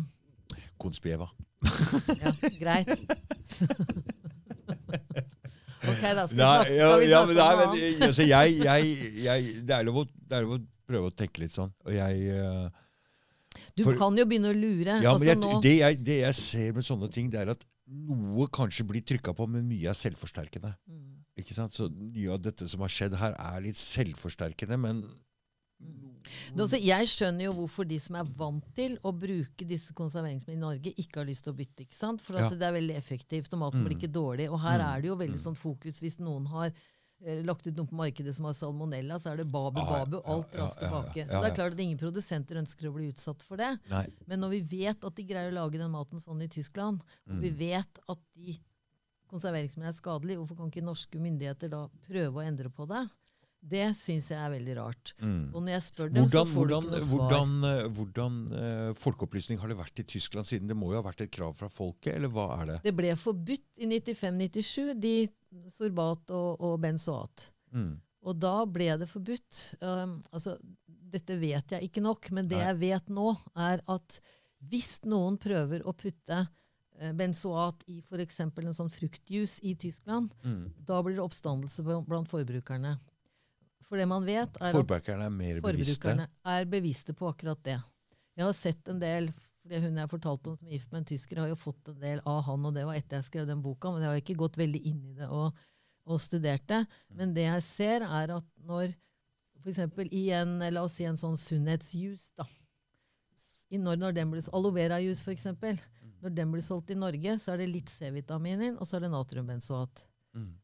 [0.80, 1.28] Konspieva.
[2.20, 2.90] Ja, greit.
[5.90, 8.92] ok, da skal vi Nei, snakke, ja, ja, men, nei, men altså, jeg, jeg,
[9.26, 11.72] jeg, det, er lov å, det er lov å prøve å tenke litt sånn.
[11.86, 12.68] Og jeg uh,
[13.78, 15.00] Du for- kan jo begynne å lure.
[15.04, 18.46] Ja, altså nå, det, jeg, det jeg ser med sånne ting, det er at noe
[18.54, 20.76] kanskje blir trykka på, men mye er selvforsterkende.
[20.90, 21.08] Mm.
[21.42, 21.74] Ikke sant?
[21.78, 25.02] Så mye av dette som har skjedd her, er litt selvforsterkende, men
[26.56, 30.66] også, jeg skjønner jo hvorfor de som er vant til å bruke disse konserveringsmidlene i
[30.66, 31.86] Norge, ikke har lyst til å bytte.
[31.88, 32.22] ikke sant?
[32.22, 32.58] For at Ja.
[32.58, 33.86] det er veldig effektivt, og maten Mm.
[33.88, 34.50] blir ikke dårlig.
[34.52, 34.86] Og her Mm.
[34.96, 35.46] er det jo veldig Mm.
[35.48, 36.00] sånn fokus.
[36.02, 36.72] Hvis noen har
[37.22, 40.22] eh, lagt ut noe på markedet som har salmonella, så er det babu, Ah, babu,
[40.26, 41.28] alt ja, raskt ja, tilbake.
[41.28, 43.78] Så det er klart at ingen produsenter ønsker å bli utsatt for det.
[43.90, 44.08] Nei.
[44.26, 47.42] Men når vi vet at de greier å lage den maten sånn i Tyskland, og
[47.42, 47.58] vi Mm.
[47.58, 48.58] vet at de
[49.30, 53.10] konserveringsmidlene er skadelige, hvorfor kan ikke norske myndigheter da prøve å endre på det?
[53.62, 55.14] Det syns jeg er veldig rart.
[55.20, 55.52] Mm.
[55.54, 57.20] Og når jeg spør dem, så får hvordan, de ikke noe svar.
[57.20, 60.70] hvordan, eh, hvordan uh, folkeopplysning har det vært i Tyskland siden?
[60.72, 62.78] Det må jo ha vært et krav fra folket, eller hva er det?
[62.88, 65.16] Det ble forbudt i 95-97, de
[65.76, 67.50] sorbat og, og benzoat.
[67.76, 67.98] Mm.
[68.30, 69.60] Og da ble det forbudt.
[69.84, 70.56] Um, altså,
[70.88, 72.66] dette vet jeg ikke nok, men det Nei.
[72.68, 74.22] jeg vet nå, er at
[74.70, 76.40] hvis noen prøver å putte
[77.00, 78.42] eh, benzoat i f.eks.
[78.44, 80.66] en sånn fruktjuice i Tyskland, Mm.
[80.86, 82.98] da blir det oppstandelse blant forbrukerne.
[83.90, 86.16] For det man vet, er at Forbrukerne er mer bevisste.
[86.54, 87.80] er bevisste på akkurat det.
[88.38, 91.08] Jeg har sett en del fordi Hun jeg fortalte om som er gift med en
[91.12, 93.60] tysker, har jo fått en del av han, og det var etter jeg skrev den
[93.62, 95.60] boka, men jeg har ikke gått veldig inn i det og,
[96.10, 96.80] og studert det.
[97.14, 98.96] Men det jeg ser, er at når
[99.60, 99.82] f.eks.
[100.16, 102.48] i en la oss si en sånn da,
[103.70, 105.46] i når, når den blir, Aloe vera-juice, f.eks.
[106.24, 109.06] Når den blir solgt i Norge, så er det litt C-vitamin inn, og så er
[109.06, 110.06] det natriumbenzoat.
[110.36, 110.56] Mm.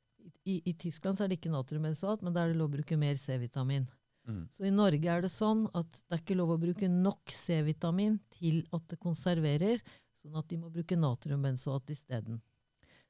[0.46, 2.98] I, I Tyskland så er det ikke natriumbenzoat, men da er det lov å bruke
[3.02, 3.88] mer C-vitamin.
[4.26, 4.42] Mm.
[4.54, 8.18] Så i Norge er det sånn at det er ikke lov å bruke nok C-vitamin
[8.34, 9.82] til at det konserverer,
[10.22, 12.42] sånn at de må bruke natriumbenzoat isteden.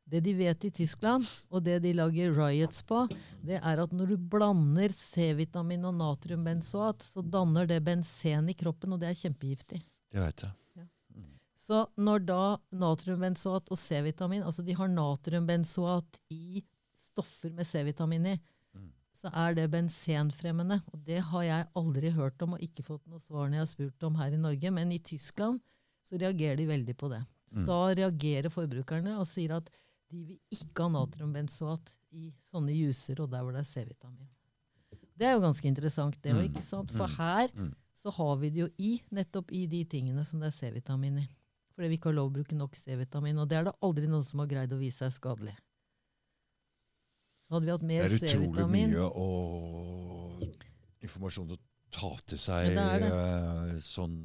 [0.05, 3.07] Det de vet i Tyskland, og det de lager riots på,
[3.41, 8.93] det er at når du blander C-vitamin og natriumbenzoat, så danner det benzen i kroppen,
[8.93, 9.81] og det er kjempegiftig.
[10.13, 10.53] Det vet jeg.
[11.65, 12.41] Så når da
[12.77, 16.61] natriumbenzoat og C-vitamin Altså de har natriumbenzoat i
[17.15, 18.39] stoffer med C-vitamin i,
[18.75, 18.89] Mm.
[19.15, 20.81] så er det bensenfremmende.
[20.93, 23.71] Og det har jeg aldri hørt om og ikke fått noe svar når jeg har
[23.71, 24.71] spurt om her i Norge.
[24.71, 25.61] Men i Tyskland
[26.03, 27.23] så reagerer de veldig på det.
[27.55, 27.65] Mm.
[27.65, 29.69] Da reagerer forbrukerne og sier at
[30.11, 34.27] de vil ikke ha natriumbenzoat i sånne juicer og der hvor det er C-vitamin.
[35.17, 36.51] Det er jo ganske interessant, det òg, Mm.
[36.53, 36.91] ikke sant?
[36.91, 37.15] For Mm.
[37.15, 37.73] her Mm.
[37.95, 41.29] så har vi det jo i nettopp i de tingene som det er C-vitamin i.
[41.73, 43.37] Fordi vi ikke har lov å bruke nok C-vitamin.
[43.39, 45.55] Og det er det aldri noen som har greid å vise seg skadelig.
[47.45, 50.45] Så hadde vi hatt Det er utrolig mye og
[51.05, 51.59] informasjon å
[51.93, 54.17] ta til seg Ja, det er eh, sånn.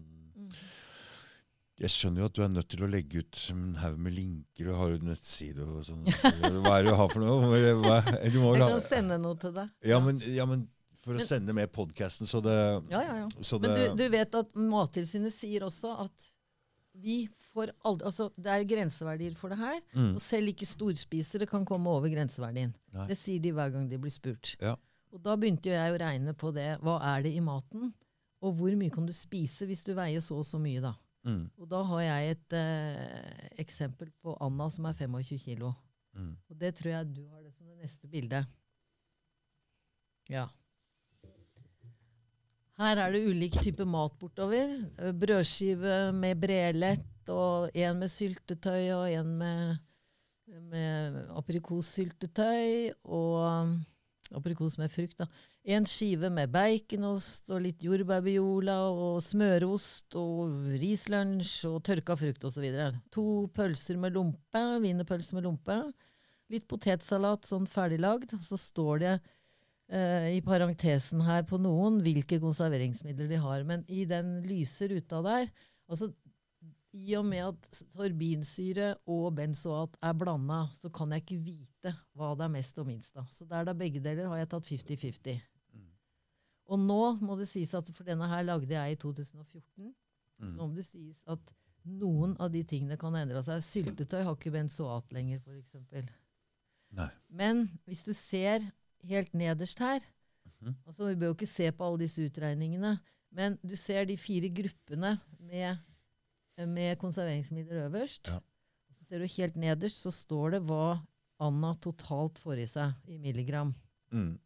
[1.80, 4.72] Jeg skjønner jo at du er nødt til å legge ut en haug med linker
[4.72, 6.02] og har jo nettside og sånn.
[6.08, 7.38] Hva er det du har for noe?
[7.80, 9.70] Hva, du må vel Jeg kan sende noe til deg.
[9.88, 10.66] Ja, men, ja, men
[11.00, 12.56] for men, å sende med podkasten, så det,
[12.92, 13.30] Ja, ja, ja.
[13.30, 16.28] Men det du, du vet at Mattilsynet sier også at
[17.02, 17.16] vi
[17.52, 19.80] får aldri Altså, det er grenseverdier for det her.
[19.94, 22.74] mm, Og selv ikke storspisere kan komme over grenseverdien.
[22.92, 23.06] Nei.
[23.10, 24.54] Det sier de hver gang de blir spurt.
[24.60, 24.76] Ja.
[25.12, 26.78] Og da begynte jeg å regne på det.
[26.84, 27.92] Hva er det i maten?
[28.40, 30.94] Og hvor mye kan du spise hvis du veier så og så mye, da?
[31.26, 35.74] mm, Og da har jeg et eh, eksempel på Anna som er 25 kilo.
[36.16, 36.30] mm.
[36.48, 38.46] Og det tror jeg du har det som det neste bildet.
[40.30, 40.46] Ja.
[42.80, 44.70] Her er det ulik type mat bortover.
[44.96, 49.98] Eh, Brødskive med brelett, og en med syltetøy, og en med,
[50.70, 53.74] med aprikossyltetøy, og um,
[54.32, 55.18] aprikos med frukt.
[55.20, 55.26] da.
[55.76, 62.64] En skive med baconost og litt jordbærbiola og smørost og rislunsj og tørka frukt osv.
[63.12, 65.82] To pølser med lompe, wienerpølse med lompe.
[66.50, 68.32] Litt potetsalat sånn ferdiglagd.
[68.40, 69.14] Så står det
[69.90, 73.64] i parentesen her på noen hvilke konserveringsmidler de har.
[73.66, 75.48] Men i den lyse ruta der
[75.90, 76.12] altså
[76.94, 82.32] I og med at sorbinsyre og benzoat er blanda, så kan jeg ikke vite hva
[82.38, 83.28] det er mest og minst av.
[83.30, 85.36] Så der da begge deler har jeg tatt 50-50.
[85.74, 85.84] Mm.
[86.70, 89.94] Og nå må det sies at for denne her lagde jeg i 2014.
[90.40, 90.54] Så Mm.
[90.56, 91.50] nå må det sies at
[91.84, 93.60] noen av de tingene kan endre seg.
[93.62, 96.10] Syltetøy har ikke benzoat lenger, f.eks.
[97.28, 98.64] Men hvis du ser
[99.04, 100.00] helt nederst her
[100.60, 100.74] Mm.
[100.86, 102.98] altså Vi bør jo ikke se på alle disse utregningene,
[103.32, 105.78] men du ser de fire gruppene med,
[106.68, 108.28] med konserveringsmidler øverst.
[108.28, 108.38] Ja.
[108.92, 111.00] Så ser du helt nederst, så står det hva
[111.40, 113.72] Anna totalt får i seg i milligram.
[114.12, 114.36] Mm.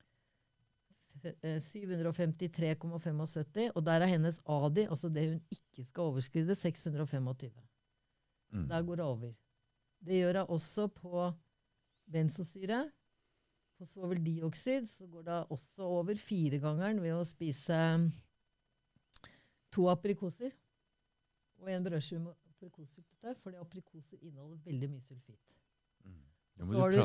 [1.24, 7.50] F- eh, 753,75, og der er hennes ADI, altså det hun ikke skal overskride, 625.
[8.52, 8.68] Mm.
[8.68, 9.32] Der går det over.
[10.04, 11.32] Det gjør hun også på
[12.12, 12.84] benzosyre.
[13.74, 17.78] På svoveldioksid så går det også over firegangeren ved å spise
[19.74, 20.54] to aprikoser
[21.58, 25.40] og en brødskive med aprikossyltetøy, fordi aprikoser inneholder veldig mye sulfit.
[26.04, 26.22] Mm.
[26.60, 26.98] Så har du.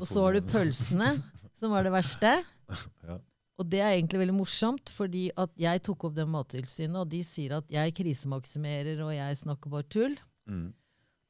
[0.00, 1.10] Og så har du pølsene,
[1.60, 2.32] som var det verste.
[3.06, 3.18] Ja.
[3.58, 7.22] Og det er egentlig veldig morsomt, fordi at jeg tok opp det Mattilsynet, og de
[7.26, 10.14] sier at jeg krisemaksimerer og jeg snakker bare tull.
[10.46, 10.68] Mm.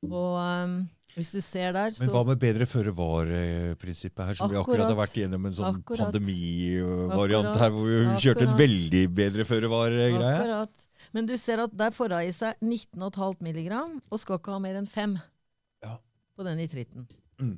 [0.06, 0.74] Og um,
[1.16, 4.98] hvis du ser der, Men hva med bedre føre var-prinsippet her, som vi akkurat har
[4.98, 10.60] vært gjennom en sånn pandemivariant her, hvor vi kjørte en veldig bedre føre var-greie?
[11.16, 13.72] Men du ser at der får hun i seg 19,5 mg,
[14.06, 15.16] og skal ikke ha mer enn 5
[15.86, 15.96] Ja.
[16.36, 17.08] på den nitritten.
[17.42, 17.56] Mm.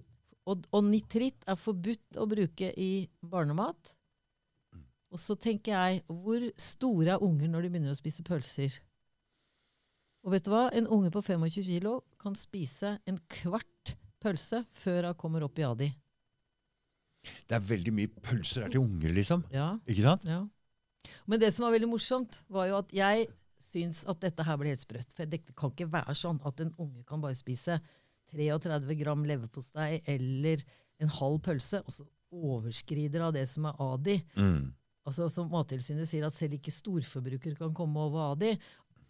[0.48, 3.96] Og, og nitritt er forbudt å bruke i barnemat.
[4.72, 4.86] Mm.
[5.12, 8.80] Og så tenker jeg, hvor store er unger når de begynner å spise pølser?
[10.24, 10.68] Og vet du hva?
[10.76, 15.64] En unge på 25 kilo kan spise en kvart pølse før hun kommer opp i
[15.64, 15.90] ADI.
[17.48, 19.44] Det er veldig mye pølser her til unger, liksom.
[19.52, 19.74] Ja.
[19.88, 20.24] Ikke sant?
[20.28, 20.42] Ja.
[21.28, 23.28] Men det som var veldig morsomt, var jo at jeg
[23.60, 25.12] syns at dette her ble helt sprøtt.
[25.16, 27.78] For det kan ikke være sånn at en unge kan bare spise
[28.32, 30.62] 33 gram leverpostei eller
[31.00, 34.20] en halv pølse, og så overskrider av det som er ADI.
[34.36, 34.68] Mm.
[35.08, 38.52] Altså Som Mattilsynet sier, at selv ikke storforbrukere kan komme over ADI.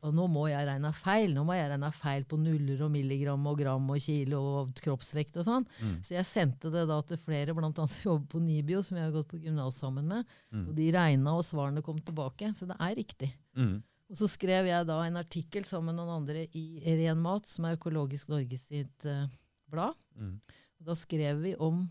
[0.07, 1.35] Og nå må jeg regne feil.
[1.37, 5.37] Nå må jeg regne feil på nuller og milligram og gram og kilo og kroppsvekt
[5.43, 5.67] og sånn.
[5.81, 5.99] Mm.
[6.07, 9.15] Så jeg sendte det da til flere, annet som jobber på Nibio, som jeg har
[9.19, 10.33] gått på gymnas sammen med.
[10.55, 10.65] Mm.
[10.65, 12.49] Og de regna, og svarene kom tilbake.
[12.57, 13.31] Så det er riktig.
[13.59, 13.77] Mm.
[14.11, 17.69] Og så skrev jeg da en artikkel sammen med noen andre i Ren Mat, som
[17.69, 19.29] er Økologisk Norge sitt uh,
[19.71, 19.95] blad.
[20.19, 20.39] Mm.
[20.81, 21.85] Og da skrev vi om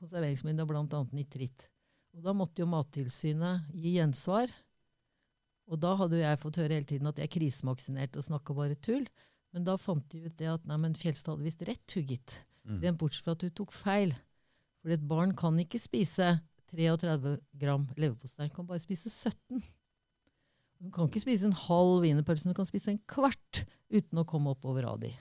[0.00, 1.04] konserveringsmidler, bl.a.
[1.14, 1.70] nitritt.
[2.14, 4.50] Og da måtte jo Mattilsynet gi gjensvar.
[5.72, 8.76] Og da hadde jo jeg fått høre hele tiden at jeg krisemaksinerte og snakka bare
[8.84, 9.06] tull.
[9.54, 12.40] Men da fant de ut det at nei, men Fjelstad hadde visst rett, hun gitt.
[12.64, 12.80] Mm.
[12.82, 14.14] Rent bortsett fra at hun tok feil.
[14.82, 16.34] For et barn kan ikke spise
[16.74, 19.62] 33 gram leverpostei, hun kan bare spise 17.
[20.82, 23.62] Hun kan ikke spise en halv wienerpølse, hun kan spise en kvart
[23.94, 25.12] uten å komme opp over ADI.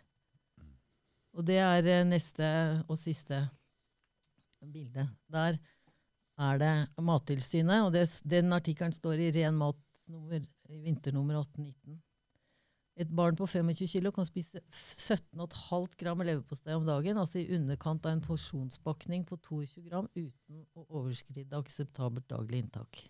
[1.37, 2.47] Og det er eh, neste
[2.87, 3.39] og siste
[4.73, 5.05] bilde.
[5.31, 5.57] Der
[6.41, 6.73] er det
[7.05, 9.79] Mattilsynet, og det, den artikkelen står i Ren mat
[10.11, 12.01] nummer, i vinternummer 1819.
[13.01, 18.05] Et barn på 25 kilo kan spise 17,5 gram leverpostei om dagen, altså i underkant
[18.05, 23.01] av en porsjonspakning på 22 gram, uten å overskride akseptabelt daglig inntak.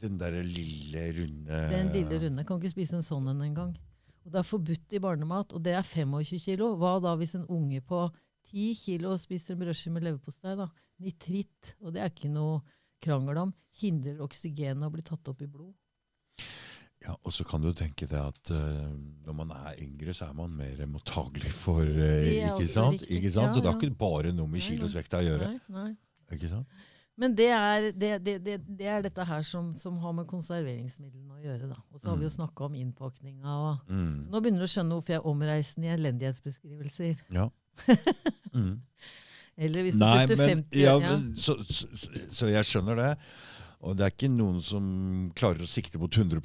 [0.00, 3.72] Den derre lille, runde Den lille runde kan ikke spise en sånn en engang.
[4.24, 6.74] Og det er forbudt i barnemat, og det er 25 kilo.
[6.80, 8.04] Hva da hvis en unge på
[8.50, 10.56] 10 kilo spiser en brødskive med leverpostei?
[10.56, 10.68] da?
[11.00, 12.60] Nitritt, og det er ikke noe
[13.00, 15.72] krangel om, hindrer oksygenet å bli tatt opp i blod.
[17.06, 18.90] Ja, Og så kan du tenke deg at uh,
[19.24, 23.06] når man er yngre, så er man mer mottagelig for uh, ikke, sant?
[23.08, 23.54] ikke sant?
[23.56, 25.48] Så det har ikke bare noe med kilosvekta å gjøre.
[25.54, 26.36] Nei, nei.
[26.36, 26.86] ikke sant?
[27.20, 31.36] Men det er, det, det, det, det er dette her som, som har med konserveringsmidlene
[31.36, 31.68] å gjøre.
[31.68, 31.76] da.
[31.92, 33.56] Og så har vi jo snakka om innpakninga.
[33.56, 33.90] og...
[33.92, 34.22] Mm.
[34.24, 37.24] Så nå begynner du å skjønne hvorfor jeg er omreisende i elendighetsbeskrivelser.
[37.36, 37.48] Ja.
[38.50, 38.80] Mm.
[39.62, 41.10] Eller hvis du Nei, putter men, 50 ja, ja.
[41.12, 41.86] men så, så,
[42.34, 43.10] så jeg skjønner det.
[43.80, 44.84] Og det er ikke noen som
[45.38, 46.40] klarer å sikte mot 100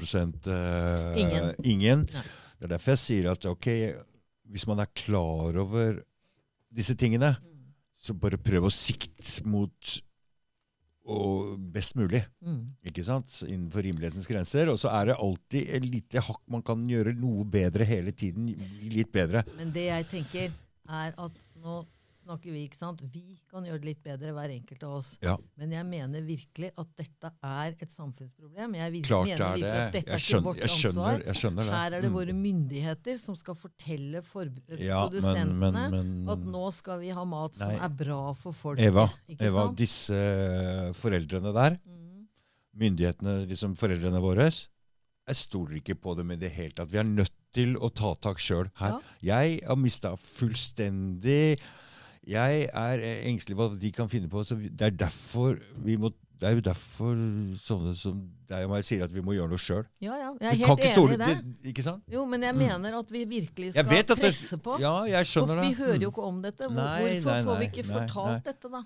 [0.48, 1.50] eh, Ingen.
[1.68, 2.06] ingen.
[2.08, 3.68] Det er derfor jeg sier at ok,
[4.54, 6.02] hvis man er klar over
[6.72, 7.74] disse tingene, Mm.
[8.00, 9.96] så bare prøv å sikte mot
[11.06, 12.24] og best mulig.
[12.42, 12.72] Mm.
[12.86, 13.30] ikke sant?
[13.46, 14.70] Innenfor rimelighetens grenser.
[14.74, 18.48] Og så er det alltid et lite hakk man kan gjøre noe bedre hele tiden.
[18.90, 19.44] Litt bedre.
[19.58, 20.56] Men det jeg tenker,
[20.90, 21.84] er at nå
[22.26, 23.02] snakker vi, ikke sant.
[23.14, 25.12] Vi kan gjøre det litt bedre, hver enkelt av oss.
[25.24, 25.36] Ja.
[25.62, 28.76] Men jeg mener virkelig at dette er et samfunnsproblem.
[28.80, 29.80] Jeg virkelig, Klart mener er virkelig det.
[29.86, 31.26] at dette Jeg er ikke vårt jeg skjønner, ansvar.
[31.30, 31.74] jeg skjønner det.
[31.78, 32.18] Her er det Mm.
[32.20, 34.44] våre myndigheter som skal fortelle for
[34.80, 35.92] Ja, produsentene men,
[36.26, 37.80] men at nå skal vi ha mat som Nei.
[37.86, 38.80] er bra for folk.
[38.80, 39.08] Eva,
[39.40, 40.14] Eva disse
[40.94, 42.28] foreldrene der, Mm.
[42.76, 44.50] myndighetene, liksom foreldrene våre,
[45.28, 46.90] jeg stoler ikke på dem i det hele tatt.
[46.92, 49.00] Vi er nødt til å ta tak sjøl her.
[49.24, 51.58] Jeg har mista fullstendig
[52.28, 54.44] Jeg er eh, engstelig for hva de kan finne på.
[54.44, 57.14] så Det er derfor vi må det er jo derfor
[57.56, 58.18] sånne som
[58.50, 59.86] deg og meg sier at vi må gjøre noe sjøl.
[60.04, 60.32] Ja, ja.
[60.42, 61.28] Jeg Vi er helt ikke enig stole i det.
[61.62, 62.04] det, Ikke sant?
[62.12, 62.60] Jo, men jeg Mm.
[62.60, 64.78] mener at vi virkelig skal presse det- på.
[64.80, 65.78] Ja, jeg skjønner vi det.
[65.78, 66.12] hører jo Mm.
[66.12, 66.64] ikke om dette.
[66.68, 68.40] Hvor, Nei, hvorfor nei, får vi ikke nei, fortalt nei.
[68.52, 68.84] dette, da?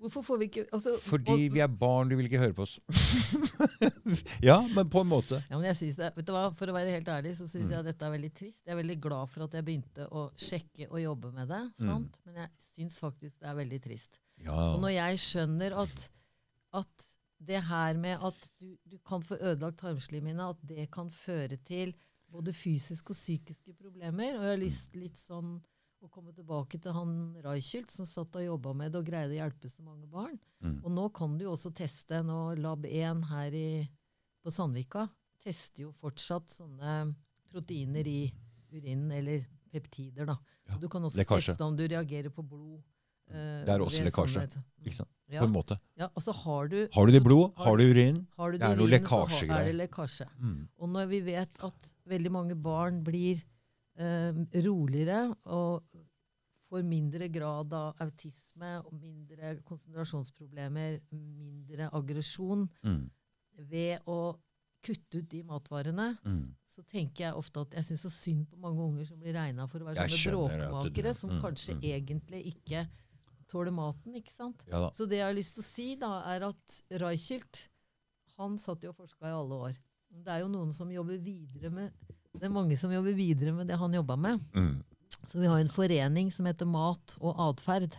[0.00, 2.78] Hvorfor får vi ikke altså, Fordi vi er barn, du vil ikke høre på oss.
[4.48, 5.42] ja, men på en måte.
[5.50, 7.50] Ja, men jeg synes det, vet du hva, For å være helt ærlig så Mm.
[7.52, 8.62] syns jeg dette er veldig trist.
[8.64, 11.60] Jeg er veldig glad for at jeg begynte å sjekke og jobbe med det.
[11.80, 11.86] Mm.
[11.90, 12.18] sant?
[12.24, 14.20] Men jeg syns faktisk det er veldig trist.
[14.44, 14.56] Ja.
[14.74, 16.06] Og når jeg skjønner at,
[16.80, 17.08] at
[17.40, 21.92] det her med at du, du kan få ødelagt tarmslimhinna, at det kan føre til
[22.30, 24.36] både fysiske og psykiske problemer.
[24.38, 25.58] Og jeg har lyst litt sånn
[26.06, 27.10] å komme tilbake til han
[27.44, 30.38] Reichelt som satt og jobba med det og greide å hjelpe så mange barn.
[30.64, 30.78] Mm.
[30.84, 32.22] Og nå kan du jo også teste.
[32.24, 33.88] Nå Lab 1 her i,
[34.42, 35.06] på Sandvika
[35.44, 37.14] tester jo fortsatt sånne
[37.50, 38.30] proteiner i
[38.72, 40.36] urinen, eller peptider, da.
[40.70, 41.52] Ja, du kan også lekkasje.
[41.54, 42.80] teste om du reagerer på blod.
[43.30, 44.40] eh, Det er også lekkasje.
[44.46, 45.08] sånne- Ikke sant?
[45.30, 45.78] Ja, På en måte.
[45.96, 47.52] ja, altså har du Har du det i blod?
[47.56, 48.26] Har Har du urin?
[48.36, 49.60] har du Det er noe lekkasjegreier.
[49.60, 50.26] er det lekkasje.
[50.40, 50.68] Mm.
[50.78, 53.42] Og når vi vet at veldig mange barn blir
[53.98, 54.32] eh,
[54.64, 55.82] roligere og
[56.70, 63.10] får mindre grad av autisme, og mindre konsentrasjonsproblemer, mindre aggresjon Mm.
[63.70, 64.36] ved å
[64.82, 66.54] kutte ut de matvarene, Mm.
[66.66, 69.66] så tenker jeg ofte at jeg syns så synd på mange unger som blir regna
[69.68, 71.82] for å være Jeg sånne bråkmakere, som mm, kanskje mm.
[71.82, 72.88] egentlig ikke
[73.48, 74.14] tåler maten.
[74.14, 74.64] ikke sant?
[74.68, 74.90] Ja.
[74.90, 77.66] Så det jeg har lyst til å si, da, er at Reichelt
[78.38, 79.76] han satt jo og forska i alle år.
[80.10, 81.92] Det er jo noen som jobber videre med
[82.32, 84.40] det er mange som jobber videre med det han jobba med.
[84.54, 84.84] Mm.
[85.24, 87.96] Så vi har en forening som heter Mat og atferd.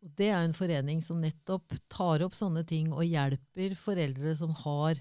[0.00, 4.54] Og det er en forening som nettopp tar opp sånne ting og hjelper foreldre som
[4.62, 5.00] har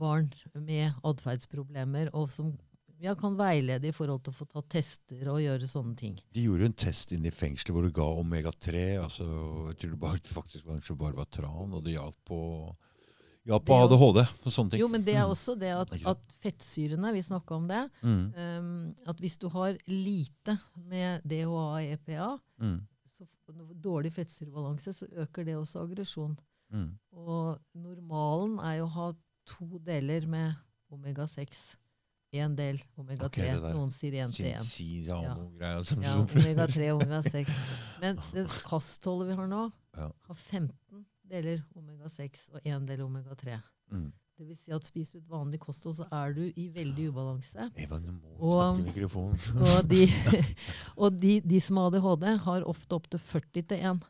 [0.00, 2.54] barn med atferdsproblemer, og som
[3.02, 6.14] ja, kan veilede i forhold til å få ta tester og gjøre sånne ting.
[6.32, 8.84] De gjorde en test inne i fengselet hvor du ga omega-3.
[9.02, 9.26] altså
[9.72, 12.40] Jeg tror det faktisk kanskje bare var tran, og det hjalp på,
[13.46, 14.80] hjalp på Det ADHD og sånne ting.
[14.80, 15.30] Jo, men det er Mm.
[15.34, 18.32] også det at, at fettsyrene, vi snakka om det, Mm.
[18.36, 22.80] um, at hvis du har lite med DHA og EPA, Mm.
[23.06, 23.26] så
[23.82, 26.38] dårlig fettsyrebalanse, så øker det også aggresjon.
[26.72, 26.98] Mm.
[27.12, 29.12] Og normalen er jo å ha
[29.46, 30.54] to deler med
[30.92, 31.76] omega-6.
[32.34, 33.26] Én del omega-3.
[33.26, 33.72] Okay.
[33.74, 35.06] Noen sier én til én.
[35.06, 35.34] Ja, Ja.
[35.34, 37.48] noe greier som- Ja, som- omega-3 og omega-6.
[38.00, 40.08] Men det kastholdet vi har nå, Ja.
[40.28, 43.58] har 15 deler omega-6 og én del omega-3.
[43.92, 44.10] Mm.
[44.38, 47.66] Det vil si at spiser du et vanlig kosthold, så er du i veldig ubalanse.
[47.78, 49.38] Eva, du må Og- snakke i mikrofonen.
[49.76, 50.06] Og de,
[51.04, 54.00] og de, de som har ADHD, har ofte opptil 40 til 1.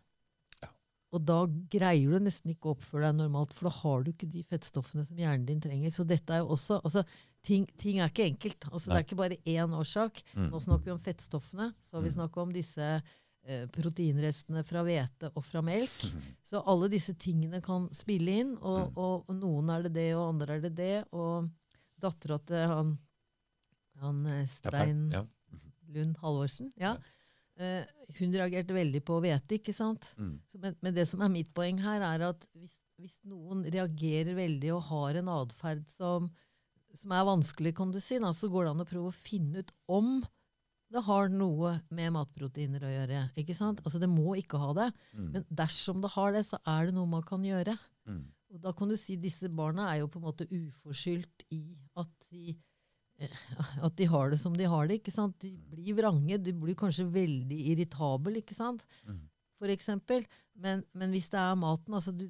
[0.62, 0.70] Ja.
[1.12, 1.40] Og da
[1.74, 5.04] greier du nesten ikke å oppføre deg normalt, for da har du ikke de fettstoffene
[5.04, 5.90] som hjernen din trenger.
[5.92, 7.02] Så dette er jo også altså,
[7.44, 8.68] ting, ting er ikke enkelt.
[8.70, 10.22] Altså, det er ikke bare én årsak.
[10.38, 10.48] Mm.
[10.54, 11.72] Nå snakker vi om fettstoffene.
[11.82, 12.16] Så har vi Mm.
[12.20, 12.88] snakka om disse
[13.74, 15.94] proteinrestene fra hvete og fra melk.
[16.48, 18.98] Så alle disse tingene kan spille inn, og, Mm.
[19.02, 20.94] og, og noen er det det, og andre er det det.
[21.12, 21.48] Og
[22.02, 22.92] dattera til han,
[24.02, 25.24] han eh, Stein Ja.
[25.92, 26.94] Lund Halvorsen, ja.
[27.60, 27.84] Uh,
[28.16, 30.14] hun reagerte veldig på hvete, ikke sant?
[30.16, 30.38] Mm.
[30.48, 34.32] Så, men, men det som er mitt poeng her, er at hvis, hvis noen reagerer
[34.38, 36.30] veldig og har en atferd som,
[36.96, 39.60] som er vanskelig, kan du si, da, så går det an å prøve å finne
[39.60, 40.14] ut om
[40.92, 43.22] det har noe med matproteiner å gjøre.
[43.40, 43.80] ikke sant?
[43.84, 45.30] Altså Det må ikke ha det, Mm.
[45.32, 47.78] men dersom det har det, så er det noe man kan gjøre.
[48.06, 48.24] Mm.
[48.52, 51.62] Og da kan du si disse barna er jo på en måte uforskyldt i
[51.96, 52.56] at de,
[53.18, 53.28] eh,
[53.82, 55.00] at de har det som de har det.
[55.00, 55.38] ikke sant?
[55.40, 58.84] De blir vrange, de blir kanskje veldig irritabel, ikke sant?
[59.08, 59.22] Mm.
[59.58, 60.26] For eksempel.
[60.58, 62.28] Men, men hvis det er maten altså du,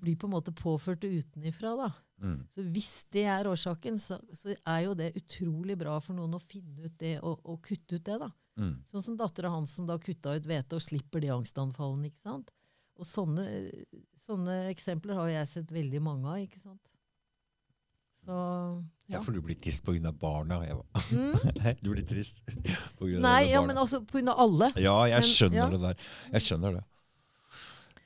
[0.00, 1.90] blir på en måte påført utenifra, da.
[2.22, 2.38] Mm.
[2.54, 6.42] Så hvis det er årsaken, så, så er jo det utrolig bra for noen å
[6.42, 8.30] finne ut det og, og kutte ut det, da.
[8.56, 8.76] Mm.
[8.88, 12.08] Sånn som dattera hans som da kutta ut hvete og slipper de angstanfallene.
[12.08, 12.52] ikke sant?
[12.96, 13.44] Og sånne,
[14.24, 16.38] sånne eksempler har jeg sett veldig mange av.
[16.46, 16.94] ikke sant?
[18.24, 18.32] Så
[19.06, 19.20] Ja, ja.
[19.22, 20.12] for du blir trist pga.
[20.12, 20.62] barna.
[20.66, 20.82] Eva.
[21.12, 21.76] Mm.
[21.82, 22.72] Du blir trist pga.
[22.98, 24.72] av Nei, ja, men altså av alle.
[24.80, 25.68] Ja, jeg Men, skjønner ja.
[25.70, 26.06] det der.
[26.32, 26.84] Jeg skjønner det.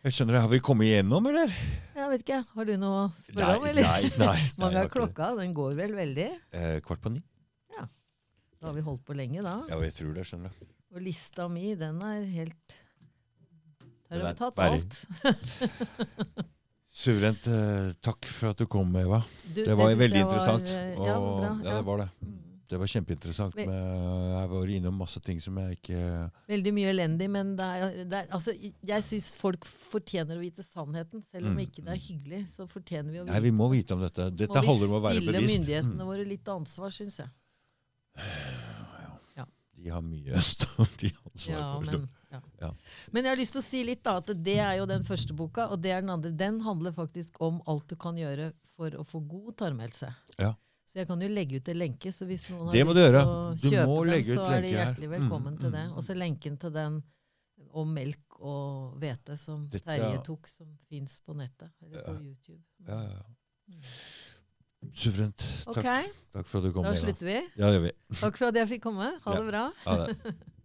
[0.00, 0.38] Jeg skjønner.
[0.40, 1.50] Har vi kommet igjennom, eller?
[1.96, 3.84] Jeg vet ikke, Har du noe å spørre om, eller?
[3.84, 6.28] nei, nei, nei, Mange har av klokka, den går vel veldig?
[6.56, 7.20] Eh, kvart på ni.
[7.76, 7.84] Ja.
[8.60, 9.58] Da har vi holdt på lenge, da.
[9.68, 10.24] Ja, jeg tror det.
[10.30, 10.70] skjønner du.
[10.96, 12.68] Og lista mi, den er helt
[14.10, 14.80] Der har vi tatt bare...
[14.80, 14.94] alt.
[17.00, 17.44] Suverent.
[17.46, 19.20] Eh, takk for at du kom, Eva.
[19.54, 20.72] Du, Det var det veldig var, interessant.
[20.74, 22.08] eh, Og, ja, bra, ja, det var det.
[22.70, 23.56] Det var kjempeinteressant.
[23.58, 26.00] Med, jeg var innom masse ting som jeg ikke
[26.52, 30.62] Veldig mye elendig, men det er, det er, altså, jeg syns folk fortjener å vite
[30.62, 31.24] sannheten.
[31.32, 33.66] Selv om Mm, ikke det er hyggelig, så fortjener vi å vite Nei, vi må
[33.72, 34.28] vite om dette.
[34.30, 36.06] Så Dette må vi holder med å være stille myndighetene Mm.
[36.12, 37.28] våre litt ansvar, syns jeg.
[39.80, 40.20] De har mye
[41.00, 41.86] de ansvar Ja, for.
[41.88, 42.40] men, ja.
[42.60, 42.68] Ja.
[43.14, 44.18] men jeg har lyst til å si litt, da.
[44.20, 46.30] At det er jo den første boka, og det er den andre.
[46.36, 50.10] Den handler faktisk om alt du kan gjøre for å få god tarmhelse.
[50.36, 50.52] Ja.
[50.90, 53.04] Så jeg kan jo legge ut en lenke, så hvis noen har Det må lyst
[53.06, 55.84] til å kjøpe må dem, legge ut så er de hjertelig velkommen Mm, til det.
[55.86, 55.92] mm.
[55.96, 56.96] Og så lenken til den
[57.72, 61.70] om melk og hvete som Dette- Terje tok, som fins på nettet.
[61.84, 62.18] Eller på Ja.
[62.18, 62.62] YouTube.
[62.88, 63.80] Ja, ja, ja.
[64.96, 65.36] Suverent.
[65.66, 66.82] Takk, Takk, takk for at du kom.
[66.88, 67.38] da slutter vi.
[67.60, 67.92] Ja, gjør vi.
[68.16, 69.12] Takk for at jeg fikk komme.
[69.22, 69.64] Ha det bra.
[69.84, 70.16] Ha det.